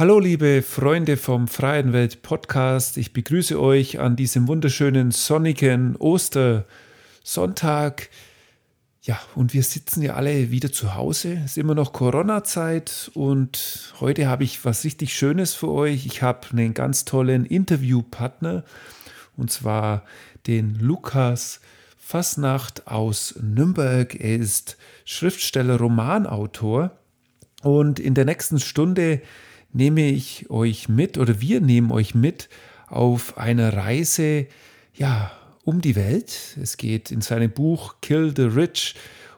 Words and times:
Hallo 0.00 0.18
liebe 0.18 0.62
Freunde 0.62 1.18
vom 1.18 1.46
Freien 1.46 1.92
Welt 1.92 2.22
Podcast. 2.22 2.96
Ich 2.96 3.12
begrüße 3.12 3.60
euch 3.60 3.98
an 3.98 4.16
diesem 4.16 4.48
wunderschönen 4.48 5.10
sonnigen 5.10 5.94
Ostersonntag. 5.96 8.08
Ja, 9.02 9.20
und 9.34 9.52
wir 9.52 9.62
sitzen 9.62 10.00
ja 10.00 10.14
alle 10.14 10.50
wieder 10.50 10.72
zu 10.72 10.94
Hause. 10.94 11.42
Es 11.44 11.50
ist 11.50 11.58
immer 11.58 11.74
noch 11.74 11.92
Corona-Zeit 11.92 13.10
und 13.12 13.92
heute 14.00 14.26
habe 14.26 14.42
ich 14.42 14.64
was 14.64 14.84
richtig 14.84 15.14
Schönes 15.14 15.52
für 15.52 15.68
euch. 15.68 16.06
Ich 16.06 16.22
habe 16.22 16.46
einen 16.50 16.72
ganz 16.72 17.04
tollen 17.04 17.44
Interviewpartner 17.44 18.64
und 19.36 19.50
zwar 19.50 20.04
den 20.46 20.78
Lukas 20.80 21.60
Fasnacht 21.98 22.86
aus 22.86 23.34
Nürnberg. 23.42 24.18
Er 24.18 24.36
ist 24.36 24.78
Schriftsteller, 25.04 25.76
Romanautor 25.76 26.92
und 27.62 28.00
in 28.00 28.14
der 28.14 28.24
nächsten 28.24 28.60
Stunde 28.60 29.20
nehme 29.72 30.08
ich 30.08 30.50
euch 30.50 30.88
mit 30.88 31.18
oder 31.18 31.40
wir 31.40 31.60
nehmen 31.60 31.90
euch 31.90 32.14
mit 32.14 32.48
auf 32.86 33.38
eine 33.38 33.74
Reise, 33.74 34.46
ja, 34.94 35.32
um 35.64 35.80
die 35.80 35.96
Welt. 35.96 36.56
Es 36.60 36.76
geht 36.76 37.10
in 37.10 37.20
seinem 37.20 37.50
Buch 37.50 37.96
Kill 38.00 38.32
the 38.34 38.42
Rich 38.42 38.94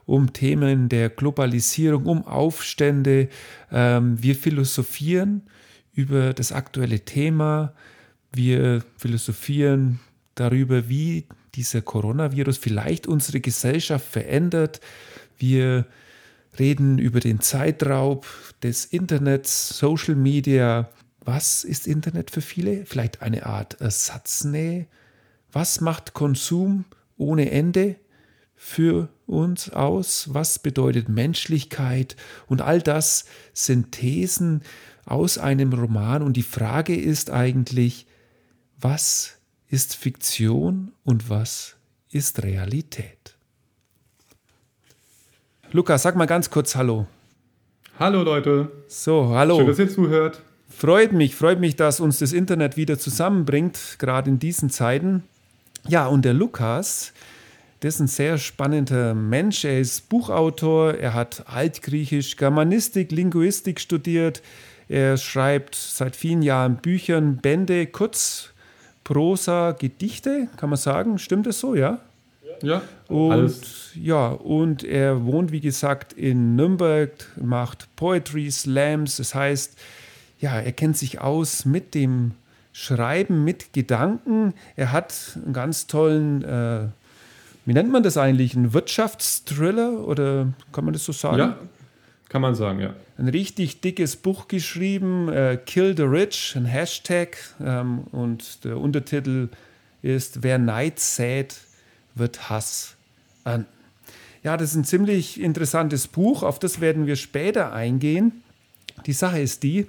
um 0.07 0.33
Themen 0.33 0.89
der 0.89 1.11
Globalisierung, 1.11 2.07
um 2.07 2.27
Aufstände. 2.27 3.29
Ähm, 3.71 4.23
wir 4.23 4.35
philosophieren 4.35 5.43
über 5.95 6.33
das 6.33 6.53
aktuelle 6.53 7.01
Thema. 7.01 7.73
Wir 8.33 8.83
philosophieren 8.97 10.01
darüber, 10.35 10.89
wie 10.89 11.27
dieser 11.55 11.83
Coronavirus 11.83 12.57
vielleicht 12.57 13.07
unsere 13.07 13.41
Gesellschaft 13.41 14.07
verändert. 14.07 14.81
Wir 15.39 15.87
reden 16.59 16.99
über 16.99 17.21
den 17.21 17.41
Zeitraub 17.41 18.27
des 18.63 18.85
Internets, 18.85 19.77
Social 19.79 20.15
Media. 20.15 20.91
Was 21.21 21.65
ist 21.65 21.87
Internet 21.87 22.31
für 22.31 22.41
viele? 22.41 22.85
Vielleicht 22.85 23.23
eine 23.23 23.47
Art 23.47 23.81
Ersatznähe. 23.81 24.87
Was 25.51 25.81
macht 25.81 26.15
Konsum 26.15 26.85
ohne 27.17 27.51
Ende 27.51 27.97
für 28.55 29.09
uns 29.27 29.71
aus? 29.71 30.35
Was 30.35 30.59
bedeutet 30.59 31.09
Menschlichkeit? 31.09 32.17
Und 32.47 32.61
all 32.61 32.83
das 32.83 33.25
sind 33.53 33.93
Thesen 33.93 34.63
aus 35.05 35.39
einem 35.39 35.73
Roman. 35.73 36.23
Und 36.23 36.37
die 36.37 36.43
Frage 36.43 36.97
ist 36.97 37.31
eigentlich, 37.31 38.07
was 38.79 39.39
ist 39.69 39.95
Fiktion 39.95 40.93
und 41.05 41.31
was 41.31 41.77
ist 42.11 42.43
Realität? 42.43 43.32
Lukas, 45.75 46.03
sag 46.03 46.17
mal 46.17 46.27
ganz 46.27 46.51
kurz 46.51 46.77
Hallo. 46.77 47.07
Hallo 47.99 48.23
Leute. 48.23 48.71
So, 48.89 49.31
hallo. 49.31 49.57
Schön, 49.57 49.67
dass 49.69 49.79
ihr 49.79 49.89
zuhört. 49.89 50.43
Freut 50.69 51.15
mich, 51.15 51.35
freut 51.35 51.61
mich, 51.61 51.77
dass 51.77 51.99
uns 51.99 52.19
das 52.19 52.35
Internet 52.35 52.77
wieder 52.77 52.99
zusammenbringt, 52.99 53.97
gerade 53.99 54.29
in 54.29 54.39
diesen 54.39 54.69
Zeiten. 54.69 55.23
Ja, 55.89 56.09
und 56.09 56.27
der 56.27 56.35
Lukas, 56.35 57.15
das 57.81 57.95
ist 57.95 58.01
ein 58.01 58.07
sehr 58.07 58.37
spannender 58.37 59.15
Mensch. 59.15 59.65
Er 59.65 59.81
ist 59.81 60.11
Buchautor, 60.11 60.93
er 60.93 61.15
hat 61.15 61.45
Altgriechisch, 61.47 62.37
Germanistik, 62.37 63.11
Linguistik 63.11 63.81
studiert. 63.81 64.43
Er 64.91 65.17
schreibt 65.17 65.75
seit 65.75 66.17
vielen 66.17 66.43
Jahren 66.43 66.77
Büchern, 66.77 67.39
Bände, 67.39 67.87
Kurzprosa, 67.87 69.73
Gedichte, 69.73 70.49
kann 70.59 70.69
man 70.69 70.79
sagen. 70.79 71.19
Stimmt 71.19 71.47
das 71.47 71.61
so, 71.61 71.75
ja? 71.75 71.99
Ja, 72.63 72.83
und, 73.09 73.33
alles. 73.33 73.91
Ja, 73.95 74.29
und 74.29 74.85
er 74.85 75.25
wohnt, 75.25 75.53
wie 75.53 75.61
gesagt, 75.61 76.13
in 76.13 76.57
Nürnberg, 76.57 77.11
macht 77.41 77.95
Poetry 77.97 78.51
Slams. 78.51 79.17
Das 79.17 79.35
heißt, 79.35 79.79
ja, 80.41 80.59
er 80.59 80.73
kennt 80.73 80.97
sich 80.97 81.21
aus 81.21 81.65
mit 81.65 81.95
dem 81.95 82.33
Schreiben, 82.73 83.45
mit 83.45 83.73
Gedanken. 83.73 84.55
Er 84.77 84.93
hat 84.93 85.39
einen 85.43 85.53
ganz 85.53 85.87
tollen, 85.87 86.43
äh, 86.43 86.87
wie 87.67 87.75
nennt 87.75 87.93
man 87.93 88.03
das 88.03 88.17
eigentlich, 88.17 88.57
einen 88.57 88.73
Wirtschaftsthriller 88.73 90.07
oder 90.07 90.53
kann 90.73 90.85
man 90.85 90.93
das 90.93 91.05
so 91.05 91.13
sagen? 91.13 91.39
Ja, 91.39 91.59
kann 92.29 92.41
man 92.41 92.55
sagen, 92.55 92.81
ja. 92.81 92.95
Ein 93.19 93.29
richtig 93.29 93.83
dickes 93.83 94.17
Buch 94.17 94.49
geschrieben, 94.49 95.29
äh, 95.29 95.59
Kill 95.65 95.95
the 95.97 96.05
Rich, 96.05 96.55
ein 96.57 96.65
Hashtag 96.65 97.37
ähm, 97.63 98.05
und 98.11 98.65
der 98.65 98.79
Untertitel 98.79 99.49
ist 100.01 100.43
Wer 100.43 100.59
Neid 100.59 100.99
sät, 100.99 101.57
wird 102.15 102.51
Hass. 102.51 102.97
Ja, 104.43 104.57
das 104.57 104.71
ist 104.71 104.77
ein 104.77 104.85
ziemlich 104.85 105.41
interessantes 105.41 106.09
Buch, 106.09 106.43
auf 106.43 106.59
das 106.59 106.81
werden 106.81 107.07
wir 107.07 107.17
später 107.17 107.73
eingehen. 107.73 108.43
Die 109.07 109.13
Sache 109.13 109.41
ist 109.41 109.63
die, 109.63 109.87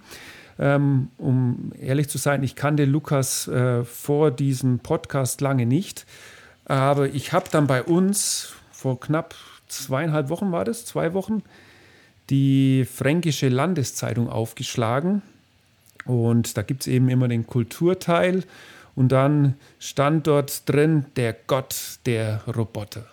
ähm, 0.59 1.09
um 1.17 1.71
ehrlich 1.79 2.09
zu 2.09 2.17
sein, 2.17 2.43
ich 2.43 2.55
kannte 2.55 2.85
Lukas 2.85 3.47
äh, 3.47 3.83
vor 3.83 4.31
diesem 4.31 4.79
Podcast 4.79 5.41
lange 5.41 5.65
nicht, 5.65 6.05
aber 6.65 7.09
ich 7.09 7.33
habe 7.33 7.49
dann 7.51 7.67
bei 7.67 7.83
uns 7.83 8.53
vor 8.71 8.99
knapp 8.99 9.35
zweieinhalb 9.67 10.29
Wochen 10.29 10.51
war 10.51 10.65
das, 10.65 10.85
zwei 10.85 11.13
Wochen, 11.13 11.41
die 12.29 12.85
Fränkische 12.85 13.49
Landeszeitung 13.49 14.29
aufgeschlagen. 14.29 15.21
Und 16.05 16.57
da 16.57 16.61
gibt 16.61 16.81
es 16.81 16.87
eben 16.87 17.09
immer 17.09 17.27
den 17.27 17.47
Kulturteil 17.47 18.43
und 18.95 19.11
dann 19.11 19.55
stand 19.79 20.27
dort 20.27 20.67
drin 20.69 21.05
der 21.15 21.35
Gott 21.47 21.99
der 22.05 22.41
Roboter. 22.47 23.05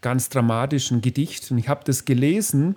Ganz 0.00 0.28
dramatisch 0.28 0.90
ein 0.90 1.00
Gedicht. 1.00 1.50
Und 1.50 1.58
ich 1.58 1.68
habe 1.68 1.82
das 1.84 2.04
gelesen. 2.04 2.76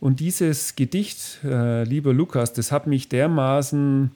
Und 0.00 0.20
dieses 0.20 0.76
Gedicht, 0.76 1.40
äh, 1.44 1.82
lieber 1.84 2.14
Lukas, 2.14 2.52
das 2.52 2.70
hat 2.70 2.86
mich 2.86 3.08
dermaßen 3.08 4.12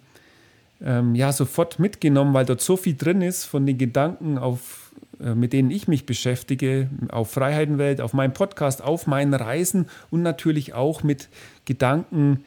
ähm, 0.85 1.15
ja, 1.15 1.33
sofort 1.33 1.79
mitgenommen, 1.79 2.35
weil 2.35 2.47
dort 2.47 2.61
so 2.61 2.77
viel 2.77 2.97
drin 2.97 3.23
ist 3.23 3.45
von 3.45 3.67
den 3.67 3.79
Gedanken, 3.79 4.39
auf, 4.39 4.93
äh, 5.21 5.35
mit 5.35 5.53
denen 5.53 5.71
ich 5.71 5.89
mich 5.89 6.07
beschäftige, 6.07 6.89
auf 7.09 7.33
Freiheitenwelt, 7.33 8.01
auf 8.01 8.13
meinem 8.13 8.33
Podcast, 8.33 8.83
auf 8.83 9.07
meinen 9.07 9.35
Reisen 9.35 9.89
und 10.11 10.23
natürlich 10.23 10.75
auch 10.75 11.03
mit 11.03 11.29
Gedanken, 11.65 12.45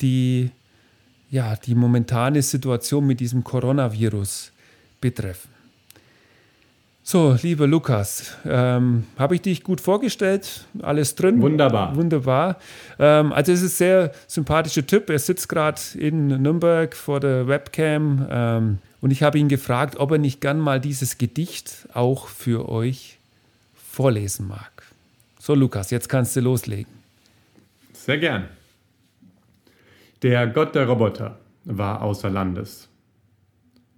die 0.00 0.50
ja, 1.32 1.56
die 1.56 1.74
momentane 1.74 2.42
Situation 2.42 3.06
mit 3.06 3.18
diesem 3.18 3.42
Coronavirus 3.42 4.52
betreffen. 5.00 5.50
So, 7.02 7.36
lieber 7.42 7.66
Lukas, 7.66 8.36
ähm, 8.44 9.06
habe 9.18 9.34
ich 9.34 9.40
dich 9.40 9.64
gut 9.64 9.80
vorgestellt? 9.80 10.66
Alles 10.82 11.16
drin? 11.16 11.40
Wunderbar. 11.42 11.96
Wunderbar. 11.96 12.58
Ähm, 12.98 13.32
also 13.32 13.50
es 13.50 13.62
ist 13.62 13.72
ein 13.72 13.76
sehr 13.76 14.12
sympathischer 14.28 14.86
Typ. 14.86 15.10
Er 15.10 15.18
sitzt 15.18 15.48
gerade 15.48 15.80
in 15.98 16.28
Nürnberg 16.28 16.94
vor 16.94 17.18
der 17.18 17.48
Webcam 17.48 18.26
ähm, 18.30 18.78
und 19.00 19.10
ich 19.10 19.22
habe 19.22 19.38
ihn 19.38 19.48
gefragt, 19.48 19.96
ob 19.96 20.12
er 20.12 20.18
nicht 20.18 20.40
gern 20.40 20.60
mal 20.60 20.80
dieses 20.80 21.18
Gedicht 21.18 21.88
auch 21.94 22.28
für 22.28 22.68
euch 22.68 23.18
vorlesen 23.74 24.46
mag. 24.46 24.70
So, 25.40 25.54
Lukas, 25.54 25.90
jetzt 25.90 26.08
kannst 26.08 26.36
du 26.36 26.40
loslegen. 26.40 26.92
Sehr 27.94 28.18
gern. 28.18 28.48
Der 30.22 30.46
Gott 30.46 30.76
der 30.76 30.86
Roboter 30.86 31.40
war 31.64 32.00
außer 32.00 32.30
Landes. 32.30 32.88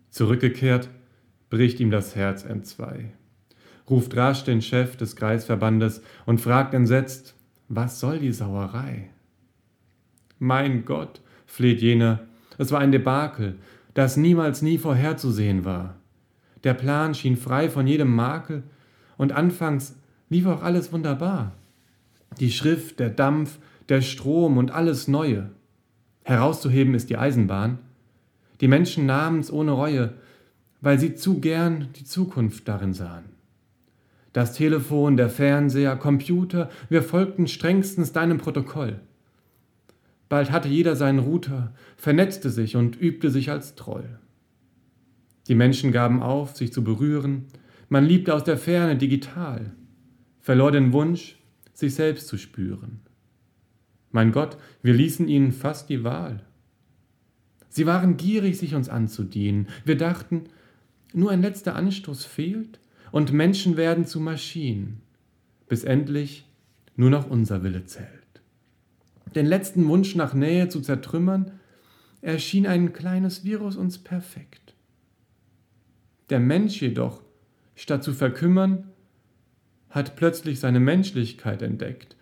Zurückgekehrt, 0.09 0.89
bricht 1.51 1.81
ihm 1.81 1.91
das 1.91 2.17
Herz 2.17 2.47
entzwei. 2.47 3.13
Ruft 3.91 4.17
rasch 4.17 4.43
den 4.43 4.63
Chef 4.63 4.97
des 4.97 5.17
Kreisverbandes 5.17 6.01
und 6.25 6.41
fragt 6.41 6.73
entsetzt, 6.73 7.35
was 7.69 8.01
soll 8.01 8.21
die 8.21 8.33
Sauerei? 8.33 9.11
Mein 10.39 10.87
Gott, 10.87 11.21
fleht 11.45 11.83
jener, 11.83 12.21
es 12.57 12.73
war 12.73 12.81
ein 12.81 12.93
Debakel, 12.93 13.57
das 13.93 14.17
niemals 14.17 14.63
nie 14.63 14.79
vorherzusehen 14.79 15.67
war. 15.67 15.97
Der 16.63 16.73
Plan 16.73 17.15
schien 17.15 17.37
frei 17.37 17.69
von 17.69 17.87
jedem 17.87 18.15
Makel, 18.15 18.63
und 19.19 19.33
anfangs 19.33 19.95
lief 20.31 20.47
auch 20.47 20.63
alles 20.63 20.91
wunderbar. 20.91 21.53
Die 22.41 22.51
Schrift, 22.51 22.99
der 22.99 23.11
Dampf, 23.11 23.59
der 23.91 24.01
Strom 24.01 24.57
und 24.57 24.71
alles 24.71 25.07
Neue. 25.07 25.51
Herauszuheben 26.25 26.95
ist 26.95 27.11
die 27.11 27.17
Eisenbahn. 27.17 27.79
Die 28.61 28.69
Menschen 28.69 29.07
nahmen's 29.07 29.53
ohne 29.53 29.73
Reue, 29.73 30.15
weil 30.81 30.99
sie 30.99 31.15
zu 31.15 31.41
gern 31.41 31.89
die 31.97 32.05
Zukunft 32.05 32.67
darin 32.67 32.95
sahen. 32.95 33.27
Das 34.33 34.55
Telefon, 34.55 35.17
der 35.17 35.31
Fernseher, 35.31 35.97
Computer, 35.97 36.69
wir 36.89 37.03
folgten 37.03 37.47
strengstens 37.47 38.13
deinem 38.13 38.39
Protokoll. 38.39 39.01
Bald 40.29 40.51
hatte 40.51 40.69
jeder 40.69 40.97
seinen 40.97 41.21
Router, 41.21 41.73
vernetzte 41.97 42.51
sich 42.51 42.75
und 42.75 43.01
übte 43.01 43.31
sich 43.31 43.51
als 43.51 43.77
Troll. 43.77 44.19
Die 45.47 45.55
Menschen 45.55 45.93
gaben 45.93 46.23
auf, 46.23 46.57
sich 46.57 46.73
zu 46.73 46.83
berühren, 46.83 47.45
man 47.89 48.05
liebte 48.05 48.35
aus 48.35 48.45
der 48.45 48.57
Ferne 48.57 48.97
digital, 48.97 49.73
verlor 50.41 50.73
den 50.73 50.93
Wunsch, 50.93 51.39
sich 51.75 51.95
selbst 51.95 52.27
zu 52.27 52.39
spüren. 52.39 53.04
Mein 54.15 54.31
Gott, 54.31 54.57
wir 54.81 54.95
ließen 54.95 55.27
ihnen 55.27 55.51
fast 55.51 55.89
die 55.89 56.05
Wahl. 56.05 56.41
Sie 57.69 57.85
waren 57.85 58.17
gierig, 58.17 58.57
sich 58.57 58.77
uns 58.77 58.89
anzudienen. 58.89 59.67
Wir 59.85 59.97
dachten, 59.97 60.45
nur 61.13 61.33
ein 61.33 61.43
letzter 61.43 61.75
Anstoß 61.75 62.25
fehlt 62.25 62.79
und 63.11 63.33
Menschen 63.33 63.77
werden 63.77 64.07
zu 64.07 64.21
Maschinen, 64.21 65.01
bis 65.69 65.83
endlich 65.83 66.47
nur 66.95 67.11
noch 67.11 67.29
unser 67.29 67.65
Wille 67.65 67.87
zählt. 67.87 68.07
Den 69.35 69.47
letzten 69.47 69.89
Wunsch 69.89 70.15
nach 70.15 70.33
Nähe 70.33 70.69
zu 70.69 70.81
zertrümmern, 70.81 71.51
erschien 72.21 72.69
ein 72.69 72.93
kleines 72.93 73.43
Virus 73.43 73.75
uns 73.75 73.99
perfekt. 73.99 74.75
Der 76.31 76.39
Mensch 76.39 76.81
jedoch, 76.81 77.21
statt 77.75 78.05
zu 78.05 78.13
verkümmern, 78.13 78.93
hat 79.91 80.15
plötzlich 80.15 80.61
seine 80.61 80.79
Menschlichkeit 80.79 81.63
entdeckt. 81.63 82.15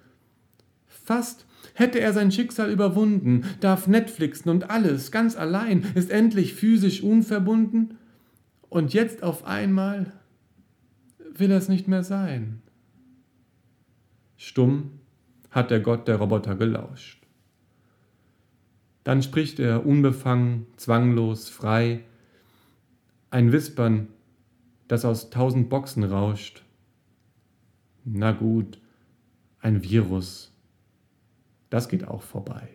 Fast 0.86 1.44
hätte 1.74 2.00
er 2.00 2.12
sein 2.12 2.32
Schicksal 2.32 2.70
überwunden, 2.70 3.44
darf 3.60 3.86
Netflixen 3.86 4.50
und 4.50 4.70
alles 4.70 5.10
ganz 5.10 5.36
allein, 5.36 5.84
ist 5.94 6.10
endlich 6.10 6.54
physisch 6.54 7.02
unverbunden 7.02 7.98
und 8.68 8.94
jetzt 8.94 9.22
auf 9.22 9.44
einmal 9.44 10.12
will 11.34 11.50
er 11.50 11.58
es 11.58 11.68
nicht 11.68 11.88
mehr 11.88 12.04
sein. 12.04 12.62
Stumm 14.36 14.98
hat 15.50 15.70
der 15.70 15.80
Gott 15.80 16.08
der 16.08 16.16
Roboter 16.16 16.54
gelauscht. 16.54 17.22
Dann 19.04 19.22
spricht 19.22 19.58
er 19.58 19.84
unbefangen, 19.84 20.66
zwanglos, 20.76 21.48
frei, 21.48 22.04
ein 23.30 23.52
Wispern, 23.52 24.08
das 24.88 25.04
aus 25.04 25.30
tausend 25.30 25.68
Boxen 25.68 26.04
rauscht. 26.04 26.62
Na 28.04 28.32
gut, 28.32 28.78
ein 29.60 29.82
Virus, 29.82 30.51
das 31.72 31.88
geht 31.88 32.06
auch 32.06 32.22
vorbei. 32.22 32.68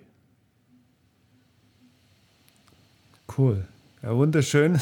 Cool. 3.38 3.64
Ja, 4.02 4.16
wunderschön. 4.16 4.80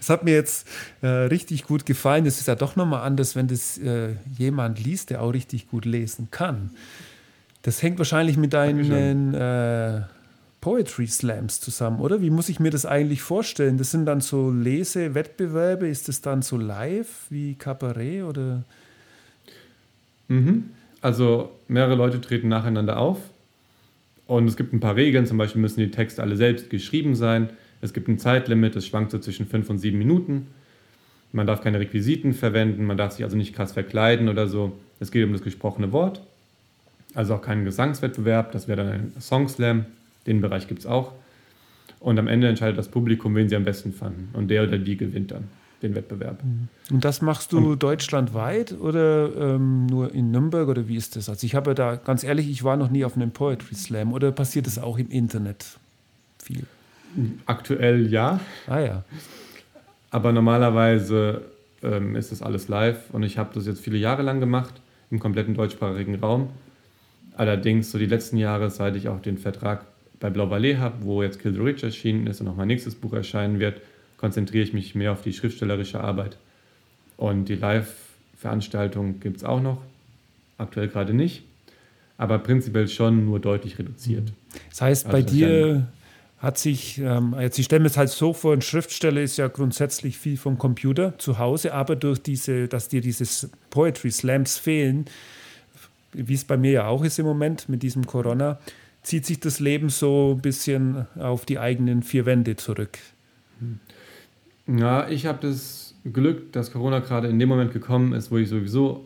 Es 0.00 0.08
hat 0.08 0.24
mir 0.24 0.32
jetzt 0.32 0.66
äh, 1.02 1.06
richtig 1.06 1.64
gut 1.64 1.84
gefallen. 1.84 2.24
Es 2.24 2.40
ist 2.40 2.48
ja 2.48 2.54
doch 2.54 2.76
nochmal 2.76 3.02
anders, 3.02 3.36
wenn 3.36 3.48
das 3.48 3.76
äh, 3.78 4.14
jemand 4.38 4.82
liest, 4.82 5.10
der 5.10 5.22
auch 5.22 5.32
richtig 5.34 5.68
gut 5.68 5.84
lesen 5.84 6.28
kann. 6.30 6.70
Das 7.62 7.82
hängt 7.82 7.98
wahrscheinlich 7.98 8.38
mit 8.38 8.54
deinen 8.54 9.34
äh, 9.34 10.02
Poetry 10.62 11.06
Slams 11.06 11.60
zusammen, 11.60 12.00
oder? 12.00 12.22
Wie 12.22 12.30
muss 12.30 12.48
ich 12.48 12.60
mir 12.60 12.70
das 12.70 12.86
eigentlich 12.86 13.20
vorstellen? 13.20 13.76
Das 13.76 13.90
sind 13.90 14.06
dann 14.06 14.22
so 14.22 14.50
Lesewettbewerbe? 14.50 15.86
Ist 15.86 16.08
das 16.08 16.22
dann 16.22 16.40
so 16.40 16.56
live 16.56 17.26
wie 17.28 17.56
Cabaret 17.56 18.22
oder? 18.22 18.62
Mhm. 20.28 20.70
Also 21.02 21.52
mehrere 21.68 21.94
Leute 21.94 22.22
treten 22.22 22.48
nacheinander 22.48 22.98
auf 22.98 23.18
und 24.30 24.46
es 24.46 24.56
gibt 24.56 24.72
ein 24.72 24.78
paar 24.78 24.94
Regeln. 24.94 25.26
Zum 25.26 25.38
Beispiel 25.38 25.60
müssen 25.60 25.80
die 25.80 25.90
Texte 25.90 26.22
alle 26.22 26.36
selbst 26.36 26.70
geschrieben 26.70 27.16
sein. 27.16 27.50
Es 27.80 27.92
gibt 27.92 28.06
ein 28.06 28.16
Zeitlimit, 28.16 28.76
das 28.76 28.86
schwankt 28.86 29.10
so 29.10 29.18
zwischen 29.18 29.44
fünf 29.44 29.68
und 29.68 29.78
sieben 29.78 29.98
Minuten. 29.98 30.46
Man 31.32 31.48
darf 31.48 31.62
keine 31.62 31.80
Requisiten 31.80 32.32
verwenden, 32.32 32.84
man 32.84 32.96
darf 32.96 33.12
sich 33.12 33.24
also 33.24 33.36
nicht 33.36 33.56
krass 33.56 33.72
verkleiden 33.72 34.28
oder 34.28 34.46
so. 34.46 34.78
Es 35.00 35.10
geht 35.10 35.24
um 35.26 35.32
das 35.32 35.42
gesprochene 35.42 35.90
Wort. 35.90 36.22
Also 37.12 37.34
auch 37.34 37.42
kein 37.42 37.64
Gesangswettbewerb, 37.64 38.52
das 38.52 38.68
wäre 38.68 38.84
dann 38.84 38.92
ein 38.92 39.12
Songslam. 39.18 39.86
Den 40.28 40.40
Bereich 40.40 40.68
gibt 40.68 40.78
es 40.78 40.86
auch. 40.86 41.12
Und 41.98 42.16
am 42.16 42.28
Ende 42.28 42.46
entscheidet 42.46 42.78
das 42.78 42.88
Publikum, 42.88 43.34
wen 43.34 43.48
sie 43.48 43.56
am 43.56 43.64
besten 43.64 43.92
fanden. 43.92 44.28
Und 44.32 44.46
der 44.46 44.62
oder 44.62 44.78
die 44.78 44.96
gewinnt 44.96 45.32
dann 45.32 45.48
den 45.82 45.94
Wettbewerb. 45.94 46.42
Mhm. 46.44 46.68
Und 46.90 47.04
das 47.04 47.22
machst 47.22 47.52
du 47.52 47.72
Und, 47.72 47.82
deutschlandweit 47.82 48.72
oder 48.78 49.34
ähm, 49.36 49.86
nur 49.86 50.12
in 50.14 50.30
Nürnberg 50.30 50.68
oder 50.68 50.88
wie 50.88 50.96
ist 50.96 51.16
das? 51.16 51.28
Also 51.28 51.46
ich 51.46 51.54
habe 51.54 51.74
da, 51.74 51.96
ganz 51.96 52.24
ehrlich, 52.24 52.48
ich 52.48 52.64
war 52.64 52.76
noch 52.76 52.90
nie 52.90 53.04
auf 53.04 53.16
einem 53.16 53.30
Poetry 53.30 53.74
Slam 53.74 54.12
oder 54.12 54.32
passiert 54.32 54.66
das 54.66 54.78
auch 54.78 54.98
im 54.98 55.10
Internet 55.10 55.78
viel? 56.42 56.64
Aktuell 57.46 58.10
ja. 58.10 58.40
Ah 58.66 58.80
ja. 58.80 59.04
Aber 60.10 60.32
normalerweise 60.32 61.42
ähm, 61.82 62.16
ist 62.16 62.32
das 62.32 62.42
alles 62.42 62.68
live 62.68 63.10
und 63.12 63.22
ich 63.22 63.38
habe 63.38 63.50
das 63.54 63.66
jetzt 63.66 63.80
viele 63.80 63.98
Jahre 63.98 64.22
lang 64.22 64.40
gemacht, 64.40 64.74
im 65.10 65.18
kompletten 65.18 65.54
deutschsprachigen 65.54 66.16
Raum. 66.16 66.50
Allerdings 67.36 67.90
so 67.90 67.98
die 67.98 68.06
letzten 68.06 68.36
Jahre, 68.36 68.70
seit 68.70 68.96
ich 68.96 69.08
auch 69.08 69.20
den 69.20 69.38
Vertrag 69.38 69.86
bei 70.18 70.30
Blau 70.30 70.46
Ballet 70.46 70.76
habe, 70.76 70.96
wo 71.02 71.22
jetzt 71.22 71.40
Kill 71.40 71.54
the 71.54 71.60
Rich 71.60 71.82
erschienen 71.82 72.26
ist 72.26 72.40
und 72.40 72.48
auch 72.48 72.56
mein 72.56 72.68
nächstes 72.68 72.94
Buch 72.94 73.12
erscheinen 73.12 73.58
wird, 73.58 73.80
konzentriere 74.20 74.62
ich 74.62 74.74
mich 74.74 74.94
mehr 74.94 75.12
auf 75.12 75.22
die 75.22 75.32
schriftstellerische 75.32 76.00
Arbeit. 76.00 76.36
Und 77.16 77.46
die 77.46 77.54
Live-Veranstaltung 77.54 79.18
gibt 79.18 79.38
es 79.38 79.44
auch 79.44 79.62
noch, 79.62 79.80
aktuell 80.58 80.88
gerade 80.88 81.14
nicht, 81.14 81.42
aber 82.18 82.38
prinzipiell 82.38 82.86
schon 82.86 83.24
nur 83.24 83.40
deutlich 83.40 83.78
reduziert. 83.78 84.30
Das 84.68 84.82
heißt, 84.82 85.06
also 85.06 85.16
bei 85.16 85.22
dir 85.22 85.88
hat 86.38 86.58
sich, 86.58 86.98
ähm, 86.98 87.34
jetzt 87.40 87.58
ich 87.58 87.64
stelle 87.64 87.80
mir 87.80 87.86
es 87.86 87.96
halt 87.96 88.10
so 88.10 88.34
vor, 88.34 88.52
ein 88.52 88.60
Schriftsteller 88.60 89.22
ist 89.22 89.38
ja 89.38 89.48
grundsätzlich 89.48 90.18
viel 90.18 90.36
vom 90.36 90.58
Computer 90.58 91.18
zu 91.18 91.38
Hause, 91.38 91.72
aber 91.72 91.96
durch 91.96 92.18
diese, 92.22 92.68
dass 92.68 92.88
dir 92.88 93.00
diese 93.00 93.48
Poetry 93.70 94.10
Slams 94.10 94.58
fehlen, 94.58 95.06
wie 96.12 96.34
es 96.34 96.44
bei 96.44 96.58
mir 96.58 96.72
ja 96.72 96.86
auch 96.88 97.04
ist 97.04 97.18
im 97.18 97.24
Moment 97.26 97.70
mit 97.70 97.82
diesem 97.82 98.06
Corona, 98.06 98.58
zieht 99.02 99.24
sich 99.24 99.40
das 99.40 99.60
Leben 99.60 99.88
so 99.88 100.34
ein 100.36 100.42
bisschen 100.42 101.06
auf 101.18 101.46
die 101.46 101.58
eigenen 101.58 102.02
vier 102.02 102.26
Wände 102.26 102.56
zurück. 102.56 102.98
Ja, 104.76 105.08
ich 105.08 105.26
habe 105.26 105.38
das 105.40 105.94
Glück, 106.12 106.52
dass 106.52 106.72
Corona 106.72 107.00
gerade 107.00 107.28
in 107.28 107.38
dem 107.38 107.48
Moment 107.48 107.72
gekommen 107.72 108.12
ist, 108.12 108.30
wo 108.30 108.38
ich 108.38 108.48
sowieso 108.48 109.04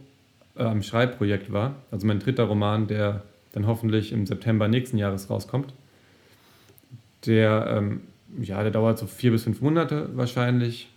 äh, 0.56 0.62
am 0.62 0.82
Schreibprojekt 0.82 1.52
war. 1.52 1.76
Also 1.90 2.06
mein 2.06 2.18
dritter 2.18 2.44
Roman, 2.44 2.86
der 2.86 3.22
dann 3.52 3.66
hoffentlich 3.66 4.12
im 4.12 4.26
September 4.26 4.68
nächsten 4.68 4.98
Jahres 4.98 5.30
rauskommt. 5.30 5.72
Der, 7.26 7.66
ähm, 7.78 8.00
ja, 8.40 8.62
der 8.62 8.72
dauert 8.72 8.98
so 8.98 9.06
vier 9.06 9.30
bis 9.30 9.44
fünf 9.44 9.60
Monate 9.60 10.10
wahrscheinlich. 10.14 10.90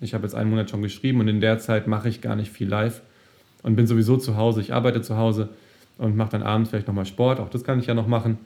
Ich 0.00 0.14
habe 0.14 0.24
jetzt 0.24 0.34
einen 0.34 0.50
Monat 0.50 0.70
schon 0.70 0.82
geschrieben 0.82 1.20
und 1.20 1.28
in 1.28 1.40
der 1.40 1.58
Zeit 1.58 1.88
mache 1.88 2.08
ich 2.08 2.20
gar 2.20 2.36
nicht 2.36 2.52
viel 2.52 2.68
live 2.68 3.00
und 3.62 3.74
bin 3.74 3.86
sowieso 3.86 4.16
zu 4.16 4.36
Hause. 4.36 4.60
Ich 4.60 4.72
arbeite 4.72 5.02
zu 5.02 5.16
Hause 5.16 5.48
und 5.96 6.16
mache 6.16 6.30
dann 6.30 6.42
abends 6.42 6.70
vielleicht 6.70 6.86
nochmal 6.86 7.06
Sport. 7.06 7.40
Auch 7.40 7.48
das 7.48 7.64
kann 7.64 7.80
ich 7.80 7.86
ja 7.86 7.94
noch 7.94 8.06
machen. 8.06 8.38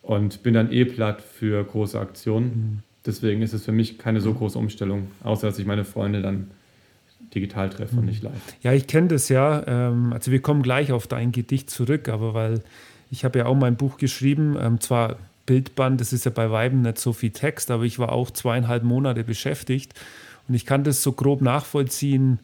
Und 0.00 0.42
bin 0.42 0.54
dann 0.54 0.72
eh 0.72 0.84
platt 0.84 1.20
für 1.20 1.62
große 1.62 2.00
Aktionen. 2.00 2.46
Mhm. 2.46 2.91
Deswegen 3.04 3.42
ist 3.42 3.52
es 3.52 3.64
für 3.64 3.72
mich 3.72 3.98
keine 3.98 4.20
so 4.20 4.32
große 4.32 4.58
Umstellung, 4.58 5.08
außer 5.24 5.48
dass 5.48 5.58
ich 5.58 5.66
meine 5.66 5.84
Freunde 5.84 6.22
dann 6.22 6.50
digital 7.34 7.70
treffe 7.70 7.96
und 7.96 8.02
mhm. 8.02 8.08
nicht 8.08 8.22
live. 8.22 8.32
Ja, 8.62 8.72
ich 8.72 8.86
kenne 8.86 9.08
das 9.08 9.28
ja. 9.28 9.66
Ähm, 9.66 10.12
also 10.12 10.30
wir 10.30 10.40
kommen 10.40 10.62
gleich 10.62 10.92
auf 10.92 11.06
dein 11.06 11.32
Gedicht 11.32 11.70
zurück, 11.70 12.08
aber 12.08 12.34
weil 12.34 12.62
ich 13.10 13.24
habe 13.24 13.40
ja 13.40 13.46
auch 13.46 13.54
mein 13.54 13.76
Buch 13.76 13.96
geschrieben, 13.96 14.56
ähm, 14.60 14.80
zwar 14.80 15.16
Bildband, 15.46 16.00
das 16.00 16.12
ist 16.12 16.24
ja 16.24 16.30
bei 16.30 16.50
Weiben 16.50 16.82
nicht 16.82 16.98
so 16.98 17.12
viel 17.12 17.30
Text, 17.30 17.70
aber 17.70 17.84
ich 17.84 17.98
war 17.98 18.12
auch 18.12 18.30
zweieinhalb 18.30 18.84
Monate 18.84 19.24
beschäftigt 19.24 19.92
und 20.48 20.54
ich 20.54 20.66
kann 20.66 20.84
das 20.84 21.02
so 21.02 21.12
grob 21.12 21.42
nachvollziehen. 21.42 22.38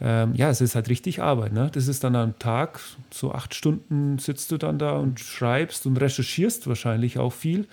Ähm, 0.00 0.34
ja, 0.34 0.50
es 0.50 0.60
ist 0.60 0.74
halt 0.74 0.88
richtig 0.88 1.22
Arbeit. 1.22 1.52
Ne? 1.52 1.70
Das 1.72 1.86
ist 1.86 2.02
dann 2.02 2.16
am 2.16 2.36
Tag, 2.38 2.80
so 3.12 3.32
acht 3.32 3.54
Stunden 3.54 4.18
sitzt 4.18 4.50
du 4.50 4.58
dann 4.58 4.78
da 4.78 4.96
und 4.96 5.20
schreibst 5.20 5.86
und 5.86 5.96
recherchierst 5.96 6.66
wahrscheinlich 6.66 7.18
auch 7.18 7.32
viel. 7.32 7.66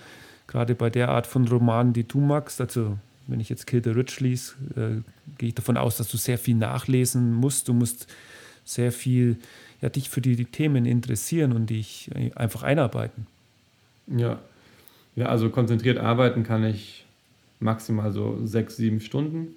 Gerade 0.50 0.74
bei 0.74 0.90
der 0.90 1.10
Art 1.10 1.28
von 1.28 1.48
Romanen, 1.48 1.94
die 1.94 2.08
du 2.08 2.20
magst. 2.20 2.60
Also, 2.60 2.98
wenn 3.28 3.40
ich 3.40 3.50
jetzt 3.50 3.68
Kill 3.68 3.84
the 3.84 3.92
Rich 3.92 4.20
lese, 4.20 4.56
äh, 4.76 5.02
gehe 5.38 5.50
ich 5.50 5.56
davon 5.56 5.78
aus, 5.78 5.98
dass 5.98 6.10
du 6.10 6.18
sehr 6.18 6.40
viel 6.40 6.56
nachlesen 6.56 7.36
musst. 7.36 7.68
Du 7.68 7.74
musst 7.74 8.08
sehr 8.66 8.92
viel 8.92 9.38
ja, 9.80 9.90
dich 9.90 10.10
für 10.10 10.22
die, 10.22 10.36
die 10.36 10.46
Themen 10.46 10.88
interessieren 10.88 11.54
und 11.54 11.70
dich 11.70 12.10
äh, 12.16 12.32
einfach 12.34 12.64
einarbeiten. 12.64 13.28
Ja, 14.08 14.40
ja, 15.16 15.28
also 15.28 15.52
konzentriert 15.52 16.00
arbeiten 16.00 16.42
kann 16.42 16.64
ich 16.64 17.06
maximal 17.60 18.12
so 18.12 18.44
sechs, 18.44 18.76
sieben 18.76 19.02
Stunden, 19.02 19.50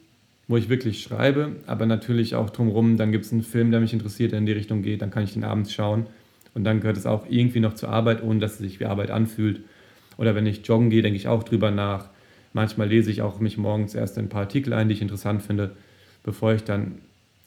wo 0.47 0.59
ich 0.59 0.69
wirklich 0.69 1.02
schreibe, 1.02 1.57
aber 1.67 1.87
natürlich 1.87 2.35
auch 2.35 2.50
drumherum, 2.50 2.99
dann 2.99 3.12
gibt 3.12 3.25
es 3.25 3.33
einen 3.33 3.43
Film, 3.43 3.71
der 3.71 3.81
mich 3.81 3.95
interessiert, 3.95 4.33
der 4.33 4.40
in 4.40 4.47
die 4.47 4.52
Richtung 4.52 4.83
geht, 4.83 5.00
dann 5.00 5.11
kann 5.11 5.25
ich 5.25 5.33
den 5.33 5.45
abends 5.45 5.73
schauen 5.73 6.07
und 6.52 6.64
dann 6.64 6.81
gehört 6.81 6.99
es 6.99 7.07
auch 7.07 7.25
irgendwie 7.31 7.61
noch 7.61 7.75
zur 7.75 7.88
Arbeit, 7.88 8.23
ohne 8.23 8.40
dass 8.40 8.55
es 8.55 8.59
sich 8.59 8.78
wie 8.78 8.85
Arbeit 8.85 9.11
anfühlt. 9.11 9.62
Oder 10.16 10.35
wenn 10.35 10.47
ich 10.47 10.66
joggen 10.66 10.90
gehe, 10.90 11.02
denke 11.02 11.16
ich 11.16 11.28
auch 11.28 11.42
drüber 11.42 11.71
nach. 11.71 12.07
Manchmal 12.52 12.88
lese 12.88 13.11
ich 13.11 13.23
auch 13.23 13.40
mich 13.40 13.57
morgens 13.57 13.95
erst 13.95 14.19
ein 14.19 14.28
paar 14.28 14.42
Artikel 14.42 14.73
ein, 14.73 14.88
die 14.88 14.95
ich 14.95 15.02
interessant 15.02 15.42
finde, 15.42 15.75
bevor 16.23 16.52
ich 16.52 16.64
dann 16.64 16.97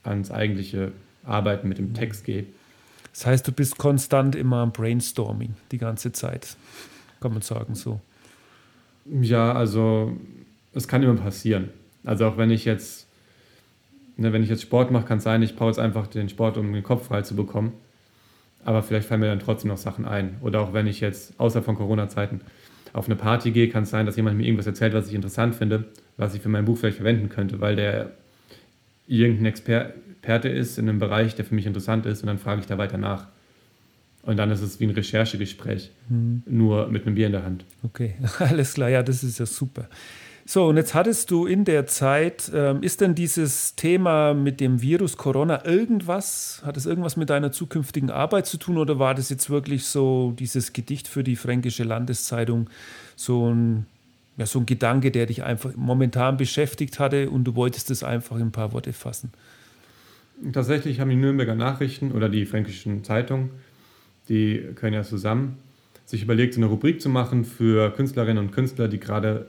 ans 0.04 0.32
eigentliche 0.32 0.92
Arbeiten 1.24 1.68
mit 1.68 1.78
dem 1.78 1.94
Text 1.94 2.26
gehe. 2.26 2.46
Das 3.12 3.26
heißt, 3.26 3.48
du 3.48 3.52
bist 3.52 3.78
konstant 3.78 4.36
immer 4.36 4.58
am 4.58 4.72
Brainstorming 4.72 5.56
die 5.72 5.78
ganze 5.78 6.12
Zeit 6.12 6.58
kann 7.26 7.34
man 7.34 7.42
sagen 7.42 7.74
so. 7.74 8.00
Ja, 9.22 9.52
also 9.54 10.16
es 10.74 10.88
kann 10.88 11.02
immer 11.02 11.16
passieren. 11.16 11.70
Also 12.04 12.28
auch 12.28 12.38
wenn 12.38 12.52
ich 12.52 12.66
jetzt, 12.66 13.08
ne, 14.16 14.32
wenn 14.32 14.44
ich 14.44 14.50
jetzt 14.50 14.62
Sport 14.62 14.92
mache, 14.92 15.06
kann 15.06 15.18
es 15.18 15.24
sein, 15.24 15.42
ich 15.42 15.56
brauche 15.56 15.70
jetzt 15.70 15.80
einfach 15.80 16.06
den 16.06 16.30
Sport, 16.30 16.58
um 16.58 16.72
den 16.72 16.84
Kopf 16.84 17.08
frei 17.08 17.24
zu 17.24 17.36
bekommen. 17.36 17.74
Aber 18.66 18.84
vielleicht 18.84 19.08
fallen 19.08 19.22
mir 19.22 19.28
dann 19.28 19.40
trotzdem 19.40 19.70
noch 19.70 19.78
Sachen 19.78 20.06
ein. 20.06 20.36
Oder 20.42 20.60
auch 20.60 20.74
wenn 20.74 20.88
ich 20.88 21.00
jetzt, 21.00 21.40
außer 21.40 21.62
von 21.62 21.76
Corona-Zeiten, 21.76 22.42
auf 22.92 23.06
eine 23.06 23.16
Party 23.16 23.52
gehe, 23.52 23.70
kann 23.70 23.84
es 23.84 23.92
sein, 23.92 24.06
dass 24.06 24.16
jemand 24.16 24.38
mir 24.38 24.46
irgendwas 24.46 24.68
erzählt, 24.68 24.94
was 24.94 25.08
ich 25.08 25.14
interessant 25.14 25.56
finde, 25.56 25.86
was 26.18 26.34
ich 26.34 26.42
für 26.42 26.50
mein 26.50 26.66
Buch 26.66 26.78
vielleicht 26.78 26.98
verwenden 26.98 27.30
könnte, 27.30 27.62
weil 27.62 27.76
der 27.76 28.12
irgendein 29.08 29.46
Experte 29.46 30.50
ist 30.50 30.78
in 30.80 30.90
einem 30.90 31.00
Bereich, 31.00 31.36
der 31.36 31.46
für 31.46 31.54
mich 31.54 31.66
interessant 31.66 32.06
ist 32.06 32.22
und 32.22 32.28
dann 32.28 32.40
frage 32.40 32.62
ich 32.62 32.68
da 32.68 32.78
weiter 32.78 32.98
nach. 32.98 33.28
Und 34.24 34.38
dann 34.38 34.50
ist 34.50 34.62
es 34.62 34.80
wie 34.80 34.86
ein 34.86 34.92
Recherchegespräch, 34.92 35.92
mhm. 36.10 36.42
nur 36.48 36.88
mit 36.88 37.06
einem 37.06 37.14
Bier 37.14 37.28
in 37.28 37.34
der 37.34 37.44
Hand. 37.44 37.66
Okay, 37.84 38.16
alles 38.40 38.74
klar, 38.74 38.90
ja, 38.90 39.04
das 39.04 39.24
ist 39.24 39.38
ja 39.38 39.46
super. 39.46 39.88
So, 40.48 40.68
und 40.68 40.78
jetzt 40.78 40.94
hattest 40.94 41.32
du 41.32 41.48
in 41.48 41.66
der 41.66 41.88
Zeit, 41.88 42.52
ähm, 42.54 42.84
ist 42.84 43.02
denn 43.02 43.16
dieses 43.16 43.76
Thema 43.76 44.36
mit 44.36 44.60
dem 44.60 44.80
Virus 44.80 45.18
Corona 45.18 45.66
irgendwas, 45.66 46.62
hat 46.64 46.78
es 46.78 46.86
irgendwas 46.86 47.18
mit 47.18 47.32
deiner 47.32 47.52
zukünftigen 47.52 48.12
Arbeit 48.12 48.46
zu 48.46 48.58
tun 48.58 48.78
oder 48.78 49.00
war 49.00 49.16
das 49.16 49.30
jetzt 49.30 49.50
wirklich 49.50 49.86
so 49.86 50.36
dieses 50.38 50.72
Gedicht 50.72 51.08
für 51.08 51.24
die 51.24 51.36
Fränkische 51.36 51.84
Landeszeitung 51.84 52.70
so 53.16 53.50
ein 53.50 53.88
ja, 54.38 54.46
so 54.46 54.60
ein 54.60 54.66
Gedanke, 54.66 55.12
der 55.12 55.26
dich 55.26 55.44
einfach 55.44 55.72
momentan 55.76 56.38
beschäftigt 56.38 57.00
hatte 57.00 57.30
und 57.30 57.46
du 57.46 57.56
wolltest 57.56 57.90
es 57.90 58.04
einfach 58.04 58.36
in 58.36 58.44
ein 58.44 58.52
paar 58.52 58.74
Worte 58.74 58.94
fassen? 58.94 59.32
Tatsächlich 60.52 61.00
haben 61.00 61.10
die 61.10 61.16
Nürnberger 61.16 61.56
Nachrichten 61.56 62.12
oder 62.12 62.28
die 62.28 62.46
fränkischen 62.46 63.04
Zeitungen, 63.04 63.52
die 64.28 64.62
können 64.76 64.94
ja 64.94 65.04
zusammen, 65.04 65.58
sich 66.06 66.22
überlegt, 66.22 66.58
eine 66.58 66.66
Rubrik 66.66 67.02
zu 67.02 67.10
machen 67.10 67.46
für 67.46 67.92
Künstlerinnen 67.92 68.44
und 68.44 68.52
Künstler, 68.52 68.88
die 68.90 69.00
gerade 69.00 69.48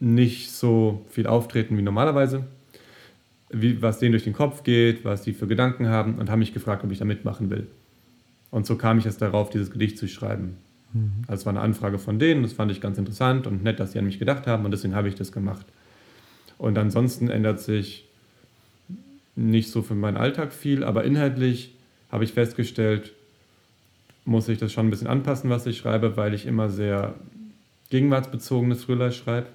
nicht 0.00 0.50
so 0.50 1.04
viel 1.10 1.26
auftreten 1.26 1.76
wie 1.76 1.82
normalerweise, 1.82 2.44
wie, 3.50 3.82
was 3.82 3.98
denen 3.98 4.12
durch 4.12 4.24
den 4.24 4.32
Kopf 4.32 4.62
geht, 4.62 5.04
was 5.04 5.22
die 5.22 5.32
für 5.32 5.46
Gedanken 5.46 5.88
haben 5.88 6.16
und 6.16 6.30
haben 6.30 6.38
mich 6.38 6.54
gefragt, 6.54 6.84
ob 6.84 6.92
ich 6.92 6.98
da 6.98 7.04
mitmachen 7.04 7.50
will. 7.50 7.66
Und 8.50 8.66
so 8.66 8.76
kam 8.76 8.98
ich 8.98 9.04
jetzt 9.04 9.20
darauf, 9.20 9.50
dieses 9.50 9.70
Gedicht 9.70 9.98
zu 9.98 10.08
schreiben. 10.08 10.56
Mhm. 10.92 11.24
Also 11.26 11.40
es 11.40 11.46
war 11.46 11.52
eine 11.52 11.60
Anfrage 11.60 11.98
von 11.98 12.18
denen, 12.18 12.42
das 12.42 12.52
fand 12.52 12.70
ich 12.70 12.80
ganz 12.80 12.98
interessant 12.98 13.46
und 13.46 13.62
nett, 13.62 13.80
dass 13.80 13.92
sie 13.92 13.98
an 13.98 14.06
mich 14.06 14.18
gedacht 14.18 14.46
haben 14.46 14.64
und 14.64 14.70
deswegen 14.70 14.94
habe 14.94 15.08
ich 15.08 15.14
das 15.14 15.32
gemacht. 15.32 15.66
Und 16.56 16.78
ansonsten 16.78 17.30
ändert 17.30 17.60
sich 17.60 18.06
nicht 19.36 19.70
so 19.70 19.82
für 19.82 19.94
meinen 19.94 20.16
Alltag 20.16 20.52
viel, 20.52 20.82
aber 20.82 21.04
inhaltlich 21.04 21.74
habe 22.10 22.24
ich 22.24 22.32
festgestellt, 22.32 23.12
muss 24.24 24.48
ich 24.48 24.58
das 24.58 24.72
schon 24.72 24.86
ein 24.86 24.90
bisschen 24.90 25.06
anpassen, 25.06 25.48
was 25.48 25.66
ich 25.66 25.78
schreibe, 25.78 26.16
weil 26.16 26.34
ich 26.34 26.46
immer 26.46 26.68
sehr 26.68 27.14
gegenwartsbezogene 27.90 28.76
Thriller 28.76 29.10
schreibe. 29.10 29.46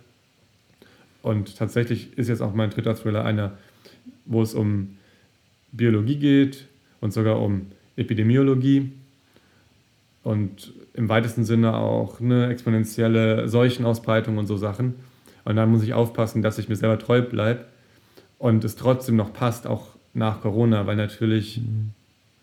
Und 1.23 1.57
tatsächlich 1.57 2.15
ist 2.17 2.27
jetzt 2.27 2.41
auch 2.41 2.53
mein 2.53 2.69
dritter 2.69 2.95
Thriller 2.95 3.25
einer, 3.25 3.57
wo 4.25 4.41
es 4.43 4.53
um 4.53 4.97
Biologie 5.71 6.17
geht 6.17 6.67
und 7.01 7.13
sogar 7.13 7.41
um 7.41 7.67
Epidemiologie 7.95 8.91
und 10.21 10.73
im 10.93 11.09
weitesten 11.09 11.45
Sinne 11.45 11.75
auch 11.75 12.19
eine 12.19 12.49
exponentielle 12.49 13.47
Seuchenausbreitung 13.47 14.37
und 14.37 14.47
so 14.47 14.57
Sachen. 14.57 14.95
Und 15.45 15.55
dann 15.55 15.71
muss 15.71 15.81
ich 15.83 15.93
aufpassen, 15.93 16.41
dass 16.41 16.59
ich 16.59 16.69
mir 16.69 16.75
selber 16.75 16.99
treu 16.99 17.21
bleibe 17.21 17.65
und 18.37 18.63
es 18.65 18.75
trotzdem 18.75 19.15
noch 19.15 19.33
passt, 19.33 19.65
auch 19.65 19.87
nach 20.13 20.41
Corona, 20.41 20.85
weil 20.85 20.97
natürlich 20.97 21.61
mhm. 21.61 21.91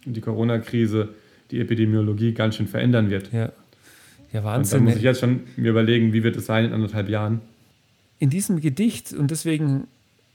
die 0.04 0.20
Corona-Krise 0.22 1.10
die 1.50 1.60
Epidemiologie 1.60 2.32
ganz 2.32 2.56
schön 2.56 2.66
verändern 2.66 3.10
wird. 3.10 3.30
Ja, 3.32 3.52
ja 4.32 4.42
Wahnsinn. 4.42 4.80
Und 4.80 4.86
dann 4.86 4.92
muss 4.92 4.96
ich 4.96 5.02
jetzt 5.02 5.20
schon 5.20 5.40
mir 5.56 5.70
überlegen, 5.70 6.14
wie 6.14 6.22
wird 6.22 6.36
es 6.36 6.46
sein 6.46 6.64
in 6.64 6.72
anderthalb 6.72 7.10
Jahren. 7.10 7.42
In 8.20 8.30
diesem 8.30 8.60
Gedicht, 8.60 9.12
und 9.12 9.32
deswegen, 9.32 9.88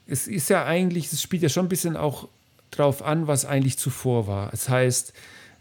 es 0.08 0.28
ist 0.28 0.50
ja 0.50 0.66
eigentlich, 0.66 1.14
es 1.14 1.22
spielt 1.22 1.44
ja 1.44 1.50
schon 1.50 1.68
ein 1.68 1.70
bisschen 1.70 1.96
auch 1.96 2.28
drauf 2.72 3.02
an, 3.02 3.28
was 3.28 3.46
eigentlich 3.46 3.78
zuvor 3.78 4.28
war. 4.28 4.54
Es 4.54 4.68
heißt, 4.68 5.14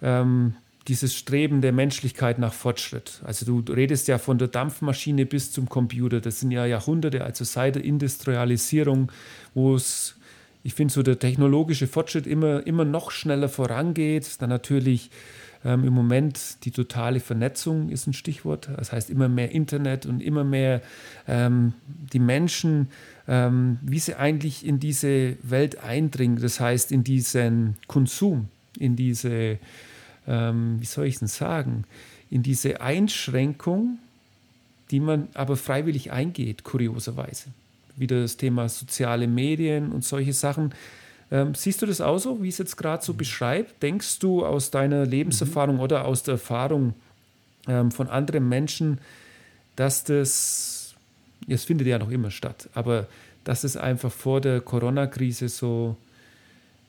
ähm, 0.03 0.55
dieses 0.89 1.15
Streben 1.15 1.61
der 1.61 1.73
Menschlichkeit 1.73 2.39
nach 2.39 2.53
Fortschritt. 2.53 3.21
Also 3.25 3.47
du 3.47 3.73
redest 3.73 4.09
ja 4.09 4.19
von 4.19 4.39
der 4.39 4.49
Dampfmaschine 4.49 5.25
bis 5.25 5.51
zum 5.51 5.69
Computer. 5.69 6.21
Das 6.21 6.41
sind 6.41 6.51
ja 6.51 6.67
Jahrhunderte, 6.67 7.25
also 7.25 7.45
seit 7.45 7.77
der 7.77 7.85
Industrialisierung, 7.85 9.11
wo 9.55 9.75
es, 9.75 10.17
ich 10.63 10.75
finde, 10.75 10.93
so 10.93 11.03
der 11.03 11.19
technologische 11.19 11.87
Fortschritt 11.87 12.27
immer, 12.27 12.67
immer 12.67 12.85
noch 12.85 13.11
schneller 13.11 13.49
vorangeht. 13.49 14.41
Dann 14.41 14.51
natürlich 14.51 15.11
ähm, 15.65 15.85
im 15.85 15.93
Moment 15.93 16.65
die 16.65 16.71
totale 16.71 17.21
Vernetzung 17.21 17.89
ist 17.89 18.07
ein 18.07 18.13
Stichwort. 18.13 18.69
Das 18.77 18.93
heißt 18.93 19.11
immer 19.11 19.29
mehr 19.29 19.51
Internet 19.53 20.07
und 20.07 20.23
immer 20.23 20.45
mehr 20.45 20.83
ähm, 21.27 21.73
die 22.13 22.19
Menschen, 22.19 22.89
ähm, 23.27 23.79
wie 23.83 23.99
sie 23.99 24.15
eigentlich 24.15 24.67
in 24.67 24.79
diese 24.79 25.37
Welt 25.43 25.83
eindringen. 25.83 26.41
Das 26.41 26.61
heißt 26.61 26.93
in 26.93 27.05
diesen 27.05 27.77
Konsum, 27.87 28.49
in 28.79 28.97
diese 28.97 29.59
ähm, 30.27 30.77
wie 30.81 30.87
soll 30.87 31.07
ich 31.07 31.21
es 31.21 31.37
sagen, 31.37 31.85
in 32.31 32.43
diese 32.43 32.81
Einschränkung, 32.81 33.99
die 34.91 35.01
man 35.01 35.29
aber 35.35 35.57
freiwillig 35.57 36.13
eingeht, 36.13 36.65
kurioserweise. 36.65 37.47
Wieder 37.97 38.21
das 38.21 38.37
Thema 38.37 38.69
soziale 38.69 39.27
Medien 39.27 39.93
und 39.93 40.05
solche 40.05 40.33
Sachen. 40.33 40.75
Ähm, 41.31 41.55
siehst 41.55 41.83
du 41.83 41.87
das 41.87 42.01
auch 42.01 42.19
so, 42.19 42.43
wie 42.43 42.49
es 42.49 42.59
jetzt 42.59 42.77
gerade 42.77 43.05
so 43.05 43.15
beschreibt? 43.15 43.83
Denkst 43.83 44.19
du 44.19 44.45
aus 44.45 44.71
deiner 44.71 45.07
Lebenserfahrung 45.07 45.77
mhm. 45.77 45.83
oder 45.83 46.05
aus 46.05 46.23
der 46.23 46.33
Erfahrung 46.33 46.95
ähm, 47.67 47.91
von 47.91 48.09
anderen 48.09 48.49
Menschen, 48.49 48.99
dass 49.77 50.05
das, 50.05 50.95
es 51.49 51.65
findet 51.65 51.87
ja 51.87 51.99
noch 51.99 52.11
immer 52.11 52.31
statt, 52.31 52.69
aber 52.75 53.07
dass 53.45 53.65
es 53.65 53.77
einfach 53.77 54.13
vor 54.13 54.41
der 54.41 54.61
Corona-Krise 54.61 55.49
so, 55.49 55.97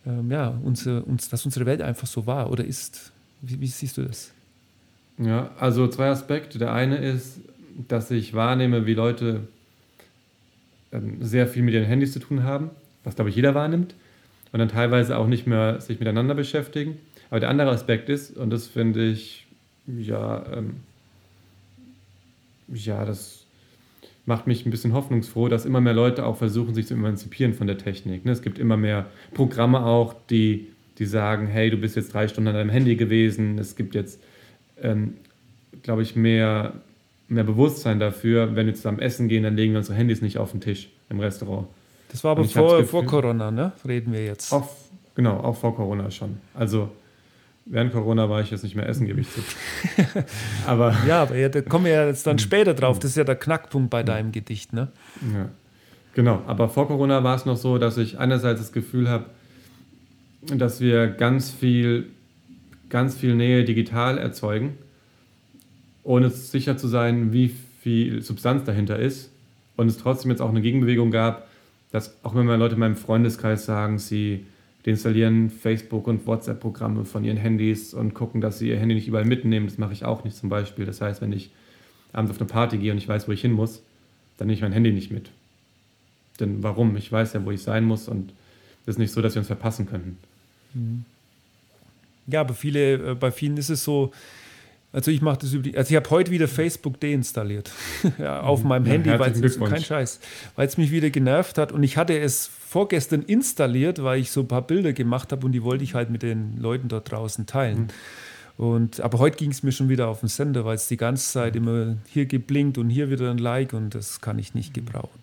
ähm, 0.05 0.31
ja, 0.31 0.57
unser, 0.63 1.05
uns, 1.05 1.29
dass 1.29 1.45
unsere 1.45 1.65
Welt 1.65 1.81
einfach 1.81 2.07
so 2.07 2.25
war 2.25 2.51
oder 2.51 2.63
ist? 2.63 3.11
Wie, 3.41 3.59
wie 3.59 3.67
siehst 3.67 3.97
du 3.97 4.03
das? 4.03 4.31
Ja, 5.17 5.51
also 5.59 5.87
zwei 5.87 6.09
Aspekte. 6.09 6.59
Der 6.59 6.73
eine 6.73 6.97
ist, 6.97 7.39
dass 7.87 8.11
ich 8.11 8.33
wahrnehme, 8.33 8.85
wie 8.85 8.93
Leute 8.93 9.47
ähm, 10.91 11.17
sehr 11.21 11.47
viel 11.47 11.63
mit 11.63 11.73
ihren 11.73 11.85
Handys 11.85 12.13
zu 12.13 12.19
tun 12.19 12.43
haben, 12.43 12.69
was 13.03 13.15
glaube 13.15 13.29
ich 13.29 13.35
jeder 13.35 13.55
wahrnimmt, 13.55 13.95
und 14.55 14.59
dann 14.59 14.69
teilweise 14.69 15.17
auch 15.17 15.27
nicht 15.27 15.47
mehr 15.47 15.81
sich 15.81 15.99
miteinander 15.99 16.33
beschäftigen. 16.33 16.97
Aber 17.29 17.41
der 17.41 17.49
andere 17.49 17.71
Aspekt 17.71 18.07
ist, 18.07 18.37
und 18.37 18.51
das 18.51 18.67
finde 18.67 19.05
ich, 19.05 19.47
ja, 19.85 20.45
ähm, 20.49 20.77
ja, 22.73 23.03
das 23.03 23.43
macht 24.25 24.47
mich 24.47 24.65
ein 24.65 24.71
bisschen 24.71 24.93
hoffnungsfroh, 24.93 25.49
dass 25.49 25.65
immer 25.65 25.81
mehr 25.81 25.93
Leute 25.93 26.25
auch 26.25 26.37
versuchen, 26.37 26.73
sich 26.73 26.87
zu 26.87 26.93
emanzipieren 26.93 27.53
von 27.53 27.67
der 27.67 27.77
Technik. 27.77 28.23
Ne? 28.23 28.31
Es 28.31 28.41
gibt 28.41 28.57
immer 28.57 28.77
mehr 28.77 29.07
Programme 29.33 29.83
auch, 29.85 30.15
die 30.29 30.69
die 30.99 31.05
sagen, 31.05 31.47
hey, 31.47 31.69
du 31.69 31.75
bist 31.75 31.97
jetzt 31.97 32.13
drei 32.13 32.29
Stunden 32.29 32.47
an 32.47 32.53
deinem 32.53 32.69
Handy 32.69 32.95
gewesen. 32.95 33.59
Es 33.59 33.75
gibt 33.75 33.93
jetzt, 33.93 34.23
ähm, 34.81 35.15
glaube 35.83 36.01
ich, 36.01 36.15
mehr, 36.15 36.75
mehr 37.27 37.43
Bewusstsein 37.43 37.99
dafür, 37.99 38.55
wenn 38.55 38.67
wir 38.67 38.73
zusammen 38.73 38.99
essen 38.99 39.27
gehen, 39.27 39.43
dann 39.43 39.57
legen 39.57 39.73
wir 39.73 39.79
unsere 39.79 39.97
Handys 39.97 40.21
nicht 40.21 40.37
auf 40.37 40.51
den 40.51 40.61
Tisch 40.61 40.87
im 41.09 41.19
Restaurant. 41.19 41.67
Das 42.15 42.23
war 42.23 42.31
aber 42.31 42.45
vor, 42.45 42.81
vor 42.85 43.05
Corona, 43.05 43.51
ne? 43.51 43.73
Reden 43.85 44.13
wir 44.13 44.23
jetzt. 44.23 44.53
Auch, 44.53 44.69
genau, 45.15 45.35
auch 45.35 45.57
vor 45.57 45.75
Corona 45.75 46.09
schon. 46.09 46.37
Also 46.53 46.87
während 47.65 47.91
Corona 47.91 48.29
war 48.29 48.39
ich 48.39 48.51
jetzt 48.51 48.63
nicht 48.63 48.73
mehr 48.73 48.87
essen, 48.87 49.05
gebe 49.05 49.19
ich 49.19 49.27
zu. 49.29 49.41
aber 50.65 50.95
ja, 51.05 51.23
aber 51.23 51.35
ja, 51.35 51.49
da 51.49 51.61
kommen 51.61 51.83
wir 51.83 51.91
ja 51.91 52.07
jetzt 52.07 52.25
dann 52.25 52.39
später 52.39 52.73
drauf. 52.73 52.99
Das 52.99 53.11
ist 53.11 53.17
ja 53.17 53.25
der 53.25 53.35
Knackpunkt 53.35 53.89
bei 53.89 54.01
deinem 54.01 54.31
Gedicht, 54.31 54.71
ne? 54.71 54.93
Ja. 55.33 55.49
Genau, 56.13 56.41
aber 56.47 56.69
vor 56.69 56.87
Corona 56.87 57.21
war 57.25 57.35
es 57.35 57.45
noch 57.45 57.57
so, 57.57 57.77
dass 57.79 57.97
ich 57.97 58.17
einerseits 58.17 58.61
das 58.61 58.71
Gefühl 58.71 59.09
habe, 59.09 59.25
dass 60.43 60.79
wir 60.79 61.07
ganz 61.07 61.51
viel, 61.51 62.05
ganz 62.87 63.17
viel 63.17 63.35
Nähe 63.35 63.65
digital 63.65 64.17
erzeugen, 64.17 64.77
ohne 66.05 66.29
sicher 66.29 66.77
zu 66.77 66.87
sein, 66.87 67.33
wie 67.33 67.53
viel 67.81 68.21
Substanz 68.21 68.63
dahinter 68.63 68.99
ist. 68.99 69.31
Und 69.75 69.87
es 69.87 69.97
trotzdem 69.97 70.31
jetzt 70.31 70.41
auch 70.41 70.51
eine 70.51 70.61
Gegenbewegung 70.61 71.11
gab, 71.11 71.49
dass 71.95 72.13
auch 72.23 72.35
wenn 72.35 72.45
mal 72.45 72.59
Leute 72.59 72.73
in 72.73 72.81
meinem 72.81 72.97
Freundeskreis 72.97 73.65
sagen, 73.65 73.99
sie 73.99 74.45
installieren 74.83 75.49
Facebook- 75.49 76.07
und 76.07 76.27
WhatsApp-Programme 76.27 77.05
von 77.05 77.23
ihren 77.23 77.37
Handys 77.37 77.93
und 77.93 78.13
gucken, 78.13 78.41
dass 78.41 78.59
sie 78.59 78.67
ihr 78.67 78.77
Handy 78.77 78.95
nicht 78.95 79.07
überall 79.07 79.23
mitnehmen. 79.23 79.65
Das 79.65 79.77
mache 79.77 79.93
ich 79.93 80.03
auch 80.03 80.25
nicht 80.25 80.35
zum 80.35 80.49
Beispiel. 80.49 80.85
Das 80.85 80.99
heißt, 80.99 81.21
wenn 81.21 81.31
ich 81.31 81.51
abends 82.11 82.31
auf 82.31 82.39
eine 82.41 82.49
Party 82.49 82.79
gehe 82.79 82.91
und 82.91 82.97
ich 82.97 83.07
weiß, 83.07 83.29
wo 83.29 83.31
ich 83.31 83.39
hin 83.39 83.53
muss, 83.53 83.81
dann 84.37 84.47
nehme 84.47 84.55
ich 84.55 84.61
mein 84.61 84.73
Handy 84.73 84.91
nicht 84.91 85.09
mit. 85.09 85.29
Denn 86.41 86.61
warum? 86.63 86.97
Ich 86.97 87.09
weiß 87.09 87.31
ja, 87.31 87.45
wo 87.45 87.51
ich 87.51 87.61
sein 87.61 87.85
muss 87.85 88.09
und 88.09 88.33
es 88.81 88.89
ist 88.89 88.99
nicht 88.99 89.13
so, 89.13 89.21
dass 89.21 89.35
wir 89.35 89.39
uns 89.39 89.47
verpassen 89.47 89.85
könnten. 89.85 90.17
Mhm. 90.73 91.05
Ja, 92.27 92.41
aber 92.41 92.55
viele, 92.55 93.11
äh, 93.11 93.15
bei 93.15 93.31
vielen 93.31 93.55
ist 93.55 93.69
es 93.69 93.85
so, 93.85 94.11
also 94.95 95.11
ich 95.11 95.21
mache 95.21 95.39
das 95.39 95.51
über 95.51 95.63
die, 95.63 95.77
also 95.77 95.89
ich 95.89 95.95
habe 95.97 96.09
heute 96.09 96.31
wieder 96.31 96.47
Facebook 96.47 97.01
deinstalliert 97.01 97.69
ja, 98.17 98.39
auf 98.39 98.63
mhm. 98.63 98.69
meinem 98.69 98.85
ja, 98.85 98.91
Handy, 98.93 99.19
weil 99.19 99.31
es 99.33 99.59
kein 99.59 99.83
Scheiß, 99.83 100.21
weil 100.55 100.67
es 100.67 100.77
mich 100.77 100.89
wieder 100.89 101.09
genervt 101.09 101.57
hat 101.57 101.73
und 101.73 101.83
ich 101.83 101.97
hatte 101.97 102.17
es 102.17 102.47
vorgestern 102.47 103.21
installiert, 103.21 104.01
weil 104.01 104.21
ich 104.21 104.31
so 104.31 104.41
ein 104.41 104.47
paar 104.47 104.61
Bilder 104.61 104.93
gemacht 104.93 105.33
habe 105.33 105.45
und 105.45 105.51
die 105.51 105.63
wollte 105.63 105.83
ich 105.83 105.95
halt 105.95 106.09
mit 106.09 106.23
den 106.23 106.57
Leuten 106.57 106.87
dort 106.87 107.11
draußen 107.11 107.45
teilen. 107.45 107.79
Mhm. 108.57 108.65
Und, 108.65 109.01
aber 109.01 109.19
heute 109.19 109.35
ging 109.35 109.51
es 109.51 109.63
mir 109.63 109.73
schon 109.73 109.89
wieder 109.89 110.07
auf 110.07 110.21
den 110.21 110.29
Sender, 110.29 110.63
weil 110.63 110.75
es 110.75 110.87
die 110.87 110.95
ganze 110.95 111.29
Zeit 111.29 111.57
immer 111.57 111.97
hier 112.07 112.25
geblinkt 112.25 112.77
und 112.77 112.89
hier 112.89 113.09
wieder 113.09 113.29
ein 113.29 113.37
Like 113.37 113.73
und 113.73 113.93
das 113.93 114.21
kann 114.21 114.39
ich 114.39 114.53
nicht 114.53 114.73
gebrauchen. 114.73 115.19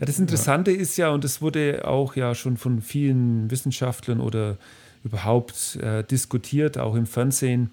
Ja, 0.00 0.04
das 0.04 0.18
Interessante 0.18 0.70
ja. 0.70 0.78
ist 0.78 0.98
ja, 0.98 1.08
und 1.08 1.24
das 1.24 1.40
wurde 1.40 1.88
auch 1.88 2.14
ja 2.14 2.34
schon 2.34 2.58
von 2.58 2.82
vielen 2.82 3.50
Wissenschaftlern 3.50 4.20
oder 4.20 4.58
überhaupt 5.02 5.76
äh, 5.76 6.04
diskutiert, 6.04 6.76
auch 6.76 6.94
im 6.94 7.06
Fernsehen, 7.06 7.70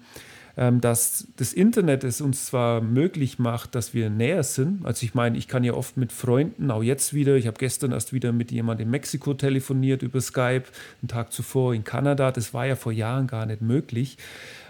dass 0.56 1.26
das 1.36 1.52
Internet 1.52 2.02
es 2.02 2.22
uns 2.22 2.46
zwar 2.46 2.80
möglich 2.80 3.38
macht, 3.38 3.74
dass 3.74 3.92
wir 3.92 4.08
näher 4.08 4.42
sind. 4.42 4.86
Also 4.86 5.04
ich 5.04 5.14
meine, 5.14 5.36
ich 5.36 5.48
kann 5.48 5.64
ja 5.64 5.74
oft 5.74 5.98
mit 5.98 6.12
Freunden, 6.12 6.70
auch 6.70 6.82
jetzt 6.82 7.12
wieder, 7.12 7.36
ich 7.36 7.46
habe 7.46 7.58
gestern 7.58 7.92
erst 7.92 8.14
wieder 8.14 8.32
mit 8.32 8.50
jemandem 8.50 8.86
in 8.86 8.90
Mexiko 8.90 9.34
telefoniert 9.34 10.02
über 10.02 10.20
Skype, 10.20 10.64
einen 11.02 11.08
Tag 11.08 11.32
zuvor 11.32 11.74
in 11.74 11.84
Kanada, 11.84 12.32
das 12.32 12.54
war 12.54 12.66
ja 12.66 12.74
vor 12.74 12.92
Jahren 12.92 13.26
gar 13.26 13.44
nicht 13.44 13.60
möglich. 13.60 14.16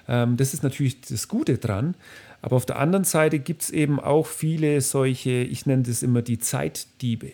Ähm, 0.09 0.37
das 0.37 0.55
ist 0.55 0.65
natürlich 0.65 1.01
das 1.03 1.29
Gute 1.29 1.59
dran. 1.59 1.95
Aber 2.43 2.57
auf 2.57 2.67
der 2.67 2.79
anderen 2.79 3.05
Seite 3.05 3.39
gibt 3.39 3.63
es 3.63 3.71
eben 3.71 3.99
auch 3.99 4.27
viele 4.27 4.81
solche, 4.81 5.31
ich 5.31 5.67
nenne 5.67 5.85
das 5.85 6.03
immer 6.03 6.23
die 6.23 6.39
Zeitdiebe. 6.39 7.33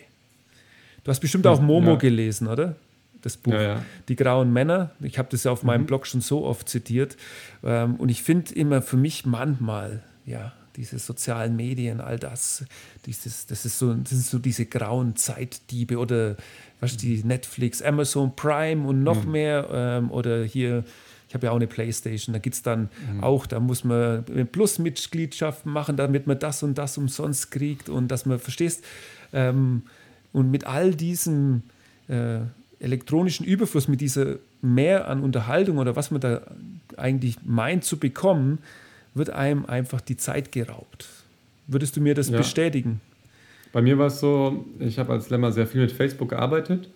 Du 1.03 1.09
hast 1.09 1.19
bestimmt 1.19 1.45
auch 1.47 1.59
Momo 1.59 1.91
ja. 1.91 1.97
gelesen, 1.97 2.47
oder? 2.47 2.75
Das 3.23 3.37
Buch. 3.37 3.53
Ja, 3.53 3.61
ja. 3.61 3.85
Die 4.09 4.15
grauen 4.15 4.53
Männer. 4.53 4.91
Ich 4.99 5.17
habe 5.17 5.29
das 5.31 5.45
ja 5.45 5.51
auf 5.51 5.63
meinem 5.63 5.81
mhm. 5.81 5.87
Blog 5.87 6.05
schon 6.05 6.21
so 6.21 6.45
oft 6.45 6.69
zitiert. 6.69 7.17
Ähm, 7.63 7.95
und 7.95 8.09
ich 8.09 8.21
finde 8.21 8.53
immer 8.53 8.81
für 8.81 8.97
mich 8.97 9.25
manchmal, 9.25 10.03
ja, 10.25 10.53
diese 10.75 10.99
sozialen 10.99 11.55
Medien, 11.55 12.01
all 12.01 12.19
das, 12.19 12.65
dieses, 13.05 13.45
das, 13.45 13.65
ist 13.65 13.79
so, 13.79 13.93
das 13.93 14.09
sind 14.09 14.25
so 14.25 14.39
diese 14.39 14.65
grauen 14.65 15.15
Zeitdiebe 15.15 15.97
oder 15.97 16.35
was 16.79 16.97
die 16.97 17.23
Netflix, 17.23 17.81
Amazon 17.81 18.35
Prime 18.35 18.85
und 18.87 19.03
noch 19.03 19.23
mhm. 19.23 19.31
mehr 19.31 19.69
ähm, 19.71 20.11
oder 20.11 20.43
hier 20.43 20.83
ich 21.33 21.35
habe 21.35 21.47
ja 21.47 21.51
auch 21.51 21.55
eine 21.55 21.65
Playstation, 21.65 22.31
da 22.31 22.37
gibt 22.37 22.53
es 22.53 22.61
dann 22.61 22.89
mhm. 23.11 23.23
auch, 23.23 23.47
da 23.47 23.59
muss 23.59 23.83
man 23.83 24.23
Plus-Mitgliedschaften 24.51 25.71
machen, 25.71 25.97
damit 25.97 26.27
man 26.27 26.37
das 26.37 26.61
und 26.61 26.77
das 26.77 26.95
umsonst 26.99 27.49
kriegt 27.49 27.89
und 27.89 28.09
dass 28.09 28.27
man, 28.27 28.37
verstehst, 28.37 28.83
ähm, 29.33 29.81
und 30.31 30.51
mit 30.51 30.67
all 30.67 30.93
diesem 30.93 31.63
äh, 32.07 32.41
elektronischen 32.83 33.45
Überfluss, 33.45 33.87
mit 33.87 34.01
dieser 34.01 34.37
Mehr 34.61 35.07
an 35.07 35.21
Unterhaltung 35.21 35.77
oder 35.77 35.95
was 35.95 36.11
man 36.11 36.21
da 36.21 36.41
eigentlich 36.97 37.37
meint 37.43 37.83
zu 37.83 37.97
bekommen, 37.97 38.59
wird 39.13 39.29
einem 39.29 39.65
einfach 39.65 40.01
die 40.01 40.17
Zeit 40.17 40.51
geraubt. 40.51 41.07
Würdest 41.67 41.95
du 41.95 42.01
mir 42.01 42.13
das 42.13 42.29
ja. 42.29 42.37
bestätigen? 42.37 43.01
Bei 43.71 43.81
mir 43.81 43.97
war 43.97 44.07
es 44.07 44.19
so, 44.19 44.65
ich 44.79 44.99
habe 44.99 45.13
als 45.13 45.29
Lemmer 45.29 45.51
sehr 45.51 45.65
viel 45.65 45.81
mit 45.81 45.91
Facebook 45.91 46.29
gearbeitet 46.29 46.89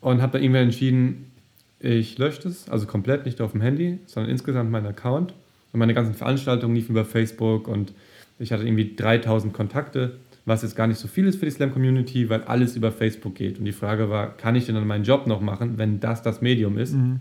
und 0.00 0.20
habe 0.20 0.32
dann 0.32 0.42
irgendwann 0.42 0.64
entschieden, 0.64 1.30
ich 1.78 2.18
lösche 2.18 2.42
das, 2.42 2.68
also 2.68 2.86
komplett 2.86 3.26
nicht 3.26 3.40
auf 3.40 3.52
dem 3.52 3.60
Handy, 3.60 3.98
sondern 4.06 4.30
insgesamt 4.30 4.70
meinen 4.70 4.86
Account. 4.86 5.34
Und 5.72 5.78
meine 5.80 5.94
ganzen 5.94 6.14
Veranstaltungen 6.14 6.74
liefen 6.74 6.92
über 6.92 7.04
Facebook 7.04 7.68
und 7.68 7.92
ich 8.38 8.52
hatte 8.52 8.64
irgendwie 8.64 8.96
3000 8.96 9.52
Kontakte, 9.52 10.16
was 10.46 10.62
jetzt 10.62 10.76
gar 10.76 10.86
nicht 10.86 10.98
so 10.98 11.08
viel 11.08 11.26
ist 11.26 11.38
für 11.38 11.46
die 11.46 11.50
Slam-Community, 11.50 12.28
weil 12.28 12.42
alles 12.42 12.76
über 12.76 12.92
Facebook 12.92 13.34
geht. 13.34 13.58
Und 13.58 13.64
die 13.64 13.72
Frage 13.72 14.10
war, 14.10 14.36
kann 14.36 14.56
ich 14.56 14.66
denn 14.66 14.74
dann 14.74 14.86
meinen 14.86 15.04
Job 15.04 15.26
noch 15.26 15.40
machen, 15.40 15.78
wenn 15.78 16.00
das 16.00 16.22
das 16.22 16.42
Medium 16.42 16.76
ist? 16.76 16.92
Mhm. 16.92 17.20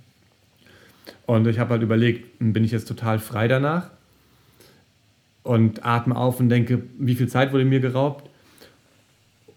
Und 1.26 1.48
ich 1.48 1.60
habe 1.60 1.72
halt 1.72 1.84
überlegt, 1.84 2.26
bin 2.40 2.64
ich 2.64 2.72
jetzt 2.72 2.88
total 2.88 3.20
frei 3.20 3.48
danach 3.48 3.90
und 5.44 5.86
atme 5.86 6.16
auf 6.16 6.40
und 6.40 6.50
denke, 6.50 6.84
wie 6.98 7.16
viel 7.16 7.28
Zeit 7.28 7.54
wurde 7.54 7.66
mir 7.66 7.80
geraubt? 7.80 8.30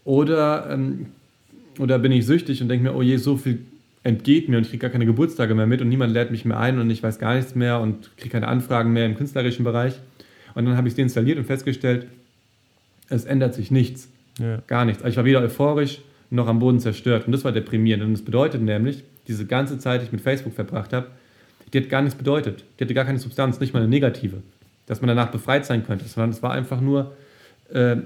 Oder, 0.05 0.69
ähm, 0.69 1.07
oder 1.79 1.99
bin 1.99 2.13
ich 2.13 2.25
süchtig 2.25 2.61
und 2.61 2.69
denke 2.69 2.83
mir, 2.83 2.95
oh 2.95 3.01
je, 3.01 3.17
so 3.17 3.35
viel 3.35 3.59
entgeht 4.03 4.47
mir 4.47 4.57
und 4.57 4.63
ich 4.63 4.69
kriege 4.69 4.81
gar 4.81 4.89
keine 4.89 5.05
Geburtstage 5.05 5.53
mehr 5.53 5.67
mit 5.67 5.81
und 5.81 5.89
niemand 5.89 6.13
lädt 6.13 6.31
mich 6.31 6.45
mehr 6.45 6.57
ein 6.57 6.79
und 6.79 6.89
ich 6.89 7.03
weiß 7.03 7.19
gar 7.19 7.35
nichts 7.35 7.55
mehr 7.55 7.81
und 7.81 8.15
kriege 8.15 8.29
keine 8.31 8.47
Anfragen 8.47 8.93
mehr 8.93 9.05
im 9.05 9.17
künstlerischen 9.17 9.65
Bereich. 9.65 9.99
Und 10.55 10.65
dann 10.65 10.77
habe 10.77 10.87
ich 10.87 10.93
es 10.93 10.97
deinstalliert 10.97 11.37
und 11.37 11.43
festgestellt, 11.43 12.07
es 13.09 13.25
ändert 13.25 13.53
sich 13.53 13.71
nichts. 13.71 14.09
Ja. 14.39 14.61
Gar 14.67 14.85
nichts. 14.85 15.03
Also 15.03 15.11
ich 15.11 15.17
war 15.17 15.25
weder 15.25 15.41
euphorisch 15.41 16.01
noch 16.29 16.47
am 16.47 16.59
Boden 16.59 16.79
zerstört. 16.79 17.25
Und 17.25 17.31
das 17.31 17.43
war 17.43 17.51
deprimierend. 17.51 18.03
Und 18.03 18.13
das 18.13 18.21
bedeutet 18.21 18.61
nämlich, 18.61 19.03
diese 19.27 19.45
ganze 19.45 19.79
Zeit, 19.79 20.01
die 20.01 20.05
ich 20.05 20.11
mit 20.11 20.21
Facebook 20.21 20.53
verbracht 20.53 20.93
habe, 20.93 21.07
die 21.73 21.79
hat 21.79 21.89
gar 21.89 22.01
nichts 22.01 22.17
bedeutet. 22.17 22.63
Die 22.79 22.83
hatte 22.83 22.93
gar 22.93 23.05
keine 23.05 23.19
Substanz, 23.19 23.59
nicht 23.59 23.73
mal 23.73 23.79
eine 23.79 23.89
negative. 23.89 24.41
Dass 24.85 25.01
man 25.01 25.07
danach 25.09 25.31
befreit 25.31 25.65
sein 25.65 25.85
könnte. 25.85 26.05
Sondern 26.05 26.29
es 26.29 26.41
war 26.41 26.51
einfach 26.51 26.81
nur 26.81 27.15
äh, 27.73 27.97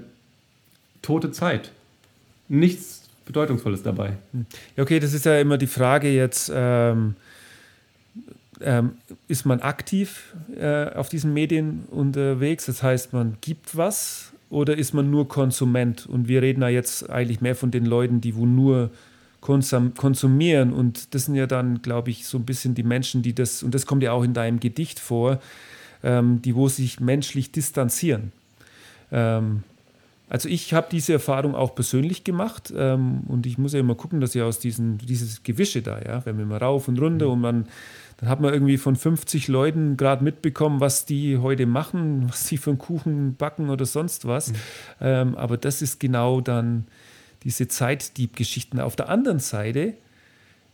tote 1.01 1.31
Zeit. 1.31 1.71
Nichts 2.47 3.01
Bedeutungsvolles 3.25 3.83
dabei. 3.83 4.17
Ja, 4.75 4.83
okay, 4.83 4.99
das 4.99 5.13
ist 5.13 5.25
ja 5.25 5.39
immer 5.39 5.57
die 5.57 5.67
Frage 5.67 6.09
jetzt, 6.09 6.51
ähm, 6.53 7.15
ähm, 8.59 8.93
ist 9.27 9.45
man 9.45 9.61
aktiv 9.61 10.35
äh, 10.59 10.89
auf 10.93 11.09
diesen 11.09 11.33
Medien 11.33 11.85
unterwegs? 11.89 12.65
Das 12.65 12.83
heißt, 12.83 13.13
man 13.13 13.37
gibt 13.41 13.77
was 13.77 14.30
oder 14.51 14.77
ist 14.77 14.93
man 14.93 15.09
nur 15.09 15.27
Konsument? 15.27 16.05
Und 16.05 16.27
wir 16.27 16.41
reden 16.41 16.61
ja 16.61 16.67
jetzt 16.67 17.09
eigentlich 17.09 17.41
mehr 17.41 17.55
von 17.55 17.71
den 17.71 17.85
Leuten, 17.85 18.21
die 18.21 18.35
wo 18.35 18.45
nur 18.45 18.91
konsum 19.39 19.93
konsumieren. 19.95 20.73
Und 20.73 21.15
das 21.15 21.25
sind 21.25 21.35
ja 21.35 21.47
dann, 21.47 21.81
glaube 21.81 22.11
ich, 22.11 22.27
so 22.27 22.37
ein 22.37 22.45
bisschen 22.45 22.75
die 22.75 22.83
Menschen, 22.83 23.23
die 23.23 23.33
das, 23.33 23.63
und 23.63 23.73
das 23.73 23.85
kommt 23.85 24.03
ja 24.03 24.11
auch 24.11 24.23
in 24.23 24.33
deinem 24.33 24.59
Gedicht 24.59 24.99
vor, 24.99 25.39
ähm, 26.03 26.41
die 26.41 26.53
wo 26.53 26.67
sich 26.67 26.99
menschlich 26.99 27.51
distanzieren. 27.51 28.33
Ähm, 29.11 29.63
also 30.29 30.47
ich 30.47 30.73
habe 30.73 30.87
diese 30.91 31.13
Erfahrung 31.13 31.55
auch 31.55 31.73
persönlich 31.73 32.23
gemacht 32.23 32.73
ähm, 32.75 33.21
und 33.27 33.45
ich 33.45 33.57
muss 33.57 33.73
ja 33.73 33.79
immer 33.79 33.95
gucken, 33.95 34.21
dass 34.21 34.35
ich 34.35 34.41
aus 34.41 34.59
diesen, 34.59 34.97
dieses 34.97 35.43
Gewische 35.43 35.81
da, 35.81 35.99
ja, 36.01 36.25
wenn 36.25 36.37
wir 36.37 36.45
mal 36.45 36.57
rauf 36.57 36.87
und 36.87 36.99
runter 36.99 37.25
mhm. 37.25 37.31
und 37.31 37.41
man, 37.41 37.65
dann 38.21 38.29
hat 38.29 38.39
man 38.39 38.53
irgendwie 38.53 38.77
von 38.77 38.95
50 38.95 39.47
Leuten 39.47 39.97
gerade 39.97 40.23
mitbekommen, 40.23 40.79
was 40.79 41.05
die 41.05 41.39
heute 41.39 41.65
machen, 41.65 42.29
was 42.29 42.47
sie 42.47 42.57
für 42.57 42.69
einen 42.69 42.79
Kuchen 42.79 43.35
backen 43.35 43.69
oder 43.69 43.85
sonst 43.85 44.27
was. 44.27 44.49
Mhm. 44.51 44.55
Ähm, 45.01 45.35
aber 45.35 45.57
das 45.57 45.81
ist 45.81 45.99
genau 45.99 46.39
dann 46.39 46.85
diese 47.43 47.67
Zeitdieb-Geschichten. 47.67 48.79
Auf 48.79 48.95
der 48.95 49.09
anderen 49.09 49.39
Seite 49.39 49.95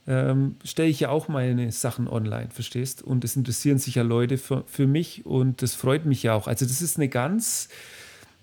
ähm, 0.08 0.58
stelle 0.66 0.90
ich 0.90 1.00
ja 1.00 1.10
auch 1.10 1.30
meine 1.30 1.72
Sachen 1.72 2.10
online, 2.10 2.50
verstehst? 2.50 3.02
Und 3.02 3.24
es 3.24 3.38
interessieren 3.38 3.78
sich 3.78 3.96
ja 3.96 4.04
Leute 4.04 4.38
für, 4.38 4.66
für 4.68 4.86
mich 4.86 5.26
und 5.26 5.62
das 5.62 5.74
freut 5.74 6.06
mich 6.06 6.24
ja 6.24 6.34
auch. 6.34 6.48
Also 6.48 6.66
das 6.66 6.82
ist 6.82 6.98
eine 6.98 7.08
ganz 7.08 7.70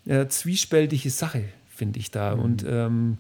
äh, 0.06 0.28
zwiespältige 0.28 1.10
Sache, 1.10 1.44
finde 1.68 1.98
ich 1.98 2.10
da. 2.10 2.36
Mhm. 2.36 2.42
Und 2.42 2.64
ähm, 2.66 3.18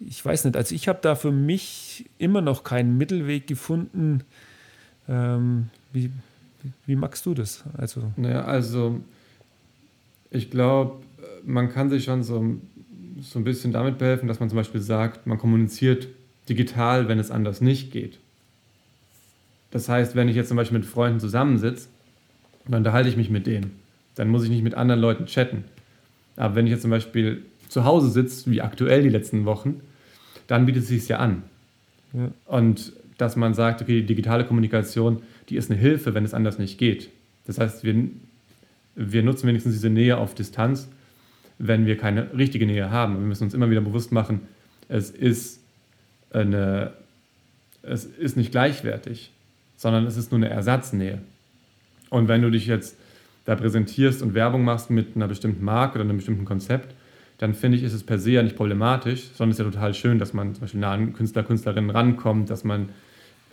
ich 0.00 0.24
weiß 0.24 0.44
nicht, 0.44 0.56
also 0.56 0.74
ich 0.74 0.88
habe 0.88 0.98
da 1.02 1.14
für 1.14 1.30
mich 1.30 2.10
immer 2.18 2.40
noch 2.40 2.64
keinen 2.64 2.98
Mittelweg 2.98 3.46
gefunden. 3.46 4.24
Ähm, 5.08 5.70
wie, 5.92 6.10
wie 6.86 6.96
magst 6.96 7.24
du 7.26 7.34
das? 7.34 7.64
Also, 7.76 8.12
naja, 8.16 8.44
also 8.44 9.00
ich 10.30 10.50
glaube, 10.50 11.02
man 11.44 11.70
kann 11.72 11.90
sich 11.90 12.04
schon 12.04 12.22
so, 12.22 12.56
so 13.22 13.38
ein 13.38 13.44
bisschen 13.44 13.72
damit 13.72 13.98
behelfen, 13.98 14.28
dass 14.28 14.40
man 14.40 14.48
zum 14.48 14.56
Beispiel 14.56 14.80
sagt, 14.80 15.26
man 15.26 15.38
kommuniziert 15.38 16.08
digital, 16.48 17.08
wenn 17.08 17.18
es 17.18 17.30
anders 17.30 17.60
nicht 17.60 17.90
geht. 17.90 18.18
Das 19.70 19.88
heißt, 19.88 20.14
wenn 20.14 20.28
ich 20.28 20.36
jetzt 20.36 20.48
zum 20.48 20.56
Beispiel 20.56 20.78
mit 20.78 20.86
Freunden 20.86 21.20
zusammensitze, 21.20 21.88
dann 22.66 22.78
unterhalte 22.78 23.08
ich 23.08 23.16
mich 23.16 23.30
mit 23.30 23.46
denen. 23.46 23.78
Dann 24.14 24.28
muss 24.28 24.44
ich 24.44 24.50
nicht 24.50 24.62
mit 24.62 24.74
anderen 24.74 25.00
Leuten 25.00 25.26
chatten. 25.26 25.64
Aber 26.36 26.54
wenn 26.54 26.66
ich 26.66 26.72
jetzt 26.72 26.82
zum 26.82 26.90
Beispiel 26.90 27.44
zu 27.68 27.84
Hause 27.84 28.10
sitze, 28.10 28.50
wie 28.50 28.62
aktuell 28.62 29.02
die 29.02 29.08
letzten 29.08 29.44
Wochen, 29.44 29.80
dann 30.46 30.66
bietet 30.66 30.84
es 30.84 30.88
sich 30.88 31.08
ja 31.08 31.18
an. 31.18 31.42
Ja. 32.12 32.30
Und 32.46 32.92
dass 33.18 33.36
man 33.36 33.52
sagt, 33.52 33.82
okay, 33.82 34.00
die 34.00 34.06
digitale 34.06 34.44
Kommunikation, 34.44 35.22
die 35.48 35.56
ist 35.56 35.70
eine 35.70 35.78
Hilfe, 35.78 36.14
wenn 36.14 36.24
es 36.24 36.32
anders 36.32 36.58
nicht 36.58 36.78
geht. 36.78 37.10
Das 37.46 37.58
heißt, 37.58 37.84
wir, 37.84 38.08
wir 38.94 39.22
nutzen 39.22 39.46
wenigstens 39.46 39.74
diese 39.74 39.90
Nähe 39.90 40.16
auf 40.16 40.34
Distanz, 40.34 40.88
wenn 41.58 41.84
wir 41.84 41.98
keine 41.98 42.36
richtige 42.36 42.66
Nähe 42.66 42.90
haben. 42.90 43.14
Wir 43.14 43.26
müssen 43.26 43.44
uns 43.44 43.54
immer 43.54 43.70
wieder 43.70 43.80
bewusst 43.80 44.12
machen, 44.12 44.42
es 44.88 45.10
ist, 45.10 45.60
eine, 46.30 46.92
es 47.82 48.04
ist 48.04 48.36
nicht 48.36 48.52
gleichwertig, 48.52 49.32
sondern 49.76 50.06
es 50.06 50.16
ist 50.16 50.30
nur 50.30 50.38
eine 50.38 50.48
Ersatznähe. 50.48 51.20
Und 52.10 52.28
wenn 52.28 52.42
du 52.42 52.50
dich 52.50 52.66
jetzt 52.66 52.96
da 53.44 53.54
präsentierst 53.54 54.22
und 54.22 54.34
Werbung 54.34 54.64
machst 54.64 54.90
mit 54.90 55.16
einer 55.16 55.28
bestimmten 55.28 55.64
Marke 55.64 55.94
oder 55.94 56.04
einem 56.04 56.18
bestimmten 56.18 56.44
Konzept, 56.44 56.94
dann 57.38 57.54
finde 57.54 57.78
ich, 57.78 57.84
ist 57.84 57.92
es 57.92 58.02
per 58.02 58.18
se 58.18 58.32
ja 58.32 58.42
nicht 58.42 58.56
problematisch, 58.56 59.30
sondern 59.34 59.52
es 59.52 59.58
ist 59.58 59.64
ja 59.64 59.70
total 59.70 59.94
schön, 59.94 60.18
dass 60.18 60.32
man 60.32 60.54
zum 60.54 60.62
Beispiel 60.62 60.80
nah 60.80 60.92
an 60.92 61.12
Künstler, 61.12 61.44
Künstlerinnen 61.44 61.90
rankommt, 61.90 62.50
dass 62.50 62.64
man 62.64 62.88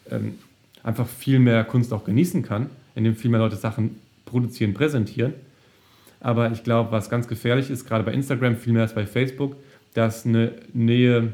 ähm, 0.09 0.35
einfach 0.83 1.07
viel 1.07 1.39
mehr 1.39 1.63
Kunst 1.63 1.93
auch 1.93 2.03
genießen 2.03 2.43
kann, 2.43 2.69
indem 2.95 3.15
viel 3.15 3.31
mehr 3.31 3.39
Leute 3.39 3.55
Sachen 3.55 3.97
produzieren, 4.25 4.73
präsentieren. 4.73 5.33
Aber 6.19 6.51
ich 6.51 6.63
glaube, 6.63 6.91
was 6.91 7.09
ganz 7.09 7.27
gefährlich 7.27 7.69
ist, 7.69 7.85
gerade 7.85 8.03
bei 8.03 8.13
Instagram 8.13 8.55
viel 8.55 8.73
mehr 8.73 8.83
als 8.83 8.95
bei 8.95 9.05
Facebook, 9.05 9.55
dass 9.93 10.25
eine 10.25 10.53
Nähe 10.73 11.33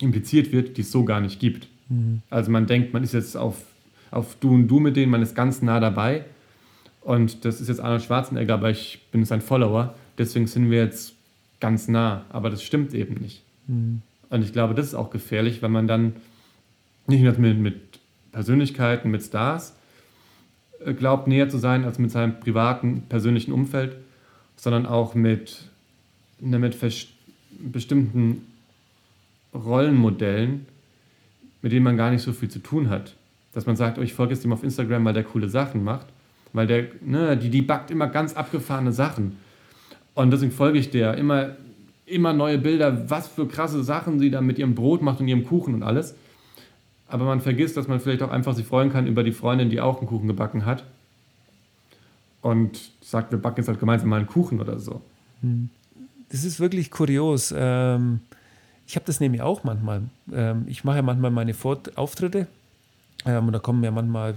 impliziert 0.00 0.52
wird, 0.52 0.76
die 0.76 0.82
es 0.82 0.90
so 0.90 1.04
gar 1.04 1.20
nicht 1.20 1.40
gibt. 1.40 1.68
Mhm. 1.88 2.22
Also 2.30 2.50
man 2.50 2.66
denkt, 2.66 2.92
man 2.92 3.02
ist 3.02 3.14
jetzt 3.14 3.36
auf, 3.36 3.56
auf 4.10 4.36
Du 4.40 4.54
und 4.54 4.68
Du 4.68 4.80
mit 4.80 4.96
denen, 4.96 5.10
man 5.10 5.22
ist 5.22 5.34
ganz 5.34 5.62
nah 5.62 5.80
dabei, 5.80 6.24
und 7.08 7.46
das 7.46 7.62
ist 7.62 7.68
jetzt 7.68 7.80
Arnold 7.80 8.02
Schwarzenegger, 8.02 8.52
aber 8.52 8.68
ich 8.68 9.00
bin 9.12 9.24
sein 9.24 9.40
Follower. 9.40 9.94
Deswegen 10.18 10.46
sind 10.46 10.70
wir 10.70 10.84
jetzt 10.84 11.14
ganz 11.58 11.88
nah. 11.88 12.26
Aber 12.28 12.50
das 12.50 12.62
stimmt 12.62 12.92
eben 12.92 13.14
nicht. 13.14 13.42
Mhm. 13.66 14.02
Und 14.28 14.42
ich 14.42 14.52
glaube, 14.52 14.74
das 14.74 14.88
ist 14.88 14.94
auch 14.94 15.08
gefährlich, 15.08 15.62
wenn 15.62 15.72
man 15.72 15.88
dann 15.88 16.16
nicht 17.06 17.22
nur 17.22 17.32
mit, 17.38 17.58
mit 17.58 17.87
Persönlichkeiten, 18.32 19.10
mit 19.10 19.22
Stars 19.22 19.74
äh, 20.84 20.92
glaubt, 20.94 21.28
näher 21.28 21.48
zu 21.48 21.58
sein 21.58 21.84
als 21.84 21.98
mit 21.98 22.10
seinem 22.10 22.40
privaten, 22.40 23.02
persönlichen 23.08 23.52
Umfeld, 23.52 23.96
sondern 24.56 24.86
auch 24.86 25.14
mit, 25.14 25.68
ne, 26.40 26.58
mit 26.58 26.76
bestimmten 27.58 28.46
Rollenmodellen, 29.54 30.66
mit 31.62 31.72
denen 31.72 31.84
man 31.84 31.96
gar 31.96 32.10
nicht 32.10 32.22
so 32.22 32.32
viel 32.32 32.48
zu 32.48 32.60
tun 32.60 32.90
hat. 32.90 33.14
Dass 33.52 33.66
man 33.66 33.76
sagt, 33.76 33.98
oh, 33.98 34.02
ich 34.02 34.14
folge 34.14 34.34
jetzt 34.34 34.44
ihm 34.44 34.52
auf 34.52 34.62
Instagram, 34.62 35.04
weil 35.04 35.14
der 35.14 35.24
coole 35.24 35.48
Sachen 35.48 35.82
macht 35.82 36.06
weil 36.52 36.66
der, 36.66 36.86
ne, 37.04 37.36
die, 37.36 37.50
die 37.50 37.62
backt 37.62 37.90
immer 37.90 38.08
ganz 38.08 38.34
abgefahrene 38.34 38.92
Sachen. 38.92 39.36
Und 40.14 40.30
deswegen 40.30 40.52
folge 40.52 40.78
ich 40.78 40.90
der 40.90 41.16
immer, 41.16 41.56
immer 42.06 42.32
neue 42.32 42.58
Bilder, 42.58 43.08
was 43.10 43.28
für 43.28 43.46
krasse 43.46 43.82
Sachen 43.82 44.18
sie 44.18 44.30
da 44.30 44.40
mit 44.40 44.58
ihrem 44.58 44.74
Brot 44.74 45.02
macht 45.02 45.20
und 45.20 45.28
ihrem 45.28 45.44
Kuchen 45.44 45.74
und 45.74 45.82
alles. 45.82 46.14
Aber 47.08 47.24
man 47.24 47.40
vergisst, 47.40 47.76
dass 47.76 47.88
man 47.88 48.00
vielleicht 48.00 48.22
auch 48.22 48.30
einfach 48.30 48.54
sich 48.54 48.66
freuen 48.66 48.92
kann 48.92 49.06
über 49.06 49.24
die 49.24 49.32
Freundin, 49.32 49.70
die 49.70 49.80
auch 49.80 49.98
einen 49.98 50.06
Kuchen 50.06 50.28
gebacken 50.28 50.66
hat. 50.66 50.84
Und 52.40 52.92
sagt, 53.00 53.32
wir 53.32 53.38
backen 53.38 53.60
jetzt 53.60 53.68
halt 53.68 53.80
gemeinsam 53.80 54.10
mal 54.10 54.16
einen 54.16 54.26
Kuchen 54.26 54.60
oder 54.60 54.78
so. 54.78 55.00
Hm. 55.40 55.70
Das 56.30 56.44
ist 56.44 56.60
wirklich 56.60 56.90
kurios. 56.90 57.52
Ähm, 57.56 58.20
ich 58.86 58.96
habe 58.96 59.06
das 59.06 59.20
nämlich 59.20 59.42
auch 59.42 59.64
manchmal. 59.64 60.02
Ähm, 60.32 60.64
ich 60.66 60.84
mache 60.84 60.96
ja 60.96 61.02
manchmal 61.02 61.30
meine 61.30 61.54
Auftritte 61.96 62.46
Ähm, 63.26 63.46
und 63.46 63.52
da 63.52 63.58
kommen 63.58 63.82
ja 63.82 63.90
manchmal 63.90 64.36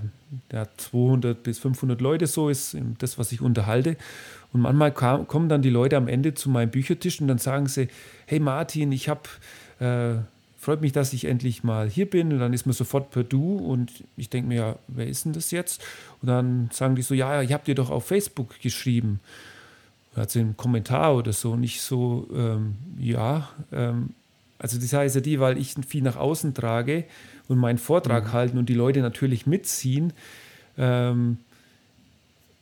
ja, 0.51 0.65
200 0.77 1.43
bis 1.43 1.59
500 1.59 2.01
Leute, 2.01 2.25
so 2.25 2.49
ist 2.49 2.75
das, 2.97 3.19
was 3.19 3.31
ich 3.31 3.41
unterhalte. 3.41 3.97
Und 4.53 4.61
manchmal 4.61 4.91
kommen 4.91 5.49
dann 5.49 5.61
die 5.61 5.69
Leute 5.69 5.97
am 5.97 6.07
Ende 6.07 6.33
zu 6.33 6.49
meinem 6.49 6.71
Büchertisch 6.71 7.21
und 7.21 7.27
dann 7.27 7.37
sagen 7.37 7.67
sie, 7.67 7.89
hey 8.25 8.39
Martin, 8.39 8.91
ich 8.91 9.07
habe, 9.07 9.21
äh, 9.79 10.15
freut 10.61 10.81
mich, 10.81 10.91
dass 10.91 11.11
ich 11.11 11.25
endlich 11.25 11.63
mal 11.63 11.89
hier 11.89 12.07
bin. 12.07 12.31
Und 12.31 12.39
dann 12.39 12.53
ist 12.53 12.67
man 12.67 12.73
sofort 12.73 13.09
per 13.09 13.23
Du 13.23 13.57
und 13.57 14.03
ich 14.15 14.29
denke 14.29 14.47
mir, 14.47 14.55
ja, 14.55 14.75
wer 14.87 15.07
ist 15.07 15.25
denn 15.25 15.33
das 15.33 15.49
jetzt? 15.49 15.81
Und 16.21 16.27
dann 16.27 16.69
sagen 16.71 16.95
die 16.95 17.01
so, 17.01 17.15
ja, 17.15 17.41
ich 17.41 17.51
habe 17.51 17.65
dir 17.65 17.73
doch 17.73 17.89
auf 17.89 18.05
Facebook 18.05 18.59
geschrieben. 18.61 19.19
Hat 20.15 20.29
sie 20.29 20.41
einen 20.41 20.55
Kommentar 20.55 21.15
oder 21.15 21.33
so. 21.33 21.53
Und 21.53 21.63
ich 21.63 21.81
so, 21.81 22.27
ähm, 22.33 22.75
ja, 22.99 23.49
ähm, 23.71 24.11
also 24.59 24.79
das 24.79 24.93
heißt 24.93 25.15
ja 25.15 25.21
die, 25.21 25.39
weil 25.39 25.57
ich 25.57 25.73
viel 25.87 26.03
nach 26.03 26.17
außen 26.17 26.53
trage 26.53 27.05
und 27.47 27.57
meinen 27.57 27.79
Vortrag 27.79 28.25
mhm. 28.25 28.33
halten 28.33 28.57
und 28.59 28.69
die 28.69 28.75
Leute 28.75 28.99
natürlich 28.99 29.47
mitziehen. 29.47 30.13
Ähm, 30.77 31.37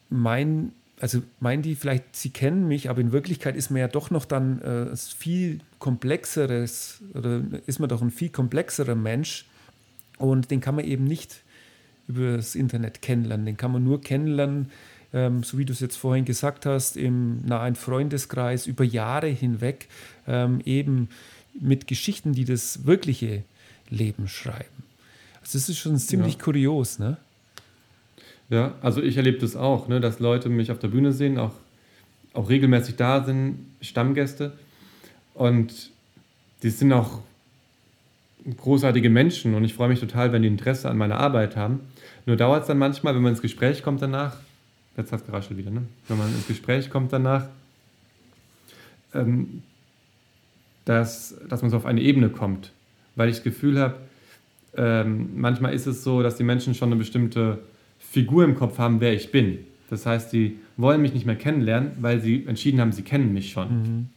mein, 0.10 0.72
also 1.00 1.22
meinen 1.40 1.62
die 1.62 1.76
vielleicht, 1.76 2.16
sie 2.16 2.30
kennen 2.30 2.68
mich, 2.68 2.90
aber 2.90 3.02
in 3.02 3.12
Wirklichkeit 3.12 3.56
ist 3.56 3.70
man 3.70 3.80
ja 3.80 3.88
doch 3.88 4.12
noch 4.12 4.26
dann 4.26 4.62
äh, 4.62 4.96
viel 4.96 5.60
komplexeres 5.80 7.02
oder 7.14 7.42
ist 7.66 7.80
man 7.80 7.90
doch 7.90 8.02
ein 8.02 8.12
viel 8.12 8.30
komplexerer 8.30 8.96
Mensch 8.96 9.46
und 10.18 10.52
den 10.52 10.60
kann 10.60 10.76
man 10.76 10.86
eben 10.86 11.06
nicht 11.06 11.42
über 12.08 12.38
das 12.38 12.56
Internet 12.56 13.02
kennenlernen. 13.02 13.46
Den 13.46 13.58
kann 13.58 13.72
man 13.72 13.84
nur 13.84 14.02
kennenlernen, 14.02 14.72
ähm, 15.14 15.44
so 15.44 15.58
wie 15.58 15.66
du 15.66 15.72
es 15.72 15.80
jetzt 15.80 15.96
vorhin 15.96 16.26
gesagt 16.26 16.66
hast, 16.66 16.98
im 16.98 17.46
nahen 17.46 17.76
Freundeskreis 17.76 18.68
über 18.68 18.84
Jahre 18.84 19.28
hinweg, 19.28 19.88
ähm, 20.28 20.62
eben 20.66 21.10
mit 21.60 21.88
Geschichten, 21.88 22.34
die 22.34 22.46
das 22.46 22.86
wirkliche 22.86 23.44
Leben 23.90 24.28
schreiben. 24.28 24.84
Also 25.42 25.58
das 25.58 25.70
ist 25.70 25.78
schon 25.78 25.98
ziemlich 25.98 26.36
ja. 26.36 26.44
kurios, 26.44 27.00
ne? 27.00 27.18
Ja, 28.50 28.74
also 28.82 29.02
ich 29.02 29.16
erlebe 29.18 29.38
das 29.38 29.56
auch, 29.56 29.88
ne, 29.88 30.00
dass 30.00 30.20
Leute 30.20 30.50
mich 30.50 30.72
auf 30.72 30.80
der 30.80 30.88
Bühne 30.88 31.12
sehen, 31.12 31.38
auch, 31.38 31.54
auch 32.34 32.50
regelmäßig 32.50 32.96
da 32.96 33.24
sind, 33.24 33.60
Stammgäste. 33.82 34.54
Und 35.36 35.92
die 36.64 36.70
sind 36.70 36.92
auch 36.92 37.20
großartige 38.58 39.10
Menschen 39.10 39.54
und 39.54 39.64
ich 39.64 39.74
freue 39.74 39.90
mich 39.90 40.00
total, 40.00 40.32
wenn 40.32 40.42
die 40.42 40.48
Interesse 40.48 40.90
an 40.90 40.98
meiner 40.98 41.20
Arbeit 41.20 41.56
haben. 41.56 41.82
Nur 42.26 42.38
dauert 42.38 42.62
es 42.62 42.68
dann 42.68 42.78
manchmal, 42.78 43.14
wenn 43.16 43.22
man 43.22 43.34
ins 43.34 43.42
Gespräch 43.42 43.84
kommt 43.84 44.02
danach, 44.02 44.38
jetzt 44.98 45.12
hat 45.12 45.22
es 45.22 45.26
geraschelt 45.26 45.58
wieder, 45.58 45.72
ne? 45.72 45.84
wenn 46.08 46.18
man 46.18 46.28
ins 46.34 46.48
Gespräch 46.48 46.90
kommt 46.90 47.14
danach, 47.14 47.48
ähm, 49.14 49.62
dass, 50.86 51.36
dass 51.48 51.62
man 51.62 51.70
so 51.70 51.78
auf 51.78 51.86
eine 51.86 52.02
Ebene 52.02 52.30
kommt. 52.30 52.72
Weil 53.16 53.30
ich 53.30 53.36
das 53.36 53.44
Gefühl 53.44 53.80
habe, 53.80 53.96
ähm, 54.76 55.32
manchmal 55.36 55.74
ist 55.74 55.86
es 55.86 56.04
so, 56.04 56.24
dass 56.24 56.38
die 56.38 56.44
Menschen 56.44 56.74
schon 56.74 56.90
eine 56.90 56.96
bestimmte 56.96 57.60
Figur 58.10 58.44
im 58.44 58.56
Kopf 58.56 58.78
haben, 58.78 59.02
wer 59.02 59.14
ich 59.14 59.32
bin. 59.32 59.60
Das 59.90 60.06
heißt, 60.06 60.32
sie 60.32 60.60
wollen 60.78 61.02
mich 61.02 61.14
nicht 61.14 61.26
mehr 61.26 61.36
kennenlernen, 61.36 61.92
weil 62.00 62.22
sie 62.22 62.46
entschieden 62.46 62.80
haben, 62.80 62.92
sie 62.92 63.04
kennen 63.04 63.34
mich 63.34 63.52
schon. 63.52 63.68
Mhm. 63.70 64.10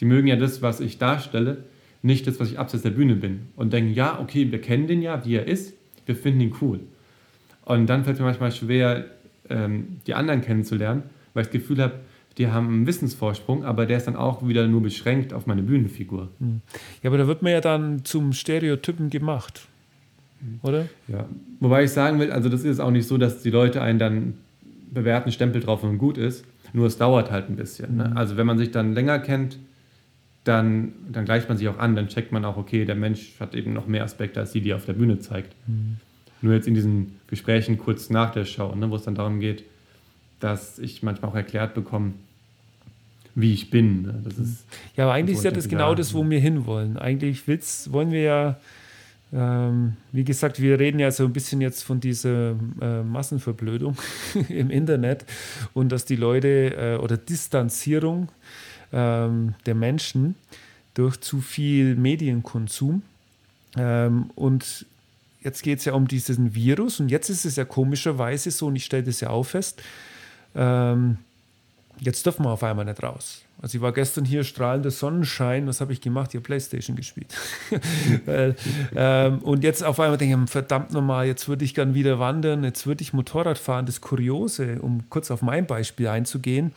Die 0.00 0.04
mögen 0.04 0.28
ja 0.28 0.36
das, 0.36 0.62
was 0.62 0.80
ich 0.80 0.98
darstelle, 0.98 1.64
nicht 2.02 2.26
das, 2.26 2.38
was 2.38 2.50
ich 2.50 2.58
abseits 2.58 2.82
der 2.82 2.90
Bühne 2.90 3.16
bin. 3.16 3.48
Und 3.56 3.72
denken, 3.72 3.92
ja, 3.92 4.18
okay, 4.20 4.50
wir 4.50 4.60
kennen 4.60 4.86
den 4.86 5.02
ja, 5.02 5.24
wie 5.24 5.34
er 5.34 5.46
ist, 5.46 5.74
wir 6.06 6.16
finden 6.16 6.40
ihn 6.40 6.54
cool. 6.60 6.80
Und 7.64 7.86
dann 7.86 8.04
fällt 8.04 8.18
mir 8.18 8.24
manchmal 8.24 8.52
schwer, 8.52 9.06
ähm, 9.50 10.00
die 10.06 10.14
anderen 10.14 10.40
kennenzulernen, 10.40 11.02
weil 11.34 11.42
ich 11.42 11.48
das 11.48 11.52
Gefühl 11.52 11.82
habe, 11.82 11.94
die 12.38 12.48
haben 12.48 12.68
einen 12.68 12.86
Wissensvorsprung, 12.86 13.64
aber 13.64 13.84
der 13.84 13.98
ist 13.98 14.06
dann 14.06 14.16
auch 14.16 14.46
wieder 14.46 14.66
nur 14.68 14.80
beschränkt 14.80 15.32
auf 15.32 15.46
meine 15.46 15.62
Bühnenfigur. 15.62 16.28
Hm. 16.38 16.60
Ja, 17.02 17.10
aber 17.10 17.18
da 17.18 17.26
wird 17.26 17.42
man 17.42 17.52
ja 17.52 17.60
dann 17.60 18.04
zum 18.04 18.32
Stereotypen 18.32 19.10
gemacht, 19.10 19.66
oder? 20.62 20.86
Ja, 21.08 21.26
wobei 21.60 21.84
ich 21.84 21.90
sagen 21.90 22.18
will, 22.18 22.32
also 22.32 22.48
das 22.48 22.64
ist 22.64 22.80
auch 22.80 22.90
nicht 22.90 23.06
so, 23.06 23.18
dass 23.18 23.42
die 23.42 23.50
Leute 23.50 23.82
einen 23.82 23.98
dann 23.98 24.34
bewerten, 24.90 25.32
Stempel 25.32 25.60
drauf 25.60 25.82
und 25.82 25.98
gut 25.98 26.18
ist, 26.18 26.44
nur 26.72 26.86
es 26.86 26.98
dauert 26.98 27.30
halt 27.30 27.48
ein 27.48 27.56
bisschen. 27.56 27.96
Ne? 27.96 28.08
Mhm. 28.08 28.16
Also 28.16 28.36
wenn 28.36 28.46
man 28.46 28.58
sich 28.58 28.70
dann 28.70 28.94
länger 28.94 29.18
kennt, 29.18 29.58
dann, 30.44 30.92
dann 31.10 31.24
gleicht 31.24 31.48
man 31.48 31.58
sich 31.58 31.68
auch 31.68 31.78
an, 31.78 31.94
dann 31.94 32.08
checkt 32.08 32.32
man 32.32 32.44
auch, 32.44 32.56
okay, 32.56 32.84
der 32.84 32.94
Mensch 32.94 33.38
hat 33.38 33.54
eben 33.54 33.72
noch 33.72 33.86
mehr 33.86 34.04
Aspekte 34.04 34.40
als 34.40 34.52
die, 34.52 34.60
die 34.60 34.70
er 34.70 34.76
auf 34.76 34.86
der 34.86 34.94
Bühne 34.94 35.18
zeigt. 35.18 35.54
Mhm. 35.66 35.96
Nur 36.40 36.54
jetzt 36.54 36.68
in 36.68 36.74
diesen 36.74 37.18
Gesprächen 37.26 37.78
kurz 37.78 38.10
nach 38.10 38.30
der 38.30 38.44
Show, 38.44 38.74
ne, 38.74 38.90
wo 38.90 38.96
es 38.96 39.02
dann 39.02 39.14
darum 39.14 39.40
geht, 39.40 39.64
dass 40.40 40.78
ich 40.78 41.02
manchmal 41.02 41.32
auch 41.32 41.34
erklärt 41.34 41.74
bekomme, 41.74 42.12
wie 43.34 43.52
ich 43.52 43.70
bin. 43.70 44.02
Ne? 44.02 44.20
Das 44.24 44.38
ist 44.38 44.64
ja, 44.96 45.04
aber 45.04 45.14
eigentlich 45.14 45.38
ist 45.38 45.44
ja 45.44 45.50
das 45.50 45.68
genau 45.68 45.94
das, 45.94 46.14
wo 46.14 46.28
wir 46.28 46.40
hinwollen. 46.40 46.96
Eigentlich 46.96 47.46
will's, 47.46 47.92
wollen 47.92 48.10
wir 48.10 48.22
ja, 48.22 48.56
ähm, 49.32 49.96
wie 50.12 50.24
gesagt, 50.24 50.60
wir 50.60 50.78
reden 50.78 50.98
ja 50.98 51.10
so 51.10 51.24
ein 51.24 51.32
bisschen 51.32 51.60
jetzt 51.60 51.82
von 51.82 52.00
dieser 52.00 52.54
äh, 52.80 53.02
Massenverblödung 53.02 53.96
im 54.48 54.70
Internet 54.70 55.24
und 55.74 55.90
dass 55.90 56.04
die 56.04 56.16
Leute 56.16 56.74
äh, 56.74 56.96
oder 56.96 57.16
Distanzierung 57.16 58.30
ähm, 58.92 59.54
der 59.66 59.74
Menschen 59.74 60.34
durch 60.94 61.20
zu 61.20 61.40
viel 61.40 61.94
Medienkonsum. 61.94 63.02
Ähm, 63.76 64.30
und 64.34 64.86
jetzt 65.42 65.62
geht 65.62 65.80
es 65.80 65.84
ja 65.84 65.92
um 65.92 66.08
diesen 66.08 66.54
Virus 66.54 66.98
und 66.98 67.10
jetzt 67.10 67.28
ist 67.28 67.44
es 67.44 67.56
ja 67.56 67.64
komischerweise 67.64 68.50
so, 68.50 68.66
und 68.66 68.76
ich 68.76 68.84
stelle 68.86 69.04
das 69.04 69.20
ja 69.20 69.28
auch 69.28 69.44
fest, 69.44 69.82
ähm, 70.54 71.18
jetzt 72.00 72.24
dürfen 72.24 72.44
wir 72.44 72.50
auf 72.50 72.62
einmal 72.62 72.84
nicht 72.84 73.02
raus. 73.02 73.42
Also 73.60 73.78
ich 73.78 73.82
war 73.82 73.92
gestern 73.92 74.24
hier 74.24 74.44
strahlender 74.44 74.90
Sonnenschein, 74.90 75.66
was 75.66 75.80
habe 75.80 75.92
ich 75.92 76.00
gemacht? 76.00 76.30
Hier 76.30 76.40
Playstation 76.40 76.94
gespielt. 76.94 77.34
Weil, 78.24 78.54
ähm, 78.94 79.40
und 79.40 79.64
jetzt 79.64 79.82
auf 79.82 79.98
einmal 79.98 80.16
denke 80.16 80.40
ich, 80.40 80.50
verdammt 80.50 80.92
nochmal, 80.92 81.26
jetzt 81.26 81.48
würde 81.48 81.64
ich 81.64 81.74
gern 81.74 81.94
wieder 81.94 82.20
wandern, 82.20 82.62
jetzt 82.62 82.86
würde 82.86 83.02
ich 83.02 83.12
Motorrad 83.12 83.58
fahren. 83.58 83.86
Das 83.86 84.00
Kuriose, 84.00 84.80
um 84.80 85.10
kurz 85.10 85.30
auf 85.32 85.42
mein 85.42 85.66
Beispiel 85.66 86.06
einzugehen, 86.06 86.72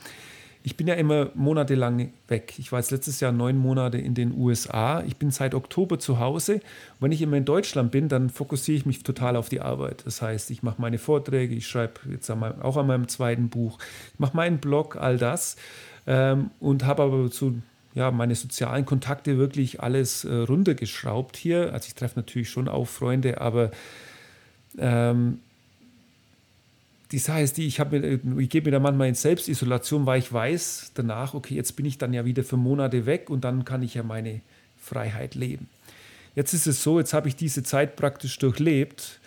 ich 0.62 0.76
bin 0.76 0.86
ja 0.86 0.94
immer 0.94 1.30
monatelang 1.34 2.12
weg. 2.28 2.54
Ich 2.58 2.70
war 2.70 2.78
jetzt 2.78 2.90
letztes 2.90 3.20
Jahr 3.20 3.32
neun 3.32 3.56
Monate 3.58 3.98
in 3.98 4.14
den 4.14 4.32
USA. 4.32 5.02
Ich 5.02 5.16
bin 5.16 5.30
seit 5.30 5.54
Oktober 5.54 5.98
zu 5.98 6.18
Hause. 6.20 6.60
wenn 7.00 7.12
ich 7.12 7.22
immer 7.22 7.36
in 7.36 7.44
Deutschland 7.44 7.90
bin, 7.90 8.08
dann 8.08 8.30
fokussiere 8.30 8.76
ich 8.76 8.86
mich 8.86 9.02
total 9.02 9.36
auf 9.36 9.48
die 9.48 9.60
Arbeit. 9.60 10.02
Das 10.06 10.22
heißt, 10.22 10.50
ich 10.50 10.62
mache 10.62 10.80
meine 10.80 10.98
Vorträge, 10.98 11.54
ich 11.54 11.66
schreibe 11.66 12.00
jetzt 12.10 12.30
auch 12.30 12.76
an 12.76 12.86
meinem 12.86 13.08
zweiten 13.08 13.48
Buch, 13.48 13.78
ich 14.12 14.20
mache 14.20 14.36
meinen 14.36 14.58
Blog, 14.58 14.96
all 14.96 15.18
das. 15.18 15.56
Ähm, 16.06 16.50
und 16.60 16.84
habe 16.84 17.02
aber 17.02 17.28
so 17.28 17.54
ja, 17.94 18.10
meine 18.10 18.34
sozialen 18.34 18.86
Kontakte 18.86 19.38
wirklich 19.38 19.80
alles 19.80 20.24
äh, 20.24 20.32
runtergeschraubt 20.32 21.36
hier. 21.36 21.72
Also 21.72 21.88
ich 21.88 21.94
treffe 21.94 22.18
natürlich 22.18 22.50
schon 22.50 22.68
auch 22.68 22.86
Freunde, 22.86 23.40
aber 23.40 23.70
ähm, 24.78 25.40
die 27.12 27.18
Sache 27.18 27.42
ist 27.42 27.58
die, 27.58 27.66
ich, 27.66 27.78
ich 27.78 28.48
gebe 28.48 28.66
mir 28.66 28.72
da 28.72 28.80
manchmal 28.80 29.08
in 29.08 29.14
Selbstisolation, 29.14 30.06
weil 30.06 30.18
ich 30.18 30.32
weiß 30.32 30.92
danach, 30.94 31.34
okay, 31.34 31.54
jetzt 31.54 31.76
bin 31.76 31.84
ich 31.84 31.98
dann 31.98 32.14
ja 32.14 32.24
wieder 32.24 32.42
für 32.42 32.56
Monate 32.56 33.04
weg 33.04 33.28
und 33.28 33.44
dann 33.44 33.64
kann 33.66 33.82
ich 33.82 33.94
ja 33.94 34.02
meine 34.02 34.40
Freiheit 34.78 35.34
leben. 35.34 35.68
Jetzt 36.34 36.54
ist 36.54 36.66
es 36.66 36.82
so, 36.82 36.98
jetzt 36.98 37.12
habe 37.12 37.28
ich 37.28 37.36
diese 37.36 37.62
Zeit 37.62 37.96
praktisch 37.96 38.38
durchlebt 38.38 39.20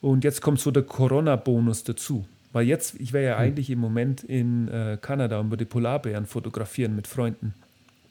und 0.00 0.22
jetzt 0.22 0.40
kommt 0.40 0.60
so 0.60 0.70
der 0.70 0.84
Corona-Bonus 0.84 1.82
dazu. 1.82 2.24
Weil 2.52 2.66
jetzt, 2.66 3.00
ich 3.00 3.12
wäre 3.12 3.24
ja 3.24 3.38
hm. 3.38 3.44
eigentlich 3.44 3.70
im 3.70 3.80
Moment 3.80 4.22
in 4.22 4.68
äh, 4.68 4.98
Kanada 5.00 5.40
und 5.40 5.50
würde 5.50 5.66
Polarbären 5.66 6.26
fotografieren 6.26 6.94
mit 6.94 7.08
Freunden. 7.08 7.54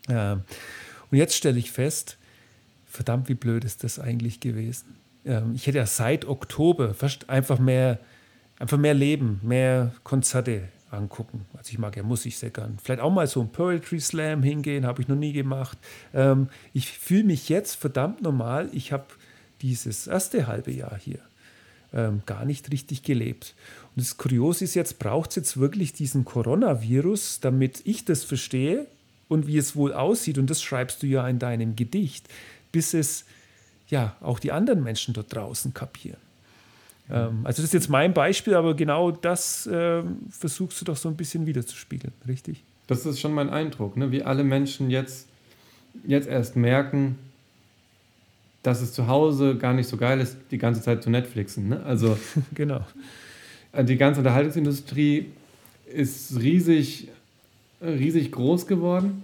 Äh, 0.10 0.34
und 0.34 1.18
jetzt 1.18 1.36
stelle 1.36 1.58
ich 1.58 1.72
fest, 1.72 2.18
verdammt, 2.86 3.30
wie 3.30 3.36
blöd 3.36 3.64
ist 3.64 3.84
das 3.84 3.98
eigentlich 3.98 4.42
gewesen. 4.42 4.96
Ähm, 5.26 5.54
ich 5.56 5.68
hätte 5.68 5.78
ja 5.78 5.86
seit 5.86 6.26
Oktober 6.26 6.94
fast 6.94 7.30
einfach 7.30 7.60
mehr 7.60 8.00
einfach 8.62 8.78
mehr 8.78 8.94
leben, 8.94 9.40
mehr 9.44 9.92
Konzerte 10.04 10.70
angucken. 10.92 11.46
Also 11.58 11.72
ich 11.72 11.80
mag 11.80 11.98
ja 11.98 12.04
Musik 12.04 12.36
sehr 12.36 12.52
gern. 12.52 12.78
Vielleicht 12.82 13.02
auch 13.02 13.12
mal 13.12 13.26
so 13.26 13.42
ein 13.42 13.52
Poetry 13.52 14.00
Slam 14.00 14.44
hingehen, 14.44 14.86
habe 14.86 15.02
ich 15.02 15.08
noch 15.08 15.16
nie 15.16 15.34
gemacht. 15.34 15.78
Ähm, 16.14 16.48
ich 16.74 16.92
fühle 16.92 17.24
mich 17.24 17.50
jetzt 17.50 17.76
verdammt 17.76 18.22
normal. 18.22 18.70
Ich 18.72 18.92
habe 18.92 19.06
dieses 19.62 20.06
erste 20.06 20.46
halbe 20.46 20.72
Jahr 20.72 20.96
hier 20.98 21.20
ähm, 21.92 22.22
gar 22.28 22.46
nicht 22.46 22.72
richtig 22.72 23.02
gelebt. 23.02 23.56
Und 23.96 24.04
das 24.06 24.18
Kuriose 24.18 24.64
ist 24.66 24.76
jetzt, 24.76 25.00
braucht 25.00 25.32
es 25.32 25.38
jetzt 25.38 25.58
wirklich 25.58 25.94
diesen 25.94 26.24
Coronavirus, 26.24 27.40
damit 27.40 27.82
ich 27.86 28.06
das 28.06 28.24
verstehe 28.24 28.86
und 29.28 29.48
wie 29.48 29.58
es 29.58 29.76
wohl 29.76 29.94
aussieht. 29.94 30.38
Und 30.38 30.52
das 30.52 30.62
schreibst 30.62 31.02
du 31.02 31.08
ja 31.08 31.28
in 31.28 31.40
deinem 31.40 31.76
Gedicht, 31.76 32.28
bis 32.72 32.94
es 32.94 33.26
ja 33.88 34.16
auch 34.22 34.38
die 34.38 34.52
anderen 34.52 34.84
Menschen 34.84 35.16
dort 35.16 35.34
draußen 35.34 35.74
kapieren. 35.74 36.31
Ähm, 37.12 37.42
also 37.44 37.62
das 37.62 37.66
ist 37.66 37.74
jetzt 37.74 37.90
mein 37.90 38.14
Beispiel, 38.14 38.56
aber 38.56 38.76
genau 38.76 39.12
das 39.12 39.68
äh, 39.68 40.02
versuchst 40.30 40.80
du 40.82 40.86
doch 40.86 40.96
so 40.96 41.10
ein 41.10 41.16
bisschen 41.16 41.46
wiederzuspiegeln, 41.46 42.14
richtig? 42.28 42.64
Das 42.88 43.06
ist 43.06 43.20
schon 43.20 43.34
mein 43.34 43.50
Eindruck, 43.50 43.98
ne? 43.98 44.12
wie 44.12 44.24
alle 44.24 44.44
Menschen 44.44 44.90
jetzt, 44.90 45.28
jetzt 46.06 46.28
erst 46.28 46.56
merken, 46.56 47.18
dass 48.64 48.82
es 48.82 48.94
zu 48.94 49.08
Hause 49.08 49.58
gar 49.58 49.74
nicht 49.74 49.88
so 49.88 49.98
geil 49.98 50.20
ist, 50.20 50.38
die 50.52 50.58
ganze 50.58 50.82
Zeit 50.82 51.04
zu 51.04 51.10
Netflixen. 51.10 51.70
Ne? 51.70 51.84
Also 51.84 52.18
genau. 52.54 52.86
Äh, 53.72 53.84
die 53.84 53.98
ganze 53.98 54.22
Unterhaltungsindustrie 54.22 55.28
ist 55.94 56.40
riesig, 56.40 57.10
riesig 57.82 58.32
groß 58.32 58.68
geworden 58.68 59.24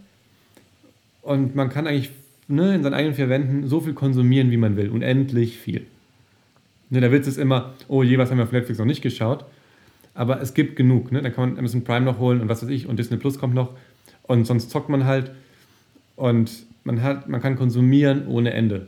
und 1.21 1.55
man 1.55 1.69
kann 1.69 1.87
eigentlich 1.87 2.11
ne, 2.47 2.75
in 2.75 2.83
seinen 2.83 2.93
eigenen 2.93 3.15
vier 3.15 3.29
Wänden 3.29 3.67
so 3.67 3.79
viel 3.79 3.93
konsumieren, 3.93 4.51
wie 4.51 4.57
man 4.57 4.75
will, 4.75 4.89
unendlich 4.89 5.57
viel. 5.57 5.85
Ne, 6.89 7.01
der 7.01 7.11
Witz 7.11 7.27
ist 7.27 7.37
immer, 7.37 7.73
oh 7.87 8.03
je, 8.03 8.17
was 8.17 8.29
haben 8.29 8.37
wir 8.37 8.45
auf 8.45 8.51
Netflix 8.51 8.79
noch 8.79 8.85
nicht 8.85 9.01
geschaut. 9.01 9.45
Aber 10.13 10.41
es 10.41 10.53
gibt 10.53 10.75
genug. 10.75 11.11
Ne? 11.11 11.21
Dann 11.21 11.33
kann 11.33 11.49
man 11.49 11.59
Amazon 11.59 11.83
Prime 11.83 12.05
noch 12.05 12.17
holen 12.17 12.41
und 12.41 12.49
was 12.49 12.63
weiß 12.63 12.69
ich 12.69 12.87
und 12.87 12.97
Disney 12.97 13.17
Plus 13.17 13.37
kommt 13.37 13.53
noch. 13.53 13.71
Und 14.23 14.45
sonst 14.45 14.71
zockt 14.71 14.89
man 14.89 15.05
halt 15.05 15.31
und 16.15 16.51
man, 16.83 17.03
hat, 17.03 17.29
man 17.29 17.41
kann 17.41 17.55
konsumieren 17.55 18.27
ohne 18.27 18.53
Ende. 18.53 18.87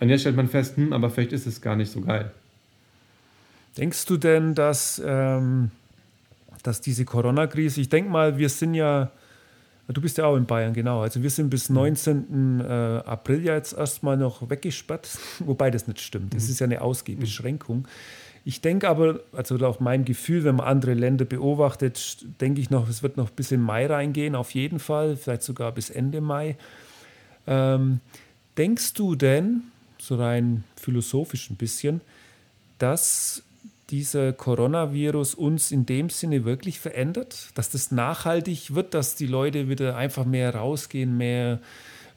Und 0.00 0.08
jetzt 0.08 0.22
stellt 0.22 0.36
man 0.36 0.48
fest, 0.48 0.76
hm, 0.76 0.92
aber 0.92 1.10
vielleicht 1.10 1.32
ist 1.32 1.46
es 1.46 1.60
gar 1.60 1.76
nicht 1.76 1.90
so 1.90 2.00
geil. 2.00 2.32
Denkst 3.76 4.06
du 4.06 4.16
denn, 4.16 4.54
dass, 4.54 5.02
ähm, 5.04 5.70
dass 6.62 6.80
diese 6.80 7.04
Corona-Krise, 7.04 7.80
ich 7.80 7.88
denke 7.88 8.10
mal, 8.10 8.38
wir 8.38 8.48
sind 8.48 8.74
ja, 8.74 9.10
du 9.88 10.00
bist 10.00 10.16
ja 10.18 10.26
auch 10.26 10.36
in 10.36 10.46
Bayern, 10.46 10.72
genau, 10.72 11.02
also 11.02 11.22
wir 11.22 11.30
sind 11.30 11.50
bis 11.50 11.68
19. 11.68 12.56
Mhm. 12.56 12.60
Äh, 12.60 12.64
April 12.64 13.44
ja 13.44 13.54
jetzt 13.54 13.74
erstmal 13.74 14.16
noch 14.16 14.48
weggesperrt, 14.48 15.08
wobei 15.40 15.70
das 15.70 15.86
nicht 15.86 16.00
stimmt. 16.00 16.34
Das 16.34 16.44
mhm. 16.44 16.50
ist 16.50 16.60
ja 16.60 16.64
eine 16.64 16.80
Ausgehbeschränkung. 16.80 17.78
Mhm. 17.78 17.86
Ich 18.46 18.60
denke 18.60 18.88
aber, 18.88 19.20
also 19.32 19.56
auf 19.66 19.80
mein 19.80 20.04
Gefühl, 20.04 20.44
wenn 20.44 20.56
man 20.56 20.66
andere 20.66 20.92
Länder 20.92 21.24
beobachtet, 21.24 22.26
denke 22.40 22.60
ich 22.60 22.68
noch, 22.68 22.88
es 22.90 23.02
wird 23.02 23.16
noch 23.16 23.30
bis 23.30 23.52
in 23.52 23.60
Mai 23.60 23.86
reingehen, 23.86 24.34
auf 24.34 24.50
jeden 24.50 24.80
Fall, 24.80 25.16
vielleicht 25.16 25.42
sogar 25.42 25.72
bis 25.72 25.88
Ende 25.88 26.20
Mai. 26.20 26.56
Ähm, 27.46 28.00
denkst 28.58 28.92
du 28.94 29.14
denn, 29.14 29.62
so 29.98 30.16
rein 30.16 30.64
philosophisch 30.76 31.48
ein 31.48 31.56
bisschen, 31.56 32.02
dass 32.78 33.42
dieser 33.90 34.32
Coronavirus 34.32 35.34
uns 35.34 35.70
in 35.70 35.86
dem 35.86 36.08
Sinne 36.10 36.44
wirklich 36.44 36.80
verändert, 36.80 37.48
dass 37.54 37.70
das 37.70 37.90
nachhaltig 37.90 38.74
wird, 38.74 38.94
dass 38.94 39.14
die 39.14 39.26
Leute 39.26 39.68
wieder 39.68 39.96
einfach 39.96 40.24
mehr 40.24 40.54
rausgehen, 40.54 41.16
mehr, 41.16 41.60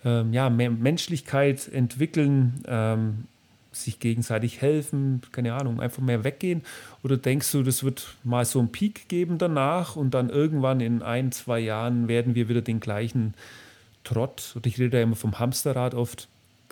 ähm, 0.06 0.34
ja, 0.34 0.50
mehr 0.50 0.70
Menschlichkeit 0.70 1.68
entwickeln, 1.68 2.64
ähm, 2.68 3.26
sich 3.72 4.00
gegenseitig 4.00 4.62
helfen, 4.62 5.22
keine 5.32 5.54
Ahnung, 5.54 5.80
einfach 5.80 6.02
mehr 6.02 6.24
weggehen? 6.24 6.64
Oder 7.04 7.18
denkst 7.18 7.52
du, 7.52 7.64
das 7.64 7.84
wird 7.84 8.16
mal 8.24 8.46
so 8.46 8.60
einen 8.60 8.72
Peak 8.72 9.08
geben 9.08 9.38
danach 9.38 9.96
und 9.96 10.14
dann 10.14 10.30
irgendwann 10.30 10.80
in 10.80 11.02
ein, 11.02 11.32
zwei 11.32 11.60
Jahren 11.60 12.08
werden 12.08 12.34
wir 12.34 12.50
wieder 12.50 12.62
den 12.62 12.80
gleichen 12.80 13.34
Trott, 14.04 14.54
und 14.56 14.66
ich 14.66 14.80
rede 14.80 14.98
ja 14.98 15.04
immer 15.04 15.18
vom 15.18 15.38
Hamsterrad 15.38 15.94
oft, 15.94 16.30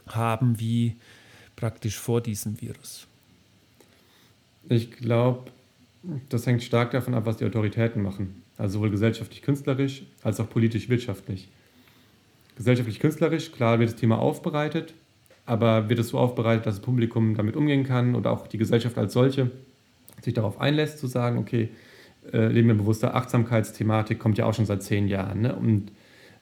haben 0.07 0.59
wie 0.59 0.95
praktisch 1.55 1.97
vor 1.97 2.21
diesem 2.21 2.61
Virus? 2.61 3.07
Ich 4.69 4.91
glaube, 4.91 5.51
das 6.29 6.45
hängt 6.45 6.63
stark 6.63 6.91
davon 6.91 7.13
ab, 7.13 7.25
was 7.25 7.37
die 7.37 7.45
Autoritäten 7.45 8.01
machen. 8.01 8.43
Also 8.57 8.75
sowohl 8.75 8.91
gesellschaftlich-künstlerisch 8.91 10.03
als 10.23 10.39
auch 10.39 10.49
politisch-wirtschaftlich. 10.49 11.49
Gesellschaftlich-künstlerisch, 12.57 13.51
klar 13.51 13.79
wird 13.79 13.91
das 13.91 13.99
Thema 13.99 14.17
aufbereitet, 14.19 14.93
aber 15.45 15.89
wird 15.89 15.99
es 15.99 16.09
so 16.09 16.17
aufbereitet, 16.17 16.65
dass 16.65 16.75
das 16.75 16.85
Publikum 16.85 17.35
damit 17.35 17.55
umgehen 17.55 17.83
kann 17.83 18.15
oder 18.15 18.31
auch 18.31 18.47
die 18.47 18.57
Gesellschaft 18.57 18.97
als 18.97 19.13
solche 19.13 19.51
sich 20.21 20.33
darauf 20.33 20.59
einlässt, 20.61 20.99
zu 20.99 21.07
sagen, 21.07 21.37
okay, 21.37 21.69
äh, 22.33 22.47
Leben 22.47 22.69
in 22.69 22.77
bewusster 22.77 23.15
Achtsamkeitsthematik 23.15 24.19
kommt 24.19 24.37
ja 24.37 24.45
auch 24.45 24.53
schon 24.53 24.65
seit 24.65 24.83
zehn 24.83 25.07
Jahren. 25.07 25.41
Ne? 25.41 25.55
Und 25.55 25.91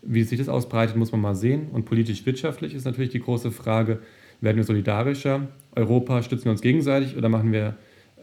wie 0.01 0.23
sich 0.23 0.37
das 0.37 0.49
ausbreitet, 0.49 0.95
muss 0.95 1.11
man 1.11 1.21
mal 1.21 1.35
sehen. 1.35 1.69
Und 1.71 1.85
politisch-wirtschaftlich 1.85 2.73
ist 2.75 2.85
natürlich 2.85 3.11
die 3.11 3.19
große 3.19 3.51
Frage, 3.51 3.99
werden 4.41 4.57
wir 4.57 4.63
solidarischer? 4.63 5.47
Europa 5.75 6.21
stützen 6.21 6.45
wir 6.45 6.51
uns 6.51 6.61
gegenseitig 6.61 7.17
oder 7.17 7.29
machen 7.29 7.51
wir 7.51 7.75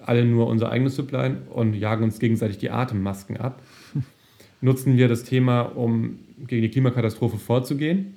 alle 0.04 0.24
nur 0.24 0.46
unser 0.46 0.70
eigenes 0.70 0.96
Supply 0.96 1.32
und 1.50 1.74
jagen 1.74 2.04
uns 2.04 2.18
gegenseitig 2.18 2.58
die 2.58 2.70
Atemmasken 2.70 3.36
ab? 3.36 3.62
Nutzen 4.60 4.96
wir 4.96 5.08
das 5.08 5.24
Thema, 5.24 5.62
um 5.62 6.18
gegen 6.46 6.62
die 6.62 6.70
Klimakatastrophe 6.70 7.38
vorzugehen? 7.38 8.14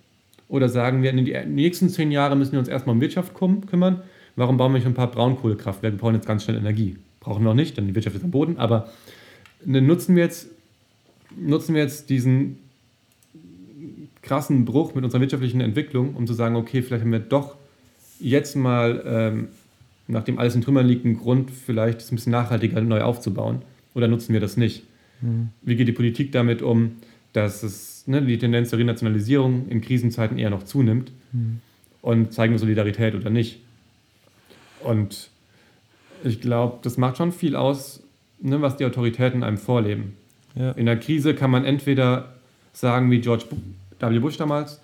Oder 0.47 0.69
sagen 0.69 1.01
wir, 1.01 1.11
in 1.11 1.25
den 1.25 1.55
nächsten 1.55 1.89
zehn 1.89 2.11
Jahren 2.11 2.37
müssen 2.37 2.53
wir 2.53 2.59
uns 2.59 2.67
erstmal 2.67 2.95
um 2.95 3.01
Wirtschaft 3.01 3.33
kümmern. 3.33 4.01
Warum 4.35 4.57
bauen 4.57 4.71
wir 4.71 4.77
nicht 4.77 4.87
ein 4.87 4.93
paar 4.93 5.09
Braunkohlekraftwerke? 5.09 5.95
Wir 5.95 6.01
brauchen 6.01 6.15
jetzt 6.15 6.27
ganz 6.27 6.43
schnell 6.43 6.57
Energie. 6.57 6.97
Brauchen 7.19 7.43
wir 7.43 7.51
auch 7.51 7.55
nicht, 7.55 7.77
denn 7.77 7.87
die 7.87 7.95
Wirtschaft 7.95 8.15
ist 8.15 8.23
am 8.23 8.31
Boden. 8.31 8.57
Aber 8.57 8.89
ne, 9.65 9.81
nutzen 9.81 10.15
wir 10.15 10.23
jetzt, 10.23 10.47
nutzen 11.35 11.75
wir 11.75 11.81
jetzt 11.81 12.09
diesen 12.09 12.59
krassen 14.21 14.65
Bruch 14.65 14.95
mit 14.95 15.03
unserer 15.03 15.21
wirtschaftlichen 15.21 15.61
Entwicklung, 15.61 16.15
um 16.15 16.25
zu 16.25 16.33
sagen, 16.33 16.55
okay, 16.55 16.81
vielleicht 16.81 17.03
haben 17.03 17.11
wir 17.11 17.19
doch 17.19 17.55
jetzt 18.19 18.55
mal, 18.55 19.03
ähm, 19.05 19.47
nachdem 20.07 20.37
alles 20.37 20.55
in 20.55 20.61
Trümmern 20.61 20.85
liegt, 20.85 21.05
einen 21.05 21.17
Grund, 21.17 21.51
vielleicht 21.51 22.01
es 22.01 22.11
ein 22.11 22.15
bisschen 22.15 22.31
nachhaltiger 22.31 22.81
neu 22.81 23.01
aufzubauen. 23.01 23.61
Oder 23.93 24.07
nutzen 24.07 24.33
wir 24.33 24.39
das 24.39 24.57
nicht? 24.57 24.83
Mhm. 25.21 25.49
Wie 25.61 25.75
geht 25.75 25.87
die 25.87 25.93
Politik 25.93 26.31
damit 26.31 26.61
um, 26.61 26.97
dass 27.31 27.63
es 27.63 28.05
ne, 28.07 28.21
die 28.21 28.37
Tendenz 28.37 28.69
zur 28.69 28.79
Renationalisierung 28.79 29.67
in 29.69 29.81
Krisenzeiten 29.81 30.37
eher 30.37 30.49
noch 30.49 30.63
zunimmt 30.63 31.11
mhm. 31.31 31.59
und 32.01 32.33
zeigen 32.33 32.53
wir 32.53 32.59
Solidarität 32.59 33.15
oder 33.15 33.29
nicht. 33.29 33.59
Und 34.83 35.29
ich 36.23 36.41
glaube, 36.41 36.79
das 36.83 36.97
macht 36.97 37.17
schon 37.17 37.31
viel 37.31 37.55
aus, 37.55 38.03
ne, 38.41 38.61
was 38.61 38.77
die 38.77 38.85
Autoritäten 38.85 39.43
einem 39.43 39.57
vorleben. 39.57 40.13
Ja. 40.55 40.71
In 40.71 40.85
der 40.85 40.99
Krise 40.99 41.33
kann 41.33 41.51
man 41.51 41.65
entweder 41.65 42.33
sagen, 42.73 43.09
wie 43.11 43.19
George 43.19 43.45
W. 43.99 44.19
Bush 44.19 44.37
damals, 44.37 44.79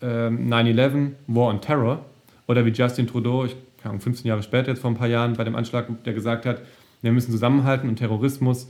ähm, 0.00 0.48
9-11, 0.48 1.12
War 1.26 1.48
on 1.48 1.60
Terror, 1.60 2.04
oder 2.46 2.64
wie 2.64 2.70
Justin 2.70 3.06
Trudeau, 3.06 3.44
ich 3.44 3.54
15 4.00 4.26
Jahre 4.26 4.42
später, 4.42 4.68
jetzt 4.68 4.80
vor 4.80 4.90
ein 4.90 4.96
paar 4.96 5.08
Jahren, 5.08 5.34
bei 5.34 5.44
dem 5.44 5.56
Anschlag, 5.56 5.86
der 6.04 6.12
gesagt 6.12 6.46
hat, 6.46 6.62
wir 7.02 7.12
müssen 7.12 7.30
zusammenhalten 7.30 7.88
und 7.88 7.96
Terrorismus 7.96 8.68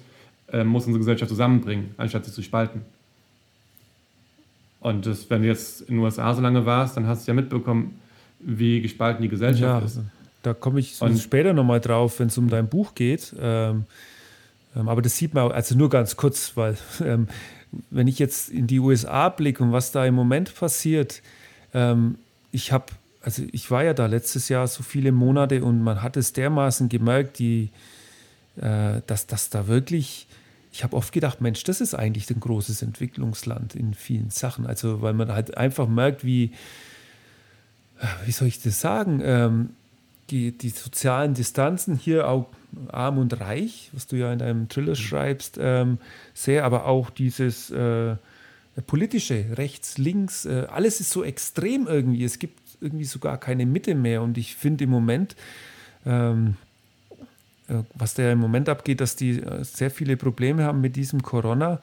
äh, 0.52 0.64
muss 0.64 0.86
unsere 0.86 0.98
Gesellschaft 0.98 1.30
zusammenbringen, 1.30 1.94
anstatt 1.96 2.24
sie 2.24 2.32
zu 2.32 2.42
spalten. 2.42 2.82
Und 4.80 5.06
das, 5.06 5.28
wenn 5.28 5.42
du 5.42 5.48
jetzt 5.48 5.82
in 5.82 5.96
den 5.96 5.98
USA 6.04 6.34
so 6.34 6.40
lange 6.40 6.64
warst, 6.64 6.96
dann 6.96 7.06
hast 7.06 7.26
du 7.26 7.30
ja 7.30 7.34
mitbekommen, 7.34 7.98
wie 8.38 8.80
gespalten 8.80 9.22
die 9.22 9.28
Gesellschaft 9.28 9.62
ja, 9.62 9.78
ist. 9.78 10.00
Da 10.42 10.54
komme 10.54 10.80
ich 10.80 11.00
und 11.02 11.18
später 11.18 11.52
nochmal 11.52 11.80
drauf, 11.80 12.20
wenn 12.20 12.28
es 12.28 12.38
um 12.38 12.48
dein 12.48 12.68
Buch 12.68 12.94
geht. 12.94 13.34
Ähm, 13.40 13.86
ähm, 14.76 14.88
aber 14.88 15.02
das 15.02 15.16
sieht 15.16 15.34
man, 15.34 15.50
also 15.50 15.76
nur 15.76 15.90
ganz 15.90 16.16
kurz, 16.16 16.56
weil 16.56 16.76
ähm, 17.04 17.28
wenn 17.90 18.06
ich 18.06 18.18
jetzt 18.18 18.50
in 18.50 18.66
die 18.66 18.78
USA 18.78 19.28
blicke 19.28 19.62
und 19.62 19.72
was 19.72 19.92
da 19.92 20.06
im 20.06 20.14
Moment 20.14 20.54
passiert, 20.54 21.22
ähm, 21.74 22.16
ich 22.52 22.72
habe, 22.72 22.86
also 23.28 23.42
ich 23.52 23.70
war 23.70 23.84
ja 23.84 23.92
da 23.92 24.06
letztes 24.06 24.48
Jahr 24.48 24.66
so 24.66 24.82
viele 24.82 25.12
Monate 25.12 25.62
und 25.62 25.82
man 25.82 26.00
hat 26.00 26.16
es 26.16 26.32
dermaßen 26.32 26.88
gemerkt, 26.88 27.38
die, 27.38 27.68
äh, 28.56 29.02
dass 29.06 29.26
das 29.26 29.50
da 29.50 29.66
wirklich 29.66 30.26
ich 30.72 30.84
habe 30.84 30.96
oft 30.96 31.12
gedacht, 31.12 31.40
Mensch, 31.40 31.64
das 31.64 31.80
ist 31.80 31.94
eigentlich 31.94 32.30
ein 32.30 32.40
großes 32.40 32.82
Entwicklungsland 32.82 33.74
in 33.74 33.94
vielen 33.94 34.30
Sachen. 34.30 34.66
Also, 34.66 35.02
weil 35.02 35.12
man 35.12 35.32
halt 35.32 35.56
einfach 35.56 35.88
merkt, 35.88 36.24
wie, 36.24 36.52
wie 38.24 38.30
soll 38.32 38.48
ich 38.48 38.62
das 38.62 38.80
sagen, 38.80 39.20
ähm, 39.24 39.70
die, 40.30 40.56
die 40.56 40.68
sozialen 40.68 41.34
Distanzen 41.34 41.96
hier 41.96 42.28
auch 42.28 42.46
arm 42.88 43.18
und 43.18 43.40
reich, 43.40 43.90
was 43.92 44.06
du 44.06 44.16
ja 44.16 44.32
in 44.32 44.38
deinem 44.38 44.68
Thriller 44.68 44.90
mhm. 44.90 44.96
schreibst, 44.96 45.58
ähm, 45.60 45.98
sehr, 46.34 46.64
aber 46.64 46.84
auch 46.84 47.10
dieses 47.10 47.70
äh, 47.70 48.16
politische, 48.86 49.46
rechts, 49.56 49.98
links, 49.98 50.44
äh, 50.44 50.66
alles 50.70 51.00
ist 51.00 51.10
so 51.10 51.24
extrem 51.24 51.86
irgendwie. 51.86 52.24
Es 52.24 52.38
gibt 52.38 52.60
irgendwie 52.80 53.04
sogar 53.04 53.38
keine 53.38 53.66
Mitte 53.66 53.94
mehr. 53.94 54.22
Und 54.22 54.38
ich 54.38 54.56
finde 54.56 54.84
im 54.84 54.90
Moment, 54.90 55.36
ähm, 56.06 56.56
äh, 57.68 57.82
was 57.94 58.14
da 58.14 58.30
im 58.30 58.38
Moment 58.38 58.68
abgeht, 58.68 59.00
dass 59.00 59.16
die 59.16 59.40
äh, 59.40 59.64
sehr 59.64 59.90
viele 59.90 60.16
Probleme 60.16 60.64
haben 60.64 60.80
mit 60.80 60.96
diesem 60.96 61.22
Corona. 61.22 61.80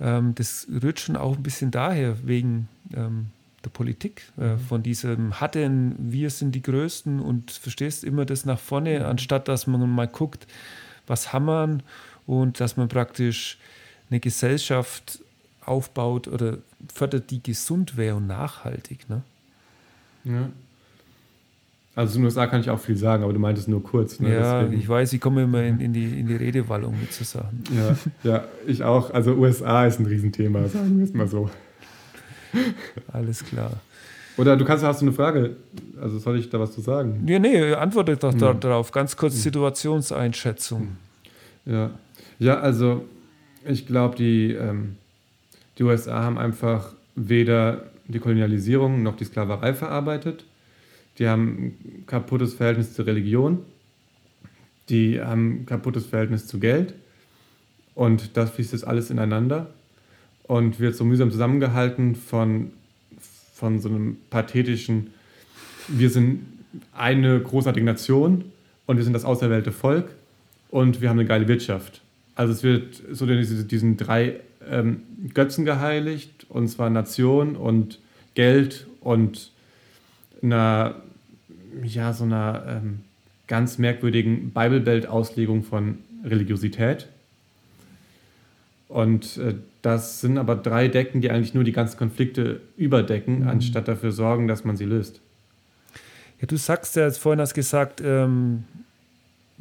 Ähm, 0.00 0.34
das 0.34 0.66
rührt 0.82 1.00
schon 1.00 1.16
auch 1.16 1.36
ein 1.36 1.42
bisschen 1.42 1.70
daher, 1.70 2.26
wegen 2.26 2.68
ähm, 2.94 3.26
der 3.64 3.70
Politik, 3.70 4.22
äh, 4.38 4.54
mhm. 4.54 4.58
von 4.60 4.82
diesem 4.82 5.40
Hatten, 5.40 5.94
wir 5.98 6.30
sind 6.30 6.54
die 6.54 6.62
Größten 6.62 7.20
und 7.20 7.50
verstehst 7.50 8.04
immer 8.04 8.24
das 8.24 8.44
nach 8.44 8.58
vorne, 8.58 9.00
mhm. 9.00 9.04
anstatt 9.06 9.48
dass 9.48 9.66
man 9.66 9.88
mal 9.90 10.08
guckt, 10.08 10.46
was 11.06 11.32
haben 11.32 11.46
wir 11.46 11.78
und 12.26 12.60
dass 12.60 12.76
man 12.76 12.88
praktisch 12.88 13.58
eine 14.10 14.20
Gesellschaft 14.20 15.20
aufbaut 15.64 16.28
oder 16.28 16.58
fördert, 16.92 17.30
die 17.30 17.42
gesund 17.42 17.96
wäre 17.96 18.16
und 18.16 18.26
nachhaltig. 18.26 19.08
Ne? 19.08 19.22
Ja. 20.24 20.50
Also 21.94 22.12
zu 22.12 22.18
den 22.18 22.24
USA 22.26 22.46
kann 22.46 22.60
ich 22.60 22.70
auch 22.70 22.78
viel 22.78 22.96
sagen, 22.96 23.24
aber 23.24 23.32
du 23.32 23.40
meintest 23.40 23.68
nur 23.68 23.82
kurz. 23.82 24.20
Ne? 24.20 24.32
Ja, 24.32 24.62
Deswegen. 24.62 24.80
ich 24.80 24.88
weiß, 24.88 25.12
ich 25.12 25.20
komme 25.20 25.42
immer 25.42 25.62
in, 25.62 25.80
in, 25.80 25.92
die, 25.92 26.20
in 26.20 26.28
die 26.28 26.36
Redewallung 26.36 26.98
mit 26.98 27.12
zu 27.12 27.24
sagen. 27.24 27.64
Ja, 27.76 27.96
ja, 28.22 28.44
ich 28.66 28.82
auch. 28.84 29.12
Also 29.12 29.34
USA 29.34 29.86
ist 29.86 29.98
ein 29.98 30.06
Riesenthema, 30.06 30.66
sagen 30.68 30.98
wir 30.98 31.04
es 31.04 31.12
mal 31.12 31.26
so. 31.26 31.50
Alles 33.12 33.44
klar. 33.44 33.72
Oder 34.36 34.56
du 34.56 34.64
kannst, 34.64 34.84
hast 34.84 35.02
du 35.02 35.06
eine 35.06 35.12
Frage? 35.12 35.56
Also 36.00 36.18
soll 36.18 36.38
ich 36.38 36.48
da 36.48 36.58
was 36.60 36.72
zu 36.72 36.80
sagen? 36.80 37.24
Ja, 37.26 37.38
nee, 37.38 37.74
antworte 37.74 38.16
doch 38.16 38.32
hm. 38.32 38.60
darauf. 38.60 38.90
Ganz 38.92 39.16
kurz 39.16 39.34
hm. 39.34 39.40
Situationseinschätzung. 39.40 40.96
Ja, 41.66 41.90
ja 42.38 42.60
also 42.60 43.04
ich 43.66 43.86
glaube, 43.86 44.16
die, 44.16 44.52
ähm, 44.52 44.96
die 45.76 45.82
USA 45.82 46.22
haben 46.22 46.38
einfach 46.38 46.92
weder 47.16 47.84
die 48.12 48.18
Kolonialisierung 48.18 49.02
noch 49.02 49.16
die 49.16 49.24
Sklaverei 49.24 49.74
verarbeitet. 49.74 50.44
Die 51.18 51.28
haben 51.28 51.74
ein 51.84 52.04
kaputtes 52.06 52.54
Verhältnis 52.54 52.94
zur 52.94 53.06
Religion, 53.06 53.58
die 54.88 55.20
haben 55.20 55.62
ein 55.62 55.66
kaputtes 55.66 56.06
Verhältnis 56.06 56.46
zu 56.46 56.58
Geld. 56.58 56.94
Und 57.94 58.36
das 58.36 58.50
fließt 58.50 58.72
jetzt 58.72 58.86
alles 58.86 59.10
ineinander 59.10 59.70
und 60.44 60.80
wird 60.80 60.96
so 60.96 61.04
mühsam 61.04 61.30
zusammengehalten 61.30 62.16
von, 62.16 62.70
von 63.54 63.80
so 63.80 63.88
einem 63.88 64.16
pathetischen, 64.30 65.08
wir 65.88 66.10
sind 66.10 66.46
eine 66.94 67.40
großartige 67.40 67.84
Nation 67.84 68.44
und 68.86 68.96
wir 68.96 69.04
sind 69.04 69.12
das 69.12 69.24
auserwählte 69.24 69.72
Volk 69.72 70.08
und 70.70 71.00
wir 71.00 71.08
haben 71.08 71.18
eine 71.18 71.28
geile 71.28 71.48
Wirtschaft. 71.48 72.00
Also 72.34 72.52
es 72.52 72.62
wird 72.62 73.02
so 73.12 73.26
diesen 73.26 73.96
drei 73.96 74.40
ähm, 74.68 75.02
Götzen 75.34 75.64
geheiligt, 75.64 76.46
und 76.48 76.68
zwar 76.68 76.90
Nation 76.90 77.56
und 77.56 77.98
Geld 78.34 78.86
und 79.00 79.50
einer, 80.42 80.96
ja, 81.84 82.12
so 82.12 82.24
einer 82.24 82.64
ähm, 82.66 83.00
ganz 83.46 83.78
merkwürdigen 83.78 84.50
Bibelbelt-Auslegung 84.50 85.64
von 85.64 85.98
Religiosität. 86.24 87.08
Und 88.88 89.36
äh, 89.38 89.54
das 89.82 90.20
sind 90.20 90.36
aber 90.38 90.56
drei 90.56 90.88
Decken, 90.88 91.20
die 91.20 91.30
eigentlich 91.30 91.54
nur 91.54 91.64
die 91.64 91.72
ganzen 91.72 91.96
Konflikte 91.96 92.60
überdecken, 92.76 93.40
mhm. 93.40 93.48
anstatt 93.48 93.88
dafür 93.88 94.12
sorgen, 94.12 94.48
dass 94.48 94.64
man 94.64 94.76
sie 94.76 94.84
löst. 94.84 95.20
Ja, 96.40 96.46
du 96.46 96.56
sagst 96.56 96.96
ja, 96.96 97.10
vorhin 97.10 97.40
hast 97.40 97.54
gesagt, 97.54 98.00
ähm, 98.04 98.64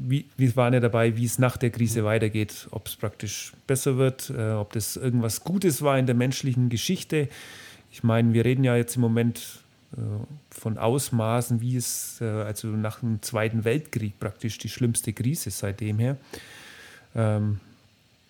wie, 0.01 0.25
wir 0.37 0.55
waren 0.55 0.73
ja 0.73 0.79
dabei, 0.79 1.17
wie 1.17 1.25
es 1.25 1.39
nach 1.39 1.57
der 1.57 1.71
Krise 1.71 2.05
weitergeht, 2.05 2.67
ob 2.71 2.87
es 2.87 2.95
praktisch 2.95 3.51
besser 3.67 3.97
wird, 3.97 4.29
äh, 4.29 4.51
ob 4.51 4.71
das 4.71 4.95
irgendwas 4.95 5.43
Gutes 5.43 5.81
war 5.81 5.99
in 5.99 6.05
der 6.05 6.15
menschlichen 6.15 6.69
Geschichte. 6.69 7.27
Ich 7.91 8.03
meine, 8.03 8.33
wir 8.33 8.45
reden 8.45 8.63
ja 8.63 8.77
jetzt 8.77 8.95
im 8.95 9.01
Moment 9.01 9.59
äh, 9.93 9.97
von 10.51 10.77
Ausmaßen, 10.77 11.59
wie 11.59 11.75
es, 11.75 12.21
äh, 12.21 12.25
also 12.25 12.67
nach 12.67 13.01
dem 13.01 13.21
Zweiten 13.21 13.65
Weltkrieg 13.65 14.17
praktisch 14.19 14.57
die 14.57 14.69
schlimmste 14.69 15.11
Krise 15.11 15.49
seitdem 15.51 15.99
her. 15.99 16.15
Ähm, 17.13 17.59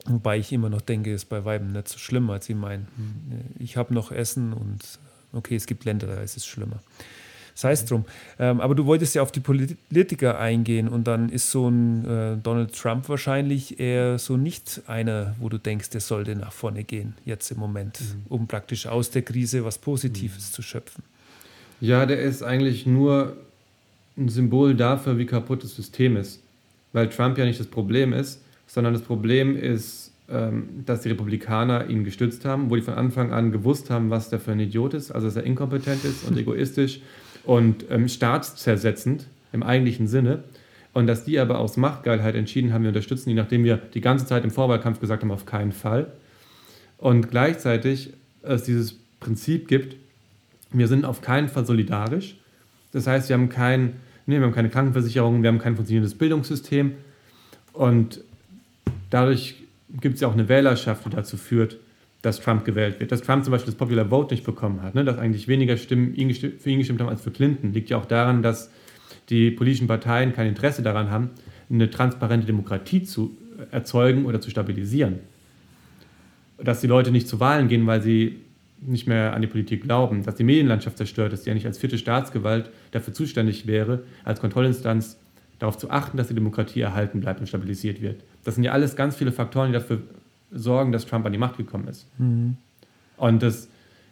wobei 0.05 0.39
ich 0.39 0.51
immer 0.51 0.69
noch 0.69 0.81
denke, 0.81 1.13
ist 1.13 1.25
bei 1.25 1.45
Weiben 1.45 1.71
nicht 1.71 1.87
so 1.87 1.99
schlimm. 1.99 2.31
als 2.31 2.49
ich 2.49 2.55
meine, 2.55 2.87
ich 3.59 3.77
habe 3.77 3.93
noch 3.93 4.11
Essen 4.11 4.53
und 4.53 4.79
okay, 5.33 5.55
es 5.55 5.67
gibt 5.67 5.85
Länder, 5.85 6.07
da 6.07 6.21
ist 6.21 6.35
es 6.35 6.47
schlimmer. 6.47 6.79
Sei 7.59 7.73
es 7.73 7.83
drum. 7.83 8.05
Ähm, 8.39 8.61
aber 8.61 8.73
du 8.73 8.85
wolltest 8.85 9.15
ja 9.15 9.21
auf 9.21 9.33
die 9.33 9.41
Politiker 9.41 10.39
eingehen 10.39 10.87
und 10.87 11.07
dann 11.07 11.27
ist 11.27 11.51
so 11.51 11.67
ein 11.67 12.05
äh, 12.05 12.37
Donald 12.41 12.73
Trump 12.73 13.09
wahrscheinlich 13.09 13.81
eher 13.81 14.17
so 14.17 14.37
nicht 14.37 14.83
einer, 14.87 15.35
wo 15.41 15.49
du 15.49 15.57
denkst, 15.57 15.89
der 15.89 15.99
sollte 15.99 16.37
nach 16.37 16.53
vorne 16.53 16.85
gehen, 16.85 17.15
jetzt 17.25 17.51
im 17.51 17.59
Moment, 17.59 17.99
mhm. 17.99 18.23
um 18.29 18.47
praktisch 18.47 18.87
aus 18.87 19.11
der 19.11 19.23
Krise 19.23 19.65
was 19.65 19.77
Positives 19.77 20.51
mhm. 20.51 20.53
zu 20.53 20.61
schöpfen. 20.61 21.03
Ja, 21.81 22.05
der 22.05 22.21
ist 22.21 22.43
eigentlich 22.43 22.85
nur 22.85 23.35
ein 24.17 24.29
Symbol 24.29 24.73
dafür, 24.73 25.17
wie 25.17 25.25
kaputt 25.25 25.61
das 25.61 25.75
System 25.75 26.15
ist. 26.15 26.41
Weil 26.93 27.09
Trump 27.09 27.37
ja 27.37 27.43
nicht 27.43 27.59
das 27.59 27.67
Problem 27.67 28.13
ist, 28.13 28.41
sondern 28.67 28.93
das 28.93 29.03
Problem 29.03 29.57
ist, 29.57 30.13
ähm, 30.29 30.69
dass 30.85 31.01
die 31.01 31.09
Republikaner 31.09 31.89
ihn 31.89 32.05
gestützt 32.05 32.45
haben, 32.45 32.69
wo 32.69 32.77
die 32.77 32.83
von 32.83 32.93
Anfang 32.93 33.33
an 33.33 33.51
gewusst 33.51 33.89
haben, 33.89 34.11
was 34.11 34.29
der 34.29 34.39
für 34.39 34.53
ein 34.53 34.61
Idiot 34.61 34.93
ist, 34.93 35.11
also 35.11 35.27
dass 35.27 35.35
er 35.35 35.43
inkompetent 35.43 36.05
ist 36.05 36.23
und 36.25 36.37
egoistisch 36.37 37.01
und 37.43 37.85
ähm, 37.89 38.07
staatszersetzend 38.07 39.27
im 39.51 39.63
eigentlichen 39.63 40.07
Sinne. 40.07 40.43
Und 40.93 41.07
dass 41.07 41.23
die 41.23 41.39
aber 41.39 41.59
aus 41.59 41.77
Machtgeilheit 41.77 42.35
entschieden 42.35 42.73
haben, 42.73 42.83
wir 42.83 42.89
unterstützen 42.89 43.29
ihn, 43.29 43.35
nachdem 43.35 43.63
wir 43.63 43.77
die 43.77 44.01
ganze 44.01 44.25
Zeit 44.25 44.43
im 44.43 44.51
Vorwahlkampf 44.51 44.99
gesagt 44.99 45.23
haben, 45.23 45.31
auf 45.31 45.45
keinen 45.45 45.71
Fall. 45.71 46.11
Und 46.97 47.29
gleichzeitig 47.29 48.13
es 48.41 48.63
dieses 48.63 48.95
Prinzip 49.19 49.67
gibt, 49.67 49.95
wir 50.71 50.87
sind 50.87 51.05
auf 51.05 51.21
keinen 51.21 51.47
Fall 51.47 51.65
solidarisch. 51.65 52.37
Das 52.91 53.07
heißt, 53.07 53.29
wir 53.29 53.35
haben, 53.35 53.49
kein, 53.49 53.97
nee, 54.25 54.37
wir 54.37 54.45
haben 54.45 54.53
keine 54.53 54.69
Krankenversicherung, 54.69 55.41
wir 55.41 55.49
haben 55.49 55.59
kein 55.59 55.75
funktionierendes 55.75 56.15
Bildungssystem. 56.15 56.93
Und 57.73 58.21
dadurch 59.09 59.55
gibt 60.01 60.15
es 60.15 60.21
ja 60.21 60.27
auch 60.27 60.33
eine 60.33 60.49
Wählerschaft, 60.49 61.05
die 61.05 61.09
dazu 61.11 61.37
führt, 61.37 61.77
dass 62.21 62.39
Trump 62.41 62.65
gewählt 62.65 62.99
wird. 62.99 63.11
Dass 63.11 63.21
Trump 63.21 63.43
zum 63.43 63.51
Beispiel 63.51 63.71
das 63.71 63.77
Popular 63.77 64.09
Vote 64.09 64.33
nicht 64.33 64.45
bekommen 64.45 64.81
hat, 64.81 64.95
ne? 64.95 65.05
dass 65.05 65.17
eigentlich 65.17 65.47
weniger 65.47 65.77
Stimmen 65.77 66.13
für 66.13 66.69
ihn 66.69 66.79
gestimmt 66.79 66.99
haben 67.01 67.09
als 67.09 67.21
für 67.21 67.31
Clinton, 67.31 67.73
liegt 67.73 67.89
ja 67.89 67.97
auch 67.97 68.05
daran, 68.05 68.41
dass 68.41 68.71
die 69.29 69.51
politischen 69.51 69.87
Parteien 69.87 70.33
kein 70.33 70.47
Interesse 70.47 70.81
daran 70.81 71.11
haben, 71.11 71.29
eine 71.69 71.89
transparente 71.89 72.47
Demokratie 72.47 73.03
zu 73.03 73.37
erzeugen 73.71 74.25
oder 74.25 74.41
zu 74.41 74.49
stabilisieren. 74.49 75.19
Dass 76.57 76.81
die 76.81 76.87
Leute 76.87 77.11
nicht 77.11 77.27
zu 77.27 77.39
Wahlen 77.39 77.67
gehen, 77.67 77.85
weil 77.87 78.01
sie 78.01 78.39
nicht 78.81 79.07
mehr 79.07 79.33
an 79.33 79.41
die 79.41 79.47
Politik 79.47 79.83
glauben, 79.83 80.23
dass 80.23 80.35
die 80.35 80.43
Medienlandschaft 80.43 80.97
zerstört 80.97 81.33
ist, 81.33 81.45
die 81.45 81.49
ja 81.49 81.53
nicht 81.53 81.65
als 81.65 81.77
vierte 81.77 81.97
Staatsgewalt 81.97 82.69
dafür 82.91 83.13
zuständig 83.13 83.67
wäre, 83.67 84.03
als 84.23 84.39
Kontrollinstanz 84.39 85.17
darauf 85.59 85.77
zu 85.77 85.89
achten, 85.89 86.17
dass 86.17 86.29
die 86.29 86.33
Demokratie 86.33 86.81
erhalten 86.81 87.19
bleibt 87.19 87.41
und 87.41 87.47
stabilisiert 87.47 88.01
wird. 88.01 88.23
Das 88.45 88.55
sind 88.55 88.63
ja 88.63 88.71
alles 88.71 88.95
ganz 88.95 89.17
viele 89.17 89.33
Faktoren, 89.33 89.67
die 89.67 89.73
dafür 89.73 90.01
sorgen, 90.51 90.91
dass 90.91 91.05
Trump 91.05 91.25
an 91.25 91.31
die 91.31 91.37
Macht 91.37 91.57
gekommen 91.57 91.87
ist. 91.87 92.07
Mhm. 92.19 92.57
Und 93.17 93.43
das 93.43 93.67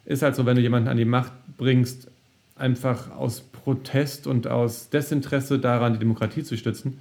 ist 0.05 0.21
halt 0.21 0.35
so, 0.35 0.45
wenn 0.45 0.55
du 0.55 0.61
jemanden 0.61 0.89
an 0.89 0.97
die 0.97 1.05
Macht 1.05 1.33
bringst, 1.57 2.09
einfach 2.55 3.11
aus 3.11 3.41
Protest 3.41 4.27
und 4.27 4.47
aus 4.47 4.89
Desinteresse 4.89 5.59
daran, 5.59 5.93
die 5.93 5.99
Demokratie 5.99 6.43
zu 6.43 6.57
stützen, 6.57 6.99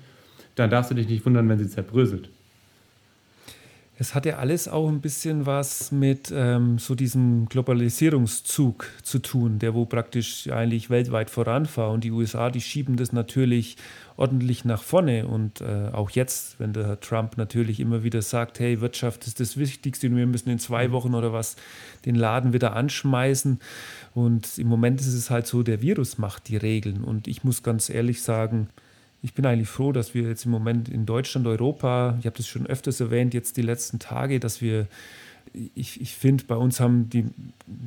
dann 0.54 0.70
darfst 0.70 0.90
du 0.90 0.94
dich 0.94 1.08
nicht 1.08 1.24
wundern, 1.24 1.48
wenn 1.48 1.58
sie 1.58 1.68
zerbröselt. 1.68 2.30
Es 3.98 4.14
hat 4.14 4.26
ja 4.26 4.36
alles 4.36 4.68
auch 4.68 4.88
ein 4.88 5.00
bisschen 5.00 5.46
was 5.46 5.90
mit 5.90 6.30
ähm, 6.34 6.78
so 6.78 6.94
diesem 6.94 7.48
Globalisierungszug 7.48 8.90
zu 9.02 9.20
tun, 9.20 9.58
der 9.58 9.72
wo 9.72 9.86
praktisch 9.86 10.50
eigentlich 10.50 10.90
weltweit 10.90 11.30
voranfahrt. 11.30 11.94
Und 11.94 12.04
die 12.04 12.10
USA, 12.10 12.50
die 12.50 12.60
schieben 12.60 12.98
das 12.98 13.14
natürlich 13.14 13.78
ordentlich 14.18 14.66
nach 14.66 14.82
vorne. 14.82 15.26
Und 15.26 15.62
äh, 15.62 15.88
auch 15.92 16.10
jetzt, 16.10 16.60
wenn 16.60 16.74
der 16.74 16.86
Herr 16.86 17.00
Trump 17.00 17.38
natürlich 17.38 17.80
immer 17.80 18.02
wieder 18.04 18.20
sagt, 18.20 18.60
hey, 18.60 18.82
Wirtschaft 18.82 19.26
ist 19.26 19.40
das 19.40 19.56
Wichtigste 19.56 20.08
und 20.08 20.16
wir 20.16 20.26
müssen 20.26 20.50
in 20.50 20.58
zwei 20.58 20.92
Wochen 20.92 21.14
oder 21.14 21.32
was 21.32 21.56
den 22.04 22.16
Laden 22.16 22.52
wieder 22.52 22.76
anschmeißen. 22.76 23.60
Und 24.12 24.58
im 24.58 24.68
Moment 24.68 25.00
ist 25.00 25.14
es 25.14 25.30
halt 25.30 25.46
so, 25.46 25.62
der 25.62 25.80
Virus 25.80 26.18
macht 26.18 26.48
die 26.48 26.58
Regeln. 26.58 27.02
Und 27.02 27.28
ich 27.28 27.44
muss 27.44 27.62
ganz 27.62 27.88
ehrlich 27.88 28.20
sagen, 28.20 28.68
ich 29.22 29.34
bin 29.34 29.46
eigentlich 29.46 29.68
froh, 29.68 29.92
dass 29.92 30.14
wir 30.14 30.22
jetzt 30.22 30.44
im 30.44 30.50
Moment 30.50 30.88
in 30.88 31.06
Deutschland, 31.06 31.46
Europa, 31.46 32.16
ich 32.20 32.26
habe 32.26 32.36
das 32.36 32.46
schon 32.46 32.66
öfters 32.66 33.00
erwähnt, 33.00 33.34
jetzt 33.34 33.56
die 33.56 33.62
letzten 33.62 33.98
Tage, 33.98 34.40
dass 34.40 34.60
wir, 34.60 34.86
ich, 35.74 36.00
ich 36.00 36.14
finde, 36.14 36.44
bei 36.44 36.56
uns 36.56 36.80
haben 36.80 37.08
die 37.08 37.26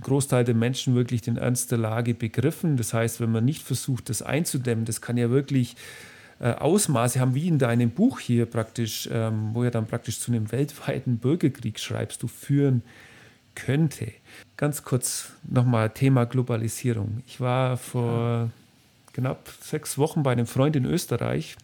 Großteil 0.02 0.44
der 0.44 0.56
Menschen 0.56 0.96
wirklich 0.96 1.22
den 1.22 1.38
Ernst 1.38 1.72
der 1.72 1.78
Lage 1.78 2.14
begriffen. 2.14 2.78
Das 2.78 2.94
heißt, 2.94 3.22
wenn 3.22 3.32
man 3.32 3.46
nicht 3.46 3.62
versucht, 3.62 4.10
das 4.10 4.22
einzudämmen, 4.22 4.86
das 4.86 5.02
kann 5.02 5.18
ja 5.18 5.30
wirklich 5.30 5.76
äh, 6.40 6.52
Ausmaße 6.54 7.20
haben, 7.20 7.36
wie 7.36 7.48
in 7.48 7.60
deinem 7.60 7.92
Buch 7.92 8.20
hier 8.20 8.46
praktisch, 8.46 9.08
ähm, 9.12 9.52
wo 9.54 9.64
ja 9.64 9.70
dann 9.70 9.88
praktisch 9.88 10.20
zu 10.20 10.32
einem 10.32 10.52
weltweiten 10.52 11.18
Bürgerkrieg 11.18 11.80
schreibst, 11.80 12.24
du 12.24 12.28
führen 12.28 12.82
könnte. 13.56 14.12
Ganz 14.58 14.84
kurz 14.84 15.34
nochmal 15.44 15.90
Thema 15.90 16.26
Globalisierung. 16.26 17.24
Ich 17.28 17.40
war 17.40 17.78
vor 17.78 18.52
knapp 19.14 19.50
sechs 19.62 19.98
Wochen 19.98 20.24
bei 20.24 20.32
einem 20.32 20.48
Freund 20.48 20.76
in 20.76 20.86
Österreich. 20.86 21.56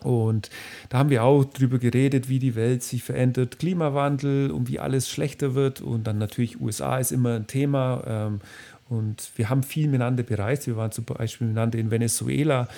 Und 0.00 0.50
da 0.88 0.98
haben 0.98 1.10
wir 1.10 1.24
auch 1.24 1.44
drüber 1.44 1.78
geredet, 1.78 2.28
wie 2.28 2.38
die 2.38 2.54
Welt 2.54 2.82
sich 2.82 3.02
verändert, 3.02 3.58
Klimawandel 3.58 4.50
und 4.50 4.68
wie 4.68 4.80
alles 4.80 5.08
schlechter 5.08 5.54
wird. 5.54 5.80
Und 5.80 6.06
dann 6.06 6.18
natürlich 6.18 6.60
USA 6.60 6.98
ist 6.98 7.12
immer 7.12 7.36
ein 7.36 7.46
Thema. 7.46 8.02
Ähm, 8.06 8.40
und 8.88 9.30
wir 9.36 9.48
haben 9.48 9.62
viel 9.62 9.88
miteinander 9.88 10.22
bereist. 10.22 10.66
Wir 10.66 10.76
waren 10.76 10.92
zum 10.92 11.04
Beispiel 11.04 11.46
miteinander 11.46 11.78
in 11.78 11.90
Venezuela. 11.90 12.68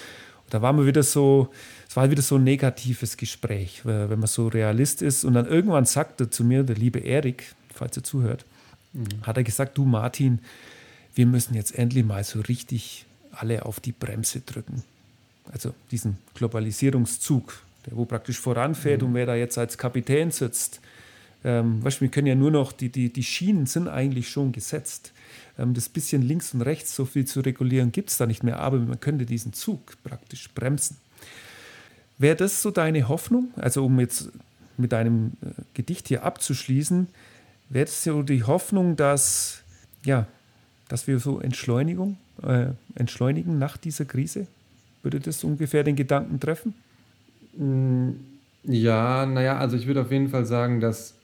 da 0.50 0.62
waren 0.62 0.76
wir 0.76 0.86
wieder 0.86 1.02
so, 1.02 1.48
es 1.88 1.96
war 1.96 2.10
wieder 2.10 2.22
so 2.22 2.36
ein 2.36 2.44
negatives 2.44 3.16
Gespräch, 3.16 3.80
wenn 3.84 4.08
man 4.08 4.26
so 4.26 4.48
realist 4.48 5.02
ist. 5.02 5.24
Und 5.24 5.34
dann 5.34 5.46
irgendwann 5.46 5.86
sagte 5.86 6.30
zu 6.30 6.44
mir 6.44 6.62
der 6.62 6.76
liebe 6.76 7.00
Erik, 7.00 7.54
falls 7.72 7.96
er 7.96 8.04
zuhört, 8.04 8.44
mhm. 8.92 9.06
hat 9.22 9.36
er 9.36 9.42
gesagt, 9.44 9.76
du 9.76 9.84
Martin, 9.84 10.40
wir 11.14 11.26
müssen 11.26 11.54
jetzt 11.54 11.76
endlich 11.76 12.04
mal 12.04 12.22
so 12.22 12.40
richtig 12.40 13.06
alle 13.40 13.64
auf 13.64 13.80
die 13.80 13.92
Bremse 13.92 14.40
drücken. 14.40 14.82
Also 15.52 15.74
diesen 15.90 16.18
Globalisierungszug, 16.34 17.62
der 17.86 17.96
wo 17.96 18.04
praktisch 18.04 18.40
voranfährt 18.40 19.02
mhm. 19.02 19.08
und 19.08 19.14
wer 19.14 19.26
da 19.26 19.34
jetzt 19.34 19.58
als 19.58 19.78
Kapitän 19.78 20.30
sitzt. 20.30 20.80
Ähm, 21.44 21.84
weißt, 21.84 22.00
wir 22.00 22.08
können 22.08 22.26
ja 22.26 22.34
nur 22.34 22.50
noch, 22.50 22.72
die, 22.72 22.88
die, 22.88 23.12
die 23.12 23.22
Schienen 23.22 23.66
sind 23.66 23.88
eigentlich 23.88 24.30
schon 24.30 24.52
gesetzt. 24.52 25.12
Ähm, 25.58 25.74
das 25.74 25.88
bisschen 25.88 26.22
links 26.22 26.54
und 26.54 26.62
rechts, 26.62 26.96
so 26.96 27.04
viel 27.04 27.26
zu 27.26 27.40
regulieren, 27.40 27.92
gibt 27.92 28.10
es 28.10 28.16
da 28.16 28.26
nicht 28.26 28.42
mehr, 28.42 28.58
aber 28.58 28.78
man 28.78 29.00
könnte 29.00 29.26
diesen 29.26 29.52
Zug 29.52 30.02
praktisch 30.02 30.48
bremsen. 30.54 30.96
Wäre 32.16 32.36
das 32.36 32.62
so 32.62 32.70
deine 32.70 33.08
Hoffnung? 33.08 33.52
Also 33.56 33.84
um 33.84 34.00
jetzt 34.00 34.30
mit 34.78 34.92
deinem 34.92 35.32
äh, 35.42 35.62
Gedicht 35.74 36.08
hier 36.08 36.24
abzuschließen, 36.24 37.08
wäre 37.68 37.84
das 37.84 38.02
so 38.02 38.22
die 38.22 38.44
Hoffnung, 38.44 38.96
dass, 38.96 39.62
ja, 40.04 40.26
dass 40.88 41.06
wir 41.06 41.18
so 41.18 41.40
Entschleunigung 41.40 42.16
äh, 42.42 42.66
entschleunigen 42.94 43.58
nach 43.58 43.76
dieser 43.76 44.04
Krise? 44.04 44.46
Würde 45.02 45.20
das 45.20 45.44
ungefähr 45.44 45.84
den 45.84 45.96
Gedanken 45.96 46.40
treffen? 46.40 46.74
Mm, 47.56 48.10
ja, 48.64 49.26
naja, 49.26 49.58
also 49.58 49.76
ich 49.76 49.86
würde 49.86 50.00
auf 50.00 50.10
jeden 50.10 50.28
Fall 50.28 50.46
sagen, 50.46 50.80
dass, 50.80 51.14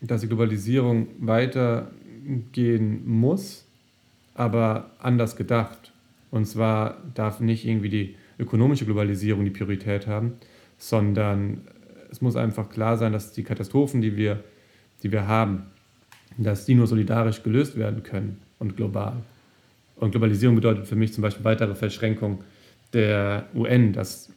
dass 0.00 0.20
die 0.20 0.28
Globalisierung 0.28 1.08
weitergehen 1.18 3.06
muss, 3.06 3.64
aber 4.34 4.90
anders 5.00 5.36
gedacht. 5.36 5.92
Und 6.30 6.46
zwar 6.46 6.98
darf 7.14 7.40
nicht 7.40 7.66
irgendwie 7.66 7.88
die 7.88 8.14
ökonomische 8.38 8.84
Globalisierung 8.84 9.44
die 9.44 9.50
Priorität 9.50 10.06
haben, 10.06 10.34
sondern 10.78 11.62
es 12.10 12.20
muss 12.20 12.36
einfach 12.36 12.70
klar 12.70 12.96
sein, 12.96 13.12
dass 13.12 13.32
die 13.32 13.42
Katastrophen, 13.42 14.00
die 14.00 14.16
wir, 14.16 14.42
die 15.02 15.12
wir 15.12 15.26
haben, 15.26 15.64
dass 16.36 16.64
die 16.64 16.74
nur 16.74 16.86
solidarisch 16.86 17.42
gelöst 17.42 17.76
werden 17.76 18.02
können 18.02 18.40
und 18.58 18.76
global. 18.76 19.16
Und 20.00 20.12
Globalisierung 20.12 20.56
bedeutet 20.56 20.86
für 20.86 20.96
mich 20.96 21.12
zum 21.12 21.22
Beispiel 21.22 21.44
weitere 21.44 21.74
Verschränkung 21.74 22.42
der 22.94 23.46
UN, 23.54 23.92
dass, 23.92 24.30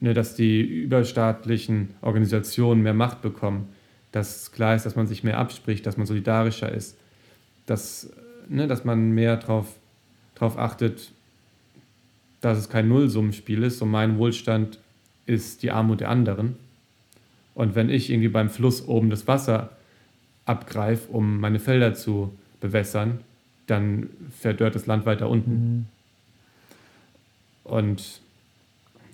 ne, 0.00 0.14
dass 0.14 0.36
die 0.36 0.60
überstaatlichen 0.60 1.90
Organisationen 2.00 2.82
mehr 2.82 2.94
Macht 2.94 3.20
bekommen, 3.20 3.68
dass 4.12 4.52
klar 4.52 4.76
ist, 4.76 4.86
dass 4.86 4.94
man 4.94 5.08
sich 5.08 5.24
mehr 5.24 5.38
abspricht, 5.38 5.84
dass 5.84 5.96
man 5.96 6.06
solidarischer 6.06 6.72
ist, 6.72 6.96
dass, 7.66 8.10
ne, 8.48 8.68
dass 8.68 8.84
man 8.84 9.10
mehr 9.10 9.36
darauf 9.36 9.66
drauf 10.36 10.56
achtet, 10.56 11.10
dass 12.40 12.58
es 12.58 12.68
kein 12.68 12.88
Nullsummenspiel 12.88 13.64
ist 13.64 13.82
und 13.82 13.90
mein 13.90 14.18
Wohlstand 14.18 14.78
ist 15.26 15.64
die 15.64 15.72
Armut 15.72 16.00
der 16.00 16.10
anderen. 16.10 16.56
Und 17.54 17.74
wenn 17.74 17.90
ich 17.90 18.10
irgendwie 18.10 18.28
beim 18.28 18.50
Fluss 18.50 18.86
oben 18.86 19.10
das 19.10 19.26
Wasser 19.26 19.70
abgreife, 20.44 21.10
um 21.10 21.40
meine 21.40 21.58
Felder 21.58 21.94
zu 21.94 22.32
bewässern, 22.60 23.20
dann 23.66 24.08
verdörrt 24.38 24.74
das 24.74 24.86
Land 24.86 25.06
weiter 25.06 25.28
unten. 25.28 25.50
Mhm. 25.52 25.86
Und 27.64 28.20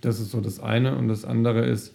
das 0.02 0.20
ist 0.20 0.30
so 0.30 0.40
das 0.40 0.60
eine. 0.60 0.96
Und 0.96 1.08
das 1.08 1.24
andere 1.24 1.64
ist, 1.64 1.92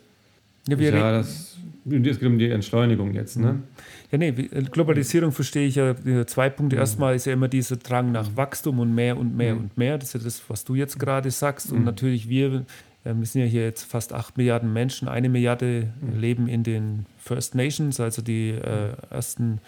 ja, 0.67 0.77
ja 0.77 1.11
das, 1.11 1.57
es 1.85 2.19
geht 2.19 2.23
um 2.23 2.39
die 2.39 2.49
Entschleunigung 2.49 3.13
jetzt. 3.13 3.37
Ne? 3.37 3.53
Mhm. 3.53 3.63
Ja, 4.11 4.17
nee, 4.17 4.31
Globalisierung 4.31 5.31
verstehe 5.31 5.67
ich 5.67 5.75
ja 5.75 5.95
zwei 6.25 6.49
Punkte. 6.49 6.75
Mhm. 6.75 6.81
Erstmal 6.81 7.15
ist 7.15 7.25
ja 7.25 7.33
immer 7.33 7.47
dieser 7.47 7.77
Drang 7.77 8.11
nach 8.11 8.35
Wachstum 8.35 8.79
und 8.79 8.95
mehr 8.95 9.17
und 9.17 9.35
mehr 9.35 9.55
mhm. 9.55 9.61
und 9.61 9.77
mehr. 9.77 9.97
Das 9.97 10.09
ist 10.09 10.13
ja 10.13 10.19
das, 10.21 10.41
was 10.47 10.63
du 10.63 10.75
jetzt 10.75 10.99
gerade 10.99 11.29
sagst. 11.29 11.71
Und 11.71 11.79
mhm. 11.79 11.85
natürlich 11.85 12.27
wir, 12.27 12.65
wir 13.03 13.25
sind 13.25 13.41
ja 13.41 13.47
hier 13.47 13.63
jetzt 13.63 13.83
fast 13.83 14.13
acht 14.13 14.37
Milliarden 14.37 14.73
Menschen. 14.73 15.07
Eine 15.07 15.29
Milliarde 15.29 15.89
mhm. 16.01 16.19
leben 16.19 16.47
in 16.47 16.63
den 16.63 17.05
First 17.19 17.55
Nations, 17.55 17.99
also 17.99 18.21
die 18.21 18.49
äh, 18.49 18.93
ersten 19.09 19.59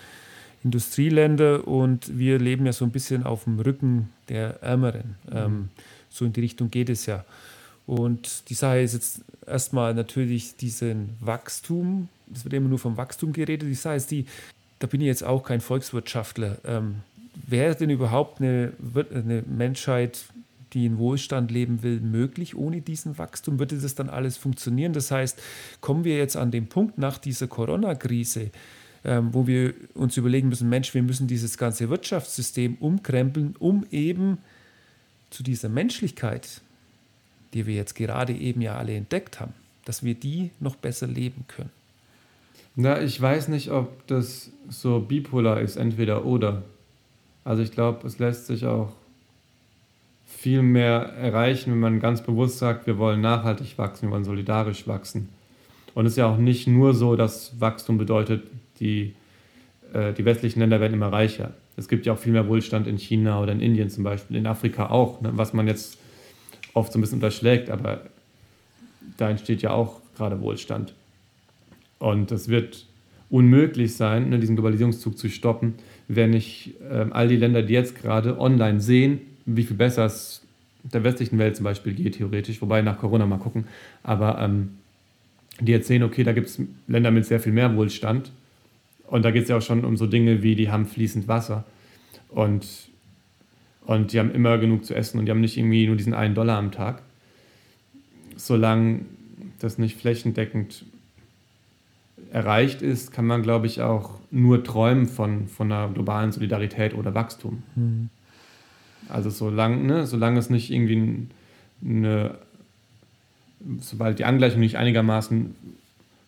Industrieländer. 0.64 1.68
Und 1.68 2.18
wir 2.18 2.40
leben 2.40 2.66
ja 2.66 2.74
so 2.74 2.86
ein 2.86 2.92
bisschen 2.92 3.24
auf 3.24 3.46
dem 3.46 3.60
Rücken 3.60 4.10
der 4.30 4.62
Ärmeren. 4.62 5.16
Mhm. 5.30 5.38
Ähm, 5.38 5.70
so 6.10 6.26
in 6.26 6.34
die 6.34 6.42
Richtung 6.42 6.72
geht 6.72 6.90
es 6.90 7.06
ja. 7.06 7.26
Und 7.86 8.50
die 8.50 8.54
Sache 8.54 8.82
ist 8.82 8.94
jetzt 8.94 9.22
erstmal 9.48 9.94
natürlich 9.96 10.56
diesen 10.56 11.10
Wachstum, 11.20 12.08
es 12.32 12.44
wird 12.44 12.54
immer 12.54 12.70
nur 12.70 12.78
vom 12.78 12.98
Wachstum 12.98 13.34
geredet, 13.34 13.68
die 13.68 13.74
Sache 13.74 13.96
ist 13.96 14.12
die, 14.12 14.26
da 14.78 14.86
bin 14.86 15.02
ich 15.02 15.08
jetzt 15.08 15.24
auch 15.24 15.44
kein 15.44 15.60
Volkswirtschaftler. 15.60 16.60
Ähm, 16.66 16.98
wäre 17.48 17.76
denn 17.76 17.90
überhaupt 17.90 18.42
eine, 18.42 18.74
eine 19.12 19.44
Menschheit, 19.48 20.26
die 20.74 20.86
in 20.86 21.00
Wohlstand 21.00 21.52
leben 21.52 21.82
will, 21.82 22.00
möglich 22.00 22.56
ohne 22.56 22.82
diesen 22.82 23.18
Wachstum? 23.18 23.58
Würde 23.58 23.78
das 23.78 23.96
dann 23.96 24.10
alles 24.10 24.38
funktionieren? 24.38 24.94
Das 24.94 25.10
heißt, 25.10 25.42
kommen 25.82 26.04
wir 26.04 26.18
jetzt 26.18 26.38
an 26.38 26.52
den 26.52 26.68
Punkt 26.68 26.98
nach 26.98 27.18
dieser 27.18 27.48
Corona-Krise, 27.48 28.52
wo 29.04 29.48
wir 29.48 29.74
uns 29.94 30.18
überlegen 30.18 30.50
müssen, 30.50 30.70
Mensch, 30.70 30.94
wir 30.94 31.04
müssen 31.04 31.28
dieses 31.28 31.58
ganze 31.58 31.90
Wirtschaftssystem 31.90 32.76
umkrempeln, 32.80 33.56
um 33.58 33.86
eben 33.92 34.40
zu 35.30 35.44
dieser 35.44 35.70
Menschlichkeit, 35.70 36.62
die 37.54 37.66
wir 37.66 37.76
jetzt 37.76 37.96
gerade 37.96 38.34
eben 38.34 38.62
ja 38.62 38.76
alle 38.76 38.96
entdeckt 38.96 39.40
haben, 39.40 39.54
dass 39.86 40.04
wir 40.04 40.16
die 40.16 40.52
noch 40.60 40.76
besser 40.76 41.08
leben 41.08 41.46
können. 41.48 41.72
Na, 42.76 43.02
ich 43.02 43.20
weiß 43.20 43.48
nicht, 43.50 43.72
ob 43.72 44.06
das 44.08 44.52
so 44.70 45.00
bipolar 45.00 45.60
ist, 45.62 45.76
entweder 45.76 46.26
oder. 46.26 46.64
Also 47.44 47.64
ich 47.64 47.72
glaube, 47.72 48.06
es 48.08 48.20
lässt 48.20 48.48
sich 48.48 48.66
auch 48.66 48.94
viel 50.26 50.62
mehr 50.62 51.14
erreichen, 51.18 51.72
wenn 51.72 51.80
man 51.80 52.00
ganz 52.00 52.22
bewusst 52.22 52.60
sagt, 52.60 52.88
wir 52.88 52.98
wollen 52.98 53.22
nachhaltig 53.22 53.78
wachsen, 53.78 54.04
wir 54.04 54.12
wollen 54.12 54.24
solidarisch 54.24 54.88
wachsen. 54.88 55.30
Und 55.96 56.06
es 56.06 56.14
ist 56.14 56.18
ja 56.18 56.28
auch 56.28 56.38
nicht 56.38 56.68
nur 56.68 56.94
so, 56.94 57.16
dass 57.16 57.60
Wachstum 57.60 57.98
bedeutet, 57.98 58.44
die, 58.80 59.14
äh, 59.94 60.14
die 60.14 60.26
westlichen 60.26 60.60
Länder 60.60 60.80
werden 60.80 60.94
immer 60.94 61.12
reicher. 61.12 61.54
Es 61.78 61.88
gibt 61.88 62.06
ja 62.06 62.14
auch 62.14 62.20
viel 62.20 62.34
mehr 62.34 62.48
Wohlstand 62.48 62.88
in 62.88 62.98
China 62.98 63.42
oder 63.42 63.52
in 63.52 63.62
Indien 63.62 63.90
zum 63.90 64.04
Beispiel, 64.04 64.38
in 64.38 64.48
Afrika 64.48 64.90
auch, 64.90 65.22
ne, 65.22 65.32
was 65.34 65.54
man 65.54 65.68
jetzt 65.68 65.98
oft 66.74 66.92
so 66.92 67.00
ein 67.00 67.02
bisschen 67.02 67.18
unterschlägt, 67.18 67.70
aber 67.70 68.02
da 69.18 69.30
entsteht 69.30 69.62
ja 69.62 69.72
auch 69.72 70.02
gerade 70.16 70.42
Wohlstand. 70.42 70.94
Und 72.00 72.32
es 72.32 72.48
wird 72.50 72.86
unmöglich 73.30 73.96
sein, 73.96 74.30
ne, 74.30 74.40
diesen 74.40 74.56
Globalisierungszug 74.56 75.18
zu 75.18 75.30
stoppen, 75.30 75.76
wenn 76.08 76.32
nicht 76.32 76.76
äh, 76.90 77.06
all 77.12 77.28
die 77.28 77.38
Länder, 77.38 77.62
die 77.62 77.74
jetzt 77.74 77.96
gerade 78.00 78.40
online 78.40 78.82
sehen, 78.82 79.22
wie 79.46 79.64
viel 79.64 79.78
besser 79.78 80.06
es 80.06 80.46
der 80.84 81.04
westlichen 81.04 81.38
Welt 81.38 81.56
zum 81.56 81.66
Beispiel 81.66 81.94
geht, 81.94 82.16
theoretisch, 82.16 82.62
wobei 82.62 82.82
nach 82.82 82.98
Corona 82.98 83.26
mal 83.26 83.38
gucken, 83.38 83.66
aber 84.04 84.40
ähm, 84.40 84.78
die 85.60 85.72
jetzt 85.72 85.88
sehen, 85.88 86.04
okay, 86.04 86.24
da 86.24 86.32
gibt 86.32 86.48
es 86.48 86.62
Länder 86.88 87.12
mit 87.12 87.26
sehr 87.26 87.40
viel 87.40 87.52
mehr 87.52 87.76
Wohlstand 87.76 88.32
und 89.10 89.24
da 89.26 89.32
geht 89.32 89.44
es 89.44 89.50
ja 89.50 89.58
auch 89.58 89.62
schon 89.62 89.84
um 89.86 89.98
so 89.98 90.06
Dinge 90.06 90.44
wie, 90.44 90.56
die 90.56 90.70
haben 90.70 90.86
fließend 90.86 91.28
Wasser 91.28 91.66
und, 92.30 92.68
und 93.86 94.14
die 94.14 94.20
haben 94.20 94.32
immer 94.32 94.58
genug 94.58 94.86
zu 94.86 94.94
essen 94.94 95.20
und 95.20 95.26
die 95.26 95.32
haben 95.32 95.42
nicht 95.42 95.58
irgendwie 95.58 95.88
nur 95.88 95.96
diesen 95.96 96.14
einen 96.14 96.36
Dollar 96.36 96.58
am 96.58 96.72
Tag. 96.72 97.02
Solange 98.36 99.02
das 99.60 99.78
nicht 99.78 99.98
flächendeckend 99.98 100.86
erreicht 102.32 102.82
ist, 102.82 103.12
kann 103.12 103.26
man, 103.26 103.42
glaube 103.42 103.66
ich, 103.66 103.82
auch 103.82 104.20
nur 104.30 104.64
träumen 104.64 105.08
von, 105.08 105.48
von 105.48 105.72
einer 105.72 105.92
globalen 105.92 106.32
Solidarität 106.32 106.94
oder 106.94 107.16
Wachstum. 107.16 107.64
Mhm. 107.76 108.10
Also 109.08 109.32
solange, 109.32 109.78
ne, 109.78 110.06
solange 110.06 110.38
es 110.38 110.52
nicht 110.52 110.70
irgendwie 110.70 111.28
eine, 111.84 112.38
sobald 113.80 114.20
die 114.20 114.26
Angleichung 114.26 114.60
nicht 114.60 114.78
einigermaßen 114.78 115.56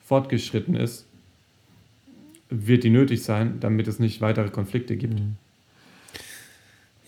fortgeschritten 0.04 0.76
ist, 0.76 1.06
wird 2.52 2.84
die 2.84 2.92
nötig 2.92 3.24
sein, 3.24 3.60
damit 3.60 3.88
es 3.88 3.98
nicht 3.98 4.22
weitere 4.22 4.50
Konflikte 4.50 4.96
gibt. 4.98 5.20
Mhm. 5.20 5.38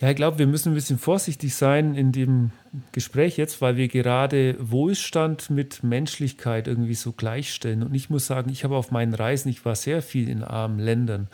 Ja, 0.00 0.10
ich 0.10 0.16
glaube, 0.16 0.38
wir 0.38 0.46
müssen 0.46 0.72
ein 0.72 0.74
bisschen 0.74 0.98
vorsichtig 0.98 1.54
sein 1.54 1.94
in 1.94 2.10
dem 2.10 2.50
Gespräch 2.92 3.36
jetzt, 3.36 3.60
weil 3.62 3.76
wir 3.76 3.88
gerade 3.88 4.56
Wohlstand 4.58 5.50
mit 5.50 5.84
Menschlichkeit 5.84 6.66
irgendwie 6.66 6.94
so 6.94 7.12
gleichstellen. 7.12 7.82
Und 7.82 7.94
ich 7.94 8.10
muss 8.10 8.26
sagen, 8.26 8.50
ich 8.50 8.64
habe 8.64 8.76
auf 8.76 8.90
meinen 8.90 9.14
Reisen, 9.14 9.48
ich 9.48 9.64
war 9.64 9.76
sehr 9.76 10.02
viel 10.02 10.28
in 10.28 10.42
armen 10.42 10.80
Ländern. 10.80 11.28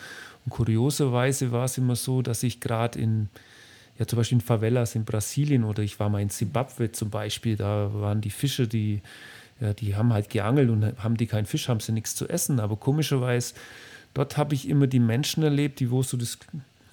Und 0.44 0.50
kurioserweise 0.50 1.52
war 1.52 1.64
es 1.64 1.78
immer 1.78 1.96
so, 1.96 2.20
dass 2.20 2.42
ich 2.42 2.60
gerade 2.60 2.98
in, 2.98 3.28
ja 3.98 4.06
zum 4.06 4.18
Beispiel 4.18 4.36
in 4.36 4.42
Favelas 4.42 4.94
in 4.94 5.04
Brasilien 5.04 5.64
oder 5.64 5.82
ich 5.82 5.98
war 5.98 6.10
mal 6.10 6.20
in 6.20 6.30
Zimbabwe 6.30 6.92
zum 6.92 7.10
Beispiel, 7.10 7.56
da 7.56 7.90
waren 7.94 8.20
die 8.20 8.30
Fische, 8.30 8.68
die, 8.68 9.00
ja, 9.60 9.72
die 9.72 9.96
haben 9.96 10.12
halt 10.12 10.28
geangelt 10.30 10.70
und 10.70 11.02
haben 11.02 11.16
die 11.16 11.26
keinen 11.26 11.46
Fisch, 11.46 11.68
haben 11.68 11.80
sie 11.80 11.92
nichts 11.92 12.14
zu 12.14 12.28
essen. 12.28 12.60
Aber 12.60 12.76
komischerweise, 12.76 13.54
dort 14.14 14.36
habe 14.36 14.54
ich 14.54 14.68
immer 14.68 14.86
die 14.86 15.00
Menschen 15.00 15.42
erlebt, 15.42 15.80
die 15.80 15.90
wo 15.90 16.02
so 16.02 16.16
das, 16.16 16.38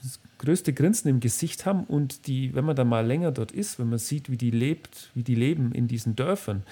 das 0.03 0.19
größte 0.37 0.73
Grinsen 0.73 1.09
im 1.09 1.19
Gesicht 1.19 1.65
haben 1.65 1.83
und 1.83 2.27
die, 2.27 2.53
wenn 2.55 2.65
man 2.65 2.75
da 2.75 2.83
mal 2.83 3.05
länger 3.05 3.31
dort 3.31 3.51
ist, 3.51 3.79
wenn 3.79 3.89
man 3.89 3.99
sieht, 3.99 4.29
wie 4.29 4.37
die 4.37 4.51
lebt, 4.51 5.09
wie 5.15 5.23
die 5.23 5.35
leben 5.35 5.71
in 5.71 5.87
diesen 5.87 6.15
Dörfern, 6.15 6.63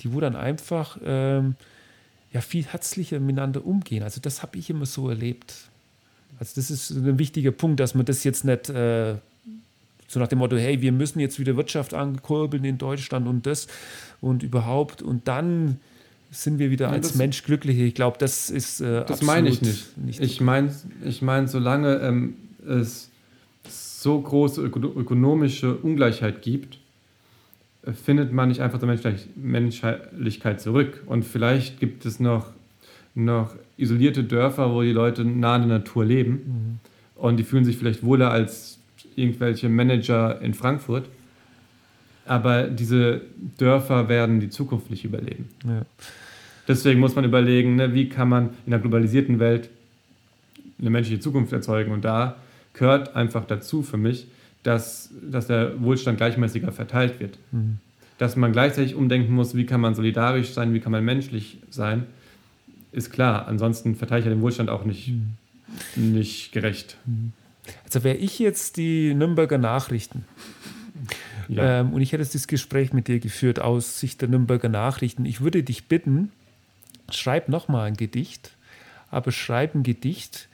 die 0.00 0.12
wo 0.12 0.20
dann 0.20 0.36
einfach 0.36 0.98
ähm, 1.04 1.54
ja, 2.32 2.40
viel 2.40 2.64
herzlicher 2.64 3.20
miteinander 3.20 3.66
umgehen. 3.66 4.02
Also 4.02 4.20
das 4.20 4.42
habe 4.42 4.58
ich 4.58 4.70
immer 4.70 4.86
so 4.86 5.08
erlebt. 5.08 5.54
Also 6.38 6.52
das 6.56 6.70
ist 6.70 6.90
ein 6.90 7.18
wichtiger 7.18 7.50
Punkt, 7.50 7.80
dass 7.80 7.94
man 7.94 8.06
das 8.06 8.24
jetzt 8.24 8.44
nicht 8.44 8.70
äh, 8.70 9.16
so 10.08 10.18
nach 10.18 10.28
dem 10.28 10.38
Motto, 10.38 10.56
hey, 10.56 10.80
wir 10.80 10.90
müssen 10.90 11.20
jetzt 11.20 11.38
wieder 11.38 11.56
Wirtschaft 11.56 11.94
ankurbeln 11.94 12.64
in 12.64 12.78
Deutschland 12.78 13.28
und 13.28 13.46
das 13.46 13.68
und 14.20 14.42
überhaupt 14.42 15.02
und 15.02 15.28
dann 15.28 15.78
sind 16.30 16.58
wir 16.58 16.70
wieder 16.70 16.86
ja, 16.86 16.92
als 16.92 17.14
Mensch 17.14 17.42
glücklich. 17.42 17.78
Ich 17.78 17.94
glaube, 17.94 18.16
das 18.18 18.50
ist 18.50 18.80
äh, 18.80 19.04
Das 19.04 19.22
meine 19.22 19.48
ich 19.48 19.62
nicht. 19.62 19.98
nicht 19.98 20.20
ich 20.20 20.40
meine, 20.40 20.72
ich 21.04 21.22
mein, 21.22 21.48
solange 21.48 21.96
ähm, 21.96 22.34
es 22.66 23.10
so 23.64 24.20
große 24.20 24.62
ökonomische 24.62 25.76
Ungleichheit 25.76 26.42
gibt, 26.42 26.78
äh, 27.82 27.92
findet 27.92 28.32
man 28.32 28.48
nicht 28.48 28.60
einfach 28.60 28.78
zur 28.78 28.88
Menschlichkeit 29.36 30.60
zurück. 30.60 31.02
Und 31.06 31.24
vielleicht 31.24 31.80
gibt 31.80 32.06
es 32.06 32.20
noch, 32.20 32.46
noch 33.14 33.54
isolierte 33.76 34.24
Dörfer, 34.24 34.72
wo 34.72 34.82
die 34.82 34.92
Leute 34.92 35.24
nah 35.24 35.56
in 35.56 35.68
der 35.68 35.78
Natur 35.78 36.04
leben 36.04 36.32
mhm. 37.16 37.22
und 37.22 37.36
die 37.38 37.44
fühlen 37.44 37.64
sich 37.64 37.76
vielleicht 37.76 38.02
wohler 38.02 38.30
als 38.30 38.78
irgendwelche 39.16 39.68
Manager 39.68 40.40
in 40.40 40.54
Frankfurt. 40.54 41.08
Aber 42.26 42.64
diese 42.64 43.22
Dörfer 43.58 44.08
werden 44.08 44.38
die 44.40 44.50
Zukunft 44.50 44.90
nicht 44.90 45.04
überleben. 45.04 45.48
Ja. 45.66 45.82
Deswegen 46.70 47.00
muss 47.00 47.16
man 47.16 47.24
überlegen, 47.24 47.74
ne, 47.74 47.94
wie 47.94 48.08
kann 48.08 48.28
man 48.28 48.50
in 48.64 48.72
einer 48.72 48.80
globalisierten 48.80 49.40
Welt 49.40 49.70
eine 50.78 50.90
menschliche 50.90 51.20
Zukunft 51.20 51.52
erzeugen. 51.52 51.90
Und 51.90 52.04
da 52.04 52.36
gehört 52.74 53.16
einfach 53.16 53.44
dazu 53.44 53.82
für 53.82 53.96
mich, 53.96 54.28
dass, 54.62 55.10
dass 55.20 55.48
der 55.48 55.82
Wohlstand 55.82 56.18
gleichmäßiger 56.18 56.70
verteilt 56.70 57.18
wird. 57.18 57.38
Mhm. 57.50 57.78
Dass 58.18 58.36
man 58.36 58.52
gleichzeitig 58.52 58.94
umdenken 58.94 59.32
muss, 59.32 59.56
wie 59.56 59.66
kann 59.66 59.80
man 59.80 59.96
solidarisch 59.96 60.50
sein, 60.50 60.72
wie 60.72 60.78
kann 60.78 60.92
man 60.92 61.04
menschlich 61.04 61.58
sein, 61.70 62.06
ist 62.92 63.10
klar. 63.10 63.48
Ansonsten 63.48 63.96
verteile 63.96 64.20
ich 64.20 64.26
ja 64.26 64.30
den 64.30 64.40
Wohlstand 64.40 64.70
auch 64.70 64.84
nicht, 64.84 65.08
mhm. 65.08 66.12
nicht 66.12 66.52
gerecht. 66.52 66.98
Mhm. 67.04 67.32
Also 67.84 68.04
wäre 68.04 68.16
ich 68.16 68.38
jetzt 68.38 68.76
die 68.76 69.12
Nürnberger 69.12 69.58
Nachrichten 69.58 70.24
ja. 71.48 71.80
ähm, 71.80 71.92
und 71.92 72.00
ich 72.00 72.12
hätte 72.12 72.24
das 72.24 72.46
Gespräch 72.46 72.92
mit 72.92 73.08
dir 73.08 73.18
geführt 73.18 73.60
aus 73.60 74.00
Sicht 74.00 74.20
der 74.20 74.28
Nürnberger 74.28 74.68
Nachrichten, 74.68 75.24
ich 75.24 75.40
würde 75.40 75.62
dich 75.62 75.86
bitten, 75.86 76.30
schreib 77.14 77.48
nochmal 77.48 77.88
ein 77.88 77.96
Gedicht, 77.96 78.56
aber 79.10 79.32
schreib 79.32 79.74
ein 79.74 79.82
Gedicht 79.82 80.48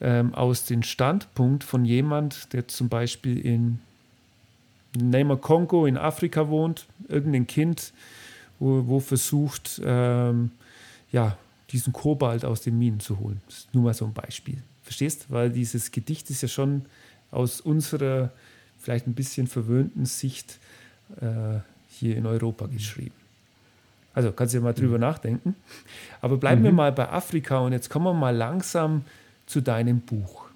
ähm, 0.00 0.34
aus 0.34 0.64
dem 0.64 0.82
Standpunkt 0.82 1.64
von 1.64 1.84
jemand, 1.84 2.52
der 2.52 2.68
zum 2.68 2.88
Beispiel 2.88 3.38
in 3.38 3.80
wir 4.94 5.36
Kongo 5.36 5.86
in 5.86 5.96
Afrika 5.96 6.48
wohnt, 6.48 6.86
irgendein 7.08 7.46
Kind, 7.46 7.92
wo, 8.58 8.86
wo 8.86 9.00
versucht, 9.00 9.80
ähm, 9.84 10.50
ja, 11.12 11.36
diesen 11.70 11.92
Kobalt 11.92 12.44
aus 12.44 12.62
den 12.62 12.78
Minen 12.78 13.00
zu 13.00 13.18
holen. 13.18 13.40
Das 13.46 13.58
ist 13.58 13.74
nur 13.74 13.84
mal 13.84 13.94
so 13.94 14.06
ein 14.06 14.14
Beispiel. 14.14 14.62
Verstehst? 14.82 15.26
Weil 15.28 15.50
dieses 15.50 15.90
Gedicht 15.90 16.30
ist 16.30 16.42
ja 16.42 16.48
schon 16.48 16.86
aus 17.30 17.60
unserer 17.60 18.32
vielleicht 18.78 19.06
ein 19.06 19.14
bisschen 19.14 19.46
verwöhnten 19.46 20.06
Sicht 20.06 20.58
äh, 21.20 21.58
hier 21.88 22.16
in 22.16 22.26
Europa 22.26 22.66
geschrieben. 22.66 23.14
Also 24.18 24.32
kannst 24.32 24.52
du 24.52 24.58
ja 24.58 24.64
mal 24.64 24.72
drüber 24.74 24.96
mhm. 24.96 25.02
nachdenken. 25.02 25.54
Aber 26.20 26.38
bleiben 26.38 26.62
mhm. 26.62 26.64
wir 26.64 26.72
mal 26.72 26.90
bei 26.90 27.08
Afrika 27.08 27.58
und 27.60 27.70
jetzt 27.70 27.88
kommen 27.88 28.04
wir 28.04 28.14
mal 28.14 28.34
langsam 28.34 29.04
zu 29.46 29.60
deinem 29.60 30.00
Buch. 30.00 30.46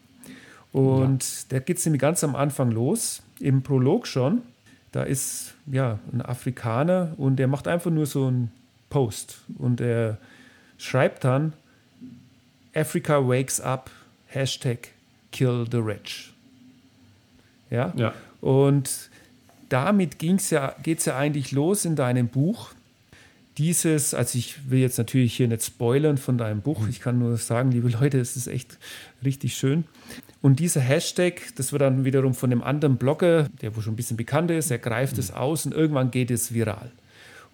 Und 0.72 1.22
ja. 1.22 1.44
da 1.50 1.58
geht 1.60 1.78
es 1.78 1.86
nämlich 1.86 2.00
ganz 2.00 2.24
am 2.24 2.34
Anfang 2.34 2.72
los, 2.72 3.22
im 3.38 3.62
Prolog 3.62 4.08
schon. 4.08 4.42
Da 4.90 5.04
ist 5.04 5.54
ja 5.70 6.00
ein 6.12 6.22
Afrikaner 6.22 7.12
und 7.18 7.36
der 7.36 7.46
macht 7.46 7.68
einfach 7.68 7.92
nur 7.92 8.06
so 8.06 8.26
einen 8.26 8.50
Post 8.90 9.42
und 9.58 9.80
er 9.80 10.18
schreibt 10.76 11.22
dann 11.22 11.52
Africa 12.74 13.28
wakes 13.28 13.60
up, 13.60 13.92
Hashtag 14.26 14.88
kill 15.30 15.66
the 15.70 15.78
rich. 15.78 16.32
Ja. 17.70 17.92
ja. 17.94 18.12
Und 18.40 19.08
damit 19.68 20.18
ging's 20.18 20.50
ja, 20.50 20.74
geht 20.82 20.98
es 20.98 21.04
ja 21.04 21.16
eigentlich 21.16 21.52
los 21.52 21.84
in 21.84 21.94
deinem 21.94 22.26
Buch. 22.26 22.72
Dieses, 23.58 24.14
also 24.14 24.38
ich 24.38 24.70
will 24.70 24.80
jetzt 24.80 24.96
natürlich 24.96 25.36
hier 25.36 25.46
nicht 25.46 25.62
spoilern 25.62 26.16
von 26.16 26.38
deinem 26.38 26.62
Buch, 26.62 26.80
mhm. 26.80 26.88
ich 26.88 27.00
kann 27.00 27.18
nur 27.18 27.36
sagen, 27.36 27.70
liebe 27.70 27.88
Leute, 27.88 28.18
es 28.18 28.36
ist 28.36 28.46
echt 28.46 28.78
richtig 29.24 29.54
schön. 29.54 29.84
Und 30.40 30.58
dieser 30.58 30.80
Hashtag, 30.80 31.42
das 31.56 31.72
wird 31.72 31.82
dann 31.82 32.04
wiederum 32.04 32.34
von 32.34 32.50
einem 32.50 32.62
anderen 32.62 32.96
Blogger, 32.96 33.48
der 33.60 33.76
wohl 33.76 33.82
schon 33.82 33.92
ein 33.92 33.96
bisschen 33.96 34.16
bekannt 34.16 34.50
ist, 34.50 34.70
er 34.70 34.78
greift 34.78 35.18
es 35.18 35.30
mhm. 35.30 35.36
aus 35.36 35.66
und 35.66 35.74
irgendwann 35.74 36.10
geht 36.10 36.30
es 36.30 36.54
viral. 36.54 36.90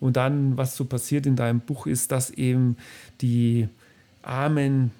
Und 0.00 0.16
dann, 0.16 0.56
was 0.56 0.76
so 0.76 0.84
passiert 0.84 1.26
in 1.26 1.34
deinem 1.34 1.60
Buch, 1.60 1.86
ist, 1.86 2.12
dass 2.12 2.30
eben 2.30 2.76
die 3.20 3.68
Armen 4.22 4.92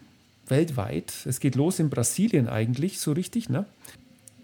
weltweit, 0.48 1.12
es 1.26 1.40
geht 1.40 1.54
los 1.54 1.78
in 1.78 1.90
Brasilien 1.90 2.48
eigentlich, 2.48 2.98
so 2.98 3.12
richtig, 3.12 3.48
ne? 3.48 3.66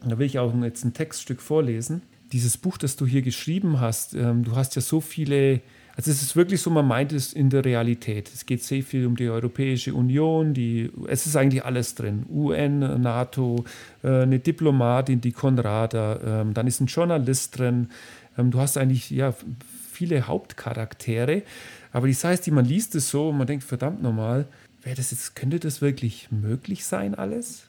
Da 0.06 0.18
will 0.18 0.26
ich 0.26 0.38
auch 0.38 0.54
jetzt 0.62 0.84
ein 0.84 0.92
Textstück 0.92 1.40
vorlesen. 1.40 2.02
Dieses 2.32 2.58
Buch, 2.58 2.76
das 2.76 2.96
du 2.96 3.06
hier 3.06 3.22
geschrieben 3.22 3.80
hast, 3.80 4.14
ähm, 4.14 4.44
du 4.44 4.54
hast 4.54 4.76
ja 4.76 4.82
so 4.82 5.00
viele 5.00 5.60
also 5.96 6.10
es 6.10 6.22
ist 6.22 6.34
wirklich 6.34 6.60
so, 6.60 6.70
man 6.70 6.88
meint 6.88 7.12
es 7.12 7.32
in 7.32 7.50
der 7.50 7.64
Realität. 7.64 8.30
Es 8.34 8.46
geht 8.46 8.62
sehr 8.64 8.82
viel 8.82 9.06
um 9.06 9.16
die 9.16 9.28
Europäische 9.28 9.94
Union, 9.94 10.52
die, 10.52 10.90
es 11.08 11.26
ist 11.26 11.36
eigentlich 11.36 11.64
alles 11.64 11.94
drin. 11.94 12.26
UN, 12.28 13.00
NATO, 13.00 13.64
äh, 14.02 14.22
eine 14.22 14.40
Diplomatin, 14.40 15.20
die 15.20 15.32
Konrada, 15.32 16.18
ähm, 16.42 16.54
dann 16.54 16.66
ist 16.66 16.80
ein 16.80 16.86
Journalist 16.86 17.58
drin. 17.58 17.90
Ähm, 18.36 18.50
du 18.50 18.58
hast 18.58 18.76
eigentlich 18.76 19.10
ja, 19.10 19.34
viele 19.92 20.26
Hauptcharaktere. 20.26 21.42
Aber 21.92 22.08
das 22.08 22.24
heißt, 22.24 22.50
man 22.50 22.64
liest 22.64 22.96
es 22.96 23.10
so 23.10 23.28
und 23.28 23.38
man 23.38 23.46
denkt, 23.46 23.62
verdammt 23.62 24.02
nochmal, 24.02 24.46
das 24.84 25.12
jetzt, 25.12 25.36
könnte 25.36 25.60
das 25.60 25.80
wirklich 25.80 26.28
möglich 26.30 26.84
sein 26.84 27.14
alles? 27.14 27.68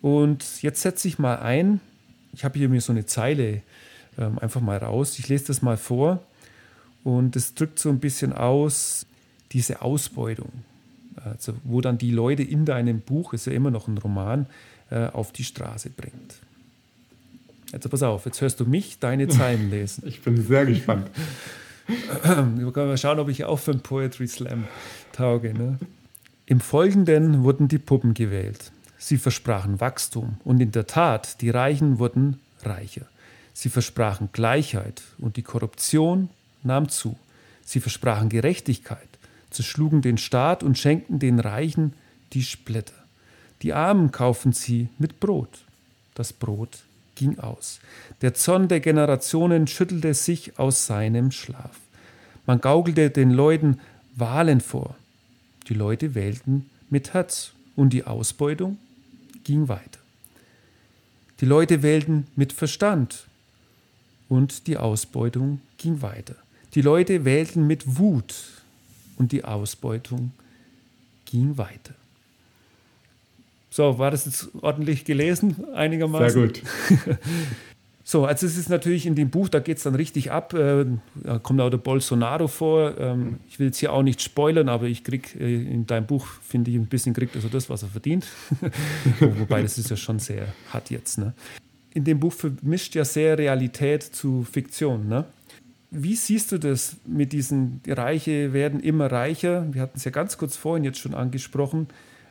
Und 0.00 0.62
jetzt 0.62 0.80
setze 0.80 1.08
ich 1.08 1.18
mal 1.18 1.36
ein, 1.36 1.80
ich 2.32 2.44
habe 2.44 2.58
hier 2.58 2.70
mir 2.70 2.80
so 2.80 2.92
eine 2.92 3.04
Zeile 3.04 3.62
ähm, 4.18 4.38
einfach 4.38 4.62
mal 4.62 4.78
raus, 4.78 5.18
ich 5.18 5.28
lese 5.28 5.48
das 5.48 5.60
mal 5.60 5.76
vor. 5.76 6.22
Und 7.04 7.36
es 7.36 7.54
drückt 7.54 7.78
so 7.78 7.88
ein 7.88 7.98
bisschen 7.98 8.32
aus, 8.32 9.06
diese 9.52 9.82
Ausbeutung, 9.82 10.50
also 11.24 11.54
wo 11.64 11.80
dann 11.80 11.98
die 11.98 12.10
Leute 12.10 12.42
in 12.42 12.64
deinem 12.64 13.00
Buch, 13.00 13.32
ist 13.32 13.46
ja 13.46 13.52
immer 13.52 13.70
noch 13.70 13.88
ein 13.88 13.98
Roman, 13.98 14.46
äh, 14.90 15.06
auf 15.06 15.32
die 15.32 15.44
Straße 15.44 15.90
bringt. 15.90 16.36
Also 17.72 17.88
pass 17.88 18.02
auf, 18.02 18.26
jetzt 18.26 18.40
hörst 18.40 18.60
du 18.60 18.64
mich 18.64 18.98
deine 18.98 19.28
Zeilen 19.28 19.70
lesen. 19.70 20.04
Ich 20.06 20.22
bin 20.22 20.44
sehr 20.44 20.66
gespannt. 20.66 21.10
Wir 21.86 22.72
können 22.72 22.88
mal 22.88 22.98
schauen, 22.98 23.18
ob 23.18 23.28
ich 23.28 23.44
auch 23.44 23.58
für 23.58 23.72
einen 23.72 23.80
Poetry 23.80 24.28
Slam 24.28 24.64
tauge. 25.12 25.54
Ne? 25.54 25.78
Im 26.46 26.60
Folgenden 26.60 27.42
wurden 27.42 27.68
die 27.68 27.78
Puppen 27.78 28.14
gewählt. 28.14 28.72
Sie 28.98 29.16
versprachen 29.16 29.80
Wachstum 29.80 30.36
und 30.44 30.60
in 30.60 30.72
der 30.72 30.86
Tat, 30.86 31.40
die 31.40 31.50
Reichen 31.50 31.98
wurden 31.98 32.38
reicher. 32.62 33.06
Sie 33.54 33.70
versprachen 33.70 34.28
Gleichheit 34.32 35.02
und 35.18 35.36
die 35.36 35.42
Korruption 35.42 36.28
nahm 36.62 36.88
zu. 36.88 37.18
Sie 37.64 37.80
versprachen 37.80 38.28
Gerechtigkeit, 38.28 39.08
zerschlugen 39.50 40.02
den 40.02 40.18
Staat 40.18 40.62
und 40.62 40.78
schenkten 40.78 41.18
den 41.18 41.38
Reichen 41.38 41.94
die 42.32 42.42
Splitter. 42.42 42.94
Die 43.62 43.72
Armen 43.72 44.10
kauften 44.10 44.52
sie 44.52 44.88
mit 44.98 45.20
Brot. 45.20 45.64
Das 46.14 46.32
Brot 46.32 46.80
ging 47.14 47.38
aus. 47.38 47.80
Der 48.22 48.34
Zorn 48.34 48.68
der 48.68 48.80
Generationen 48.80 49.66
schüttelte 49.66 50.14
sich 50.14 50.58
aus 50.58 50.86
seinem 50.86 51.30
Schlaf. 51.30 51.78
Man 52.46 52.60
gaukelte 52.60 53.10
den 53.10 53.30
Leuten 53.30 53.80
Wahlen 54.16 54.60
vor. 54.60 54.96
Die 55.68 55.74
Leute 55.74 56.14
wählten 56.14 56.68
mit 56.88 57.14
Herz 57.14 57.52
und 57.76 57.92
die 57.92 58.04
Ausbeutung 58.04 58.78
ging 59.44 59.68
weiter. 59.68 60.00
Die 61.40 61.46
Leute 61.46 61.82
wählten 61.82 62.26
mit 62.36 62.52
Verstand 62.52 63.26
und 64.28 64.66
die 64.66 64.76
Ausbeutung 64.76 65.60
ging 65.78 66.02
weiter. 66.02 66.36
Die 66.74 66.82
Leute 66.82 67.24
wählten 67.24 67.66
mit 67.66 67.98
Wut 67.98 68.34
und 69.16 69.32
die 69.32 69.44
Ausbeutung 69.44 70.32
ging 71.26 71.58
weiter. 71.58 71.94
So, 73.70 73.98
war 73.98 74.10
das 74.10 74.26
jetzt 74.26 74.48
ordentlich 74.62 75.04
gelesen, 75.04 75.56
einigermaßen? 75.74 76.30
Sehr 76.30 76.46
gut. 76.46 76.62
so, 78.04 78.24
also 78.24 78.46
es 78.46 78.56
ist 78.56 78.68
natürlich 78.68 79.06
in 79.06 79.14
dem 79.14 79.30
Buch, 79.30 79.48
da 79.48 79.60
geht 79.60 79.76
es 79.76 79.84
dann 79.84 79.94
richtig 79.94 80.32
ab. 80.32 80.54
Äh, 80.54 80.86
da 81.14 81.38
kommt 81.38 81.60
auch 81.60 81.70
der 81.70 81.78
Bolsonaro 81.78 82.48
vor. 82.48 82.98
Ähm, 82.98 83.38
ich 83.48 83.60
will 83.60 83.68
jetzt 83.68 83.78
hier 83.78 83.92
auch 83.92 84.02
nicht 84.02 84.22
spoilern, 84.22 84.68
aber 84.68 84.86
ich 84.86 85.04
krieg 85.04 85.36
äh, 85.40 85.54
in 85.54 85.86
deinem 85.86 86.06
Buch, 86.06 86.26
finde 86.46 86.72
ich, 86.72 86.76
ein 86.76 86.86
bisschen 86.86 87.14
kriegt 87.14 87.36
also 87.36 87.48
das, 87.48 87.70
was 87.70 87.84
er 87.84 87.90
verdient. 87.90 88.26
Wobei, 89.20 89.62
das 89.62 89.78
ist 89.78 89.90
ja 89.90 89.96
schon 89.96 90.18
sehr 90.18 90.48
hart 90.72 90.90
jetzt. 90.90 91.18
Ne? 91.18 91.32
In 91.94 92.04
dem 92.04 92.18
Buch 92.18 92.32
vermischt 92.32 92.96
ja 92.96 93.04
sehr 93.04 93.38
Realität 93.38 94.02
zu 94.02 94.44
Fiktion. 94.50 95.08
Ne? 95.08 95.24
Wie 95.90 96.14
siehst 96.14 96.52
du 96.52 96.58
das 96.58 96.96
mit 97.04 97.32
diesen 97.32 97.80
Reiche 97.86 98.52
werden 98.52 98.80
immer 98.80 99.10
reicher? 99.10 99.66
Wir 99.72 99.82
hatten 99.82 99.96
es 99.96 100.04
ja 100.04 100.12
ganz 100.12 100.38
kurz 100.38 100.56
vorhin 100.56 100.84
jetzt 100.84 100.98
schon 100.98 101.14
angesprochen. 101.14 101.88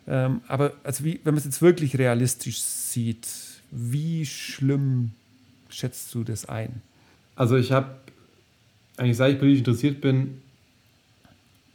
Ähm, 0.07 0.41
aber 0.47 0.73
also 0.83 1.03
wie, 1.03 1.19
wenn 1.23 1.33
man 1.33 1.39
es 1.39 1.45
jetzt 1.45 1.61
wirklich 1.61 1.97
realistisch 1.97 2.61
sieht, 2.61 3.27
wie 3.71 4.25
schlimm 4.25 5.11
schätzt 5.69 6.13
du 6.15 6.23
das 6.23 6.47
ein? 6.47 6.81
Also 7.35 7.57
ich 7.57 7.71
habe, 7.71 7.95
eigentlich 8.97 9.17
seit 9.17 9.33
ich 9.33 9.39
politisch 9.39 9.59
interessiert 9.59 10.01
bin, 10.01 10.41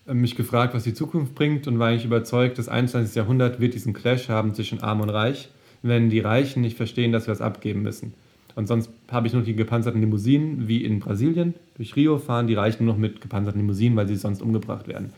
mich 0.06 0.36
gefragt, 0.36 0.74
was 0.74 0.84
die 0.84 0.94
Zukunft 0.94 1.34
bringt 1.34 1.66
und 1.66 1.78
war 1.78 1.88
eigentlich 1.88 2.04
überzeugt, 2.04 2.58
das 2.58 2.68
21. 2.68 3.14
Jahrhundert 3.14 3.60
wird 3.60 3.74
diesen 3.74 3.94
Clash 3.94 4.28
haben 4.28 4.54
zwischen 4.54 4.80
Arm 4.80 5.00
und 5.00 5.10
Reich, 5.10 5.48
wenn 5.82 6.10
die 6.10 6.20
Reichen 6.20 6.60
nicht 6.60 6.76
verstehen, 6.76 7.12
dass 7.12 7.26
wir 7.26 7.32
was 7.32 7.40
abgeben 7.40 7.82
müssen. 7.82 8.14
Und 8.56 8.66
sonst 8.68 8.90
habe 9.10 9.26
ich 9.26 9.32
nur 9.32 9.42
die 9.42 9.56
gepanzerten 9.56 10.00
Limousinen, 10.00 10.68
wie 10.68 10.84
in 10.84 11.00
Brasilien. 11.00 11.54
Durch 11.76 11.96
Rio 11.96 12.18
fahren 12.18 12.46
die 12.46 12.54
Reichen 12.54 12.84
nur 12.84 12.94
noch 12.94 13.00
mit 13.00 13.20
gepanzerten 13.20 13.60
Limousinen, 13.60 13.96
weil 13.96 14.06
sie 14.06 14.16
sonst 14.16 14.42
umgebracht 14.42 14.86
werden. 14.86 15.12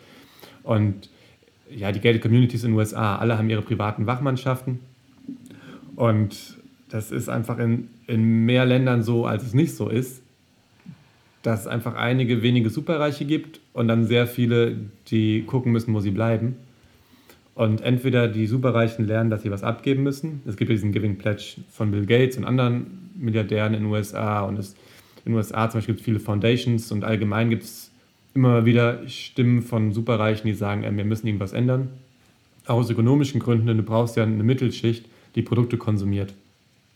Und 0.62 1.10
ja, 1.70 1.92
die 1.92 2.00
Gated 2.00 2.22
Communities 2.22 2.64
in 2.64 2.70
den 2.72 2.78
USA, 2.78 3.16
alle 3.16 3.36
haben 3.36 3.50
ihre 3.50 3.62
privaten 3.62 4.06
Wachmannschaften. 4.06 4.80
Und 5.96 6.56
das 6.88 7.10
ist 7.10 7.28
einfach 7.28 7.58
in, 7.58 7.88
in 8.06 8.46
mehr 8.46 8.64
Ländern 8.64 9.02
so, 9.02 9.26
als 9.26 9.42
es 9.42 9.54
nicht 9.54 9.74
so 9.74 9.88
ist, 9.88 10.22
dass 11.42 11.60
es 11.60 11.66
einfach 11.66 11.94
einige 11.94 12.42
wenige 12.42 12.70
Superreiche 12.70 13.24
gibt 13.24 13.60
und 13.72 13.88
dann 13.88 14.06
sehr 14.06 14.26
viele, 14.26 14.76
die 15.08 15.42
gucken 15.42 15.72
müssen, 15.72 15.94
wo 15.94 16.00
sie 16.00 16.10
bleiben. 16.10 16.56
Und 17.56 17.80
entweder 17.80 18.28
die 18.28 18.46
Superreichen 18.46 19.06
lernen, 19.06 19.30
dass 19.30 19.42
sie 19.42 19.50
was 19.50 19.64
abgeben 19.64 20.02
müssen. 20.02 20.42
Es 20.44 20.58
gibt 20.58 20.68
ja 20.68 20.74
diesen 20.74 20.92
Giving 20.92 21.16
Pledge 21.16 21.56
von 21.70 21.90
Bill 21.90 22.04
Gates 22.04 22.36
und 22.36 22.44
anderen 22.44 23.10
Milliardären 23.14 23.72
in 23.72 23.84
den 23.84 23.90
USA. 23.90 24.42
Und 24.42 24.58
es, 24.58 24.74
in 25.24 25.32
den 25.32 25.34
USA 25.36 25.70
zum 25.70 25.78
Beispiel 25.78 25.94
gibt 25.94 26.00
es 26.00 26.04
viele 26.04 26.20
Foundations 26.20 26.92
und 26.92 27.02
allgemein 27.02 27.48
gibt 27.48 27.62
es 27.62 27.90
immer 28.34 28.66
wieder 28.66 29.08
Stimmen 29.08 29.62
von 29.62 29.92
Superreichen, 29.92 30.46
die 30.46 30.52
sagen, 30.52 30.84
äh, 30.84 30.94
wir 30.94 31.06
müssen 31.06 31.26
irgendwas 31.26 31.54
ändern. 31.54 31.88
Auch 32.66 32.76
aus 32.76 32.90
ökonomischen 32.90 33.40
Gründen, 33.40 33.66
denn 33.66 33.78
du 33.78 33.82
brauchst 33.82 34.16
ja 34.16 34.24
eine 34.24 34.44
Mittelschicht, 34.44 35.06
die 35.34 35.40
Produkte 35.40 35.78
konsumiert, 35.78 36.34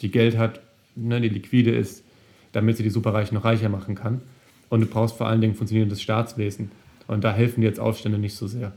die 0.00 0.10
Geld 0.10 0.36
hat, 0.36 0.60
ne, 0.94 1.22
die 1.22 1.30
liquide 1.30 1.70
ist, 1.70 2.04
damit 2.52 2.76
sie 2.76 2.82
die 2.82 2.90
Superreichen 2.90 3.34
noch 3.34 3.46
reicher 3.46 3.70
machen 3.70 3.94
kann. 3.94 4.20
Und 4.68 4.82
du 4.82 4.86
brauchst 4.86 5.16
vor 5.16 5.26
allen 5.26 5.40
Dingen 5.40 5.54
funktionierendes 5.54 6.02
Staatswesen. 6.02 6.70
Und 7.06 7.24
da 7.24 7.32
helfen 7.32 7.62
dir 7.62 7.68
jetzt 7.68 7.80
Aufstände 7.80 8.18
nicht 8.18 8.34
so 8.34 8.46
sehr. 8.46 8.72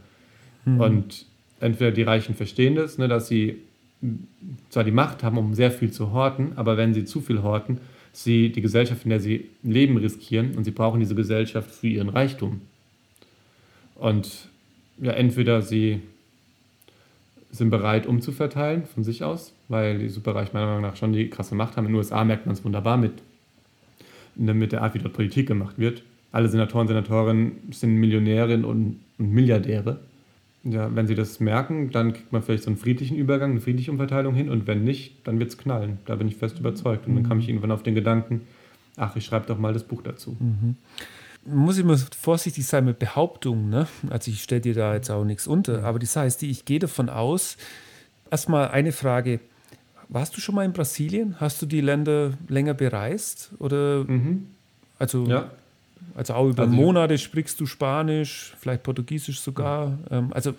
Mhm. 0.63 0.79
Und 0.79 1.32
entweder 1.63 1.91
die 1.91 2.03
Reichen 2.03 2.35
verstehen 2.35 2.75
das, 2.75 2.97
ne, 2.97 3.07
dass 3.07 3.27
sie 3.27 3.57
zwar 4.69 4.83
die 4.83 4.91
Macht 4.91 5.23
haben, 5.23 5.37
um 5.37 5.53
sehr 5.53 5.71
viel 5.71 5.91
zu 5.91 6.11
horten, 6.11 6.53
aber 6.57 6.77
wenn 6.77 6.93
sie 6.93 7.05
zu 7.05 7.21
viel 7.21 7.41
horten, 7.41 7.79
sie 8.11 8.51
die 8.51 8.61
Gesellschaft, 8.61 9.05
in 9.05 9.09
der 9.09 9.19
sie 9.19 9.49
leben, 9.63 9.97
riskieren 9.97 10.55
und 10.55 10.65
sie 10.65 10.71
brauchen 10.71 10.99
diese 10.99 11.15
Gesellschaft 11.15 11.71
für 11.71 11.87
ihren 11.87 12.09
Reichtum. 12.09 12.61
Und 13.95 14.49
ja, 15.01 15.13
entweder 15.13 15.61
sie 15.61 16.01
sind 17.49 17.69
bereit, 17.69 18.07
umzuverteilen 18.07 18.85
von 18.85 19.03
sich 19.03 19.23
aus, 19.23 19.53
weil 19.69 19.99
die 19.99 20.09
Superreichen 20.09 20.53
meiner 20.53 20.65
Meinung 20.67 20.81
nach 20.81 20.95
schon 20.95 21.13
die 21.13 21.29
krasse 21.29 21.55
Macht 21.55 21.77
haben. 21.77 21.85
In 21.85 21.93
den 21.93 21.97
USA 21.97 22.23
merkt 22.23 22.45
man 22.45 22.53
es 22.53 22.65
wunderbar 22.65 22.97
mit 22.97 23.13
ne, 24.35 24.53
mit 24.53 24.71
der 24.71 24.81
Art, 24.81 24.93
wie 24.95 24.99
dort 24.99 25.13
Politik 25.13 25.47
gemacht 25.47 25.77
wird. 25.77 26.03
Alle 26.31 26.49
Senatoren, 26.49 26.87
Senatorinnen 26.87 27.53
sind 27.71 27.95
Millionärinnen 27.95 28.65
und, 28.65 28.99
und 29.17 29.31
Milliardäre. 29.31 29.99
Ja, 30.65 30.95
wenn 30.95 31.07
sie 31.07 31.15
das 31.15 31.41
merken, 31.41 31.91
dann 31.91 32.13
kriegt 32.13 32.31
man 32.31 32.41
vielleicht 32.41 32.63
so 32.63 32.69
einen 32.69 32.77
friedlichen 32.77 33.17
Übergang, 33.17 33.51
eine 33.51 33.59
friedliche 33.59 33.91
Umverteilung 33.91 34.33
hin 34.33 34.49
und 34.49 34.65
wenn 34.65 34.85
nicht, 34.85 35.27
dann 35.27 35.37
wird 35.37 35.49
es 35.49 35.57
knallen. 35.57 35.97
Da 36.05 36.15
bin 36.15 36.27
ich 36.29 36.37
fest 36.37 36.57
überzeugt. 36.57 37.05
Und 37.05 37.15
dann 37.15 37.27
kam 37.27 37.39
ich 37.39 37.49
irgendwann 37.49 37.71
auf 37.71 37.83
den 37.83 37.95
Gedanken, 37.95 38.41
ach, 38.95 39.15
ich 39.17 39.25
schreibe 39.25 39.45
doch 39.47 39.57
mal 39.57 39.73
das 39.73 39.83
Buch 39.83 40.01
dazu. 40.01 40.37
Mhm. 40.39 40.75
Muss 41.45 41.77
ich 41.77 41.83
mal 41.83 41.97
vorsichtig 41.97 42.65
sein 42.65 42.85
mit 42.85 42.99
Behauptungen, 42.99 43.69
ne? 43.69 43.87
Also 44.09 44.31
ich 44.31 44.41
stelle 44.41 44.61
dir 44.61 44.73
da 44.73 44.93
jetzt 44.93 45.09
auch 45.09 45.25
nichts 45.25 45.47
unter, 45.47 45.83
aber 45.83 45.99
das 45.99 46.15
heißt, 46.15 46.41
ich 46.43 46.63
gehe 46.63 46.79
davon 46.79 47.09
aus, 47.09 47.57
erstmal 48.31 48.69
eine 48.69 48.93
Frage, 48.93 49.41
warst 50.07 50.37
du 50.37 50.39
schon 50.39 50.55
mal 50.55 50.63
in 50.63 50.71
Brasilien? 50.71 51.41
Hast 51.41 51.61
du 51.61 51.65
die 51.65 51.81
Länder 51.81 52.31
länger 52.47 52.73
bereist? 52.73 53.51
Oder 53.59 54.05
mhm. 54.05 54.47
also 54.97 55.25
ja. 55.25 55.51
Also 56.15 56.33
auch 56.33 56.47
über 56.47 56.63
also, 56.63 56.75
Monate 56.75 57.17
sprichst 57.17 57.59
du 57.59 57.65
Spanisch, 57.65 58.53
vielleicht 58.59 58.83
Portugiesisch 58.83 59.39
sogar. 59.39 59.97
Ähm, 60.11 60.31
also, 60.31 60.53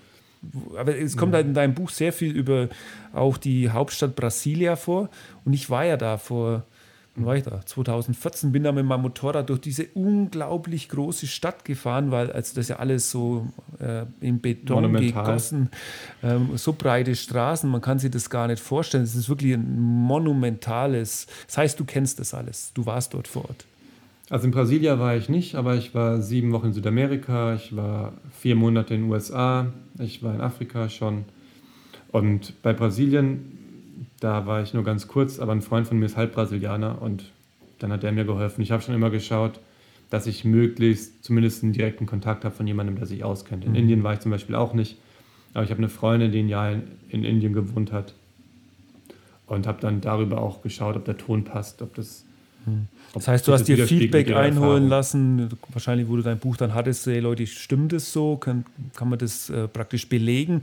aber 0.76 0.96
es 0.96 1.16
kommt 1.16 1.34
halt 1.34 1.46
in 1.46 1.54
deinem 1.54 1.74
Buch 1.74 1.90
sehr 1.90 2.12
viel 2.12 2.32
über 2.32 2.68
auch 3.12 3.36
die 3.36 3.70
Hauptstadt 3.70 4.16
Brasilia 4.16 4.76
vor. 4.76 5.08
Und 5.44 5.52
ich 5.52 5.70
war 5.70 5.84
ja 5.84 5.96
da 5.96 6.18
vor, 6.18 6.64
wann 7.14 7.26
war 7.26 7.36
ich 7.36 7.44
da? 7.44 7.64
2014, 7.64 8.52
bin 8.52 8.64
da 8.64 8.72
mit 8.72 8.84
meinem 8.84 9.02
Motorrad 9.02 9.48
durch 9.48 9.60
diese 9.60 9.86
unglaublich 9.94 10.88
große 10.88 11.26
Stadt 11.26 11.64
gefahren, 11.64 12.10
weil 12.10 12.32
also 12.32 12.54
das 12.56 12.68
ja 12.68 12.76
alles 12.76 13.10
so 13.10 13.46
äh, 13.78 14.04
in 14.20 14.40
Beton 14.40 14.82
Monumental. 14.82 15.24
gegossen, 15.24 15.70
ähm, 16.22 16.56
so 16.56 16.72
breite 16.72 17.14
Straßen, 17.14 17.70
man 17.70 17.80
kann 17.80 17.98
sich 17.98 18.10
das 18.10 18.28
gar 18.28 18.48
nicht 18.48 18.62
vorstellen. 18.62 19.04
Es 19.04 19.14
ist 19.14 19.28
wirklich 19.28 19.54
ein 19.54 19.80
monumentales. 19.80 21.26
Das 21.46 21.58
heißt, 21.58 21.80
du 21.80 21.84
kennst 21.84 22.18
das 22.18 22.34
alles, 22.34 22.72
du 22.74 22.84
warst 22.86 23.14
dort 23.14 23.28
vor 23.28 23.44
Ort. 23.48 23.64
Also 24.30 24.46
in 24.46 24.52
Brasilia 24.52 24.98
war 24.98 25.16
ich 25.16 25.28
nicht, 25.28 25.54
aber 25.54 25.76
ich 25.76 25.94
war 25.94 26.22
sieben 26.22 26.52
Wochen 26.52 26.68
in 26.68 26.72
Südamerika, 26.72 27.54
ich 27.54 27.76
war 27.76 28.14
vier 28.30 28.56
Monate 28.56 28.94
in 28.94 29.02
den 29.02 29.10
USA, 29.10 29.72
ich 29.98 30.22
war 30.22 30.34
in 30.34 30.40
Afrika 30.40 30.88
schon. 30.88 31.24
Und 32.10 32.62
bei 32.62 32.72
Brasilien, 32.72 34.06
da 34.20 34.46
war 34.46 34.62
ich 34.62 34.72
nur 34.72 34.82
ganz 34.82 35.08
kurz, 35.08 35.38
aber 35.38 35.52
ein 35.52 35.60
Freund 35.60 35.86
von 35.86 35.98
mir 35.98 36.06
ist 36.06 36.16
halb 36.16 36.32
Brasilianer 36.32 37.02
und 37.02 37.30
dann 37.80 37.92
hat 37.92 38.02
er 38.02 38.12
mir 38.12 38.24
geholfen. 38.24 38.62
Ich 38.62 38.70
habe 38.70 38.82
schon 38.82 38.94
immer 38.94 39.10
geschaut, 39.10 39.60
dass 40.08 40.26
ich 40.26 40.44
möglichst 40.44 41.22
zumindest 41.22 41.62
einen 41.62 41.72
direkten 41.72 42.06
Kontakt 42.06 42.44
habe 42.44 42.54
von 42.54 42.66
jemandem, 42.66 42.96
der 42.96 43.06
sich 43.06 43.24
auskennt. 43.24 43.64
In 43.64 43.72
mhm. 43.72 43.76
Indien 43.76 44.02
war 44.04 44.14
ich 44.14 44.20
zum 44.20 44.30
Beispiel 44.30 44.54
auch 44.54 44.72
nicht, 44.72 44.96
aber 45.52 45.64
ich 45.64 45.70
habe 45.70 45.78
eine 45.78 45.88
Freundin, 45.90 46.32
die 46.32 46.38
ein 46.38 46.48
Jahr 46.48 46.72
in, 46.72 46.82
in 47.10 47.24
Indien 47.24 47.52
gewohnt 47.52 47.92
hat 47.92 48.14
und 49.46 49.66
habe 49.66 49.80
dann 49.82 50.00
darüber 50.00 50.40
auch 50.40 50.62
geschaut, 50.62 50.96
ob 50.96 51.04
der 51.04 51.18
Ton 51.18 51.44
passt, 51.44 51.82
ob 51.82 51.94
das 51.94 52.24
hm. 52.64 52.88
Das 53.14 53.28
heißt, 53.28 53.46
du 53.46 53.52
hast 53.52 53.64
dir 53.64 53.86
Feedback 53.86 54.34
einholen 54.34 54.88
lassen, 54.88 55.48
wahrscheinlich, 55.68 56.08
wo 56.08 56.16
du 56.16 56.22
dein 56.22 56.38
Buch 56.38 56.56
dann 56.56 56.74
hattest, 56.74 57.06
hey 57.06 57.20
Leute, 57.20 57.46
stimmt 57.46 57.92
es 57.92 58.12
so? 58.12 58.36
Kann, 58.36 58.64
kann 58.94 59.08
man 59.08 59.18
das 59.18 59.50
äh, 59.50 59.68
praktisch 59.68 60.08
belegen? 60.08 60.62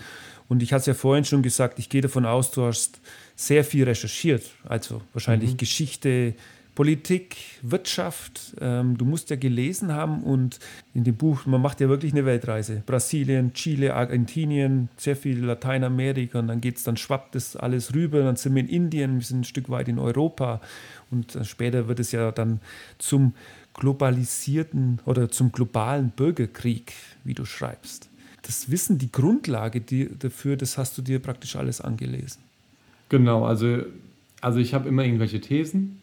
Und 0.50 0.62
ich 0.62 0.74
hatte 0.74 0.82
es 0.82 0.86
ja 0.88 0.94
vorhin 0.94 1.24
schon 1.24 1.44
gesagt, 1.44 1.80
ich 1.80 1.88
gehe 1.88 2.02
davon 2.02 2.26
aus, 2.26 2.52
du 2.52 2.64
hast 2.64 3.00
sehr 3.36 3.64
viel 3.64 3.86
recherchiert, 3.86 4.44
also 4.66 5.02
wahrscheinlich 5.14 5.54
mhm. 5.54 5.58
Geschichte, 5.58 6.36
Politik, 6.76 7.36
Wirtschaft. 7.62 8.56
Ähm, 8.62 8.98
du 8.98 9.06
musst 9.06 9.30
ja 9.30 9.36
gelesen 9.36 9.92
haben 9.92 10.24
und 10.24 10.60
in 10.94 11.04
dem 11.04 11.16
Buch, 11.16 11.46
man 11.46 11.62
macht 11.62 11.82
ja 11.82 11.90
wirklich 11.90 12.14
eine 12.14 12.26
Weltreise. 12.26 12.82
Brasilien, 12.86 13.54
Chile, 13.54 13.94
Argentinien, 13.94 14.90
sehr 14.98 15.16
viel 15.16 15.44
Lateinamerika 15.44 16.40
und 16.40 16.48
dann 16.48 16.62
geht 16.62 16.78
es, 16.78 16.84
dann 16.84 16.98
schwappt 16.98 17.36
das 17.36 17.56
alles 17.56 17.94
rüber, 17.94 18.24
dann 18.24 18.38
sind 18.38 18.56
wir 18.56 18.62
in 18.62 18.70
Indien, 18.70 19.16
wir 19.16 19.26
sind 19.26 19.42
ein 19.42 19.44
Stück 19.44 19.70
weit 19.70 19.90
in 19.90 20.00
Europa 20.00 20.62
und 21.10 21.36
äh, 21.36 21.44
später 21.44 21.88
wird 21.88 22.00
es 22.00 22.12
ja 22.14 22.32
dann 22.32 22.62
zum 22.98 23.34
globalisierten 23.74 25.00
oder 25.06 25.30
zum 25.30 25.52
globalen 25.52 26.10
Bürgerkrieg, 26.12 26.94
wie 27.24 27.34
du 27.34 27.46
schreibst. 27.46 28.10
Das 28.44 28.72
Wissen, 28.72 28.98
die 28.98 29.12
Grundlage 29.12 29.82
dafür, 29.82 30.58
das 30.58 30.78
hast 30.78 30.98
du 30.98 31.02
dir 31.02 31.20
praktisch 31.20 31.56
alles 31.56 31.80
angelesen. 31.80 32.42
Genau, 33.10 33.46
also, 33.46 33.84
also 34.40 34.60
ich 34.60 34.74
habe 34.74 34.90
immer 34.90 35.04
irgendwelche 35.04 35.42
Thesen 35.42 36.01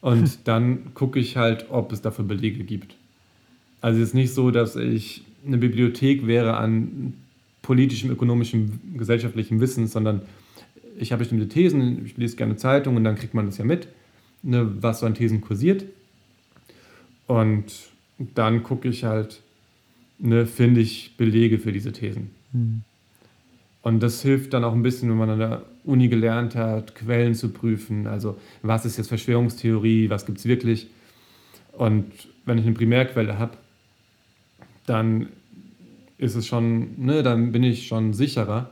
und 0.00 0.28
hm. 0.28 0.38
dann 0.44 0.94
gucke 0.94 1.18
ich 1.18 1.36
halt, 1.36 1.66
ob 1.70 1.92
es 1.92 2.02
dafür 2.02 2.24
Belege 2.24 2.64
gibt. 2.64 2.96
Also 3.80 4.00
es 4.00 4.08
ist 4.08 4.14
nicht 4.14 4.32
so, 4.32 4.50
dass 4.50 4.76
ich 4.76 5.22
eine 5.46 5.58
Bibliothek 5.58 6.26
wäre 6.26 6.56
an 6.56 7.14
politischem, 7.62 8.10
ökonomischem, 8.10 8.80
gesellschaftlichem 8.96 9.60
Wissen, 9.60 9.86
sondern 9.86 10.22
ich 10.98 11.12
habe 11.12 11.20
bestimmte 11.20 11.48
Thesen, 11.48 12.06
ich 12.06 12.16
lese 12.16 12.36
gerne 12.36 12.56
Zeitungen 12.56 12.98
und 12.98 13.04
dann 13.04 13.16
kriegt 13.16 13.34
man 13.34 13.46
das 13.46 13.58
ja 13.58 13.64
mit 13.64 13.88
ne, 14.46 14.82
was 14.82 15.00
so 15.00 15.06
an 15.06 15.14
Thesen 15.14 15.40
kursiert. 15.40 15.84
Und 17.26 17.64
dann 18.18 18.62
gucke 18.62 18.88
ich 18.88 19.04
halt, 19.04 19.42
ne, 20.18 20.46
finde 20.46 20.80
ich 20.80 21.16
Belege 21.16 21.58
für 21.58 21.72
diese 21.72 21.92
Thesen. 21.92 22.30
Mhm. 22.52 22.82
Und 23.86 24.02
das 24.02 24.20
hilft 24.20 24.52
dann 24.52 24.64
auch 24.64 24.72
ein 24.72 24.82
bisschen, 24.82 25.08
wenn 25.10 25.16
man 25.16 25.30
an 25.30 25.38
der 25.38 25.62
Uni 25.84 26.08
gelernt 26.08 26.56
hat, 26.56 26.96
Quellen 26.96 27.36
zu 27.36 27.50
prüfen. 27.50 28.08
Also, 28.08 28.36
was 28.62 28.84
ist 28.84 28.96
jetzt 28.96 29.06
Verschwörungstheorie, 29.06 30.10
was 30.10 30.26
gibt 30.26 30.38
es 30.38 30.46
wirklich? 30.46 30.88
Und 31.70 32.10
wenn 32.46 32.58
ich 32.58 32.66
eine 32.66 32.74
Primärquelle 32.74 33.38
habe, 33.38 33.56
dann 34.86 35.28
ist 36.18 36.34
es 36.34 36.48
schon, 36.48 37.00
ne, 37.00 37.22
dann 37.22 37.52
bin 37.52 37.62
ich 37.62 37.86
schon 37.86 38.12
sicherer, 38.12 38.70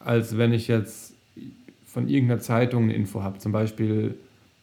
als 0.00 0.38
wenn 0.38 0.54
ich 0.54 0.68
jetzt 0.68 1.12
von 1.84 2.08
irgendeiner 2.08 2.40
Zeitung 2.40 2.84
eine 2.84 2.94
Info 2.94 3.22
habe. 3.22 3.36
Zum 3.40 3.52
Beispiel 3.52 4.14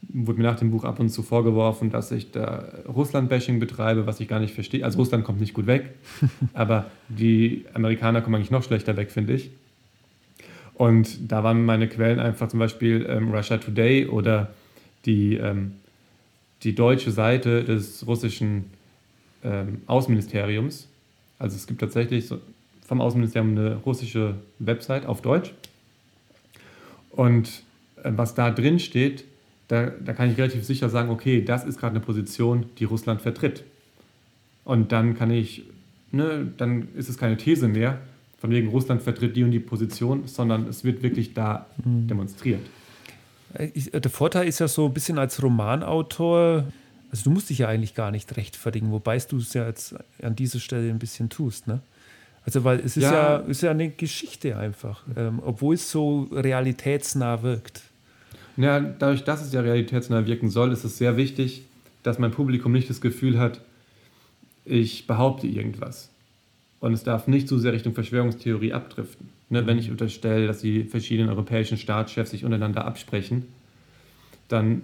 wurde 0.10 0.40
mir 0.40 0.48
nach 0.48 0.60
dem 0.60 0.72
Buch 0.72 0.84
ab 0.84 1.00
und 1.00 1.10
zu 1.10 1.24
vorgeworfen, 1.24 1.90
dass 1.90 2.12
ich 2.12 2.32
da 2.32 2.66
Russland-Bashing 2.88 3.60
betreibe, 3.60 4.08
was 4.08 4.20
ich 4.20 4.28
gar 4.28 4.40
nicht 4.40 4.54
verstehe. 4.54 4.84
Also 4.84 5.00
Russland 5.00 5.24
kommt 5.24 5.40
nicht 5.40 5.54
gut 5.54 5.68
weg, 5.68 5.94
aber 6.54 6.88
die 7.10 7.66
Amerikaner 7.74 8.22
kommen 8.22 8.36
eigentlich 8.36 8.52
noch 8.52 8.64
schlechter 8.64 8.98
weg, 8.98 9.12
finde 9.12 9.34
ich. 9.34 9.52
Und 10.74 11.32
da 11.32 11.44
waren 11.44 11.64
meine 11.64 11.88
Quellen 11.88 12.20
einfach 12.20 12.48
zum 12.48 12.60
Beispiel 12.60 13.06
ähm, 13.08 13.32
Russia 13.34 13.58
Today 13.58 14.08
oder 14.08 14.52
die, 15.06 15.36
ähm, 15.36 15.74
die 16.64 16.74
deutsche 16.74 17.12
Seite 17.12 17.64
des 17.64 18.08
russischen 18.08 18.66
ähm, 19.44 19.82
Außenministeriums. 19.86 20.88
Also 21.38 21.56
es 21.56 21.68
gibt 21.68 21.82
tatsächlich 21.82 22.28
so 22.28 22.40
vom 22.86 23.00
Außenministerium 23.00 23.52
eine 23.52 23.76
russische 23.78 24.36
Website 24.60 25.06
auf 25.06 25.22
Deutsch. 25.22 25.54
Und 27.12 27.64
äh, 28.04 28.12
was 28.16 28.34
da 28.34 28.50
drin 28.50 28.80
steht, 28.80 29.26
da, 29.72 29.86
da 29.86 30.12
kann 30.12 30.30
ich 30.30 30.38
relativ 30.38 30.66
sicher 30.66 30.90
sagen, 30.90 31.10
okay, 31.10 31.42
das 31.42 31.64
ist 31.64 31.80
gerade 31.80 31.96
eine 31.96 32.04
Position, 32.04 32.66
die 32.78 32.84
Russland 32.84 33.22
vertritt. 33.22 33.64
Und 34.66 34.92
dann 34.92 35.18
kann 35.18 35.32
ich, 35.32 35.64
ne, 36.12 36.46
dann 36.58 36.90
ist 36.94 37.08
es 37.08 37.18
keine 37.18 37.38
These 37.38 37.70
mehr, 37.70 38.00
von 38.38 38.50
wegen 38.50 38.68
Russland 38.68 39.02
vertritt 39.02 39.38
die 39.38 39.46
und 39.46 39.52
die 39.52 39.62
Position, 39.62 40.28
sondern 40.28 40.68
es 40.68 40.84
wird 40.84 41.04
wirklich 41.04 41.34
da 41.34 41.68
mhm. 41.86 42.06
demonstriert. 42.08 42.60
Ich, 43.74 43.92
der 43.92 44.12
Vorteil 44.12 44.46
ist 44.46 44.60
ja 44.60 44.68
so 44.68 44.88
ein 44.88 44.94
bisschen 44.94 45.18
als 45.18 45.42
Romanautor, 45.42 46.66
also 47.10 47.24
du 47.24 47.32
musst 47.32 47.50
dich 47.50 47.60
ja 47.60 47.70
eigentlich 47.70 47.96
gar 47.96 48.12
nicht 48.12 48.36
rechtfertigen, 48.36 48.92
wobei 48.92 49.18
du 49.20 49.38
es 49.38 49.54
ja 49.54 49.68
jetzt 49.68 49.96
an 50.22 50.36
dieser 50.36 50.60
Stelle 50.60 50.90
ein 50.90 51.00
bisschen 51.00 51.30
tust, 51.30 51.68
ne? 51.68 51.80
Also 52.44 52.64
weil 52.64 52.80
es 52.80 52.98
ist 52.98 53.04
ja, 53.04 53.14
ja 53.14 53.36
ist 53.38 53.62
ja 53.62 53.72
eine 53.72 53.90
Geschichte 53.90 54.58
einfach, 54.58 55.04
ähm, 55.16 55.40
obwohl 55.46 55.76
es 55.76 55.90
so 55.92 56.28
realitätsnah 56.32 57.44
wirkt. 57.44 57.84
Ja, 58.62 58.80
dadurch, 58.80 59.24
dass 59.24 59.42
es 59.42 59.54
ja 59.54 59.62
realitätsnah 59.62 60.26
wirken 60.26 60.50
soll, 60.50 60.72
ist 60.72 60.84
es 60.84 60.98
sehr 60.98 61.18
wichtig, 61.18 61.64
dass 62.04 62.20
mein 62.20 62.32
Publikum 62.32 62.72
nicht 62.72 62.90
das 62.90 63.02
Gefühl 63.02 63.40
hat, 63.40 63.62
ich 64.66 65.08
behaupte 65.08 65.48
irgendwas. 65.48 66.10
Und 66.80 66.94
es 66.94 67.04
darf 67.04 67.28
nicht 67.28 67.48
zu 67.48 67.58
sehr 67.60 67.74
Richtung 67.74 67.94
Verschwörungstheorie 67.94 68.74
abdriften. 68.74 69.30
Ne, 69.50 69.66
wenn 69.68 69.78
ich 69.78 69.92
unterstelle, 69.92 70.48
dass 70.48 70.62
die 70.62 70.84
verschiedenen 70.84 71.30
europäischen 71.30 71.78
Staatschefs 71.78 72.32
sich 72.32 72.46
untereinander 72.46 72.86
absprechen, 72.86 73.48
dann 74.48 74.84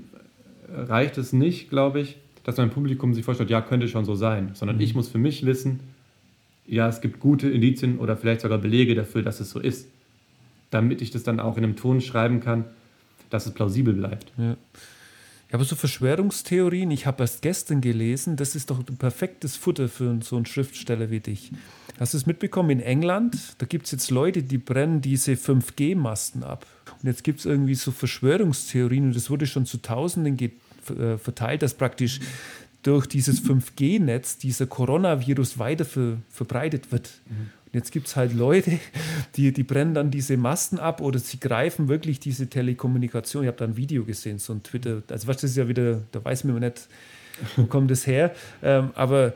reicht 0.69 1.17
es 1.17 1.31
nicht, 1.31 1.69
glaube 1.69 2.01
ich, 2.01 2.17
dass 2.43 2.57
mein 2.57 2.69
Publikum 2.69 3.13
sich 3.13 3.23
vorstellt, 3.23 3.49
ja, 3.49 3.61
könnte 3.61 3.87
schon 3.87 4.05
so 4.05 4.15
sein, 4.15 4.51
sondern 4.53 4.77
mhm. 4.77 4.83
ich 4.83 4.95
muss 4.95 5.07
für 5.07 5.17
mich 5.17 5.45
wissen, 5.45 5.79
ja, 6.65 6.89
es 6.89 6.99
gibt 6.99 7.19
gute 7.19 7.49
Indizien 7.49 7.97
oder 7.97 8.17
vielleicht 8.17 8.41
sogar 8.41 8.57
Belege 8.57 8.93
dafür, 8.93 9.21
dass 9.21 9.39
es 9.39 9.51
so 9.51 9.59
ist, 9.59 9.87
damit 10.69 11.01
ich 11.01 11.11
das 11.11 11.23
dann 11.23 11.39
auch 11.39 11.57
in 11.57 11.63
einem 11.63 11.75
Ton 11.75 12.01
schreiben 12.01 12.41
kann, 12.41 12.65
dass 13.29 13.45
es 13.45 13.53
plausibel 13.53 13.93
bleibt. 13.93 14.31
Ja. 14.37 14.55
Ja, 15.49 15.53
aber 15.53 15.63
so 15.63 15.77
Verschwörungstheorien, 15.77 16.91
ich 16.91 17.05
habe 17.05 17.23
erst 17.23 17.41
gestern 17.41 17.79
gelesen, 17.79 18.35
das 18.35 18.53
ist 18.53 18.69
doch 18.69 18.79
ein 18.79 18.97
perfektes 18.97 19.55
Futter 19.55 19.87
für 19.87 20.19
so 20.21 20.35
einen 20.35 20.45
Schriftsteller 20.45 21.09
wie 21.09 21.21
dich. 21.21 21.51
Hast 21.99 22.13
du 22.13 22.17
es 22.17 22.25
mitbekommen? 22.25 22.69
In 22.69 22.79
England, 22.81 23.55
da 23.57 23.65
gibt 23.65 23.85
es 23.85 23.91
jetzt 23.91 24.11
Leute, 24.11 24.43
die 24.43 24.57
brennen 24.57 24.99
diese 24.99 25.33
5G-Masten 25.33 26.43
ab. 26.43 26.65
Und 27.01 27.07
jetzt 27.07 27.23
gibt 27.23 27.39
es 27.39 27.45
irgendwie 27.45 27.75
so 27.75 27.91
Verschwörungstheorien 27.91 29.05
und 29.05 29.15
das 29.15 29.29
wurde 29.29 29.47
schon 29.47 29.65
zu 29.65 29.81
Tausenden 29.81 30.37
äh, 30.37 31.17
verteilt, 31.17 31.61
dass 31.61 31.75
praktisch 31.75 32.19
durch 32.83 33.07
dieses 33.07 33.41
5G-Netz 33.41 34.37
dieser 34.37 34.67
Coronavirus 34.67 35.59
weiter 35.59 35.85
ver 35.85 36.17
verbreitet 36.29 36.91
wird. 36.91 37.09
Mhm. 37.25 37.49
Und 37.67 37.73
jetzt 37.73 37.91
gibt 37.91 38.07
es 38.07 38.15
halt 38.15 38.33
Leute, 38.33 38.79
die, 39.35 39.51
die 39.51 39.63
brennen 39.63 39.93
dann 39.93 40.09
diese 40.09 40.37
Masten 40.37 40.79
ab 40.79 41.01
oder 41.01 41.19
sie 41.19 41.39
greifen 41.39 41.89
wirklich 41.89 42.19
diese 42.19 42.47
Telekommunikation. 42.47 43.43
Ich 43.43 43.47
habe 43.47 43.57
da 43.57 43.65
ein 43.65 43.75
Video 43.75 44.05
gesehen, 44.05 44.39
so 44.39 44.53
ein 44.53 44.63
Twitter. 44.63 45.03
Also, 45.09 45.27
was 45.27 45.37
das 45.37 45.51
ist 45.51 45.57
ja 45.57 45.67
wieder, 45.67 46.01
da 46.11 46.23
weiß 46.23 46.45
man 46.45 46.59
nicht, 46.59 46.87
wo 47.57 47.63
kommt 47.67 47.91
das 47.91 48.07
her. 48.07 48.33
Ähm, 48.63 48.91
aber 48.95 49.33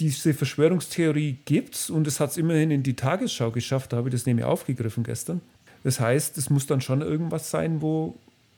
diese 0.00 0.34
Verschwörungstheorie 0.34 1.36
gibt 1.44 1.74
es 1.74 1.90
und 1.90 2.06
es 2.06 2.18
hat 2.18 2.30
es 2.30 2.36
immerhin 2.36 2.70
in 2.70 2.82
die 2.82 2.94
Tagesschau 2.94 3.50
geschafft. 3.50 3.92
Da 3.92 3.98
habe 3.98 4.08
ich 4.08 4.14
das 4.14 4.26
nämlich 4.26 4.44
aufgegriffen 4.44 5.04
gestern. 5.04 5.40
Das 5.84 6.00
heißt, 6.00 6.36
es 6.38 6.50
muss 6.50 6.66
dann 6.66 6.80
schon 6.80 7.02
irgendwas 7.02 7.50
sein, 7.50 7.80
wo, 7.80 8.16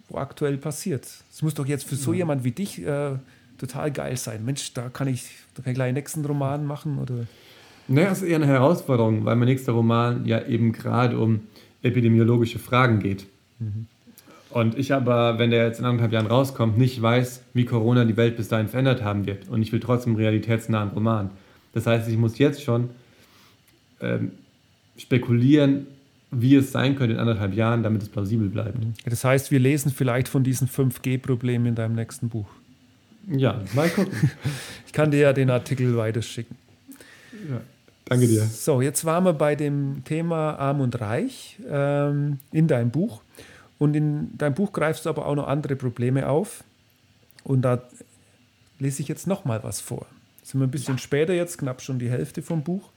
wo 0.09 0.17
aktuell 0.17 0.57
passiert. 0.57 1.07
Es 1.31 1.43
muss 1.43 1.55
doch 1.55 1.67
jetzt 1.67 1.85
für 1.85 1.97
so 1.97 2.15
jemand 2.15 2.45
wie 2.45 2.53
dich 2.53 2.83
äh, 2.83 3.17
total 3.59 3.91
geil 3.91 4.17
sein. 4.17 4.45
Mensch, 4.45 4.73
da 4.73 4.89
kann 4.89 5.09
ich, 5.09 5.25
da 5.55 5.63
kann 5.63 5.73
ich 5.73 5.75
gleich 5.75 5.89
einen 5.89 5.97
nächsten 5.97 6.25
Roman 6.25 6.65
machen 6.65 6.99
oder. 6.99 7.27
Naja, 7.89 8.11
es 8.11 8.23
ist 8.23 8.29
eher 8.29 8.37
eine 8.37 8.47
Herausforderung, 8.47 9.25
weil 9.25 9.37
mein 9.37 9.49
nächster 9.49 9.73
Roman 9.73 10.27
ja 10.27 10.45
eben 10.47 10.73
gerade 10.73 11.19
um 11.19 11.41
epidemiologische 11.83 12.59
Fragen 12.59 13.01
geht. 13.01 13.27
Mhm. 13.59 13.87
Und 14.51 14.79
ich 14.79 14.95
aber, 14.95 15.39
wenn 15.39 15.51
der 15.51 15.67
jetzt 15.67 15.79
in 15.79 15.85
anderthalb 15.85 16.13
Jahren 16.13 16.27
rauskommt, 16.27 16.79
nicht 16.79 17.01
weiß, 17.01 17.43
wie 17.55 17.65
Corona 17.65 18.05
die 18.05 18.17
Welt 18.17 18.37
bis 18.37 18.49
dahin 18.49 18.69
verändert 18.69 19.03
haben 19.03 19.27
wird. 19.27 19.49
Und 19.49 19.63
ich 19.63 19.73
will 19.73 19.81
trotzdem 19.81 20.15
einen 20.15 20.23
realitätsnahen 20.23 20.91
Roman. 20.91 21.31
Das 21.75 21.87
heißt, 21.87 22.09
ich 22.09 22.17
muss 22.17 22.39
jetzt 22.39 22.63
schon 22.63 22.91
ähm, 24.01 24.33
spekulieren, 24.97 25.87
wie 26.31 26.57
es 26.57 26.73
sein 26.73 26.97
könnte 26.97 27.15
in 27.15 27.21
anderthalb 27.21 27.55
Jahren, 27.55 27.83
damit 27.83 28.03
es 28.03 28.09
plausibel 28.09 28.49
bleibt. 28.49 28.79
Mhm. 28.79 28.95
Das 29.05 29.25
heißt, 29.25 29.51
wir 29.51 29.59
lesen 29.59 29.93
vielleicht 29.93 30.29
von 30.29 30.45
diesen 30.45 30.69
5G-Problemen 30.69 31.67
in 31.67 31.75
deinem 31.75 31.95
nächsten 31.95 32.29
Buch. 32.29 32.49
Ja, 33.31 33.63
mal 33.75 33.89
gucken. 33.91 34.13
ich 34.87 34.93
kann 34.93 35.11
dir 35.11 35.21
ja 35.21 35.33
den 35.33 35.51
Artikel 35.51 35.97
weiterschicken. 35.97 36.57
Ja, 37.49 37.61
danke 38.09 38.27
dir. 38.27 38.45
So, 38.45 38.81
jetzt 38.81 39.05
waren 39.05 39.25
wir 39.25 39.33
bei 39.33 39.55
dem 39.55 40.03
Thema 40.05 40.55
Arm 40.59 40.81
und 40.81 41.01
Reich 41.01 41.59
ähm, 41.69 42.39
in 42.53 42.69
deinem 42.69 42.91
Buch. 42.91 43.23
Und 43.79 43.95
in 43.95 44.37
deinem 44.37 44.55
Buch 44.55 44.73
greifst 44.73 45.07
du 45.07 45.11
aber 45.11 45.27
auch 45.27 45.35
noch 45.35 45.47
andere 45.47 45.77
Probleme 45.77 46.29
auf. 46.29 46.65
Und 47.45 47.63
da 47.63 47.83
lese 48.79 49.03
ich 49.03 49.09
jetzt 49.09 49.27
noch 49.27 49.45
mal 49.45 49.63
was 49.63 49.81
vor. 49.81 50.07
Sind 50.43 50.61
wir 50.61 50.67
ein 50.67 50.71
bisschen 50.71 50.95
ja. 50.95 50.99
später 50.99 51.33
jetzt, 51.33 51.59
knapp 51.59 51.81
schon 51.83 51.99
die 51.99 52.11
Hälfte 52.11 52.43
vom 52.43 52.63
Buch. 52.63 52.91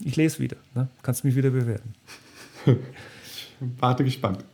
Ich 0.00 0.16
lese 0.16 0.38
wieder. 0.38 0.56
Ne? 0.74 0.88
Kannst 1.02 1.24
mich 1.24 1.34
wieder 1.34 1.50
bewerten. 1.50 1.94
Warte 3.78 4.04
gespannt. 4.04 4.44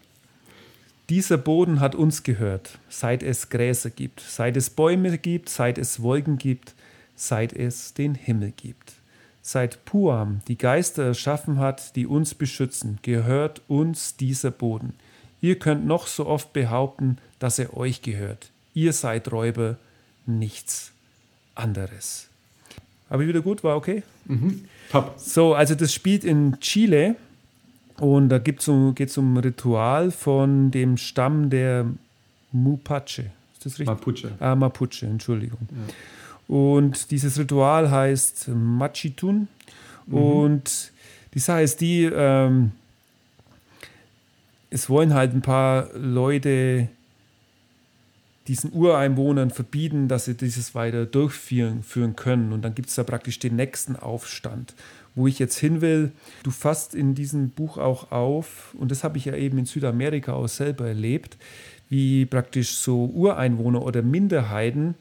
Dieser 1.09 1.39
Boden 1.39 1.81
hat 1.81 1.97
uns 1.97 2.23
gehört, 2.23 2.79
seit 2.89 3.25
es 3.25 3.49
Gräser 3.49 3.91
gibt, 3.91 4.21
seit 4.21 4.57
es 4.57 4.71
Bäume 4.71 5.19
gibt, 5.19 5.49
seit 5.49 5.77
es 5.77 6.03
Wolken 6.03 6.39
gibt, 6.39 6.75
seit 7.17 7.53
es 7.53 7.95
den 7.95 8.15
Himmel 8.15 8.53
gibt. 8.53 9.00
Seit 9.43 9.85
Puam 9.85 10.43
die 10.49 10.59
Geister 10.59 11.05
erschaffen 11.05 11.59
hat, 11.59 11.97
die 11.97 12.07
uns 12.07 12.35
beschützen, 12.35 12.99
gehört 13.03 13.63
uns 13.69 14.17
dieser 14.17 14.51
Boden. 14.51 14.95
Ihr 15.41 15.59
könnt 15.59 15.87
noch 15.87 16.07
so 16.07 16.27
oft 16.27 16.53
behaupten, 16.53 17.17
dass 17.39 17.59
er 17.59 17.77
euch 17.77 18.03
gehört. 18.03 18.51
Ihr 18.75 18.93
seid 18.93 19.33
Räuber, 19.33 19.79
nichts 20.27 20.93
anderes. 21.55 22.29
Aber 23.09 23.27
wieder 23.27 23.41
gut, 23.41 23.65
war 23.65 23.77
okay? 23.77 24.03
Mhm. 24.27 24.65
Top. 24.91 25.15
So, 25.17 25.55
also 25.55 25.75
das 25.75 25.93
spielt 25.93 26.25
in 26.25 26.59
Chile 26.61 27.17
und 27.99 28.29
da 28.29 28.39
geht 28.39 28.61
es 28.61 28.69
um, 28.69 28.95
um 29.17 29.37
Ritual 29.39 30.11
von 30.11 30.71
dem 30.71 30.97
Stamm 30.97 31.51
der 31.51 31.87
Mupache. 32.53 33.31
Ist 33.55 33.67
das 33.67 33.73
richtig? 33.73 33.87
Mapuche. 33.87 34.33
Ah, 34.39 34.55
Mapuche, 34.55 35.07
Entschuldigung. 35.07 35.61
Ja. 35.71 35.95
Und 36.51 37.13
dieses 37.13 37.39
Ritual 37.39 37.93
heißt 37.93 38.49
Machitun. 38.49 39.47
Mhm. 40.07 40.15
Und 40.15 40.93
die 41.33 41.39
Sache 41.39 41.63
ist 41.63 41.81
die, 41.81 42.03
ähm, 42.07 42.73
es 44.69 44.91
wollen 44.91 45.15
halt 45.15 45.33
ein 45.33 45.43
paar 45.43 45.91
Leute 45.95 46.89
diesen 48.49 48.73
Ureinwohnern 48.73 49.51
verbieten, 49.51 50.09
dass 50.09 50.25
sie 50.25 50.35
dieses 50.35 50.75
weiter 50.75 51.07
durchführen 51.07 52.17
können. 52.17 52.53
Und 52.53 52.63
dann 52.63 52.75
gibt 52.75 52.89
es 52.89 52.97
da 52.97 53.05
praktisch 53.05 53.39
den 53.39 53.55
nächsten 53.55 53.95
Aufstand. 53.95 54.75
Wo 55.15 55.29
ich 55.29 55.39
jetzt 55.39 55.57
hin 55.57 55.81
will, 55.81 56.11
du 56.43 56.51
fasst 56.51 56.97
in 56.97 57.15
diesem 57.15 57.51
Buch 57.51 57.79
auch 57.79 58.11
auf, 58.11 58.75
und 58.77 58.91
das 58.91 59.05
habe 59.05 59.19
ich 59.19 59.27
ja 59.27 59.37
eben 59.37 59.57
in 59.59 59.67
Südamerika 59.67 60.33
auch 60.33 60.49
selber 60.49 60.89
erlebt, 60.89 61.37
wie 61.89 62.27
praktisch 62.27 62.75
so 62.75 63.05
Ureinwohner 63.05 63.83
oder 63.83 64.03
Minderheiten 64.03 64.97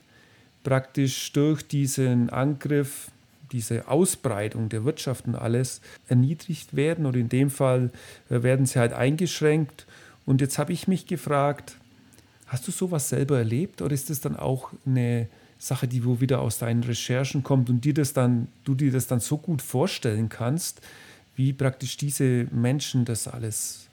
praktisch 0.63 1.31
durch 1.33 1.67
diesen 1.67 2.29
Angriff 2.29 3.09
diese 3.51 3.87
Ausbreitung 3.87 4.69
der 4.69 4.85
Wirtschaft 4.85 5.25
und 5.25 5.35
alles 5.35 5.81
erniedrigt 6.07 6.75
werden 6.75 7.05
oder 7.05 7.17
in 7.17 7.29
dem 7.29 7.49
Fall 7.49 7.89
äh, 8.29 8.43
werden 8.43 8.65
sie 8.65 8.79
halt 8.79 8.93
eingeschränkt. 8.93 9.85
Und 10.25 10.41
jetzt 10.41 10.57
habe 10.57 10.73
ich 10.73 10.87
mich 10.87 11.07
gefragt, 11.07 11.75
hast 12.47 12.67
du 12.67 12.71
sowas 12.71 13.09
selber 13.09 13.37
erlebt 13.37 13.81
oder 13.81 13.93
ist 13.93 14.09
das 14.09 14.21
dann 14.21 14.35
auch 14.35 14.71
eine 14.85 15.27
Sache, 15.57 15.87
die 15.87 16.05
wo 16.05 16.21
wieder 16.21 16.39
aus 16.39 16.57
deinen 16.57 16.83
Recherchen 16.83 17.43
kommt 17.43 17.69
und 17.69 17.83
dir 17.83 17.93
das 17.93 18.13
dann, 18.13 18.47
du 18.63 18.75
dir 18.75 18.91
das 18.91 19.07
dann 19.07 19.19
so 19.19 19.37
gut 19.37 19.61
vorstellen 19.61 20.29
kannst, 20.29 20.81
wie 21.35 21.53
praktisch 21.53 21.97
diese 21.97 22.47
Menschen 22.51 23.05
das 23.05 23.27
alles 23.27 23.87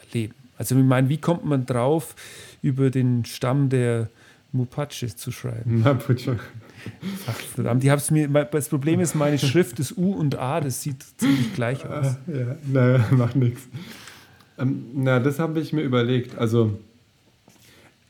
erleben? 0.00 0.34
Also 0.58 0.76
ich 0.76 0.84
meine, 0.84 1.08
wie 1.08 1.18
kommt 1.18 1.44
man 1.44 1.66
drauf, 1.66 2.14
über 2.62 2.90
den 2.90 3.24
Stamm 3.24 3.68
der 3.68 4.08
Mupache 4.52 5.06
zu 5.16 5.32
schreiben? 5.32 5.80
Mapuche. 5.80 6.38
Ach, 7.26 7.34
verdammt, 7.34 7.82
die 7.82 7.90
hab's 7.90 8.10
mir, 8.10 8.28
das 8.28 8.68
Problem 8.68 9.00
ist, 9.00 9.14
meine 9.14 9.38
Schrift 9.38 9.78
ist 9.80 9.96
U 9.96 10.12
und 10.12 10.38
A, 10.38 10.60
das 10.60 10.82
sieht 10.82 11.02
ziemlich 11.16 11.54
gleich 11.54 11.86
aus. 11.86 12.16
Ja, 12.26 12.56
naja, 12.70 13.06
macht 13.12 13.36
nichts. 13.36 13.68
Ähm, 14.58 14.84
na, 14.94 15.20
das 15.20 15.38
habe 15.38 15.60
ich 15.60 15.72
mir 15.72 15.82
überlegt. 15.82 16.36
Also, 16.36 16.78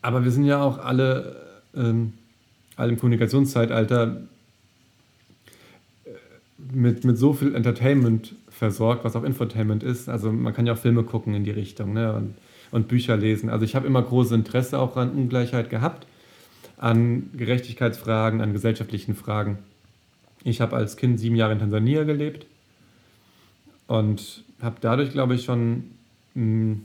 aber 0.01 0.25
wir 0.25 0.33
sind 0.33 0.45
ja 0.45 0.63
auch 0.63 0.79
alle, 0.79 1.37
ähm, 1.77 2.15
alle 2.77 2.93
im 2.93 2.99
Kommunikationszeitalter 2.99 4.23
äh, 6.05 6.11
mit, 6.73 7.05
mit 7.05 7.19
so 7.19 7.35
viel 7.35 7.55
Entertainment 7.55 8.35
versorgt, 8.49 9.05
was 9.05 9.15
auch 9.15 9.23
Infotainment 9.23 9.83
ist. 9.83 10.09
Also 10.09 10.33
man 10.33 10.55
kann 10.55 10.67
ja 10.67 10.73
auch 10.73 10.79
Filme 10.79 11.05
gucken 11.05 11.35
in 11.35 11.45
die 11.45 11.51
Richtung 11.51 11.93
ne? 11.93 12.15
und, 12.15 12.35
und 12.71 12.89
Bücher 12.89 13.17
lesen. 13.17 13.49
Also 13.49 13.65
ich 13.65 13.77
habe 13.77 13.87
immer 13.87 14.03
großes 14.03 14.33
Interesse 14.33 14.79
auch 14.79 14.97
an 14.97 15.11
Ungleichheit 15.11 15.71
gehabt 15.71 16.07
an 16.83 17.31
Gerechtigkeitsfragen, 17.35 18.41
an 18.41 18.53
gesellschaftlichen 18.53 19.15
Fragen. 19.15 19.59
Ich 20.43 20.61
habe 20.61 20.75
als 20.75 20.97
Kind 20.97 21.21
sieben 21.21 21.37
Jahre 21.37 21.53
in 21.53 21.61
Tansania 21.61 22.03
gelebt 22.03 22.45
und 23.87 24.43
habe 24.61 24.79
dadurch, 24.81 25.13
glaube 25.13 25.37
ich, 25.37 25.45
schon 25.45 25.85
ein 26.35 26.85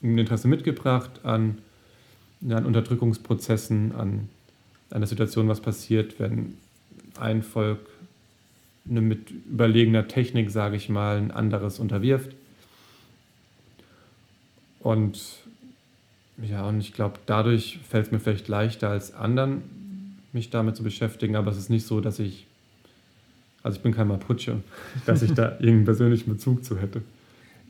Interesse 0.00 0.48
mitgebracht 0.48 1.20
an, 1.22 1.58
an 2.48 2.64
Unterdrückungsprozessen, 2.64 3.94
an, 3.94 4.30
an 4.88 5.00
der 5.02 5.06
Situation, 5.06 5.48
was 5.48 5.60
passiert, 5.60 6.18
wenn 6.18 6.54
ein 7.20 7.42
Volk 7.42 7.80
eine 8.88 9.02
mit 9.02 9.30
überlegener 9.30 10.08
Technik, 10.08 10.50
sage 10.50 10.76
ich 10.76 10.88
mal, 10.88 11.18
ein 11.18 11.30
anderes 11.30 11.78
unterwirft. 11.78 12.34
Und 14.80 15.43
ja, 16.42 16.66
und 16.66 16.80
ich 16.80 16.92
glaube, 16.92 17.18
dadurch 17.26 17.78
fällt 17.88 18.06
es 18.06 18.12
mir 18.12 18.20
vielleicht 18.20 18.48
leichter 18.48 18.88
als 18.88 19.14
anderen, 19.14 19.62
mich 20.32 20.50
damit 20.50 20.76
zu 20.76 20.82
beschäftigen, 20.82 21.36
aber 21.36 21.50
es 21.50 21.58
ist 21.58 21.70
nicht 21.70 21.86
so, 21.86 22.00
dass 22.00 22.18
ich, 22.18 22.46
also 23.62 23.76
ich 23.76 23.82
bin 23.82 23.94
kein 23.94 24.08
Mapuche, 24.08 24.62
dass 25.06 25.22
ich 25.22 25.32
da 25.32 25.52
irgendeinen 25.52 25.84
persönlichen 25.84 26.30
Bezug 26.30 26.64
zu 26.64 26.78
hätte. 26.78 27.02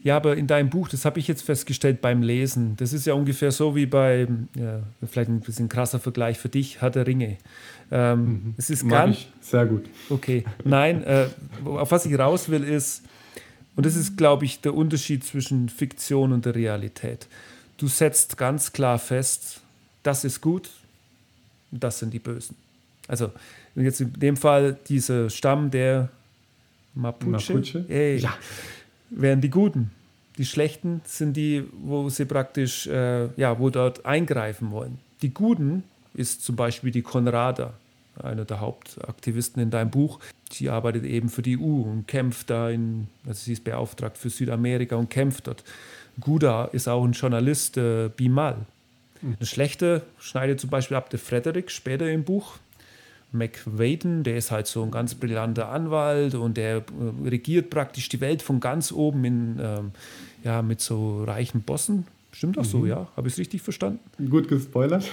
Ja, 0.02 0.16
aber 0.16 0.36
in 0.36 0.46
deinem 0.46 0.68
Buch, 0.68 0.88
das 0.88 1.06
habe 1.06 1.18
ich 1.18 1.28
jetzt 1.28 1.42
festgestellt 1.42 2.02
beim 2.02 2.22
Lesen, 2.22 2.76
das 2.76 2.92
ist 2.92 3.06
ja 3.06 3.14
ungefähr 3.14 3.50
so 3.50 3.74
wie 3.74 3.86
bei, 3.86 4.28
ja, 4.54 4.80
vielleicht 5.06 5.30
ein 5.30 5.40
bisschen 5.40 5.70
krasser 5.70 5.98
Vergleich 5.98 6.38
für 6.38 6.50
dich, 6.50 6.82
Herr 6.82 6.90
der 6.90 7.06
Ringe. 7.06 7.38
Ähm, 7.90 8.20
mhm. 8.20 8.54
Es 8.58 8.68
ist 8.68 8.84
ich. 8.84 9.32
Sehr 9.40 9.64
gut. 9.64 9.86
Okay, 10.10 10.44
nein, 10.62 11.02
äh, 11.04 11.26
auf 11.64 11.90
was 11.90 12.04
ich 12.04 12.18
raus 12.18 12.50
will 12.50 12.64
ist, 12.64 13.02
und 13.76 13.86
das 13.86 13.96
ist, 13.96 14.16
glaube 14.16 14.44
ich, 14.44 14.60
der 14.60 14.74
Unterschied 14.74 15.24
zwischen 15.24 15.68
Fiktion 15.68 16.32
und 16.32 16.44
der 16.44 16.54
Realität 16.54 17.26
du 17.76 17.88
setzt 17.88 18.36
ganz 18.36 18.72
klar 18.72 18.98
fest, 18.98 19.60
das 20.02 20.24
ist 20.24 20.40
gut, 20.40 20.70
das 21.70 21.98
sind 21.98 22.12
die 22.12 22.18
Bösen. 22.18 22.56
Also 23.08 23.32
jetzt 23.74 24.00
in 24.00 24.12
dem 24.14 24.36
Fall 24.36 24.78
dieser 24.88 25.30
Stamm 25.30 25.70
der 25.70 26.08
Mapuche, 26.94 27.30
Mapuche? 27.30 27.84
Ey, 27.88 28.18
ja. 28.18 28.34
wären 29.10 29.40
die 29.40 29.50
Guten. 29.50 29.90
Die 30.38 30.44
Schlechten 30.44 31.00
sind 31.04 31.36
die, 31.36 31.64
wo 31.82 32.08
sie 32.08 32.24
praktisch, 32.24 32.86
äh, 32.86 33.28
ja, 33.36 33.58
wo 33.58 33.70
dort 33.70 34.04
eingreifen 34.04 34.70
wollen. 34.70 34.98
Die 35.22 35.32
Guten 35.32 35.84
ist 36.14 36.44
zum 36.44 36.56
Beispiel 36.56 36.90
die 36.90 37.02
Konrada, 37.02 37.74
einer 38.20 38.44
der 38.44 38.60
Hauptaktivisten 38.60 39.62
in 39.62 39.70
deinem 39.70 39.90
Buch. 39.90 40.20
Sie 40.50 40.70
arbeitet 40.70 41.04
eben 41.04 41.28
für 41.28 41.42
die 41.42 41.58
EU 41.58 41.82
und 41.82 42.06
kämpft 42.06 42.50
da 42.50 42.70
in, 42.70 43.08
also 43.26 43.40
sie 43.40 43.52
ist 43.52 43.64
beauftragt 43.64 44.18
für 44.18 44.30
Südamerika 44.30 44.96
und 44.96 45.10
kämpft 45.10 45.46
dort. 45.46 45.64
Guda 46.20 46.66
ist 46.66 46.88
auch 46.88 47.04
ein 47.04 47.12
Journalist, 47.12 47.76
äh, 47.76 48.10
Bimal. 48.14 48.56
Mhm. 49.22 49.36
Eine 49.38 49.46
schlechte 49.46 50.02
schneidet 50.18 50.60
zum 50.60 50.70
Beispiel 50.70 50.96
ab 50.96 51.10
der 51.10 51.18
Frederik 51.18 51.70
später 51.70 52.10
im 52.10 52.24
Buch, 52.24 52.58
McWaden, 53.32 54.22
der 54.22 54.36
ist 54.36 54.50
halt 54.50 54.66
so 54.66 54.82
ein 54.82 54.90
ganz 54.90 55.14
brillanter 55.16 55.68
Anwalt 55.68 56.34
und 56.34 56.56
der 56.56 56.76
äh, 56.76 56.82
regiert 57.28 57.68
praktisch 57.68 58.08
die 58.08 58.20
Welt 58.20 58.42
von 58.42 58.60
ganz 58.60 58.92
oben 58.92 59.24
in, 59.24 59.60
ähm, 59.60 59.90
ja, 60.44 60.62
mit 60.62 60.80
so 60.80 61.24
reichen 61.24 61.62
Bossen. 61.62 62.06
Stimmt 62.32 62.56
das 62.56 62.68
mhm. 62.68 62.70
so, 62.70 62.86
ja? 62.86 63.08
Habe 63.16 63.28
ich 63.28 63.34
es 63.34 63.38
richtig 63.38 63.62
verstanden? 63.62 64.00
Gut 64.30 64.48
gespoilert. 64.48 65.04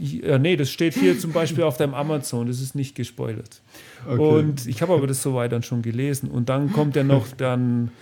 Ja, 0.00 0.38
nee, 0.38 0.56
das 0.56 0.70
steht 0.70 0.94
hier 0.94 1.16
zum 1.18 1.32
Beispiel 1.32 1.62
auf 1.62 1.76
deinem 1.76 1.94
Amazon, 1.94 2.48
das 2.48 2.60
ist 2.60 2.74
nicht 2.74 2.96
gespoilert. 2.96 3.60
Okay. 4.04 4.20
Und 4.20 4.66
ich 4.66 4.82
habe 4.82 4.94
aber 4.94 5.06
das 5.06 5.22
soweit 5.22 5.52
dann 5.52 5.62
schon 5.62 5.82
gelesen. 5.82 6.28
Und 6.28 6.48
dann 6.48 6.72
kommt 6.72 6.96
ja 6.96 7.04
noch 7.04 7.28
dann 7.36 7.92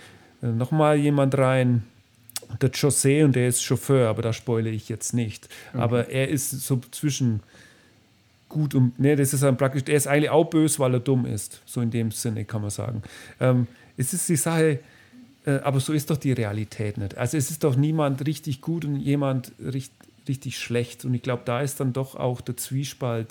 äh, 0.41 0.47
noch 0.47 0.71
mal 0.71 0.97
jemand 0.97 1.37
rein, 1.37 1.83
der 2.61 2.71
José, 2.71 3.25
und 3.25 3.35
der 3.35 3.47
ist 3.47 3.63
Chauffeur, 3.63 4.09
aber 4.09 4.21
da 4.21 4.31
spoile 4.33 4.69
ich 4.69 4.89
jetzt 4.89 5.13
nicht. 5.13 5.49
Okay. 5.73 5.81
Aber 5.81 6.09
er 6.09 6.29
ist 6.29 6.51
so 6.51 6.79
zwischen 6.91 7.41
gut 8.47 8.73
und, 8.75 8.97
ne, 8.99 9.15
das 9.15 9.33
ist 9.33 9.43
dann 9.43 9.57
praktisch, 9.57 9.83
er 9.87 9.95
ist 9.95 10.07
eigentlich 10.07 10.29
auch 10.29 10.45
böse, 10.45 10.79
weil 10.79 10.93
er 10.93 10.99
dumm 11.01 11.25
ist. 11.25 11.61
So 11.65 11.81
in 11.81 11.91
dem 11.91 12.11
Sinne 12.11 12.45
kann 12.45 12.61
man 12.61 12.69
sagen. 12.69 13.03
Ähm, 13.39 13.67
es 13.97 14.13
ist 14.13 14.29
die 14.29 14.37
Sache, 14.37 14.79
äh, 15.45 15.57
aber 15.63 15.81
so 15.81 15.91
ist 15.91 16.09
doch 16.09 16.17
die 16.17 16.31
Realität 16.31 16.97
nicht. 16.97 17.17
Also 17.17 17.37
es 17.37 17.51
ist 17.51 17.63
doch 17.63 17.75
niemand 17.75 18.25
richtig 18.25 18.61
gut 18.61 18.85
und 18.85 18.95
jemand 18.97 19.51
richtig 19.59 19.91
richtig 20.27 20.57
schlecht. 20.59 21.05
Und 21.05 21.13
ich 21.13 21.21
glaube, 21.21 21.43
da 21.45 21.61
ist 21.61 21.79
dann 21.79 21.93
doch 21.93 22.15
auch 22.15 22.41
der 22.41 22.57
Zwiespalt 22.57 23.29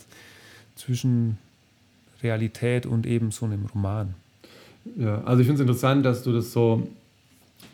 zwischen 0.74 1.38
Realität 2.22 2.86
und 2.86 3.06
eben 3.06 3.30
so 3.30 3.46
einem 3.46 3.66
Roman. 3.66 4.14
Ja, 4.96 5.22
also 5.24 5.40
ich 5.40 5.46
finde 5.46 5.62
es 5.62 5.68
interessant, 5.68 6.06
dass 6.06 6.22
du 6.22 6.32
das 6.32 6.52
so 6.52 6.88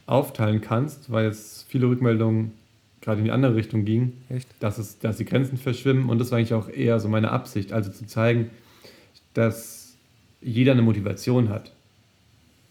aufteilen 0.06 0.60
kannst, 0.60 1.10
weil 1.12 1.26
es 1.26 1.66
viele 1.68 1.86
Rückmeldungen 1.88 2.52
gerade 3.00 3.18
in 3.18 3.24
die 3.24 3.30
andere 3.32 3.54
Richtung 3.54 3.84
gingen, 3.84 4.12
Echt? 4.28 4.48
Dass, 4.60 4.78
es, 4.78 4.98
dass 4.98 5.16
die 5.18 5.24
Grenzen 5.24 5.58
verschwimmen. 5.58 6.08
Und 6.08 6.18
das 6.18 6.30
war 6.30 6.38
eigentlich 6.38 6.54
auch 6.54 6.68
eher 6.68 7.00
so 7.00 7.08
meine 7.08 7.30
Absicht, 7.30 7.72
also 7.72 7.90
zu 7.90 8.06
zeigen, 8.06 8.50
dass 9.34 9.94
jeder 10.40 10.72
eine 10.72 10.82
Motivation 10.82 11.48
hat. 11.48 11.72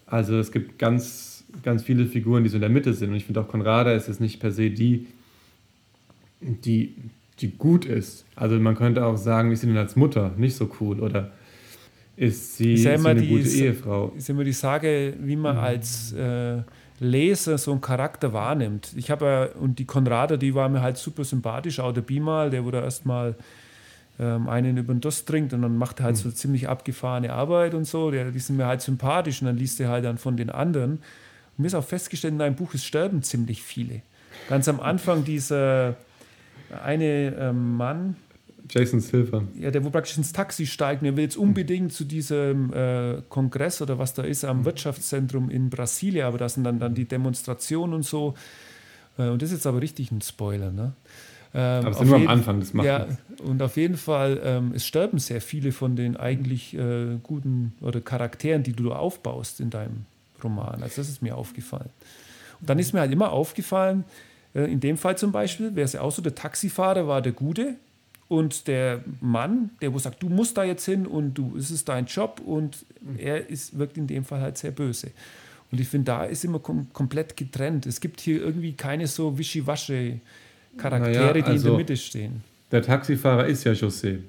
Also 0.06 0.38
es 0.38 0.52
gibt 0.52 0.80
ganz, 0.80 1.44
ganz 1.64 1.84
viele 1.84 2.06
Figuren, 2.06 2.44
die 2.44 2.50
so 2.50 2.58
in 2.58 2.62
der 2.62 2.70
Mitte 2.70 2.94
sind. 2.94 3.10
Und 3.10 3.16
ich 3.16 3.26
finde 3.26 3.42
auch 3.42 3.48
Konrada 3.48 3.94
ist 3.94 4.08
jetzt 4.08 4.22
nicht 4.22 4.40
per 4.40 4.52
se 4.52 4.70
die, 4.72 5.08
die, 6.42 6.96
die 7.40 7.52
gut 7.52 7.86
ist. 7.86 8.26
Also 8.36 8.58
man 8.60 8.76
könnte 8.76 9.06
auch 9.06 9.18
sagen, 9.18 9.52
ist 9.52 9.62
sie 9.62 9.68
denn 9.68 9.78
als 9.78 9.96
Mutter 9.96 10.34
nicht 10.38 10.56
so 10.56 10.70
cool 10.80 11.00
oder 11.00 11.32
ist 12.22 12.58
sie, 12.58 12.74
ist, 12.74 12.86
ist 12.86 13.02
sie 13.02 13.10
eine 13.10 13.20
die, 13.20 13.28
gute 13.28 13.50
Ehefrau? 13.50 14.14
Ist 14.16 14.30
immer 14.30 14.44
die 14.44 14.54
Sage, 14.54 15.16
wie 15.20 15.36
man 15.36 15.56
mhm. 15.56 15.64
als 15.64 16.14
äh, 16.14 16.58
Leser 17.00 17.58
so 17.58 17.72
einen 17.72 17.82
Charakter 17.82 18.32
wahrnimmt. 18.32 18.94
Ich 18.96 19.10
habe 19.10 19.26
ja, 19.26 19.60
und 19.60 19.80
die 19.80 19.86
Konrada, 19.86 20.38
die 20.38 20.54
war 20.54 20.70
mir 20.70 20.82
halt 20.82 20.98
super 20.98 21.24
sympathisch, 21.24 21.80
auch 21.80 21.92
der 21.92 22.02
Bimal, 22.02 22.52
der 22.52 22.64
wurde 22.64 22.80
erstmal 22.80 23.34
ähm, 24.20 24.48
einen 24.50 24.78
über 24.78 24.94
den 24.94 25.02
Durst 25.02 25.28
trinkt 25.28 25.52
und 25.54 25.64
dann 25.64 25.78
macht 25.78 26.00
er 26.00 26.06
halt 26.06 26.16
mhm. 26.18 26.20
so 26.20 26.32
ziemlich 26.32 26.70
abgefahrene 26.70 27.34
Arbeit 27.34 27.74
und 27.74 27.86
so. 27.86 28.12
Der, 28.12 28.30
die 28.30 28.38
sind 28.38 28.58
mir 28.58 28.68
halt 28.68 28.82
sympathisch 28.82 29.42
und 29.42 29.48
dann 29.48 29.58
liest 29.58 29.80
er 29.80 29.90
halt 29.90 30.06
dann 30.06 30.20
von 30.20 30.38
den 30.38 30.52
anderen. 30.52 30.92
Und 30.92 31.02
mir 31.58 31.68
ist 31.68 31.74
auch 31.74 31.84
festgestellt, 31.84 32.34
in 32.34 32.40
deinem 32.40 32.56
Buch, 32.56 32.76
es 32.76 32.86
sterben 32.86 33.24
ziemlich 33.24 33.64
viele. 33.64 34.04
Ganz 34.48 34.68
am 34.68 34.80
Anfang 34.80 35.24
dieser 35.24 35.96
eine 36.84 37.36
ähm, 37.36 37.78
Mann. 37.78 38.16
Jason 38.72 39.02
Silver. 39.02 39.44
Ja, 39.60 39.70
der 39.70 39.84
wo 39.84 39.90
praktisch 39.90 40.18
ins 40.18 40.32
Taxi 40.32 40.66
steigt 40.66 41.02
und 41.02 41.08
er 41.08 41.18
will 41.18 41.24
jetzt 41.24 41.38
unbedingt 41.38 41.92
zu 41.92 42.06
diesem 42.06 42.72
äh, 42.74 43.22
Kongress 43.28 43.82
oder 43.82 44.00
was 44.00 44.14
da 44.14 44.24
ist 44.24 44.46
am 44.46 44.64
Wirtschaftszentrum 44.64 45.50
in 45.50 45.70
Brasilien, 45.70 46.26
aber 46.26 46.38
da 46.38 46.48
sind 46.48 46.64
dann, 46.64 46.80
dann 46.80 46.96
die 46.96 47.06
Demonstrationen 47.06 47.94
und 47.94 48.04
so. 48.04 48.34
Äh, 49.18 49.28
und 49.28 49.42
das 49.42 49.50
ist 49.50 49.58
jetzt 49.58 49.68
aber 49.68 49.82
richtig 49.82 50.12
ein 50.12 50.22
Spoiler, 50.22 50.72
ne? 50.72 50.94
Ähm, 51.54 51.86
aber 51.86 51.90
es 51.90 52.00
ist 52.00 52.08
nur 52.08 52.16
am 52.16 52.28
Anfang, 52.30 52.62
das 52.62 52.74
macht 52.74 52.88
Ja, 52.88 53.08
und 53.44 53.62
auf 53.62 53.76
jeden 53.76 53.98
Fall, 53.98 54.40
ähm, 54.42 54.72
es 54.74 54.86
sterben 54.86 55.20
sehr 55.20 55.42
viele 55.42 55.74
von 55.74 55.98
den 55.98 56.16
eigentlich 56.16 56.74
äh, 56.74 57.18
guten 57.22 57.74
oder 57.82 58.00
Charakteren, 58.00 58.64
die 58.64 58.72
du 58.72 58.94
aufbaust 58.94 59.60
in 59.60 59.70
deinem 59.70 60.06
Roman. 60.42 60.82
Also 60.82 61.02
das 61.02 61.10
ist 61.10 61.22
mir 61.22 61.36
aufgefallen. 61.36 61.90
Und 62.62 62.70
dann 62.70 62.80
ist 62.80 62.94
mir 62.94 63.02
halt 63.02 63.12
immer 63.12 63.34
aufgefallen, 63.34 64.06
äh, 64.56 64.72
in 64.72 64.80
dem 64.80 64.96
Fall 64.96 65.18
zum 65.18 65.34
Beispiel 65.34 65.76
wäre 65.76 65.84
es 65.84 65.92
ja 65.92 66.02
auch 66.02 66.12
so, 66.12 66.22
der 66.22 66.36
Taxifahrer 66.36 67.06
war 67.06 67.22
der 67.22 67.34
Gute 67.34 67.76
und 68.32 68.70
der 68.70 69.04
Mann, 69.20 69.72
der 69.82 69.94
wo 69.94 70.00
sagt, 70.00 70.24
du 70.24 70.30
musst 70.30 70.56
da 70.56 70.64
jetzt 70.64 70.86
hin 70.86 71.06
und 71.06 71.34
du, 71.34 71.54
es 71.58 71.70
ist 71.70 71.90
dein 71.90 72.06
Job 72.06 72.42
und 72.46 72.86
er 73.18 73.50
ist, 73.50 73.78
wirkt 73.78 73.98
in 73.98 74.08
dem 74.08 74.24
Fall 74.24 74.40
halt 74.40 74.58
sehr 74.58 74.72
böse. 74.72 75.12
Und 75.70 75.82
ich 75.82 75.90
finde, 75.90 76.06
da 76.06 76.24
ist 76.24 76.46
immer 76.46 76.60
kom 76.60 76.88
komplett 76.94 77.36
getrennt. 77.36 77.86
Es 77.86 78.00
gibt 78.00 78.22
hier 78.22 78.42
irgendwie 78.42 78.72
keine 78.72 79.08
so 79.08 79.38
wischiwasche 79.38 80.22
Charaktere, 80.78 81.14
naja, 81.14 81.28
also 81.28 81.34
die 81.34 81.40
in 81.40 81.44
der 81.44 81.54
also 81.54 81.78
Mitte 81.78 81.98
stehen. 81.98 82.42
Der 82.72 82.82
Taxifahrer 82.82 83.48
ist 83.48 83.66
ja 83.66 83.74
José. 83.74 84.20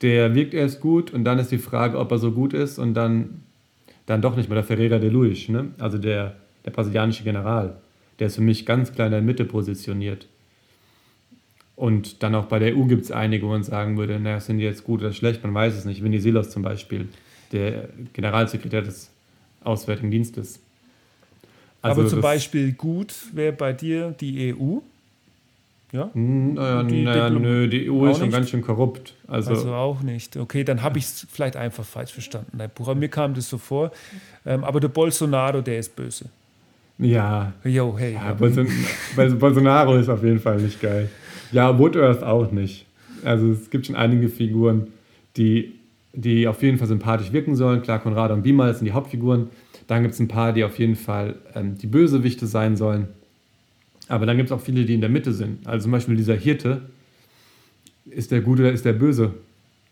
Der 0.00 0.34
wirkt 0.34 0.54
erst 0.54 0.80
gut 0.80 1.12
und 1.12 1.22
dann 1.22 1.38
ist 1.38 1.52
die 1.52 1.58
Frage, 1.58 2.00
ob 2.00 2.10
er 2.10 2.18
so 2.18 2.32
gut 2.32 2.54
ist 2.54 2.80
und 2.80 2.94
dann, 2.94 3.42
dann 4.06 4.20
doch 4.22 4.34
nicht 4.34 4.48
mehr. 4.48 4.56
Der 4.56 4.64
Ferreira 4.64 4.98
de 4.98 5.08
Luis, 5.08 5.48
ne? 5.48 5.68
also 5.78 5.98
der, 5.98 6.34
der 6.64 6.72
brasilianische 6.72 7.22
General 7.22 7.76
der 8.18 8.28
ist 8.28 8.36
für 8.36 8.42
mich 8.42 8.66
ganz 8.66 8.92
klar 8.92 9.06
in 9.06 9.12
der 9.12 9.20
Mitte 9.20 9.44
positioniert. 9.44 10.28
Und 11.74 12.22
dann 12.22 12.34
auch 12.34 12.46
bei 12.46 12.58
der 12.58 12.76
EU 12.76 12.84
gibt 12.84 13.02
es 13.02 13.10
einige, 13.10 13.46
wo 13.46 13.50
man 13.50 13.62
sagen 13.62 13.96
würde, 13.96 14.20
naja, 14.20 14.40
sind 14.40 14.58
die 14.58 14.64
jetzt 14.64 14.84
gut 14.84 15.00
oder 15.00 15.12
schlecht, 15.12 15.42
man 15.42 15.54
weiß 15.54 15.74
es 15.74 15.84
nicht. 15.84 16.04
Venizelos 16.04 16.50
zum 16.50 16.62
Beispiel, 16.62 17.08
der 17.50 17.88
Generalsekretär 18.12 18.82
des 18.82 19.10
Auswärtigen 19.64 20.10
Dienstes. 20.10 20.60
Also 21.80 22.02
Aber 22.02 22.10
zum 22.10 22.20
Beispiel 22.20 22.72
gut 22.72 23.14
wäre 23.32 23.52
bei 23.52 23.72
dir 23.72 24.14
die 24.20 24.54
EU. 24.54 24.78
Ja? 25.92 26.10
Naja, 26.14 26.82
die, 26.84 27.02
naja 27.02 27.30
nö, 27.30 27.68
die 27.68 27.90
EU 27.90 28.06
ist 28.06 28.18
schon 28.18 28.26
nicht? 28.28 28.36
ganz 28.36 28.50
schön 28.50 28.62
korrupt. 28.62 29.14
Also, 29.26 29.50
also 29.50 29.74
auch 29.74 30.02
nicht. 30.02 30.36
Okay, 30.36 30.64
dann 30.64 30.82
habe 30.82 30.98
ich 30.98 31.04
es 31.04 31.26
vielleicht 31.30 31.56
einfach 31.56 31.84
falsch 31.84 32.12
verstanden, 32.12 32.56
dein 32.56 32.70
Buch. 32.70 32.88
Aber 32.88 32.94
mir 32.94 33.08
kam 33.08 33.34
das 33.34 33.48
so 33.48 33.58
vor. 33.58 33.90
Ähm, 34.46 34.64
aber 34.64 34.80
der 34.80 34.88
Bolsonaro, 34.88 35.60
der 35.60 35.78
ist 35.80 35.94
böse. 35.94 36.26
Ja. 36.98 37.52
Yo, 37.64 37.96
hey. 37.98 38.14
Ja, 38.14 38.32
Bolson 38.32 38.68
Bolsonaro 39.38 39.96
ist 39.96 40.08
auf 40.08 40.22
jeden 40.22 40.40
Fall 40.40 40.58
nicht 40.58 40.80
geil. 40.80 41.10
Ja, 41.52 41.78
Woodworth 41.78 42.22
auch 42.22 42.50
nicht. 42.50 42.86
Also 43.24 43.50
es 43.52 43.70
gibt 43.70 43.86
schon 43.86 43.94
einige 43.96 44.28
Figuren, 44.28 44.88
die, 45.36 45.74
die 46.12 46.48
auf 46.48 46.62
jeden 46.62 46.78
Fall 46.78 46.88
sympathisch 46.88 47.32
wirken 47.32 47.54
sollen. 47.54 47.82
Klar, 47.82 48.00
Konrad 48.00 48.30
und 48.32 48.42
Bimal 48.42 48.74
sind 48.74 48.86
die 48.86 48.92
Hauptfiguren. 48.92 49.50
Dann 49.86 50.02
gibt 50.02 50.14
es 50.14 50.20
ein 50.20 50.28
paar, 50.28 50.52
die 50.52 50.64
auf 50.64 50.78
jeden 50.78 50.96
Fall 50.96 51.36
ähm, 51.54 51.76
die 51.78 51.86
Bösewichte 51.86 52.46
sein 52.46 52.76
sollen. 52.76 53.08
Aber 54.08 54.26
dann 54.26 54.36
gibt 54.36 54.50
es 54.50 54.52
auch 54.52 54.60
viele, 54.60 54.84
die 54.84 54.94
in 54.94 55.00
der 55.00 55.10
Mitte 55.10 55.32
sind. 55.32 55.66
Also 55.66 55.84
zum 55.84 55.92
Beispiel 55.92 56.16
dieser 56.16 56.34
Hirte. 56.34 56.82
Ist 58.06 58.32
der 58.32 58.40
Gute 58.40 58.62
oder 58.62 58.72
ist 58.72 58.84
der 58.84 58.94
Böse? 58.94 59.34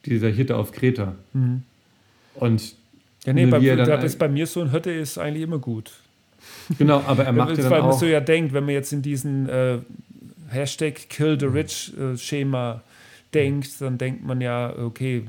Dieser 0.04 0.28
Hirte 0.28 0.56
auf 0.56 0.72
Kreta. 0.72 1.14
Mhm. 1.32 1.62
Und 2.34 2.74
ja, 3.24 3.32
nee, 3.32 3.46
bei, 3.46 3.58
das 3.76 4.04
ist 4.04 4.18
bei 4.18 4.28
mir 4.28 4.46
so 4.46 4.62
ein 4.62 4.70
Hirte 4.70 4.90
ist 4.90 5.18
eigentlich 5.18 5.42
immer 5.42 5.58
gut. 5.58 5.92
Genau, 6.78 7.02
aber 7.06 7.24
er 7.24 7.32
macht 7.34 7.56
ja 7.56 7.62
dann 7.62 7.70
Weil 7.70 7.82
man 7.82 7.92
so 7.92 8.06
ja 8.06 8.20
denkt, 8.20 8.52
wenn 8.52 8.64
man 8.64 8.74
jetzt 8.74 8.92
in 8.92 9.02
diesen 9.02 9.48
äh, 9.48 9.78
Hashtag 10.50 11.08
Kill 11.08 11.38
the 11.38 11.46
Rich 11.46 11.92
äh, 11.98 12.16
Schema 12.16 12.82
denkt, 13.32 13.80
dann 13.80 13.98
denkt 13.98 14.24
man 14.24 14.40
ja, 14.40 14.76
okay, 14.76 15.24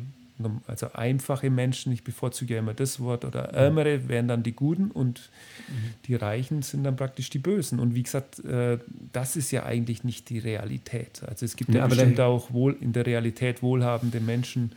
also 0.67 0.88
einfache 0.93 1.49
Menschen, 1.49 1.91
ich 1.91 2.03
bevorzuge 2.03 2.55
ja 2.55 2.59
immer 2.59 2.74
das 2.74 2.99
Wort, 2.99 3.26
oder 3.26 3.53
Ärmere 3.53 4.07
wären 4.07 4.28
dann 4.28 4.43
die 4.43 4.53
Guten 4.53 4.89
und 4.91 5.30
mhm. 5.69 5.93
die 6.07 6.15
Reichen 6.15 6.61
sind 6.61 6.84
dann 6.84 6.95
praktisch 6.95 7.30
die 7.30 7.39
Bösen. 7.39 7.80
Und 7.80 7.95
wie 7.95 8.03
gesagt, 8.03 8.43
äh, 8.45 8.80
das 9.13 9.36
ist 9.36 9.51
ja 9.51 9.63
eigentlich 9.63 10.03
nicht 10.03 10.30
die 10.30 10.39
Realität. 10.39 11.22
Also 11.28 11.45
es 11.45 11.55
gibt 11.55 11.74
ja, 11.74 11.82
ja 11.82 11.88
bestimmt 11.88 12.19
auch 12.19 12.51
wohl 12.51 12.76
in 12.80 12.93
der 12.93 13.05
Realität 13.05 13.61
wohlhabende 13.61 14.19
Menschen, 14.19 14.72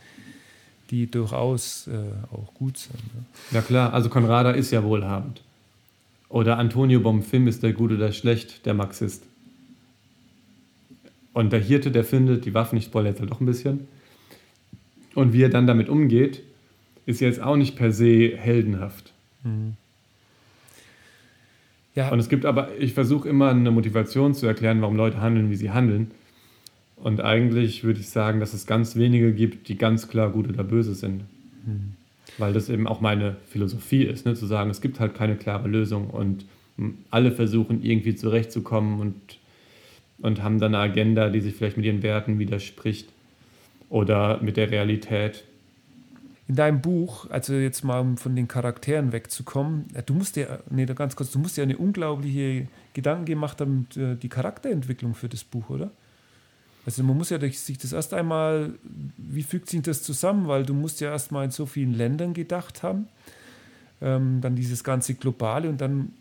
die 0.91 1.11
durchaus 1.11 1.89
äh, 1.89 1.93
auch 2.35 2.53
gut 2.55 2.79
sind. 2.79 3.15
Ne? 3.15 3.25
Ja 3.53 3.63
klar, 3.63 3.95
also 3.95 4.11
Konrada 4.11 4.51
ist 4.51 4.71
ja 4.71 4.83
wohlhabend. 4.85 5.43
Oder 6.29 6.59
Antonio 6.59 7.01
Bonfim 7.01 7.47
ist 7.47 7.63
der 7.63 7.73
gut 7.73 7.93
oder 7.93 8.13
schlecht, 8.13 8.67
der 8.67 8.75
Marxist. 8.75 9.23
Und 11.35 11.53
der 11.53 11.61
Hirte, 11.61 11.91
der 11.91 12.05
findet, 12.05 12.47
die 12.47 12.55
Waffen, 12.55 12.79
ich 12.79 12.85
spoilere 12.85 13.11
jetzt 13.11 13.21
halt 13.21 13.31
doch 13.31 13.41
ein 13.41 13.47
bisschen. 13.47 13.87
Und 15.15 15.35
wie 15.35 15.43
er 15.43 15.51
dann 15.51 15.67
damit 15.67 15.91
umgeht, 15.91 16.43
ist 17.05 17.21
jetzt 17.21 17.43
auch 17.43 17.57
nicht 17.57 17.77
per 17.77 17.93
se 17.93 18.33
heldenhaft. 18.37 19.13
Mhm. 19.43 19.75
Ja. 21.95 22.11
Und 22.11 22.19
es 22.19 22.31
gibt 22.31 22.47
aber, 22.47 22.71
ich 22.79 22.95
versuche 22.95 23.29
immer 23.29 23.51
eine 23.51 23.71
Motivation 23.71 24.35
zu 24.35 24.47
erklären, 24.47 24.81
warum 24.81 24.97
Leute 24.97 25.21
handeln, 25.21 25.51
wie 25.51 25.57
sie 25.57 25.71
handeln. 25.71 26.11
Und 26.97 27.21
eigentlich 27.21 27.85
würde 27.85 28.01
ich 28.01 28.09
sagen, 28.09 28.41
dass 28.41 28.55
es 28.55 28.67
ganz 28.67 28.97
wenige 28.97 29.33
gibt, 29.35 29.69
die 29.69 29.77
ganz 29.77 30.09
klar 30.09 30.31
gut 30.31 30.49
oder 30.49 30.65
böse 30.65 30.95
sind. 30.95 31.25
Mhm 31.67 31.97
weil 32.39 32.53
das 32.53 32.69
eben 32.69 32.87
auch 32.87 33.01
meine 33.01 33.37
Philosophie 33.49 34.05
ist, 34.05 34.27
ne? 34.27 34.35
zu 34.35 34.47
sagen, 34.47 34.71
es 34.71 34.81
gibt 34.81 35.01
halt 35.01 35.15
keine 35.15 35.37
klare 35.37 35.69
Lösung 35.69 36.11
und 36.11 36.45
alle 37.11 37.31
versuchen 37.31 37.83
irgendwie 37.85 38.15
zurechtzukommen 38.15 39.01
und, 39.01 39.15
und 40.19 40.43
haben 40.43 40.59
dann 40.59 40.75
eine 40.75 40.91
Agenda, 40.91 41.29
die 41.29 41.41
sich 41.41 41.55
vielleicht 41.55 41.77
mit 41.77 41.87
ihren 41.87 42.03
Werten 42.03 42.39
widerspricht 42.39 43.09
oder 43.89 44.41
mit 44.43 44.57
der 44.57 44.71
Realität. 44.71 45.45
In 46.47 46.57
deinem 46.57 46.83
Buch, 46.83 47.31
also 47.31 47.55
jetzt 47.55 47.85
mal 47.85 48.01
um 48.01 48.19
von 48.19 48.37
den 48.37 48.49
Charakteren 48.49 49.13
wegzukommen, 49.13 49.87
äh, 49.95 50.03
du 50.03 50.15
musst 50.15 50.37
dir, 50.37 50.61
nee, 50.71 50.85
ganz 50.85 51.17
kurz, 51.17 51.31
du 51.31 51.39
musst 51.39 51.57
dir 51.57 51.63
eine 51.63 51.79
unglaubliche 51.79 52.69
Gedanken 52.93 53.25
gemacht 53.25 53.61
haben, 53.61 53.87
äh, 53.97 54.15
die 54.17 54.29
Charakterentwicklung 54.29 55.15
für 55.15 55.29
das 55.29 55.43
Buch, 55.43 55.71
oder? 55.71 55.91
Also 56.87 57.03
man 57.03 57.17
muss 57.17 57.31
ja 57.31 57.41
sich 57.41 57.79
das 57.79 57.93
erst 57.93 58.13
einmal, 58.13 58.75
wie 59.17 59.43
fügt 59.43 59.71
sich 59.71 59.81
das 59.83 60.03
zusammen? 60.03 60.49
Weil 60.49 60.67
du 60.67 60.75
musst 60.75 61.01
ja 61.01 61.11
erst 61.11 61.33
mal 61.33 61.45
in 61.45 61.51
so 61.51 61.65
vielen 61.65 61.95
Ländern 61.95 62.35
gedacht 62.35 62.83
haben. 62.83 63.09
Ähm, 64.03 64.41
dann 64.43 64.55
dieses 64.55 64.85
ganze 64.85 65.15
Globale 65.15 65.69
und 65.69 65.81
dann 65.81 66.13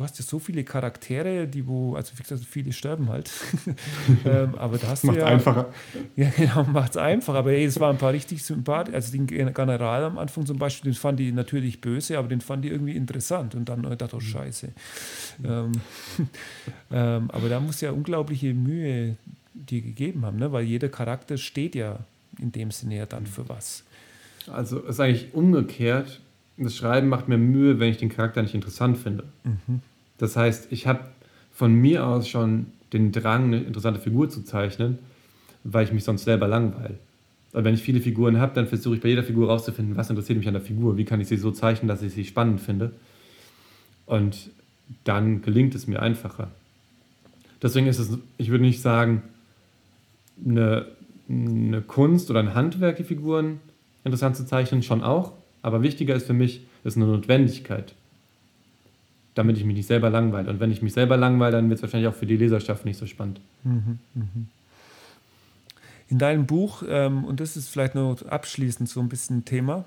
du 0.00 0.04
hast 0.04 0.18
ja 0.18 0.24
so 0.24 0.38
viele 0.38 0.64
Charaktere, 0.64 1.46
die 1.46 1.66
wo, 1.66 1.94
also 1.94 2.12
wie 2.16 2.22
gesagt, 2.22 2.42
viele 2.48 2.72
sterben 2.72 3.10
halt. 3.10 3.30
ähm, 4.24 4.54
aber 4.54 4.78
da 4.78 4.88
hast 4.88 5.04
macht 5.04 5.16
du 5.16 5.20
ja. 5.20 5.26
einfacher. 5.26 5.74
Ja, 6.16 6.30
genau, 6.30 6.64
macht 6.64 6.92
es 6.92 6.96
einfach. 6.96 7.34
Aber 7.34 7.52
ey, 7.52 7.66
es 7.66 7.78
waren 7.80 7.96
ein 7.96 7.98
paar 7.98 8.14
richtig 8.14 8.42
sympathisch. 8.42 8.94
Also 8.94 9.12
den 9.12 9.26
General 9.26 10.04
am 10.04 10.16
Anfang 10.16 10.46
zum 10.46 10.56
Beispiel, 10.56 10.90
den 10.90 10.96
fand 10.96 11.20
ich 11.20 11.34
natürlich 11.34 11.82
böse, 11.82 12.16
aber 12.16 12.28
den 12.28 12.40
fand 12.40 12.64
ich 12.64 12.72
irgendwie 12.72 12.96
interessant. 12.96 13.54
Und 13.54 13.68
dann 13.68 13.82
dachte 13.82 14.06
ich, 14.06 14.14
oh 14.14 14.20
Scheiße. 14.20 14.70
Ähm, 15.44 15.72
ähm, 16.90 17.30
aber 17.30 17.50
da 17.50 17.60
muss 17.60 17.82
ja 17.82 17.90
unglaubliche 17.90 18.54
Mühe 18.54 19.16
dir 19.52 19.82
gegeben 19.82 20.24
haben, 20.24 20.38
ne? 20.38 20.50
weil 20.50 20.64
jeder 20.64 20.88
Charakter 20.88 21.36
steht 21.36 21.74
ja 21.74 21.98
in 22.38 22.52
dem 22.52 22.70
Sinne 22.70 22.96
ja 22.96 23.06
dann 23.06 23.26
für 23.26 23.50
was. 23.50 23.84
Also 24.50 24.78
es 24.84 24.94
ist 24.94 25.00
eigentlich 25.00 25.34
umgekehrt. 25.34 26.22
Das 26.56 26.74
Schreiben 26.74 27.08
macht 27.08 27.28
mir 27.28 27.36
Mühe, 27.36 27.78
wenn 27.80 27.90
ich 27.90 27.98
den 27.98 28.08
Charakter 28.08 28.40
nicht 28.40 28.54
interessant 28.54 28.96
finde. 28.96 29.24
Mhm. 29.44 29.82
Das 30.20 30.36
heißt, 30.36 30.70
ich 30.70 30.86
habe 30.86 31.00
von 31.50 31.72
mir 31.74 32.06
aus 32.06 32.28
schon 32.28 32.66
den 32.92 33.10
Drang, 33.10 33.44
eine 33.44 33.60
interessante 33.60 34.00
Figur 34.00 34.28
zu 34.28 34.42
zeichnen, 34.44 34.98
weil 35.64 35.84
ich 35.84 35.92
mich 35.92 36.04
sonst 36.04 36.24
selber 36.24 36.46
langweile. 36.46 36.98
Und 37.52 37.64
wenn 37.64 37.74
ich 37.74 37.82
viele 37.82 38.00
Figuren 38.00 38.38
habe, 38.38 38.54
dann 38.54 38.66
versuche 38.66 38.96
ich 38.96 39.00
bei 39.00 39.08
jeder 39.08 39.24
Figur 39.24 39.48
rauszufinden, 39.48 39.96
was 39.96 40.10
interessiert 40.10 40.38
mich 40.38 40.46
an 40.46 40.54
der 40.54 40.62
Figur, 40.62 40.98
wie 40.98 41.06
kann 41.06 41.22
ich 41.22 41.28
sie 41.28 41.38
so 41.38 41.50
zeichnen, 41.50 41.88
dass 41.88 42.02
ich 42.02 42.12
sie 42.12 42.24
spannend 42.26 42.60
finde. 42.60 42.92
Und 44.04 44.50
dann 45.04 45.40
gelingt 45.40 45.74
es 45.74 45.86
mir 45.86 46.02
einfacher. 46.02 46.50
Deswegen 47.62 47.86
ist 47.86 47.98
es, 47.98 48.18
ich 48.36 48.50
würde 48.50 48.64
nicht 48.64 48.82
sagen, 48.82 49.22
eine, 50.44 50.86
eine 51.30 51.80
Kunst 51.80 52.30
oder 52.30 52.40
ein 52.40 52.54
Handwerk, 52.54 52.98
die 52.98 53.04
Figuren 53.04 53.60
interessant 54.04 54.36
zu 54.36 54.44
zeichnen, 54.44 54.82
schon 54.82 55.02
auch. 55.02 55.32
Aber 55.62 55.82
wichtiger 55.82 56.14
ist 56.14 56.26
für 56.26 56.34
mich, 56.34 56.60
ist 56.84 56.96
eine 56.96 57.06
Notwendigkeit 57.06 57.94
damit 59.40 59.56
ich 59.56 59.64
mich 59.64 59.74
nicht 59.74 59.86
selber 59.86 60.10
langweile. 60.10 60.50
Und 60.50 60.60
wenn 60.60 60.70
ich 60.70 60.82
mich 60.82 60.92
selber 60.92 61.16
langweile, 61.16 61.52
dann 61.52 61.70
wird 61.70 61.78
es 61.78 61.82
wahrscheinlich 61.82 62.08
auch 62.08 62.14
für 62.14 62.26
die 62.26 62.36
Leserschaft 62.36 62.84
nicht 62.84 62.98
so 62.98 63.06
spannend. 63.06 63.40
Mhm, 63.64 63.98
mhm. 64.14 64.48
In 66.10 66.18
deinem 66.18 66.44
Buch, 66.44 66.82
ähm, 66.86 67.24
und 67.24 67.40
das 67.40 67.56
ist 67.56 67.68
vielleicht 67.68 67.94
noch 67.94 68.20
abschließend 68.26 68.86
so 68.86 69.00
ein 69.00 69.08
bisschen 69.08 69.46
Thema, 69.46 69.86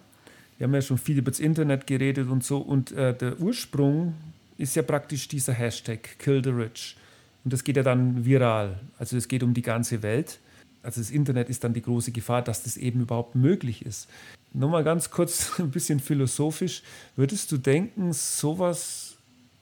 wir 0.57 0.65
haben 0.65 0.73
ja 0.73 0.81
schon 0.81 0.97
viel 0.97 1.19
über 1.19 1.29
das 1.29 1.39
Internet 1.39 1.85
geredet 1.85 2.29
und 2.29 2.43
so, 2.43 2.57
und 2.57 2.93
äh, 2.93 3.15
der 3.15 3.39
Ursprung 3.39 4.15
ist 4.57 4.75
ja 4.75 4.81
praktisch 4.81 5.27
dieser 5.27 5.53
Hashtag 5.53 6.17
Kill 6.17 6.43
the 6.43 6.49
Rich. 6.49 6.97
Und 7.43 7.53
das 7.53 7.63
geht 7.63 7.77
ja 7.77 7.83
dann 7.83 8.25
viral. 8.25 8.79
Also 8.97 9.17
es 9.17 9.27
geht 9.27 9.43
um 9.43 9.53
die 9.53 9.61
ganze 9.61 10.01
Welt. 10.01 10.39
Also 10.81 10.99
das 10.99 11.11
Internet 11.11 11.49
ist 11.49 11.63
dann 11.63 11.73
die 11.73 11.81
große 11.81 12.11
Gefahr, 12.11 12.41
dass 12.41 12.63
das 12.63 12.77
eben 12.77 13.01
überhaupt 13.01 13.35
möglich 13.35 13.85
ist. 13.85 14.09
Nochmal 14.51 14.83
ganz 14.83 15.11
kurz 15.11 15.51
ein 15.59 15.69
bisschen 15.69 15.99
philosophisch. 15.99 16.81
Würdest 17.15 17.51
du 17.51 17.57
denken, 17.57 18.13
sowas 18.13 19.12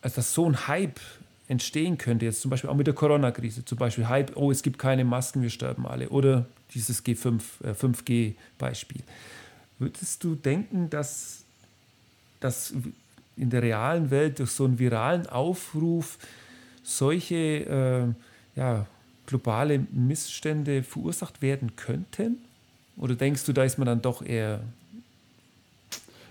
also 0.02 0.16
dass 0.16 0.34
so 0.34 0.45
ein 0.45 0.68
Hype 0.68 0.99
entstehen 1.47 1.97
könnte, 1.97 2.26
jetzt 2.26 2.41
zum 2.41 2.49
Beispiel 2.49 2.70
auch 2.70 2.76
mit 2.76 2.88
der 2.88 2.93
Corona-Krise, 2.93 3.66
zum 3.66 3.78
Beispiel 3.78 4.08
Hype, 4.08 4.36
oh, 4.36 4.52
es 4.52 4.64
gibt 4.64 4.80
keine 4.80 5.04
Masken, 5.04 5.41
wir 5.41 5.49
sterben 5.49 5.86
alle, 5.86 6.10
oder 6.10 6.45
dieses 6.74 7.04
G5, 7.04 7.41
äh, 7.64 7.74
5G-Beispiel. 7.74 9.02
Würdest 9.78 10.24
du 10.24 10.36
denken, 10.36 10.89
dass, 10.89 11.43
dass 12.39 12.74
in 13.36 13.49
der 13.49 13.64
realen 13.64 14.12
Welt 14.12 14.39
durch 14.39 14.52
so 14.52 14.66
einen 14.66 14.80
viralen 14.80 15.28
Aufruf 15.28 16.18
solche 16.84 17.36
äh, 17.36 18.60
ja, 18.60 18.86
globale 19.26 19.86
Missstände 19.91 20.84
verursacht 20.84 21.41
werden 21.41 21.76
könnten? 21.76 22.38
Oder 22.97 23.16
denkst 23.16 23.45
du, 23.45 23.54
da 23.54 23.64
ist 23.64 23.78
man 23.78 23.88
dann 23.88 24.02
doch 24.02 24.22
eher. 24.22 24.62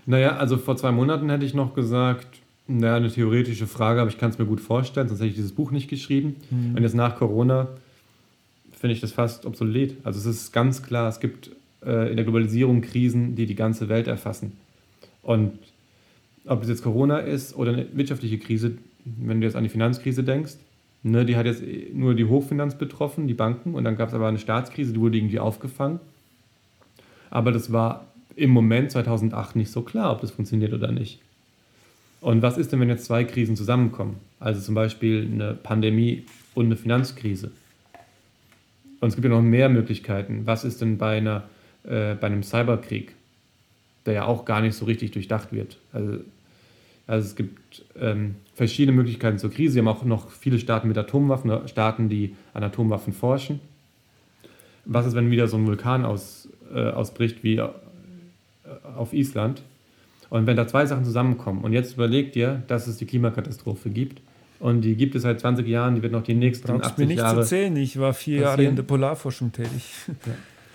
Naja, 0.05 0.37
also 0.37 0.57
vor 0.57 0.77
zwei 0.77 0.91
Monaten 0.91 1.29
hätte 1.29 1.45
ich 1.45 1.53
noch 1.53 1.75
gesagt, 1.75 2.40
ja, 2.79 2.95
eine 2.95 3.11
theoretische 3.11 3.67
Frage, 3.67 4.01
aber 4.01 4.09
ich 4.09 4.17
kann 4.17 4.29
es 4.29 4.37
mir 4.37 4.45
gut 4.45 4.61
vorstellen, 4.61 5.07
sonst 5.07 5.19
hätte 5.19 5.29
ich 5.29 5.35
dieses 5.35 5.53
Buch 5.53 5.71
nicht 5.71 5.89
geschrieben. 5.89 6.35
Mhm. 6.49 6.75
Und 6.75 6.83
jetzt 6.83 6.95
nach 6.95 7.17
Corona 7.17 7.67
finde 8.71 8.93
ich 8.93 9.01
das 9.01 9.11
fast 9.11 9.45
obsolet. 9.45 9.95
Also 10.03 10.19
es 10.19 10.25
ist 10.25 10.51
ganz 10.51 10.81
klar, 10.83 11.09
es 11.09 11.19
gibt 11.19 11.51
äh, 11.85 12.09
in 12.09 12.15
der 12.15 12.25
Globalisierung 12.25 12.81
Krisen, 12.81 13.35
die 13.35 13.45
die 13.45 13.55
ganze 13.55 13.89
Welt 13.89 14.07
erfassen. 14.07 14.53
Und 15.21 15.53
ob 16.45 16.63
es 16.63 16.69
jetzt 16.69 16.83
Corona 16.83 17.19
ist 17.19 17.55
oder 17.55 17.73
eine 17.73 17.87
wirtschaftliche 17.93 18.39
Krise, 18.39 18.73
wenn 19.05 19.41
du 19.41 19.47
jetzt 19.47 19.55
an 19.55 19.63
die 19.63 19.69
Finanzkrise 19.69 20.23
denkst, 20.23 20.53
ne, 21.03 21.25
die 21.25 21.35
hat 21.35 21.45
jetzt 21.45 21.63
nur 21.93 22.15
die 22.15 22.25
Hochfinanz 22.25 22.75
betroffen, 22.75 23.27
die 23.27 23.33
Banken, 23.33 23.75
und 23.75 23.83
dann 23.83 23.95
gab 23.95 24.09
es 24.09 24.15
aber 24.15 24.27
eine 24.27 24.39
Staatskrise, 24.39 24.93
die 24.93 24.99
wurde 24.99 25.17
irgendwie 25.17 25.39
aufgefangen. 25.39 25.99
Aber 27.29 27.51
das 27.51 27.71
war 27.71 28.07
im 28.35 28.49
Moment 28.49 28.91
2008 28.91 29.55
nicht 29.55 29.71
so 29.71 29.81
klar, 29.81 30.11
ob 30.11 30.21
das 30.21 30.31
funktioniert 30.31 30.73
oder 30.73 30.91
nicht. 30.91 31.19
Und 32.21 32.43
was 32.43 32.57
ist 32.57 32.71
denn, 32.71 32.79
wenn 32.79 32.87
jetzt 32.87 33.05
zwei 33.05 33.23
Krisen 33.23 33.55
zusammenkommen? 33.55 34.17
Also 34.39 34.61
zum 34.61 34.75
Beispiel 34.75 35.27
eine 35.29 35.55
Pandemie 35.55 36.23
und 36.53 36.65
eine 36.65 36.77
Finanzkrise. 36.77 37.51
Und 38.99 39.09
es 39.09 39.15
gibt 39.15 39.25
ja 39.25 39.31
noch 39.31 39.41
mehr 39.41 39.67
Möglichkeiten. 39.69 40.43
Was 40.45 40.63
ist 40.63 40.81
denn 40.81 40.99
bei, 40.99 41.17
einer, 41.17 41.43
äh, 41.83 42.13
bei 42.13 42.27
einem 42.27 42.43
Cyberkrieg, 42.43 43.15
der 44.05 44.13
ja 44.13 44.25
auch 44.25 44.45
gar 44.45 44.61
nicht 44.61 44.75
so 44.75 44.85
richtig 44.85 45.11
durchdacht 45.11 45.51
wird? 45.51 45.77
Also, 45.91 46.19
also 47.07 47.27
es 47.27 47.35
gibt 47.35 47.83
ähm, 47.99 48.35
verschiedene 48.53 48.95
Möglichkeiten 48.95 49.39
zur 49.39 49.49
Krise. 49.49 49.75
Wir 49.75 49.81
haben 49.81 49.87
auch 49.87 50.05
noch 50.05 50.29
viele 50.29 50.59
Staaten 50.59 50.87
mit 50.87 50.97
Atomwaffen, 50.99 51.67
Staaten, 51.67 52.07
die 52.07 52.35
an 52.53 52.63
Atomwaffen 52.63 53.13
forschen. 53.13 53.59
Was 54.85 55.07
ist, 55.07 55.15
wenn 55.15 55.31
wieder 55.31 55.47
so 55.47 55.57
ein 55.57 55.65
Vulkan 55.65 56.05
aus, 56.05 56.47
äh, 56.71 56.79
ausbricht 56.79 57.43
wie 57.43 57.57
äh, 57.57 57.69
auf 58.95 59.13
Island? 59.13 59.63
Und 60.31 60.47
wenn 60.47 60.55
da 60.55 60.65
zwei 60.65 60.85
Sachen 60.85 61.03
zusammenkommen 61.03 61.61
und 61.61 61.73
jetzt 61.73 61.95
überlegt 61.95 62.35
dir, 62.35 62.63
dass 62.67 62.87
es 62.87 62.95
die 62.95 63.05
Klimakatastrophe 63.05 63.89
gibt 63.89 64.21
und 64.61 64.79
die 64.79 64.95
gibt 64.95 65.13
es 65.13 65.23
seit 65.23 65.41
20 65.41 65.67
Jahren, 65.67 65.95
die 65.95 66.01
wird 66.01 66.13
noch 66.13 66.23
die 66.23 66.33
nächsten 66.33 66.69
Brauchst 66.69 66.85
80 66.85 66.97
mir 66.97 67.05
nicht 67.07 67.17
Jahre. 67.17 67.33
Zu 67.35 67.39
erzählen, 67.41 67.75
ich 67.75 67.99
war 67.99 68.13
vier. 68.13 68.39
Jahre 68.39 68.63
in 68.63 68.77
der 68.77 68.83
Polarforschung 68.83 69.51
tätig. 69.51 69.93
Ja. 70.07 70.33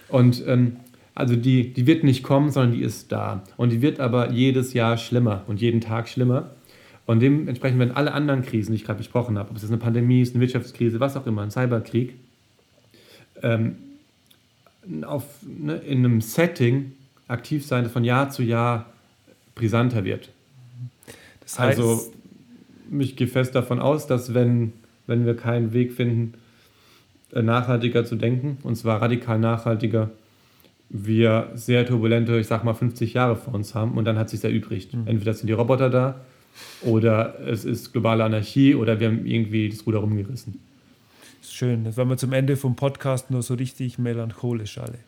Und 0.08 0.46
ähm, 0.46 0.76
also 1.16 1.34
die, 1.34 1.72
die 1.72 1.86
wird 1.86 2.04
nicht 2.04 2.22
kommen, 2.22 2.50
sondern 2.50 2.72
die 2.72 2.82
ist 2.82 3.10
da. 3.10 3.42
Und 3.56 3.70
die 3.72 3.82
wird 3.82 3.98
aber 3.98 4.30
jedes 4.30 4.74
Jahr 4.74 4.98
schlimmer 4.98 5.42
und 5.48 5.60
jeden 5.60 5.80
Tag 5.80 6.08
schlimmer. 6.08 6.50
Und 7.06 7.20
dementsprechend 7.20 7.78
werden 7.78 7.96
alle 7.96 8.12
anderen 8.12 8.42
Krisen, 8.42 8.72
die 8.72 8.76
ich 8.76 8.84
gerade 8.84 8.98
besprochen 8.98 9.38
habe, 9.38 9.50
ob 9.50 9.56
es 9.56 9.66
eine 9.66 9.78
Pandemie 9.78 10.20
ist, 10.20 10.34
eine 10.34 10.42
Wirtschaftskrise, 10.42 11.00
was 11.00 11.16
auch 11.16 11.26
immer, 11.26 11.42
ein 11.42 11.50
Cyberkrieg, 11.50 12.14
ähm, 13.42 13.76
auf, 15.02 15.24
ne, 15.42 15.76
in 15.78 16.04
einem 16.04 16.20
Setting 16.20 16.92
aktiv 17.26 17.66
sein, 17.66 17.84
das 17.84 17.92
von 17.92 18.04
Jahr 18.04 18.30
zu 18.30 18.42
Jahr 18.42 18.92
brisanter 19.56 20.04
wird. 20.04 20.28
Das 21.40 21.58
heißt, 21.58 21.80
also 21.80 22.12
ich 23.00 23.16
gehe 23.16 23.26
fest 23.26 23.56
davon 23.56 23.80
aus, 23.80 24.06
dass 24.06 24.32
wenn, 24.32 24.72
wenn 25.08 25.26
wir 25.26 25.34
keinen 25.34 25.72
Weg 25.72 25.92
finden, 25.92 26.34
äh, 27.32 27.42
nachhaltiger 27.42 28.04
zu 28.04 28.14
denken, 28.14 28.58
und 28.62 28.76
zwar 28.76 29.02
radikal 29.02 29.40
nachhaltiger, 29.40 30.10
wir 30.88 31.50
sehr 31.54 31.84
turbulente, 31.84 32.38
ich 32.38 32.46
sag 32.46 32.62
mal, 32.62 32.74
50 32.74 33.14
Jahre 33.14 33.34
vor 33.34 33.54
uns 33.54 33.74
haben 33.74 33.98
und 33.98 34.04
dann 34.04 34.18
hat 34.18 34.30
sich 34.30 34.44
erübrigt. 34.44 34.94
Mhm. 34.94 35.06
Entweder 35.06 35.34
sind 35.34 35.48
die 35.48 35.52
Roboter 35.52 35.90
da 35.90 36.20
oder 36.82 37.40
es 37.40 37.64
ist 37.64 37.92
globale 37.92 38.22
Anarchie 38.22 38.76
oder 38.76 39.00
wir 39.00 39.08
haben 39.08 39.26
irgendwie 39.26 39.68
das 39.68 39.84
Ruder 39.84 39.98
rumgerissen. 39.98 40.60
Schön, 41.42 41.84
das 41.84 41.96
waren 41.96 42.08
wir 42.08 42.16
zum 42.16 42.32
Ende 42.32 42.56
vom 42.56 42.76
Podcast 42.76 43.30
nur 43.30 43.42
so 43.42 43.54
richtig 43.54 43.98
melancholisch 43.98 44.78
alle. 44.78 44.98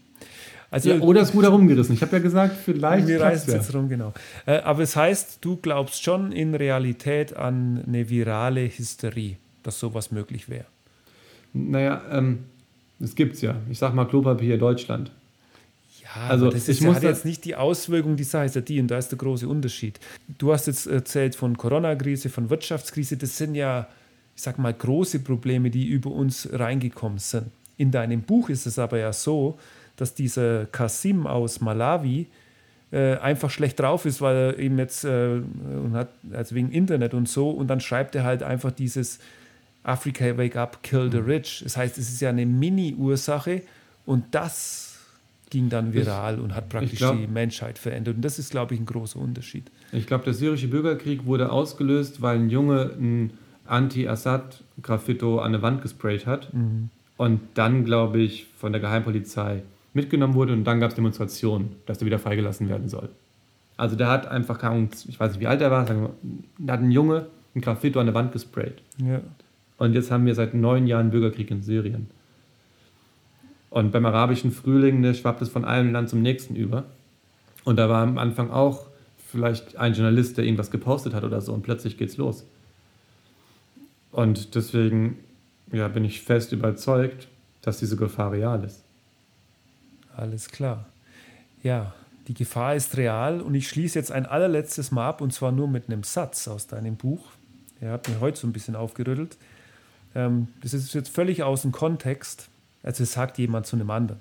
Also, 0.71 0.91
ja, 0.91 1.01
oder 1.01 1.23
ist 1.23 1.33
gut 1.33 1.45
herumgerissen. 1.45 1.95
Ich 1.95 2.03
habe 2.03 2.17
ja 2.17 2.23
gesagt, 2.23 2.55
vielleicht. 2.63 3.07
Wir 3.07 3.21
reißen 3.21 3.49
es 3.49 3.55
jetzt 3.55 3.75
rum, 3.75 3.89
genau. 3.89 4.13
Äh, 4.45 4.59
aber 4.59 4.83
es 4.83 4.97
heißt, 4.97 5.39
du 5.41 5.57
glaubst 5.57 6.03
schon 6.03 6.31
in 6.33 6.55
Realität 6.55 7.35
an 7.35 7.83
eine 7.87 8.09
virale 8.11 8.69
Hysterie, 8.69 9.37
dass 9.63 9.81
sowas 9.81 10.11
möglich 10.11 10.49
wäre. 10.49 10.67
Naja, 11.55 12.03
ähm, 12.11 12.45
das 12.99 13.15
es 13.17 13.41
ja. 13.41 13.57
Ich 13.71 13.79
sag 13.79 13.95
mal 13.95 14.05
Klopapier 14.05 14.59
Deutschland. 14.59 15.11
Ja, 16.03 16.29
also 16.29 16.51
das 16.51 16.69
ist, 16.69 16.85
hat 16.87 17.03
jetzt 17.03 17.25
nicht 17.25 17.45
die 17.45 17.55
Auswirkung, 17.55 18.17
die 18.17 18.25
Sache 18.25 18.47
ist 18.47 18.55
ja 18.55 18.61
die, 18.61 18.81
und 18.81 18.89
da 18.89 18.99
ist 18.99 19.09
der 19.09 19.19
große 19.19 19.49
Unterschied. 19.49 20.01
Du 20.39 20.53
hast 20.53 20.67
jetzt 20.67 20.87
erzählt 20.87 21.35
von 21.35 21.57
Corona-Krise, 21.57 22.29
von 22.31 22.51
Wirtschaftskrise, 22.51 23.17
das 23.17 23.37
sind 23.37 23.55
ja, 23.55 23.89
ich 24.35 24.43
sag 24.43 24.59
mal, 24.59 24.73
große 24.73 25.21
Probleme, 25.21 25.71
die 25.71 25.87
über 25.87 26.11
uns 26.11 26.49
reingekommen 26.51 27.19
sind. 27.19 27.47
In 27.77 27.91
deinem 27.91 28.23
Buch 28.23 28.49
ist 28.49 28.67
es 28.67 28.79
aber 28.79 28.99
ja 28.99 29.13
so, 29.13 29.59
dass 30.01 30.15
dieser 30.15 30.67
Kasim 30.67 31.27
aus 31.27 31.61
Malawi 31.61 32.27
äh, 32.91 33.17
einfach 33.17 33.51
schlecht 33.51 33.79
drauf 33.79 34.07
ist, 34.07 34.21
weil 34.21 34.37
er 34.37 34.59
eben 34.59 34.79
jetzt 34.79 35.05
äh, 35.05 35.41
und 35.85 35.93
hat, 35.93 36.09
also 36.33 36.55
wegen 36.55 36.71
Internet 36.73 37.13
und 37.13 37.29
so, 37.29 37.51
und 37.51 37.69
dann 37.69 37.81
schreibt 37.81 38.15
er 38.15 38.25
halt 38.25 38.43
einfach 38.43 38.73
dieses 38.73 39.19
Africa 39.83 40.37
Wake 40.39 40.57
Up, 40.57 40.83
Kill 40.83 41.11
the 41.11 41.19
mhm. 41.19 41.27
Rich. 41.27 41.61
Das 41.65 41.77
heißt, 41.77 41.99
es 41.99 42.09
ist 42.09 42.21
ja 42.21 42.31
eine 42.31 42.47
Mini-Ursache 42.47 43.63
und 44.07 44.25
das 44.31 44.99
ging 45.51 45.69
dann 45.69 45.95
viral 45.95 46.35
ich, 46.37 46.41
und 46.41 46.55
hat 46.55 46.69
praktisch 46.69 46.99
glaub, 46.99 47.17
die 47.17 47.27
Menschheit 47.27 47.79
verändert. 47.79 48.17
Und 48.17 48.23
das 48.23 48.39
ist, 48.39 48.51
glaube 48.51 48.75
ich, 48.75 48.81
ein 48.81 48.87
großer 48.87 49.19
Unterschied. 49.19 49.71
Ich 49.93 50.07
glaube, 50.07 50.25
der 50.25 50.35
syrische 50.35 50.69
Bürgerkrieg 50.69 51.25
wurde 51.25 51.51
ausgelöst, 51.51 52.21
weil 52.21 52.39
ein 52.39 52.51
Junge 52.51 52.93
ein 52.99 53.33
Anti-Assad-Graffito 53.67 55.39
an 55.39 55.47
eine 55.47 55.63
Wand 55.63 55.83
gesprayt 55.83 56.27
hat. 56.27 56.53
Mhm. 56.53 56.91
und 57.17 57.41
dann, 57.55 57.85
glaube 57.85 58.21
ich, 58.21 58.47
von 58.59 58.73
der 58.73 58.81
Geheimpolizei 58.81 59.63
mitgenommen 59.99 60.35
wurde 60.35 60.53
und 60.53 60.65
dann 60.65 60.81
gab 60.81 60.91
es 60.91 60.95
Demonstrationen, 60.95 61.77
dass 61.87 61.99
er 61.99 62.07
wieder 62.07 62.19
freigelassen 62.19 62.69
werden 62.69 62.89
soll. 62.89 63.09
Also 63.77 63.97
der 63.97 64.09
hat 64.09 64.27
einfach, 64.27 64.59
ich 65.09 65.21
weiß 65.21 65.33
nicht, 65.33 65.41
wie 65.41 65.47
alt 65.47 65.61
er 65.61 65.71
war, 65.71 65.87
sagen 65.87 66.03
wir, 66.03 66.11
da 66.59 66.73
hat 66.75 66.81
ein 66.81 66.91
Junge 66.91 67.27
ein 67.55 67.61
Graffito 67.61 68.01
an 68.01 68.07
der 68.07 68.15
Wand 68.15 68.33
gesprayt. 68.33 68.83
Ja. 68.99 69.21
Und 69.77 69.95
jetzt 69.95 70.11
haben 70.11 70.27
wir 70.27 70.35
seit 70.35 70.55
neun 70.55 70.87
Jahren 70.87 71.11
Bürgerkrieg 71.11 71.51
in 71.51 71.63
Syrien. 71.63 72.09
Und 73.71 73.93
beim 73.93 74.07
arabischen 74.07 74.51
Frühling 74.51 75.01
ne, 75.01 75.15
schwappt 75.15 75.43
es 75.43 75.49
von 75.49 75.65
einem 75.65 75.93
Land 75.93 76.09
zum 76.09 76.23
nächsten 76.23 76.57
über. 76.57 76.85
Und 77.65 77.77
da 77.77 77.89
war 77.89 78.03
am 78.03 78.19
Anfang 78.19 78.51
auch 78.51 78.87
vielleicht 79.27 79.77
ein 79.77 79.93
Journalist, 79.93 80.39
der 80.39 80.45
irgendwas 80.45 80.71
gepostet 80.71 81.15
hat 81.15 81.23
oder 81.23 81.41
so 81.41 81.53
und 81.53 81.63
plötzlich 81.63 81.99
geht's 81.99 82.17
los. 82.17 82.47
Und 84.11 84.55
deswegen 84.55 85.19
ja, 85.71 85.87
bin 85.89 86.05
ich 86.05 86.23
fest 86.23 86.53
überzeugt, 86.53 87.29
dass 87.61 87.79
diese 87.79 87.97
Gefahr 87.97 88.33
real 88.33 88.65
ist. 88.65 88.83
Alles 90.19 90.49
klar. 90.49 90.85
Ja, 91.63 91.95
die 92.27 92.35
Gefahr 92.35 92.75
ist 92.75 92.97
real 92.97 93.41
und 93.41 93.55
ich 93.55 93.69
schließe 93.69 93.97
jetzt 93.97 94.11
ein 94.11 94.27
allerletztes 94.27 94.91
Mal 94.91 95.09
ab 95.09 95.21
und 95.21 95.33
zwar 95.33 95.53
nur 95.53 95.69
mit 95.69 95.87
einem 95.87 96.03
Satz 96.03 96.49
aus 96.49 96.67
deinem 96.67 96.97
Buch. 96.97 97.25
Er 97.81 97.93
hat 97.93 98.09
mich 98.09 98.19
heute 98.19 98.39
so 98.39 98.49
ein 98.49 98.53
bisschen 98.53 98.75
aufgerüttelt. 98.75 99.37
Ähm, 100.17 100.49
das 100.61 100.75
ist 100.75 100.93
jetzt 100.93 101.11
völlig 101.11 101.45
aus 101.45 101.63
dem 101.63 101.71
Kontext. 101.71 102.49
Also 102.83 103.05
es 103.05 103.13
sagt 103.13 103.39
jemand 103.39 103.67
zu 103.67 103.77
einem 103.77 103.91
anderen. 103.91 104.21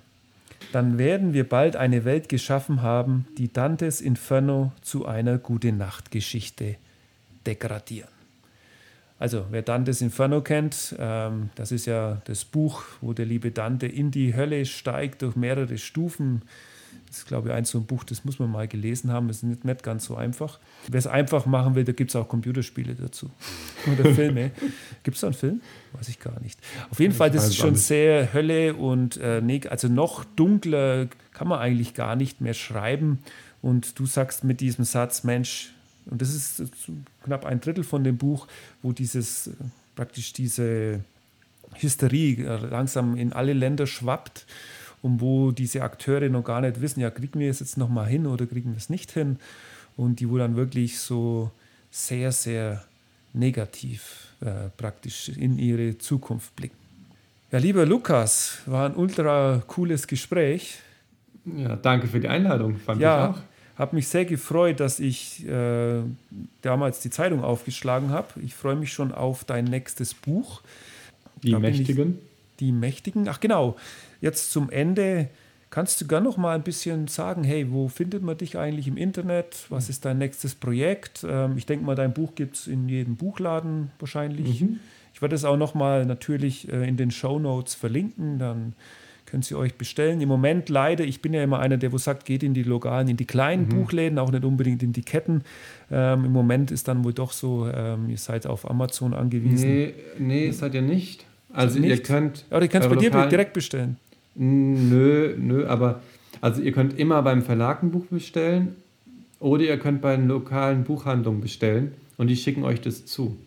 Dann 0.72 1.00
werden 1.00 1.34
wir 1.34 1.50
bald 1.50 1.76
eine 1.76 2.06
Welt 2.06 2.30
geschaffen 2.30 2.84
haben, 2.84 3.28
die 3.40 3.52
Dantes 3.52 4.00
Inferno 4.00 4.74
zu 4.82 5.08
einer 5.08 5.40
gute 5.40 5.72
Nachtgeschichte 5.72 6.76
degradieren. 7.48 8.17
Also 9.20 9.46
wer 9.50 9.64
Dantes 9.64 10.02
Inferno 10.02 10.42
kennt, 10.42 10.96
ähm, 11.00 11.50
das 11.56 11.72
ist 11.72 11.86
ja 11.88 12.22
das 12.26 12.46
Buch, 12.46 12.84
wo 13.02 13.14
der 13.14 13.26
liebe 13.26 13.52
Dante 13.52 13.88
in 13.88 14.12
die 14.12 14.36
Hölle 14.36 14.66
steigt 14.66 15.24
durch 15.24 15.36
mehrere 15.36 15.78
Stufen. 15.78 16.44
Das 17.08 17.20
ist, 17.20 17.28
glaube 17.28 17.50
ich, 17.50 17.56
eins 17.56 17.72
so 17.72 17.80
ein 17.80 17.86
Buch, 17.86 18.04
das 18.04 18.26
muss 18.26 18.38
man 18.38 18.52
mal 18.52 18.68
gelesen 18.68 19.12
haben. 19.12 19.28
Das 19.30 19.38
ist 19.38 19.44
nicht, 19.44 19.64
nicht 19.64 19.82
ganz 19.82 20.06
so 20.06 20.16
einfach. 20.16 20.60
Wer 20.88 21.00
es 21.00 21.08
einfach 21.08 21.46
machen 21.46 21.74
will, 21.74 21.86
da 21.86 21.94
gibt 21.94 22.12
es 22.12 22.16
auch 22.16 22.28
Computerspiele 22.28 22.96
dazu. 22.96 23.32
Oder 23.92 24.14
Filme. 24.14 24.52
gibt 25.04 25.16
es 25.16 25.22
da 25.22 25.28
einen 25.28 25.34
Film? 25.34 25.62
Weiß 25.94 26.10
ich 26.10 26.20
gar 26.20 26.40
nicht. 26.42 26.60
Auf 26.92 27.00
jeden 27.00 27.12
ich 27.12 27.18
Fall, 27.18 27.32
das 27.32 27.48
ist 27.48 27.56
schon 27.56 27.76
sehr 27.76 28.34
Hölle 28.34 28.76
und 28.76 29.18
äh, 29.18 29.42
also 29.70 29.88
noch 29.88 30.26
dunkler 30.26 31.08
kann 31.34 31.48
man 31.48 31.60
eigentlich 31.60 31.94
gar 31.94 32.16
nicht 32.16 32.42
mehr 32.42 32.54
schreiben. 32.54 33.20
Und 33.62 33.98
du 34.00 34.06
sagst 34.06 34.44
mit 34.44 34.60
diesem 34.60 34.84
Satz, 34.84 35.24
Mensch, 35.24 35.74
und 36.10 36.22
das 36.22 36.34
ist 36.34 36.64
knapp 37.24 37.46
ein 37.46 37.60
Drittel 37.60 37.84
von 37.84 38.04
dem 38.04 38.18
Buch, 38.18 38.48
wo 38.82 38.92
dieses 38.92 39.52
praktisch 39.96 40.34
diese 40.34 41.02
Hysterie 41.76 42.46
äh, 42.46 42.58
langsam 42.68 43.16
in 43.16 43.34
alle 43.34 43.54
Länder 43.54 43.88
schwappt 43.88 44.46
und 45.02 45.22
wo 45.22 45.52
diese 45.52 45.84
Akteure 45.84 46.30
noch 46.30 46.44
gar 46.44 46.62
nicht 46.62 46.82
wissen, 46.82 47.02
ja, 47.02 47.10
kriegen 47.10 47.40
wir 47.40 47.50
es 47.50 47.60
jetzt 47.60 47.78
noch 47.78 47.90
mal 47.90 48.06
hin 48.06 48.26
oder 48.26 48.46
kriegen 48.46 48.72
wir 48.72 48.78
es 48.78 48.90
nicht 48.90 49.12
hin 49.12 49.38
und 49.96 50.20
die 50.20 50.30
wo 50.30 50.38
dann 50.38 50.56
wirklich 50.56 51.00
so 51.00 51.52
sehr, 51.92 52.32
sehr 52.32 52.84
negativ 53.34 54.34
äh, 54.42 54.70
praktisch 54.78 55.30
in 55.30 55.60
ihre 55.60 55.98
Zukunft 55.98 56.56
blicken. 56.56 56.78
Ja, 57.52 57.60
lieber 57.60 57.86
Lukas, 57.86 58.60
war 58.66 58.90
ein 58.90 58.96
ultra 58.96 59.64
cooles 59.68 60.08
Gespräch. 60.08 60.80
Ja, 61.46 61.76
danke 61.76 62.08
für 62.08 62.20
die 62.20 62.28
Einladung, 62.28 62.78
fand 62.78 63.02
ja, 63.02 63.30
ich 63.30 63.38
auch 63.38 63.42
habe 63.78 63.96
mich 63.96 64.08
sehr 64.08 64.26
gefreut, 64.26 64.80
dass 64.80 65.00
ich 65.00 65.48
äh, 65.48 66.02
damals 66.62 67.00
die 67.00 67.10
Zeitung 67.10 67.44
aufgeschlagen 67.44 68.10
habe. 68.10 68.28
Ich 68.44 68.56
freue 68.56 68.76
mich 68.76 68.92
schon 68.92 69.12
auf 69.12 69.44
dein 69.44 69.66
nächstes 69.66 70.14
Buch. 70.14 70.62
Die 71.44 71.52
da 71.52 71.60
Mächtigen. 71.60 72.18
die 72.60 72.72
Mächtigen. 72.72 73.28
Ach 73.30 73.40
genau. 73.40 73.78
Jetzt 74.20 74.52
zum 74.52 74.72
Ende 74.72 75.30
kannst 75.70 76.02
du 76.02 76.08
gar 76.08 76.22
noch 76.22 76.38
mal 76.38 76.56
ein 76.56 76.64
bisschen 76.64 77.08
sagen, 77.08 77.44
hey, 77.44 77.72
wo 77.72 77.88
findet 77.88 78.24
man 78.24 78.38
dich 78.38 78.58
eigentlich 78.58 78.88
im 78.88 78.98
Internet? 78.98 79.68
Was 79.70 79.90
ist 79.90 80.06
dein 80.06 80.18
nächstes 80.18 80.56
Projekt? 80.56 81.24
Ähm, 81.28 81.58
ich 81.58 81.68
denke 81.68 81.86
mal, 81.86 81.96
dein 81.96 82.14
Buch 82.14 82.34
gibt 82.34 82.56
es 82.56 82.68
in 82.68 82.90
jedem 82.90 83.16
Buchladen 83.16 83.92
wahrscheinlich. 84.00 84.62
Mhm. 84.62 84.80
Ich 85.14 85.22
werde 85.22 85.36
es 85.36 85.46
auch 85.46 85.58
noch 85.58 85.76
mal 85.76 86.06
natürlich 86.06 86.72
äh, 86.72 86.88
in 86.88 86.98
den 86.98 87.12
Show 87.12 87.38
Notes 87.38 87.76
verlinken. 87.76 88.40
Dann 88.40 88.74
können 89.28 89.44
Sie 89.44 89.56
euch 89.56 89.76
bestellen. 89.76 90.22
Im 90.22 90.30
Moment 90.30 90.70
leider, 90.70 91.04
ich 91.04 91.22
bin 91.22 91.34
ja 91.34 91.44
immer 91.44 91.60
einer, 91.60 91.78
der 91.78 91.92
wo 91.92 91.98
sagt, 91.98 92.26
geht 92.26 92.44
in 92.44 92.54
die 92.54 92.64
lokalen, 92.64 93.10
in 93.10 93.18
die 93.18 93.26
kleinen 93.26 93.66
mhm. 93.66 93.70
Buchläden, 93.70 94.18
auch 94.18 94.32
nicht 94.32 94.44
unbedingt 94.44 94.82
in 94.82 94.94
die 94.94 95.04
Ketten. 95.04 95.44
Ähm, 95.92 96.26
Im 96.26 96.32
Moment 96.32 96.72
ist 96.72 96.88
dann 96.88 97.04
wohl 97.04 97.14
doch 97.14 97.34
so, 97.34 97.70
ähm, 97.72 98.10
ihr 98.10 98.18
seid 98.18 98.48
auf 98.48 98.70
Amazon 98.70 99.14
angewiesen. 99.14 99.70
Nee, 99.70 99.94
nee 100.18 100.52
seid 100.52 100.74
ihr 100.74 100.82
nicht. 100.82 101.26
Also 101.54 101.80
nicht? 101.80 101.90
ihr 101.90 102.02
könnt. 102.02 102.46
Oder 102.50 102.64
ihr 102.64 102.68
könnt 102.68 102.86
es 102.86 102.90
bei 102.90 102.96
dir 102.96 103.10
direkt 103.28 103.54
bestellen. 103.54 103.98
Nö, 104.36 105.36
nö, 105.38 105.68
aber 105.68 106.02
also 106.42 106.62
ihr 106.62 106.72
könnt 106.72 106.98
immer 106.98 107.22
beim 107.22 107.42
Verlag 107.42 107.84
ein 107.84 107.92
Buch 107.92 108.06
bestellen 108.06 108.76
oder 109.40 109.64
ihr 109.64 109.78
könnt 109.78 110.02
bei 110.02 110.16
den 110.16 110.28
lokalen 110.28 110.84
Buchhandlungen 110.84 111.42
bestellen 111.42 111.94
und 112.18 112.28
die 112.28 112.36
schicken 112.36 112.64
euch 112.64 112.80
das 112.80 113.06
zu. 113.06 113.38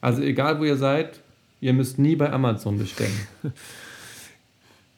Also 0.00 0.22
egal 0.22 0.58
wo 0.58 0.64
ihr 0.64 0.76
seid, 0.76 1.20
ihr 1.60 1.72
müsst 1.72 1.98
nie 1.98 2.16
bei 2.16 2.30
Amazon 2.30 2.78
bestellen. 2.78 3.14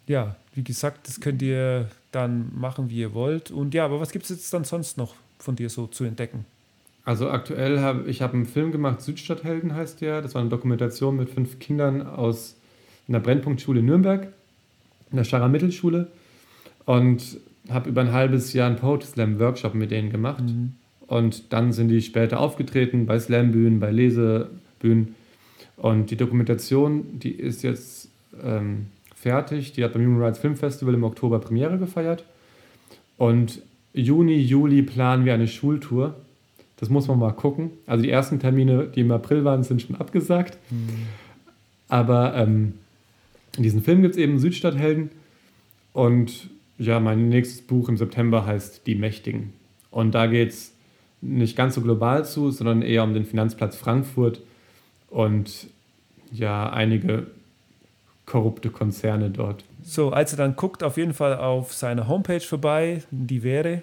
ja, 0.07 0.37
wie 0.55 0.65
gesagt, 0.65 1.09
das 1.09 1.21
könnt 1.21 1.43
ihr 1.43 1.89
dann 2.13 2.51
machen, 2.55 2.91
wie 2.91 2.99
ihr 2.99 3.15
wollt. 3.15 3.51
Und 3.51 3.75
ja, 3.75 3.85
aber 3.85 4.01
was 4.01 4.11
gibt 4.11 4.25
es 4.25 4.31
jetzt 4.31 4.53
dann 4.53 4.65
sonst 4.65 4.97
noch 4.97 5.15
von 5.39 5.57
dir 5.57 5.69
so 5.69 5.87
zu 5.87 6.05
entdecken? 6.05 6.45
Also 7.05 7.31
aktuell 7.31 7.81
habe 7.81 8.09
ich 8.11 8.23
hab 8.23 8.35
einen 8.35 8.47
Film 8.47 8.73
gemacht, 8.73 9.01
Südstadthelden 9.01 9.75
heißt 9.75 10.01
der. 10.01 10.23
Das 10.23 10.35
war 10.35 10.41
eine 10.41 10.51
Dokumentation 10.51 11.17
mit 11.17 11.31
fünf 11.31 11.59
Kindern 11.59 12.05
aus 12.05 12.57
einer 13.09 13.21
Brennpunktschule 13.21 13.81
in 13.81 13.87
Nürnberg, 13.87 14.29
in 15.11 15.17
der 15.17 15.25
Schara 15.25 15.49
Mittelschule. 15.49 16.09
Und 16.85 17.39
habe 17.69 17.91
über 17.91 18.01
ein 18.01 18.13
halbes 18.13 18.53
Jahr 18.53 18.69
einen 18.69 18.77
Poetry 18.77 19.07
Slam 19.07 19.39
Workshop 19.39 19.75
mit 19.75 19.91
denen 19.91 20.11
gemacht. 20.11 20.45
Mhm. 20.45 20.75
Und 21.07 21.53
dann 21.53 21.73
sind 21.73 21.89
die 21.89 22.03
später 22.03 22.41
aufgetreten 22.41 23.07
bei 23.07 23.19
Slam-Bühnen, 23.19 23.79
bei 23.79 23.91
Lesebühnen. 23.91 25.15
Und 25.77 26.11
die 26.11 26.17
Dokumentation, 26.17 27.19
die 27.19 27.33
ist 27.33 27.63
jetzt 27.63 28.09
ähm, 28.43 28.87
fertig. 29.17 29.73
Die 29.73 29.83
hat 29.83 29.95
beim 29.95 30.05
Human 30.05 30.23
Rights 30.23 30.39
Film 30.39 30.55
Festival 30.55 30.95
im 30.95 31.03
Oktober 31.03 31.41
Premiere 31.41 31.79
gefeiert. 31.79 32.25
Und 33.17 33.63
Juni, 33.93 34.37
Juli 34.37 34.83
planen 34.83 35.25
wir 35.25 35.35
eine 35.35 35.49
Schultour. 35.49 36.15
Das 36.77 36.91
muss 36.91 37.09
man 37.09 37.19
mal 37.19 37.33
gucken. 37.33 37.71
Also 37.87 38.05
die 38.05 38.11
ersten 38.11 38.39
Termine, 38.39 38.87
die 38.87 39.01
im 39.01 39.11
April 39.11 39.45
waren, 39.45 39.65
sind 39.65 39.83
schon 39.83 39.97
abgesagt. 39.97 40.59
Mhm. 40.71 41.07
Aber 41.89 42.37
ähm, 42.37 42.75
diesen 43.57 43.83
Film 43.83 44.03
gibt 44.03 44.15
es 44.15 44.21
eben 44.21 44.39
Südstadthelden. 44.39 45.11
Und 45.95 46.51
ja, 46.79 47.01
mein 47.01 47.31
nächstes 47.31 47.63
Buch 47.63 47.89
im 47.89 47.97
September 47.97 48.45
heißt 48.45 48.87
Die 48.87 48.95
Mächtigen. 48.95 49.55
Und 49.91 50.15
da 50.15 50.27
geht 50.27 50.51
es 50.51 50.73
nicht 51.23 51.57
ganz 51.57 51.75
so 51.75 51.81
global 51.81 52.27
zu, 52.27 52.51
sondern 52.51 52.83
eher 52.83 53.03
um 53.03 53.15
den 53.15 53.25
Finanzplatz 53.25 53.77
Frankfurt 53.77 54.43
und 55.09 55.69
ja, 56.33 56.69
einige 56.69 57.29
korrupte 58.27 58.71
Konzerne 58.71 59.31
dort. 59.31 59.65
So, 59.83 60.11
also 60.11 60.37
dann 60.37 60.57
guckt 60.57 60.83
auf 60.83 60.97
jeden 60.97 61.15
Fall 61.15 61.37
auf 61.37 61.73
seine 61.73 62.09
Homepage 62.09 62.41
vorbei, 62.41 63.03
die 63.11 63.43
wäre 63.43 63.83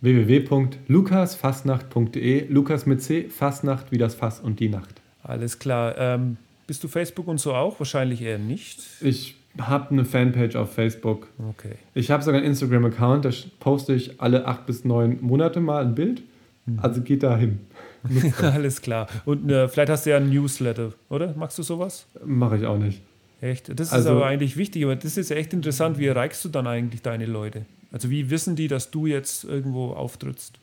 www.lukasfastnacht.de, 0.00 2.46
Lukas 2.48 2.86
mit 2.86 3.02
C, 3.02 3.28
Fastnacht 3.28 3.90
wie 3.90 3.98
das 3.98 4.14
Fass 4.14 4.38
und 4.40 4.60
die 4.60 4.68
Nacht. 4.68 5.00
Alles 5.22 5.58
klar. 5.58 5.96
Ähm, 5.98 6.36
bist 6.66 6.84
du 6.84 6.88
Facebook 6.88 7.28
und 7.28 7.40
so 7.40 7.54
auch? 7.54 7.80
Wahrscheinlich 7.80 8.22
eher 8.22 8.38
nicht. 8.38 8.80
Ich 9.00 9.36
habe 9.58 9.90
eine 9.90 10.04
Fanpage 10.04 10.56
auf 10.56 10.72
Facebook. 10.72 11.28
Okay. 11.50 11.74
Ich 11.94 12.10
habe 12.10 12.22
sogar 12.22 12.40
einen 12.40 12.48
Instagram-Account, 12.48 13.24
da 13.24 13.30
poste 13.58 13.94
ich 13.94 14.20
alle 14.20 14.46
acht 14.46 14.66
bis 14.66 14.84
neun 14.84 15.18
Monate 15.20 15.60
mal 15.60 15.84
ein 15.84 15.94
Bild. 15.94 16.22
Mhm. 16.66 16.78
Also 16.80 17.00
geht 17.02 17.22
da 17.22 17.36
hin. 17.36 17.60
Alles 18.40 18.80
klar. 18.80 19.08
Und 19.24 19.50
äh, 19.50 19.68
vielleicht 19.68 19.90
hast 19.90 20.06
du 20.06 20.10
ja 20.10 20.18
ein 20.18 20.30
Newsletter, 20.30 20.92
oder? 21.08 21.34
Machst 21.36 21.58
du 21.58 21.64
sowas? 21.64 22.06
Mache 22.24 22.58
ich 22.58 22.66
auch 22.66 22.78
nicht. 22.78 23.02
Echt? 23.40 23.68
Das 23.78 23.88
ist 23.88 23.92
also, 23.92 24.10
aber 24.10 24.26
eigentlich 24.26 24.56
wichtig, 24.56 24.84
aber 24.84 24.96
das 24.96 25.16
ist 25.16 25.30
echt 25.30 25.52
interessant. 25.52 25.98
Wie 25.98 26.06
erreichst 26.06 26.44
du 26.44 26.48
dann 26.48 26.66
eigentlich 26.66 27.02
deine 27.02 27.26
Leute? 27.26 27.66
Also 27.92 28.10
wie 28.10 28.30
wissen 28.30 28.56
die, 28.56 28.68
dass 28.68 28.90
du 28.90 29.06
jetzt 29.06 29.44
irgendwo 29.44 29.92
auftrittst? 29.92 30.58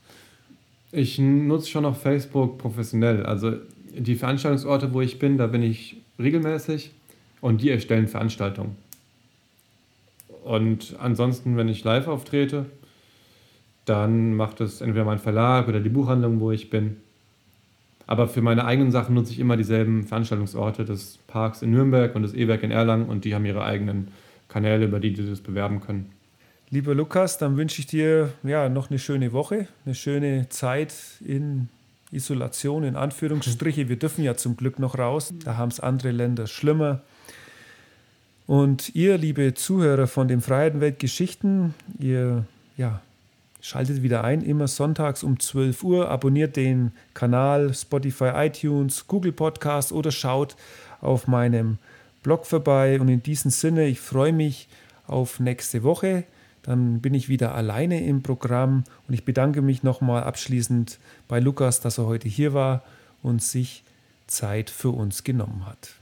Ich 0.92 1.18
nutze 1.18 1.70
schon 1.70 1.84
noch 1.84 1.98
Facebook 1.98 2.58
professionell. 2.58 3.26
Also 3.26 3.54
die 3.98 4.16
Veranstaltungsorte, 4.16 4.94
wo 4.94 5.02
ich 5.02 5.20
bin, 5.20 5.38
da 5.38 5.48
bin 5.48 5.64
ich 5.64 5.98
regelmäßig 6.20 6.92
und 7.42 7.62
die 7.62 7.70
erstellen 7.70 8.08
Veranstaltungen. 8.08 8.76
Und 10.44 10.96
ansonsten, 11.00 11.58
wenn 11.58 11.70
ich 11.70 11.84
live 11.84 12.08
auftrete, 12.08 12.66
dann 13.86 14.36
macht 14.36 14.62
es 14.62 14.82
entweder 14.82 15.06
mein 15.06 15.20
Verlag 15.20 15.68
oder 15.68 15.80
die 15.80 15.90
Buchhandlung, 15.90 16.40
wo 16.40 16.52
ich 16.52 16.70
bin. 16.70 16.98
Aber 18.08 18.28
für 18.28 18.42
meine 18.42 18.66
eigenen 18.66 18.92
Sachen 18.92 19.16
nutze 19.16 19.32
ich 19.32 19.40
immer 19.40 19.58
dieselben 19.58 20.04
Veranstaltungsorte 20.04 20.86
des 20.86 21.20
Parks 21.28 21.62
in 21.62 21.72
Nürnberg 21.72 22.16
und 22.16 22.22
des 22.22 22.34
E-Werk 22.34 22.64
in 22.64 22.72
Erlangen 22.72 23.08
und 23.08 23.26
die 23.26 23.34
haben 23.34 23.46
ihre 23.46 23.64
eigenen 23.64 24.10
Kanäle, 24.48 24.86
über 24.86 25.00
die 25.00 25.16
sie 25.16 25.28
das 25.28 25.42
bewerben 25.42 25.82
können. 25.82 26.12
Lieber 26.70 26.96
Lukas, 26.96 27.38
dann 27.38 27.58
wünsche 27.58 27.80
ich 27.80 27.88
dir 27.88 28.34
ja, 28.44 28.70
noch 28.70 28.90
eine 28.90 29.00
schöne 29.00 29.34
Woche, 29.34 29.68
eine 29.86 29.96
schöne 29.96 30.50
Zeit 30.50 30.94
in 31.26 31.70
Isolation, 32.12 32.84
in 32.84 32.96
Anführungsstriche. 32.96 33.90
Wir 33.90 33.98
dürfen 33.98 34.24
ja 34.24 34.36
zum 34.36 34.56
Glück 34.58 34.80
noch 34.80 34.98
raus, 34.98 35.34
da 35.44 35.58
haben 35.58 35.70
es 35.70 35.80
andere 35.80 36.12
Länder 36.12 36.48
schlimmer. 36.48 37.02
Und 38.48 38.94
ihr, 38.96 39.18
liebe 39.18 39.54
Zuhörer 39.56 40.08
von 40.08 40.28
den 40.28 40.42
Freiheitenwelt 40.42 41.00
Geschichten, 41.00 41.74
ihr 42.00 42.46
ja, 42.78 43.02
schaltet 43.66 44.04
wieder 44.04 44.24
ein, 44.24 44.42
immer 44.42 44.68
sonntags 44.68 45.24
um 45.24 45.40
12 45.40 45.84
Uhr, 45.84 46.10
abonniert 46.10 46.56
den 46.56 46.92
Kanal 47.16 47.74
Spotify, 47.74 48.32
iTunes, 48.36 49.08
Google 49.08 49.32
Podcast 49.32 49.92
oder 49.92 50.12
schaut 50.12 50.56
auf 51.02 51.28
meinem 51.28 51.80
Blog 52.22 52.46
vorbei. 52.46 53.00
Und 53.00 53.08
in 53.08 53.24
diesem 53.24 53.50
Sinne, 53.50 53.88
ich 53.88 54.00
freue 54.00 54.34
mich 54.34 54.68
auf 55.08 55.40
nächste 55.40 55.82
Woche. 55.82 56.26
Dann 56.62 57.02
bin 57.02 57.16
ich 57.16 57.28
wieder 57.28 57.56
alleine 57.56 58.06
im 58.06 58.22
Programm 58.22 58.84
und 59.08 59.16
ich 59.16 59.26
bedanke 59.26 59.64
mich 59.64 59.82
nochmal 59.82 60.24
abschließend 60.24 61.00
bei 61.28 61.40
Lukas, 61.40 61.80
dass 61.82 61.98
er 61.98 62.06
heute 62.06 62.28
hier 62.28 62.54
war 62.54 62.84
und 63.24 63.42
sich 63.42 63.84
Zeit 64.28 64.70
für 64.70 64.90
uns 64.90 65.24
genommen 65.24 65.66
hat. 65.66 65.96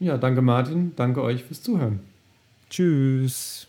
Ja, 0.00 0.18
danke 0.18 0.42
Martin, 0.42 0.94
danke 0.96 1.22
euch 1.22 1.44
fürs 1.44 1.62
Zuhören. 1.62 2.00
Tschüss. 2.70 3.68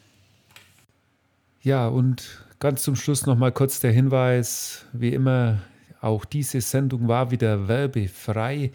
Ja, 1.62 1.88
und 1.88 2.49
ganz 2.60 2.84
zum 2.84 2.96
Schluss 2.96 3.26
nochmal 3.26 3.52
kurz 3.52 3.80
der 3.80 3.92
Hinweis, 3.92 4.86
wie 4.92 5.14
immer, 5.14 5.62
auch 6.02 6.26
diese 6.26 6.62
Sendung 6.62 7.08
war 7.08 7.32
wieder 7.32 7.68
werbefrei. 7.68 8.72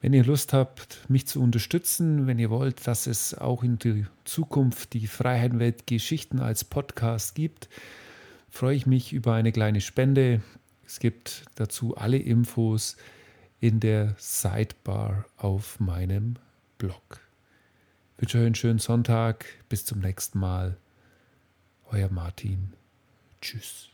Wenn 0.00 0.12
ihr 0.12 0.24
Lust 0.24 0.52
habt, 0.52 1.08
mich 1.08 1.26
zu 1.26 1.42
unterstützen, 1.42 2.26
wenn 2.26 2.38
ihr 2.38 2.50
wollt, 2.50 2.86
dass 2.86 3.06
es 3.06 3.34
auch 3.34 3.64
in 3.64 3.78
der 3.78 4.04
Zukunft 4.24 4.92
die 4.92 5.06
Freiheitenwelt 5.06 5.86
Geschichten 5.86 6.40
als 6.40 6.64
Podcast 6.64 7.34
gibt, 7.34 7.68
freue 8.50 8.76
ich 8.76 8.86
mich 8.86 9.12
über 9.12 9.34
eine 9.34 9.52
kleine 9.52 9.80
Spende. 9.80 10.42
Es 10.86 11.00
gibt 11.00 11.44
dazu 11.56 11.96
alle 11.96 12.18
Infos 12.18 12.96
in 13.58 13.80
der 13.80 14.14
Sidebar 14.18 15.24
auf 15.36 15.80
meinem 15.80 16.36
Blog. 16.78 17.20
Ich 18.16 18.22
wünsche 18.22 18.38
euch 18.38 18.46
einen 18.46 18.54
schönen 18.54 18.78
Sonntag. 18.78 19.46
Bis 19.68 19.84
zum 19.84 19.98
nächsten 20.00 20.38
Mal. 20.38 20.76
Euer 21.90 22.10
Martin. 22.10 22.72
Tschüss. 23.46 23.88